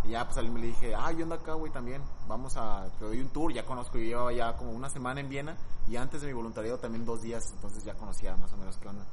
Y 0.02 0.08
ya, 0.08 0.24
pues 0.24 0.36
a 0.36 0.40
él 0.40 0.50
me 0.50 0.58
le 0.58 0.66
dije, 0.66 0.96
ah, 0.96 1.12
yo 1.12 1.22
ando 1.22 1.36
acá, 1.36 1.52
güey, 1.52 1.70
también. 1.70 2.02
Vamos 2.26 2.56
a, 2.56 2.88
te 2.98 3.04
doy 3.04 3.20
un 3.20 3.28
tour, 3.28 3.52
ya 3.52 3.64
conozco, 3.64 3.98
yo 3.98 4.04
llevaba 4.04 4.32
ya 4.32 4.56
como 4.56 4.72
una 4.72 4.90
semana 4.90 5.20
en 5.20 5.28
Viena 5.28 5.56
y 5.86 5.94
antes 5.94 6.22
de 6.22 6.26
mi 6.26 6.32
voluntariado 6.32 6.78
también 6.78 7.04
dos 7.04 7.22
días, 7.22 7.44
entonces 7.52 7.84
ya 7.84 7.94
conocía 7.94 8.36
más 8.36 8.52
o 8.52 8.56
menos 8.56 8.76
qué 8.78 8.88
onda. 8.88 9.04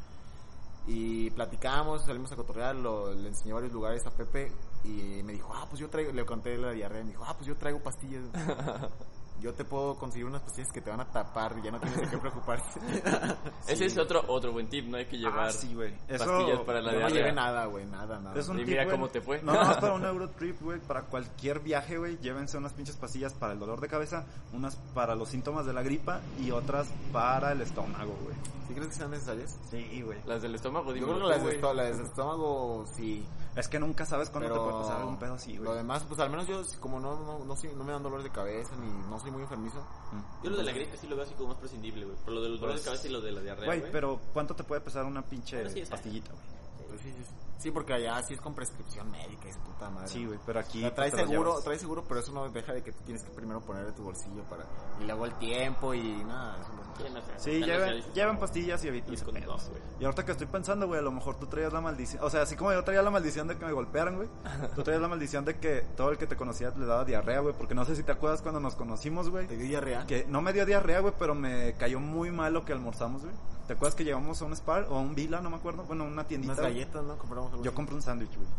Y 0.88 1.30
platicamos, 1.30 2.06
salimos 2.06 2.32
a 2.32 2.36
cotorrear, 2.36 2.76
lo, 2.76 3.14
le 3.14 3.28
enseñé 3.28 3.54
varios 3.54 3.72
lugares 3.72 4.04
a 4.08 4.10
Pepe 4.10 4.52
y 4.84 5.22
me 5.24 5.34
dijo, 5.34 5.52
ah, 5.54 5.68
pues 5.70 5.80
yo 5.80 5.90
traigo, 5.92 6.12
le 6.12 6.26
conté 6.26 6.58
la 6.58 6.72
diarrea, 6.72 7.04
me 7.04 7.12
dijo, 7.12 7.24
ah, 7.24 7.36
pues 7.36 7.46
yo 7.46 7.56
traigo 7.56 7.78
pastillas. 7.84 8.24
Yo 9.42 9.54
te 9.54 9.64
puedo 9.66 9.96
conseguir 9.96 10.26
unas 10.26 10.42
pastillas 10.42 10.72
que 10.72 10.82
te 10.82 10.90
van 10.90 11.00
a 11.00 11.06
tapar 11.06 11.56
y 11.60 11.62
ya 11.64 11.72
no 11.72 11.80
tienes 11.80 12.02
de 12.02 12.08
qué 12.10 12.18
preocuparte. 12.18 12.80
Ese 13.68 13.86
es 13.86 13.98
otro 13.98 14.24
otro 14.28 14.52
buen 14.52 14.68
tip, 14.70 14.86
no 14.88 14.98
hay 14.98 15.06
que 15.06 15.18
llevar 15.18 15.48
Ah, 15.48 15.52
sí. 15.52 15.76
Eso- 16.08 16.26
pastillas 16.26 16.60
para 16.62 16.82
la 16.82 16.92
Yo 16.92 17.00
no 17.00 17.06
diarrea. 17.08 17.10
llevé 17.24 17.32
nada, 17.34 17.66
güey, 17.66 17.86
nada, 17.86 18.20
nada. 18.20 18.40
Es 18.40 18.48
un 18.50 18.58
Y 18.58 18.60
tip, 18.66 18.70
mira 18.70 18.88
cómo 18.90 19.08
te 19.10 19.22
fue. 19.22 19.42
No, 19.42 19.54
no, 19.54 19.72
es 19.72 19.78
para 19.82 19.94
un 19.94 20.04
Eurotrip, 20.06 20.62
güey. 20.62 20.80
Para 20.80 21.04
cualquier 21.04 21.60
viaje, 21.60 21.98
güey. 21.98 22.18
Llévense 22.20 22.58
unas 22.58 22.74
pinches 22.74 22.98
pastillas 22.98 23.34
para 23.34 23.54
el 23.54 23.60
dolor 23.60 23.80
de 23.80 23.88
cabeza, 23.88 24.26
unas 24.54 24.76
para 24.94 25.16
los 25.16 25.30
síntomas 25.30 25.66
de 25.66 25.74
la 25.74 25.84
gripa 25.84 26.22
y 26.40 26.52
otras 26.52 26.88
para 27.14 27.52
el 27.54 27.62
estómago, 27.62 28.16
güey. 28.24 28.36
¿Sí 28.68 28.74
crees 28.76 28.90
que 28.90 28.94
sean 28.96 29.12
necesarias? 29.12 29.58
Sí, 29.72 30.02
güey. 30.04 30.20
Las 30.26 30.42
del 30.44 30.54
estómago, 30.54 30.88
Yo 30.90 30.94
digo, 30.94 31.08
creo 31.08 31.20
que 31.22 31.28
las 31.30 31.38
de, 31.38 31.44
güey. 31.44 31.56
esto- 31.56 31.74
las 31.74 31.98
de 31.98 32.04
estómago, 32.04 32.86
sí. 32.96 33.26
Es 33.56 33.68
que 33.68 33.80
nunca 33.80 34.06
sabes 34.06 34.30
cuándo 34.30 34.48
Pero 34.50 34.62
te 34.64 34.70
puede 34.70 34.84
pasar 34.84 35.02
algún 35.02 35.18
pedo 35.18 35.34
así, 35.34 35.56
Lo 35.58 35.64
güey. 35.66 35.78
demás, 35.78 36.04
pues 36.08 36.20
al 36.20 36.30
menos 36.30 36.48
yo, 36.48 36.62
como 36.80 37.00
no, 37.00 37.20
no, 37.20 37.44
no, 37.46 37.56
soy- 37.56 37.74
no 37.76 37.84
me 37.84 37.92
dan 37.92 38.04
dolores 38.04 38.24
de 38.24 38.30
cabeza 38.32 38.72
ni 38.78 38.88
no 39.10 39.20
soy 39.20 39.32
muy 39.32 39.42
enfermizo. 39.42 39.80
Mm. 40.12 40.44
Yo 40.46 40.50
lo 40.52 40.58
de 40.58 40.64
la 40.64 40.72
gripe 40.72 40.96
sí 40.98 41.08
lo 41.08 41.16
veo 41.16 41.26
así 41.26 41.34
como 41.34 41.50
más 41.50 41.58
prescindible, 41.58 42.06
güey. 42.06 42.18
Por 42.18 42.34
lo 42.34 42.42
de 42.42 42.50
los 42.50 42.60
dolores 42.62 42.82
de 42.84 42.90
Pues, 42.90 43.00
cabeza 43.00 43.08
y 43.08 43.12
lo 43.12 43.22
de 43.22 43.32
la 43.32 43.42
diarrea, 43.42 43.66
Güey, 43.66 43.80
güey. 43.80 43.92
pero 43.92 44.20
¿cuánto 44.34 44.56
te 44.56 44.64
puede 44.64 44.82
pesar 44.82 45.04
una 45.06 45.22
pinche 45.24 45.56
Bueno, 45.64 45.72
sí, 45.72 45.84
pastillita, 45.90 46.32
güey? 46.32 46.88
Pues 46.90 47.02
sí, 47.02 47.12
sí, 47.12 47.24
sí. 47.60 47.72
Porque 47.72 47.94
allá 47.94 48.22
sí 48.24 48.34
es 48.34 48.42
con 48.42 48.54
prescripción 48.56 49.10
médica 49.12 49.48
y 49.48 49.54
su 49.54 49.60
puta 49.60 49.90
madre. 49.90 50.08
Sí, 50.08 50.26
güey, 50.26 50.40
pero 50.46 50.60
aquí... 50.60 50.80
O 50.80 50.82
sea, 50.82 50.96
trae 50.96 51.12
seguro, 51.12 51.62
trae 51.62 51.78
seguro, 51.78 52.04
pero 52.08 52.20
eso 52.20 52.32
no 52.32 52.50
deja 52.50 52.74
de 52.74 52.82
que 52.82 52.92
tú 52.92 53.04
tienes 53.06 53.24
que 53.24 53.32
primero 53.32 53.62
poner 53.62 53.86
de 53.86 53.92
tu 53.92 54.04
bolsillo 54.04 54.44
para... 54.50 54.66
Y 55.00 55.04
luego 55.06 55.26
el 55.26 55.34
tiempo 55.36 55.94
y 55.94 56.02
nada, 56.24 56.58
eso 56.62 56.74
no 56.74 56.90
Sí, 57.38 57.62
sé, 57.64 58.04
lleven 58.14 58.34
no. 58.34 58.40
pastillas 58.40 58.84
y 58.84 58.88
Y 58.88 58.90
eviten 58.90 59.16
con 59.24 59.34
pedos. 59.34 59.48
dos, 59.48 59.70
güey. 59.70 59.82
Y 60.02 60.06
ahorita 60.06 60.26
que 60.26 60.32
estoy 60.34 60.48
pensando, 60.48 60.86
güey, 60.88 61.00
a 61.00 61.04
lo 61.04 61.12
mejor 61.12 61.38
tú 61.40 61.48
traías 61.48 61.72
la 61.72 61.80
maldición. 61.80 62.22
O 62.24 62.30
sea, 62.30 62.42
así 62.42 62.58
como 62.58 62.74
yo 62.74 62.84
traía 62.84 63.02
la 63.02 63.10
maldición 63.10 63.48
de 63.48 63.58
que 63.58 63.66
me 63.66 63.72
golpearan, 63.72 64.18
güey. 64.18 64.28
Tú 64.76 64.84
traías 64.84 65.02
la 65.02 65.08
maldición 65.08 65.46
de 65.46 65.58
que 65.60 65.86
todo 65.96 66.12
el 66.12 66.18
que 66.18 66.28
te 66.28 66.36
conocía 66.36 66.72
le 66.76 66.86
daba 66.86 67.06
diarrea, 67.06 67.40
güey. 67.40 67.54
Porque 67.58 67.74
no 67.74 67.86
sé 67.86 67.96
si 67.96 68.04
te 68.04 68.12
acuerdas 68.12 68.42
cuando 68.42 68.60
nos 68.60 68.76
conocimos, 68.76 69.30
güey. 69.30 69.48
¿Te 69.48 69.56
dio 69.56 69.66
diarrea? 69.68 70.06
Que 70.06 70.26
no 70.28 70.42
me 70.42 70.52
dio 70.52 70.66
diarrea, 70.66 71.00
güey, 71.00 71.14
pero 71.18 71.36
me 71.36 71.74
cayó 71.76 72.00
muy 72.02 72.32
mal 72.32 72.54
lo 72.54 72.66
que 72.66 72.74
almorzamos, 72.74 73.22
güey. 73.24 73.34
¿Te 73.70 73.74
acuerdas 73.74 73.94
que 73.94 74.04
llegamos 74.04 74.42
a 74.42 74.46
un 74.46 74.56
Spar 74.56 74.88
o 74.90 74.96
a 74.96 75.00
un 75.00 75.14
Vila, 75.14 75.42
no 75.42 75.52
me 75.52 75.58
acuerdo? 75.58 75.84
Bueno, 75.84 76.04
una 76.04 76.24
tiendita. 76.24 76.54
Unas 76.54 76.64
galletas, 76.66 77.04
¿no? 77.04 77.16
Compramos 77.20 77.52
algo 77.52 77.64
Yo 77.64 77.70
así. 77.70 77.76
compré 77.76 77.94
un 77.96 78.02
sándwich, 78.02 78.36
güey. 78.36 78.48
Y 78.48 78.52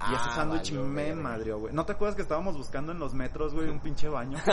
Ah, 0.00 0.20
ese 0.20 0.34
sándwich 0.34 0.70
valió, 0.74 0.84
me 0.84 1.14
madrió, 1.14 1.58
güey. 1.60 1.72
¿No 1.72 1.86
te 1.86 1.92
acuerdas 1.92 2.16
que 2.16 2.22
estábamos 2.22 2.56
buscando 2.56 2.90
en 2.90 2.98
los 2.98 3.14
metros, 3.14 3.54
güey, 3.54 3.68
un 3.70 3.78
pinche 3.78 4.08
baño? 4.08 4.38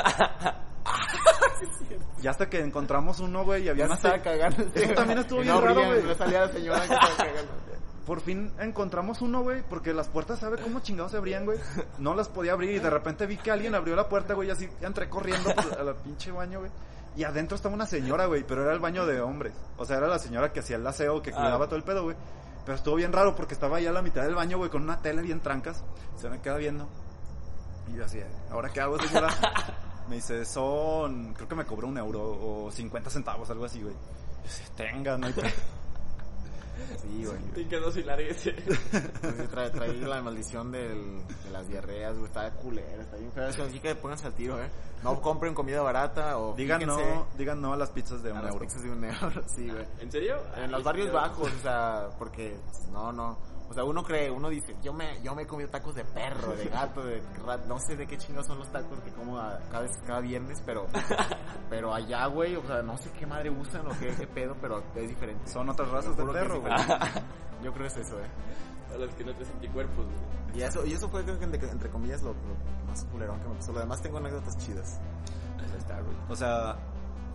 Y 2.22 2.28
hasta 2.28 2.49
que 2.49 2.59
encontramos 2.59 3.20
uno, 3.20 3.43
güey, 3.43 3.64
y 3.64 3.70
había 3.70 3.86
una 3.86 3.95
estaba 3.95 4.22
cagando. 4.22 4.64
Eso 4.76 4.93
también 4.93 5.20
estuvo 5.20 5.39
Y 5.39 5.43
bien 5.43 5.55
no 5.55 5.61
raro, 5.61 5.86
güey. 5.86 6.03
no 6.03 6.14
salía 6.16 6.41
la 6.45 6.49
señora 6.51 6.80
que 6.88 6.93
estaba 6.93 7.18
cagando. 7.18 7.51
Por 8.05 8.20
fin 8.20 8.51
encontramos 8.59 9.22
uno, 9.22 9.41
güey, 9.43 9.61
porque 9.70 9.93
las 9.93 10.09
puertas, 10.09 10.39
¿sabe 10.39 10.57
cómo 10.61 10.82
chingados 10.82 11.11
se 11.11 11.18
abrían, 11.18 11.45
güey? 11.45 11.57
No 11.99 12.16
las 12.16 12.28
podía 12.28 12.51
abrir 12.53 12.72
y 12.72 12.80
de 12.80 12.89
repente 12.89 13.26
vi 13.26 13.38
que 13.38 13.49
alguien 13.51 13.76
abrió 13.76 13.95
la 13.95 14.09
puerta, 14.09 14.34
güey, 14.34 14.49
y 14.49 14.51
así 14.51 14.70
entré 14.82 15.09
corriendo 15.09 15.53
por- 15.55 15.80
a 15.80 15.84
la 15.84 15.93
pinche 15.95 16.32
baño, 16.32 16.59
güey. 16.59 16.72
Y 17.16 17.24
adentro 17.24 17.55
estaba 17.55 17.76
una 17.76 17.86
señora, 17.86 18.26
güey, 18.26 18.43
pero 18.43 18.64
era 18.64 18.74
el 18.74 18.80
baño 18.80 19.05
de 19.05 19.22
hombres. 19.22 19.53
O 19.78 19.86
sea, 19.86 19.97
era 19.97 20.07
la 20.07 20.18
señora 20.20 20.51
que 20.51 20.61
hacía 20.61 20.78
el 20.78 20.88
aseo, 20.88 21.22
que 21.22 21.32
Ah. 21.32 21.36
cuidaba 21.36 21.66
todo 21.68 21.76
el 21.76 21.84
pedo, 21.84 22.03
güey. 22.03 22.16
Pero 22.66 22.76
estuvo 22.78 22.95
bien 22.95 23.11
raro 23.14 23.36
porque 23.36 23.53
estaba 23.53 23.78
ahí 23.78 23.86
a 23.86 23.91
la 23.91 24.01
mitad 24.01 24.24
del 24.24 24.36
baño, 24.36 24.57
güey, 24.57 24.70
con 24.70 24.82
una 24.84 25.01
tele 25.01 25.22
bien 25.22 25.41
trancas. 25.41 25.84
Se 26.16 26.30
me 26.30 26.39
queda 26.41 26.57
viendo. 26.57 26.88
Y 27.91 27.97
yo 27.97 28.05
así, 28.05 28.20
¿ahora 28.49 28.70
qué 28.70 28.82
hago, 28.82 28.97
señora? 28.99 29.28
Me 30.09 30.16
dice, 30.16 30.43
son, 30.45 31.34
creo 31.34 31.47
que 31.47 31.55
me 31.55 31.64
cobró 31.66 31.88
un 31.88 31.97
euro 31.97 32.22
o 32.66 32.70
50 32.72 33.09
centavos, 33.09 33.49
algo 33.49 33.64
así, 33.66 33.82
güey. 33.82 33.93
Yo 33.93 34.49
así, 34.49 34.64
tenga, 34.76 35.18
no 35.18 35.28
hay 35.28 35.34
pedo". 35.34 35.47
Sí, 37.01 37.26
güey. 37.26 37.38
Te 37.53 37.67
quedó 37.67 37.91
sin 37.91 38.05
larguese. 38.05 38.49
Entonces, 38.93 39.49
trae, 39.49 39.69
trae 39.69 39.93
la 39.93 40.21
maldición 40.21 40.71
del, 40.71 41.21
de 41.43 41.49
las 41.51 41.67
diarreas, 41.67 42.13
güey. 42.15 42.26
Está 42.26 42.49
culera, 42.51 43.01
está 43.01 43.17
bien 43.17 43.32
fea. 43.32 43.47
Así 43.47 43.80
que 43.80 43.95
pónganse 43.95 44.28
al 44.28 44.34
tiro, 44.34 44.61
eh. 44.61 44.69
No 45.03 45.19
compren 45.21 45.53
comida 45.53 45.82
barata 45.82 46.38
o 46.38 46.53
Digan 46.55 46.80
fíjense 46.80 47.15
no, 47.15 47.28
digan 47.38 47.61
no 47.61 47.74
a 47.74 47.78
las 47.78 47.89
pizzas 47.89 48.24
de 48.24 48.32
a 48.32 48.34
un 48.36 48.41
las 48.43 48.53
euro. 48.53 48.65
pizzas 48.65 48.84
de 48.84 48.91
un 48.91 49.03
euro. 49.03 49.43
Sí, 49.47 49.69
güey. 49.69 49.86
¿En 49.99 50.11
serio? 50.11 50.38
En 50.55 50.71
los 50.71 50.80
Ay, 50.80 50.84
barrios 50.84 51.07
sí, 51.07 51.13
bajos, 51.13 51.51
o 51.51 51.61
sea, 51.61 52.09
porque 52.17 52.55
no, 52.91 53.11
no. 53.11 53.38
O 53.74 53.76
sea, 53.76 53.86
uno 53.86 54.03
cree, 54.03 54.30
uno 54.30 54.49
dice, 54.49 54.76
yo 54.84 54.93
me, 54.93 55.19
yo 55.24 55.34
me 55.34 55.41
he 55.41 55.47
comido 55.47 55.67
tacos 55.67 55.95
de 55.95 56.05
perro, 56.05 56.55
de 56.55 56.65
gato, 56.65 57.03
de 57.03 57.24
rat, 57.43 57.65
no 57.65 57.80
sé 57.80 57.95
de 57.95 58.05
qué 58.05 58.19
chingados 58.19 58.45
son 58.45 58.59
los 58.59 58.71
tacos 58.71 58.99
que 58.99 59.09
como 59.13 59.39
a- 59.39 59.57
cada, 59.71 59.82
vez- 59.82 59.97
cada 60.05 60.19
viernes, 60.21 60.61
pero, 60.63 60.86
pero 61.71 61.91
allá, 61.91 62.28
güey, 62.28 62.55
o 62.55 62.61
sea, 62.67 62.84
no 62.84 62.95
sé 62.97 63.09
qué 63.17 63.26
madre 63.26 63.49
usan 63.49 63.88
o 63.88 63.99
qué, 63.99 64.13
qué 64.15 64.28
pedo, 64.28 64.55
pero 64.61 64.84
es 64.93 65.09
diferente. 65.09 65.47
Son 65.49 65.67
otras 65.69 65.89
razas 65.89 66.15
de 66.15 66.24
perro, 66.24 66.61
güey. 66.61 66.71
Yo 67.63 67.74
creo 67.74 67.88
que 67.88 67.99
es 67.99 68.07
eso, 68.07 68.19
eh. 68.19 68.28
A 68.93 68.97
los 68.99 69.15
que 69.15 69.24
no 69.24 69.34
te 69.36 69.43
anticuerpos, 69.43 70.05
güey. 70.05 70.17
Y 70.59 70.61
eso, 70.61 70.86
y 70.86 70.93
eso 70.93 71.09
fue, 71.09 71.24
creo 71.24 71.39
que, 71.39 71.45
entre, 71.45 71.67
entre 71.67 71.89
comillas, 71.89 72.21
lo, 72.21 72.34
lo 72.34 72.86
más 72.88 73.03
culerón 73.05 73.39
que 73.39 73.47
me 73.47 73.55
pasó. 73.55 73.74
Lo 73.74 73.80
demás 73.80 73.99
tengo 74.03 74.19
anécdotas 74.19 74.55
chidas. 74.57 75.01
Ahí 75.57 75.78
está, 75.80 75.99
güey. 75.99 76.15
O 76.30 76.36
sea, 76.36 76.78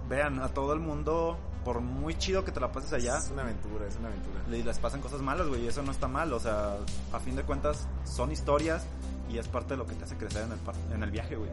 vean, 0.08 0.40
a 0.40 0.48
todo 0.48 0.72
el 0.72 0.80
mundo, 0.80 1.36
por 1.64 1.80
muy 1.80 2.16
chido 2.16 2.44
que 2.44 2.52
te 2.52 2.60
la 2.60 2.72
pases 2.72 2.92
allá, 2.92 3.18
Es 3.18 3.30
una 3.30 3.42
aventura, 3.42 3.86
es 3.86 3.96
una 3.96 4.08
aventura. 4.08 4.40
le- 4.48 4.64
les 4.64 4.78
pasan 4.78 5.00
cosas 5.00 5.20
malas, 5.20 5.46
güey, 5.48 5.64
y 5.64 5.68
eso 5.68 5.82
no 5.82 5.92
está 5.92 6.08
mal. 6.08 6.32
O 6.32 6.40
sea, 6.40 6.76
a 7.12 7.20
fin 7.20 7.36
de 7.36 7.42
cuentas, 7.42 7.86
son 8.04 8.32
historias 8.32 8.84
y 9.30 9.38
es 9.38 9.48
parte 9.48 9.74
de 9.74 9.76
lo 9.78 9.86
que 9.86 9.94
te 9.94 10.04
hace 10.04 10.16
crecer 10.16 10.44
en 10.44 10.52
el, 10.52 10.94
en 10.94 11.02
el 11.02 11.10
viaje, 11.10 11.36
güey. 11.36 11.50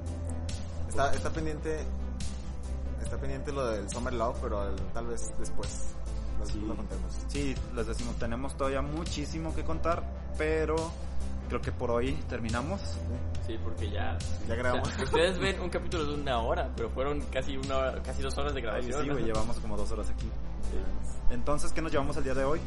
Está, 0.87 1.13
está 1.13 1.29
pendiente, 1.31 1.85
está 3.03 3.17
pendiente 3.17 3.51
lo 3.51 3.67
del 3.67 3.89
Summer 3.89 4.13
Love, 4.13 4.37
pero 4.41 4.61
al- 4.61 4.75
tal 4.93 5.07
vez 5.07 5.33
después 5.39 5.89
Sí. 6.45 6.59
lo 6.61 6.75
contemos. 6.75 7.11
Sí, 7.27 7.55
les 7.75 7.87
decimos, 7.87 8.15
tenemos 8.17 8.55
todavía 8.55 8.81
muchísimo 8.81 9.53
que 9.55 9.63
contar, 9.63 10.03
pero 10.37 10.75
creo 11.47 11.61
que 11.61 11.71
por 11.71 11.91
hoy 11.91 12.13
terminamos. 12.29 12.81
Sí, 13.47 13.57
porque 13.63 13.89
ya... 13.89 14.17
Ya 14.47 14.55
grabamos. 14.55 14.87
o 14.87 14.91
sea, 14.91 15.03
ustedes 15.05 15.39
ven 15.39 15.59
un 15.61 15.69
capítulo 15.69 16.05
de 16.05 16.13
una 16.15 16.39
hora, 16.39 16.69
pero 16.75 16.89
fueron 16.89 17.21
casi 17.31 17.57
una 17.57 17.77
hora- 17.77 18.01
casi 18.03 18.21
dos 18.21 18.37
horas 18.37 18.53
de 18.53 18.59
Ay, 18.59 18.63
grabación. 18.65 19.01
sí, 19.01 19.07
¿no? 19.07 19.13
güey, 19.13 19.25
llevamos 19.25 19.59
como 19.59 19.77
dos 19.77 19.91
horas 19.91 20.09
aquí. 20.09 20.29
Entonces, 21.29 21.71
¿qué 21.71 21.81
nos 21.81 21.91
llevamos 21.91 22.15
el 22.17 22.23
día 22.23 22.33
de 22.33 22.43
hoy? 22.43 22.59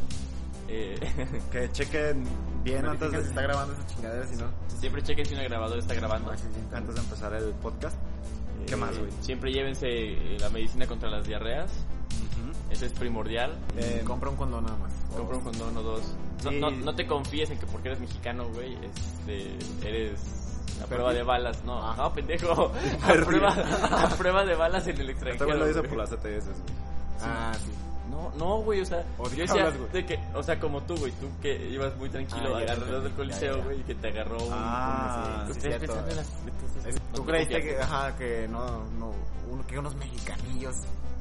Eh, 0.69 0.99
Que 1.51 1.71
chequen 1.73 2.25
bien 2.63 2.85
antes 2.87 3.11
Notifican 3.11 3.21
si 3.21 3.25
de, 3.25 3.29
está 3.29 3.43
grabando 3.43 3.75
esa 3.75 3.87
chingadera, 3.87 4.27
si 4.27 4.37
no. 4.37 4.47
siempre 4.79 5.03
chequen 5.03 5.27
si 5.27 5.35
una 5.35 5.45
grabadora 5.45 5.81
está 5.81 5.95
grabando. 5.95 6.31
antes 6.73 6.95
de 6.95 7.01
empezar 7.01 7.35
el 7.35 7.51
podcast. 7.55 7.97
¿Qué 8.67 8.75
Eh, 8.75 8.77
más, 8.77 8.99
güey? 8.99 9.11
Siempre 9.21 9.51
llévense 9.53 9.89
la 10.39 10.51
medicina 10.51 10.87
contra 10.87 11.09
las 11.09 11.27
diarreas. 11.27 11.71
Eso 12.71 12.85
es 12.87 12.93
primordial. 12.93 13.57
Eh, 13.77 14.03
compra 14.07 14.29
un 14.31 14.37
condón 14.37 14.65
nada 14.65 14.77
más. 14.77 14.93
Compra 15.17 15.37
un 15.39 15.45
condón 15.45 15.77
o 15.77 15.83
dos. 15.83 16.03
No, 16.45 16.51
Sí. 16.51 16.61
no, 16.61 16.71
no 16.71 16.95
te 16.95 17.07
confíes 17.07 17.51
en 17.51 17.59
que 17.59 17.67
porque 17.67 17.89
eres 17.89 18.01
mexicano, 18.01 18.47
güey, 18.51 18.77
este, 18.85 19.59
eres 19.89 20.21
a 20.83 20.87
prueba 20.87 21.13
de 21.13 21.23
balas. 21.23 21.65
No, 21.65 21.83
Ah. 21.83 21.95
no, 21.97 22.13
pendejo. 22.13 22.73
A 23.03 23.13
prueba, 23.25 23.49
a 23.53 24.09
prueba 24.17 24.45
de 24.45 24.55
balas 24.55 24.87
en 24.87 25.01
el 25.01 25.11
extranjero. 25.11 25.47
güey 25.47 25.59
lo 25.59 25.67
dice 25.67 25.83
por 25.83 25.99
las 25.99 26.13
ETS, 26.13 26.45
güey. 26.45 26.57
Ah, 27.23 27.53
sí. 27.55 27.73
No, 28.11 28.33
no, 28.39 28.59
güey, 28.63 28.81
o 28.81 28.85
sea, 28.87 29.05
¿O 29.19 29.29
yo 29.31 29.37
decía, 29.45 29.67
hablas, 29.67 29.93
de 29.93 30.07
que, 30.07 30.19
o 30.35 30.43
sea, 30.43 30.59
como 30.59 30.81
tú, 30.83 30.97
güey, 30.97 31.13
tú 31.13 31.27
que 31.43 31.69
ibas 31.69 31.95
muy 31.97 32.09
tranquilo 32.09 32.57
Ah, 32.57 32.61
alrededor 32.69 33.03
del 33.03 33.13
coliseo, 33.13 33.63
güey, 33.63 33.81
y 33.81 33.83
que 33.83 33.95
te 33.97 34.09
agarró 34.09 34.39
un... 34.39 34.51
Ah, 34.53 35.41
un- 35.41 35.47
sí, 35.47 35.53
Ustedes 35.53 35.77
cierto. 35.79 35.87
pensando 35.87 36.11
en 36.11 36.17
las... 36.17 36.33
entonces, 36.47 36.87
Es- 36.87 36.95
no 36.95 37.01
¿Tú 37.17 37.23
te 37.25 37.31
creíste 37.33 37.61
que, 37.63 37.79
ajá, 37.81 38.17
que 38.17 38.49
no, 38.49 38.85
no, 38.99 39.13
uno, 39.51 39.67
que 39.67 39.79
unos 39.79 39.95
mexicanillos 39.97 40.75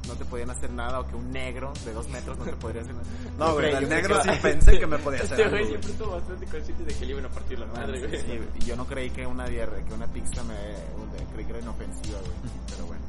no 0.07 0.15
te 0.15 0.25
podían 0.25 0.49
hacer 0.49 0.71
nada 0.71 0.99
o 0.99 1.07
que 1.07 1.15
un 1.15 1.31
negro 1.31 1.73
de 1.85 1.93
dos 1.93 2.07
metros 2.09 2.37
no 2.37 2.45
te 2.45 2.53
podría 2.53 2.81
hacer 2.81 2.95
nada? 2.95 3.07
No, 3.37 3.53
güey, 3.53 3.73
el 3.73 3.87
negro 3.87 4.21
sí 4.23 4.29
pensé 4.41 4.79
que 4.79 4.87
me 4.87 4.97
podía 4.97 5.21
hacer 5.21 5.31
Este 5.39 5.43
algo, 5.43 5.57
güey 5.57 5.67
siempre 5.67 5.91
estuvo 5.91 6.11
bastante 6.11 6.45
consciente 6.45 6.83
de 6.83 6.93
que 6.93 7.05
le 7.05 7.11
iban 7.11 7.25
a 7.25 7.29
partir 7.29 7.59
la 7.59 7.65
madre, 7.67 7.99
güey. 7.99 8.21
Sí, 8.21 8.39
y 8.55 8.65
yo 8.65 8.75
no 8.75 8.85
creí 8.85 9.09
que 9.09 9.27
una 9.27 9.47
diarrea, 9.47 9.83
que 9.83 9.93
una 9.93 10.07
pizza 10.07 10.43
me, 10.43 10.55
creí 11.33 11.45
que 11.45 11.51
era 11.51 11.61
inofensiva, 11.61 12.19
güey. 12.19 12.31
Pero 12.69 12.85
bueno. 12.85 13.01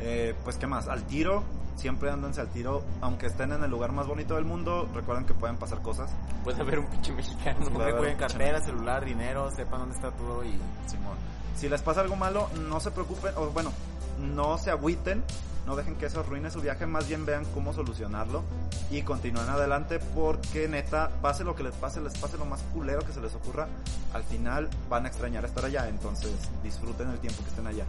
Eh, 0.00 0.34
pues, 0.44 0.56
¿qué 0.56 0.66
más? 0.66 0.88
Al 0.88 1.04
tiro, 1.04 1.42
siempre 1.76 2.10
ándense 2.10 2.40
al 2.40 2.48
tiro. 2.48 2.82
Aunque 3.00 3.26
estén 3.26 3.52
en 3.52 3.62
el 3.64 3.70
lugar 3.70 3.92
más 3.92 4.06
bonito 4.06 4.34
del 4.34 4.44
mundo, 4.44 4.88
recuerden 4.94 5.24
que 5.24 5.34
pueden 5.34 5.56
pasar 5.56 5.82
cosas. 5.82 6.10
Puede 6.44 6.60
haber 6.60 6.80
un 6.80 6.86
pinche 6.86 7.12
mexicano. 7.12 7.66
Haber 7.66 7.94
recuerden 7.94 8.16
cartera, 8.16 8.60
celular, 8.60 9.04
dinero, 9.04 9.50
sepan 9.50 9.80
dónde 9.80 9.94
está 9.94 10.10
todo 10.12 10.44
y 10.44 10.58
Simón. 10.86 11.16
Si 11.56 11.68
les 11.68 11.82
pasa 11.82 12.02
algo 12.02 12.14
malo, 12.14 12.48
no 12.68 12.78
se 12.78 12.90
preocupen, 12.92 13.32
o 13.36 13.46
bueno, 13.50 13.72
no 14.20 14.58
se 14.58 14.70
agüiten, 14.70 15.24
no 15.68 15.76
dejen 15.76 15.96
que 15.96 16.06
eso 16.06 16.20
arruine 16.20 16.50
su 16.50 16.62
viaje, 16.62 16.86
más 16.86 17.06
bien 17.06 17.26
vean 17.26 17.44
cómo 17.52 17.74
solucionarlo 17.74 18.42
y 18.90 19.02
continúen 19.02 19.50
adelante 19.50 20.00
porque 20.14 20.66
neta, 20.66 21.10
pase 21.20 21.44
lo 21.44 21.54
que 21.54 21.62
les 21.62 21.74
pase, 21.74 22.00
les 22.00 22.16
pase 22.16 22.38
lo 22.38 22.46
más 22.46 22.62
culero 22.72 23.04
que 23.04 23.12
se 23.12 23.20
les 23.20 23.34
ocurra, 23.34 23.68
al 24.14 24.24
final 24.24 24.70
van 24.88 25.04
a 25.04 25.08
extrañar 25.08 25.44
estar 25.44 25.66
allá, 25.66 25.86
entonces 25.90 26.32
disfruten 26.62 27.10
el 27.10 27.18
tiempo 27.18 27.42
que 27.42 27.50
estén 27.50 27.66
allá. 27.66 27.84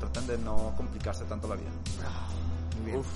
Traten 0.00 0.26
de 0.26 0.38
no 0.38 0.74
complicarse 0.76 1.22
tanto 1.24 1.46
la 1.46 1.54
vida. 1.54 1.70
Muy 2.78 2.86
bien. 2.86 2.98
Uf, 2.98 3.06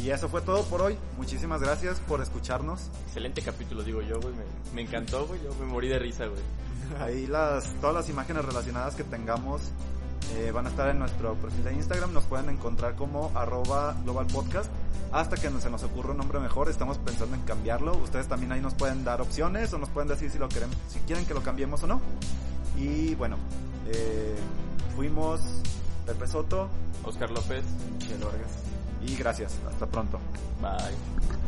Y 0.00 0.10
eso 0.10 0.28
fue 0.28 0.40
todo 0.42 0.62
por 0.66 0.80
hoy. 0.80 0.96
Muchísimas 1.16 1.60
gracias 1.60 1.98
por 1.98 2.22
escucharnos. 2.22 2.88
excelente 3.08 3.42
capítulo, 3.42 3.82
digo 3.82 4.00
yo, 4.00 4.20
güey. 4.20 4.32
Me, 4.32 4.44
me 4.74 4.82
encantó, 4.82 5.26
güey. 5.26 5.42
Yo 5.42 5.52
me 5.58 5.66
morí 5.66 5.88
de 5.88 5.98
risa, 5.98 6.26
güey. 6.26 6.42
Ahí 7.00 7.26
las, 7.26 7.72
todas 7.80 7.96
las 7.96 8.08
imágenes 8.08 8.44
relacionadas 8.44 8.94
que 8.94 9.02
tengamos 9.02 9.60
eh, 10.34 10.50
van 10.52 10.66
a 10.66 10.70
estar 10.70 10.88
en 10.88 10.98
nuestro 10.98 11.34
perfil 11.34 11.64
de 11.64 11.72
Instagram. 11.74 12.12
Nos 12.12 12.24
pueden 12.24 12.50
encontrar 12.50 12.94
como 12.94 13.30
arroba 13.34 13.96
global 14.04 14.26
podcast. 14.26 14.70
Hasta 15.12 15.36
que 15.36 15.48
se 15.48 15.70
nos 15.70 15.82
ocurra 15.84 16.10
un 16.10 16.18
nombre 16.18 16.38
mejor, 16.38 16.68
estamos 16.68 16.98
pensando 16.98 17.34
en 17.34 17.42
cambiarlo. 17.42 17.96
Ustedes 17.96 18.28
también 18.28 18.52
ahí 18.52 18.60
nos 18.60 18.74
pueden 18.74 19.04
dar 19.04 19.22
opciones 19.22 19.72
o 19.72 19.78
nos 19.78 19.88
pueden 19.88 20.08
decir 20.08 20.30
si 20.30 20.38
lo 20.38 20.48
queremos, 20.48 20.76
si 20.88 20.98
quieren 21.00 21.24
que 21.24 21.32
lo 21.32 21.42
cambiemos 21.42 21.82
o 21.82 21.86
no. 21.86 22.00
Y 22.76 23.14
bueno, 23.14 23.36
eh, 23.86 24.36
fuimos 24.94 25.40
Pepe 26.04 26.26
Soto 26.26 26.68
Oscar 27.04 27.30
López, 27.30 27.64
Chelo 27.98 28.26
Vargas. 28.26 28.52
y 29.02 29.16
gracias. 29.16 29.56
Hasta 29.68 29.86
pronto. 29.86 30.18
bye. 30.60 31.47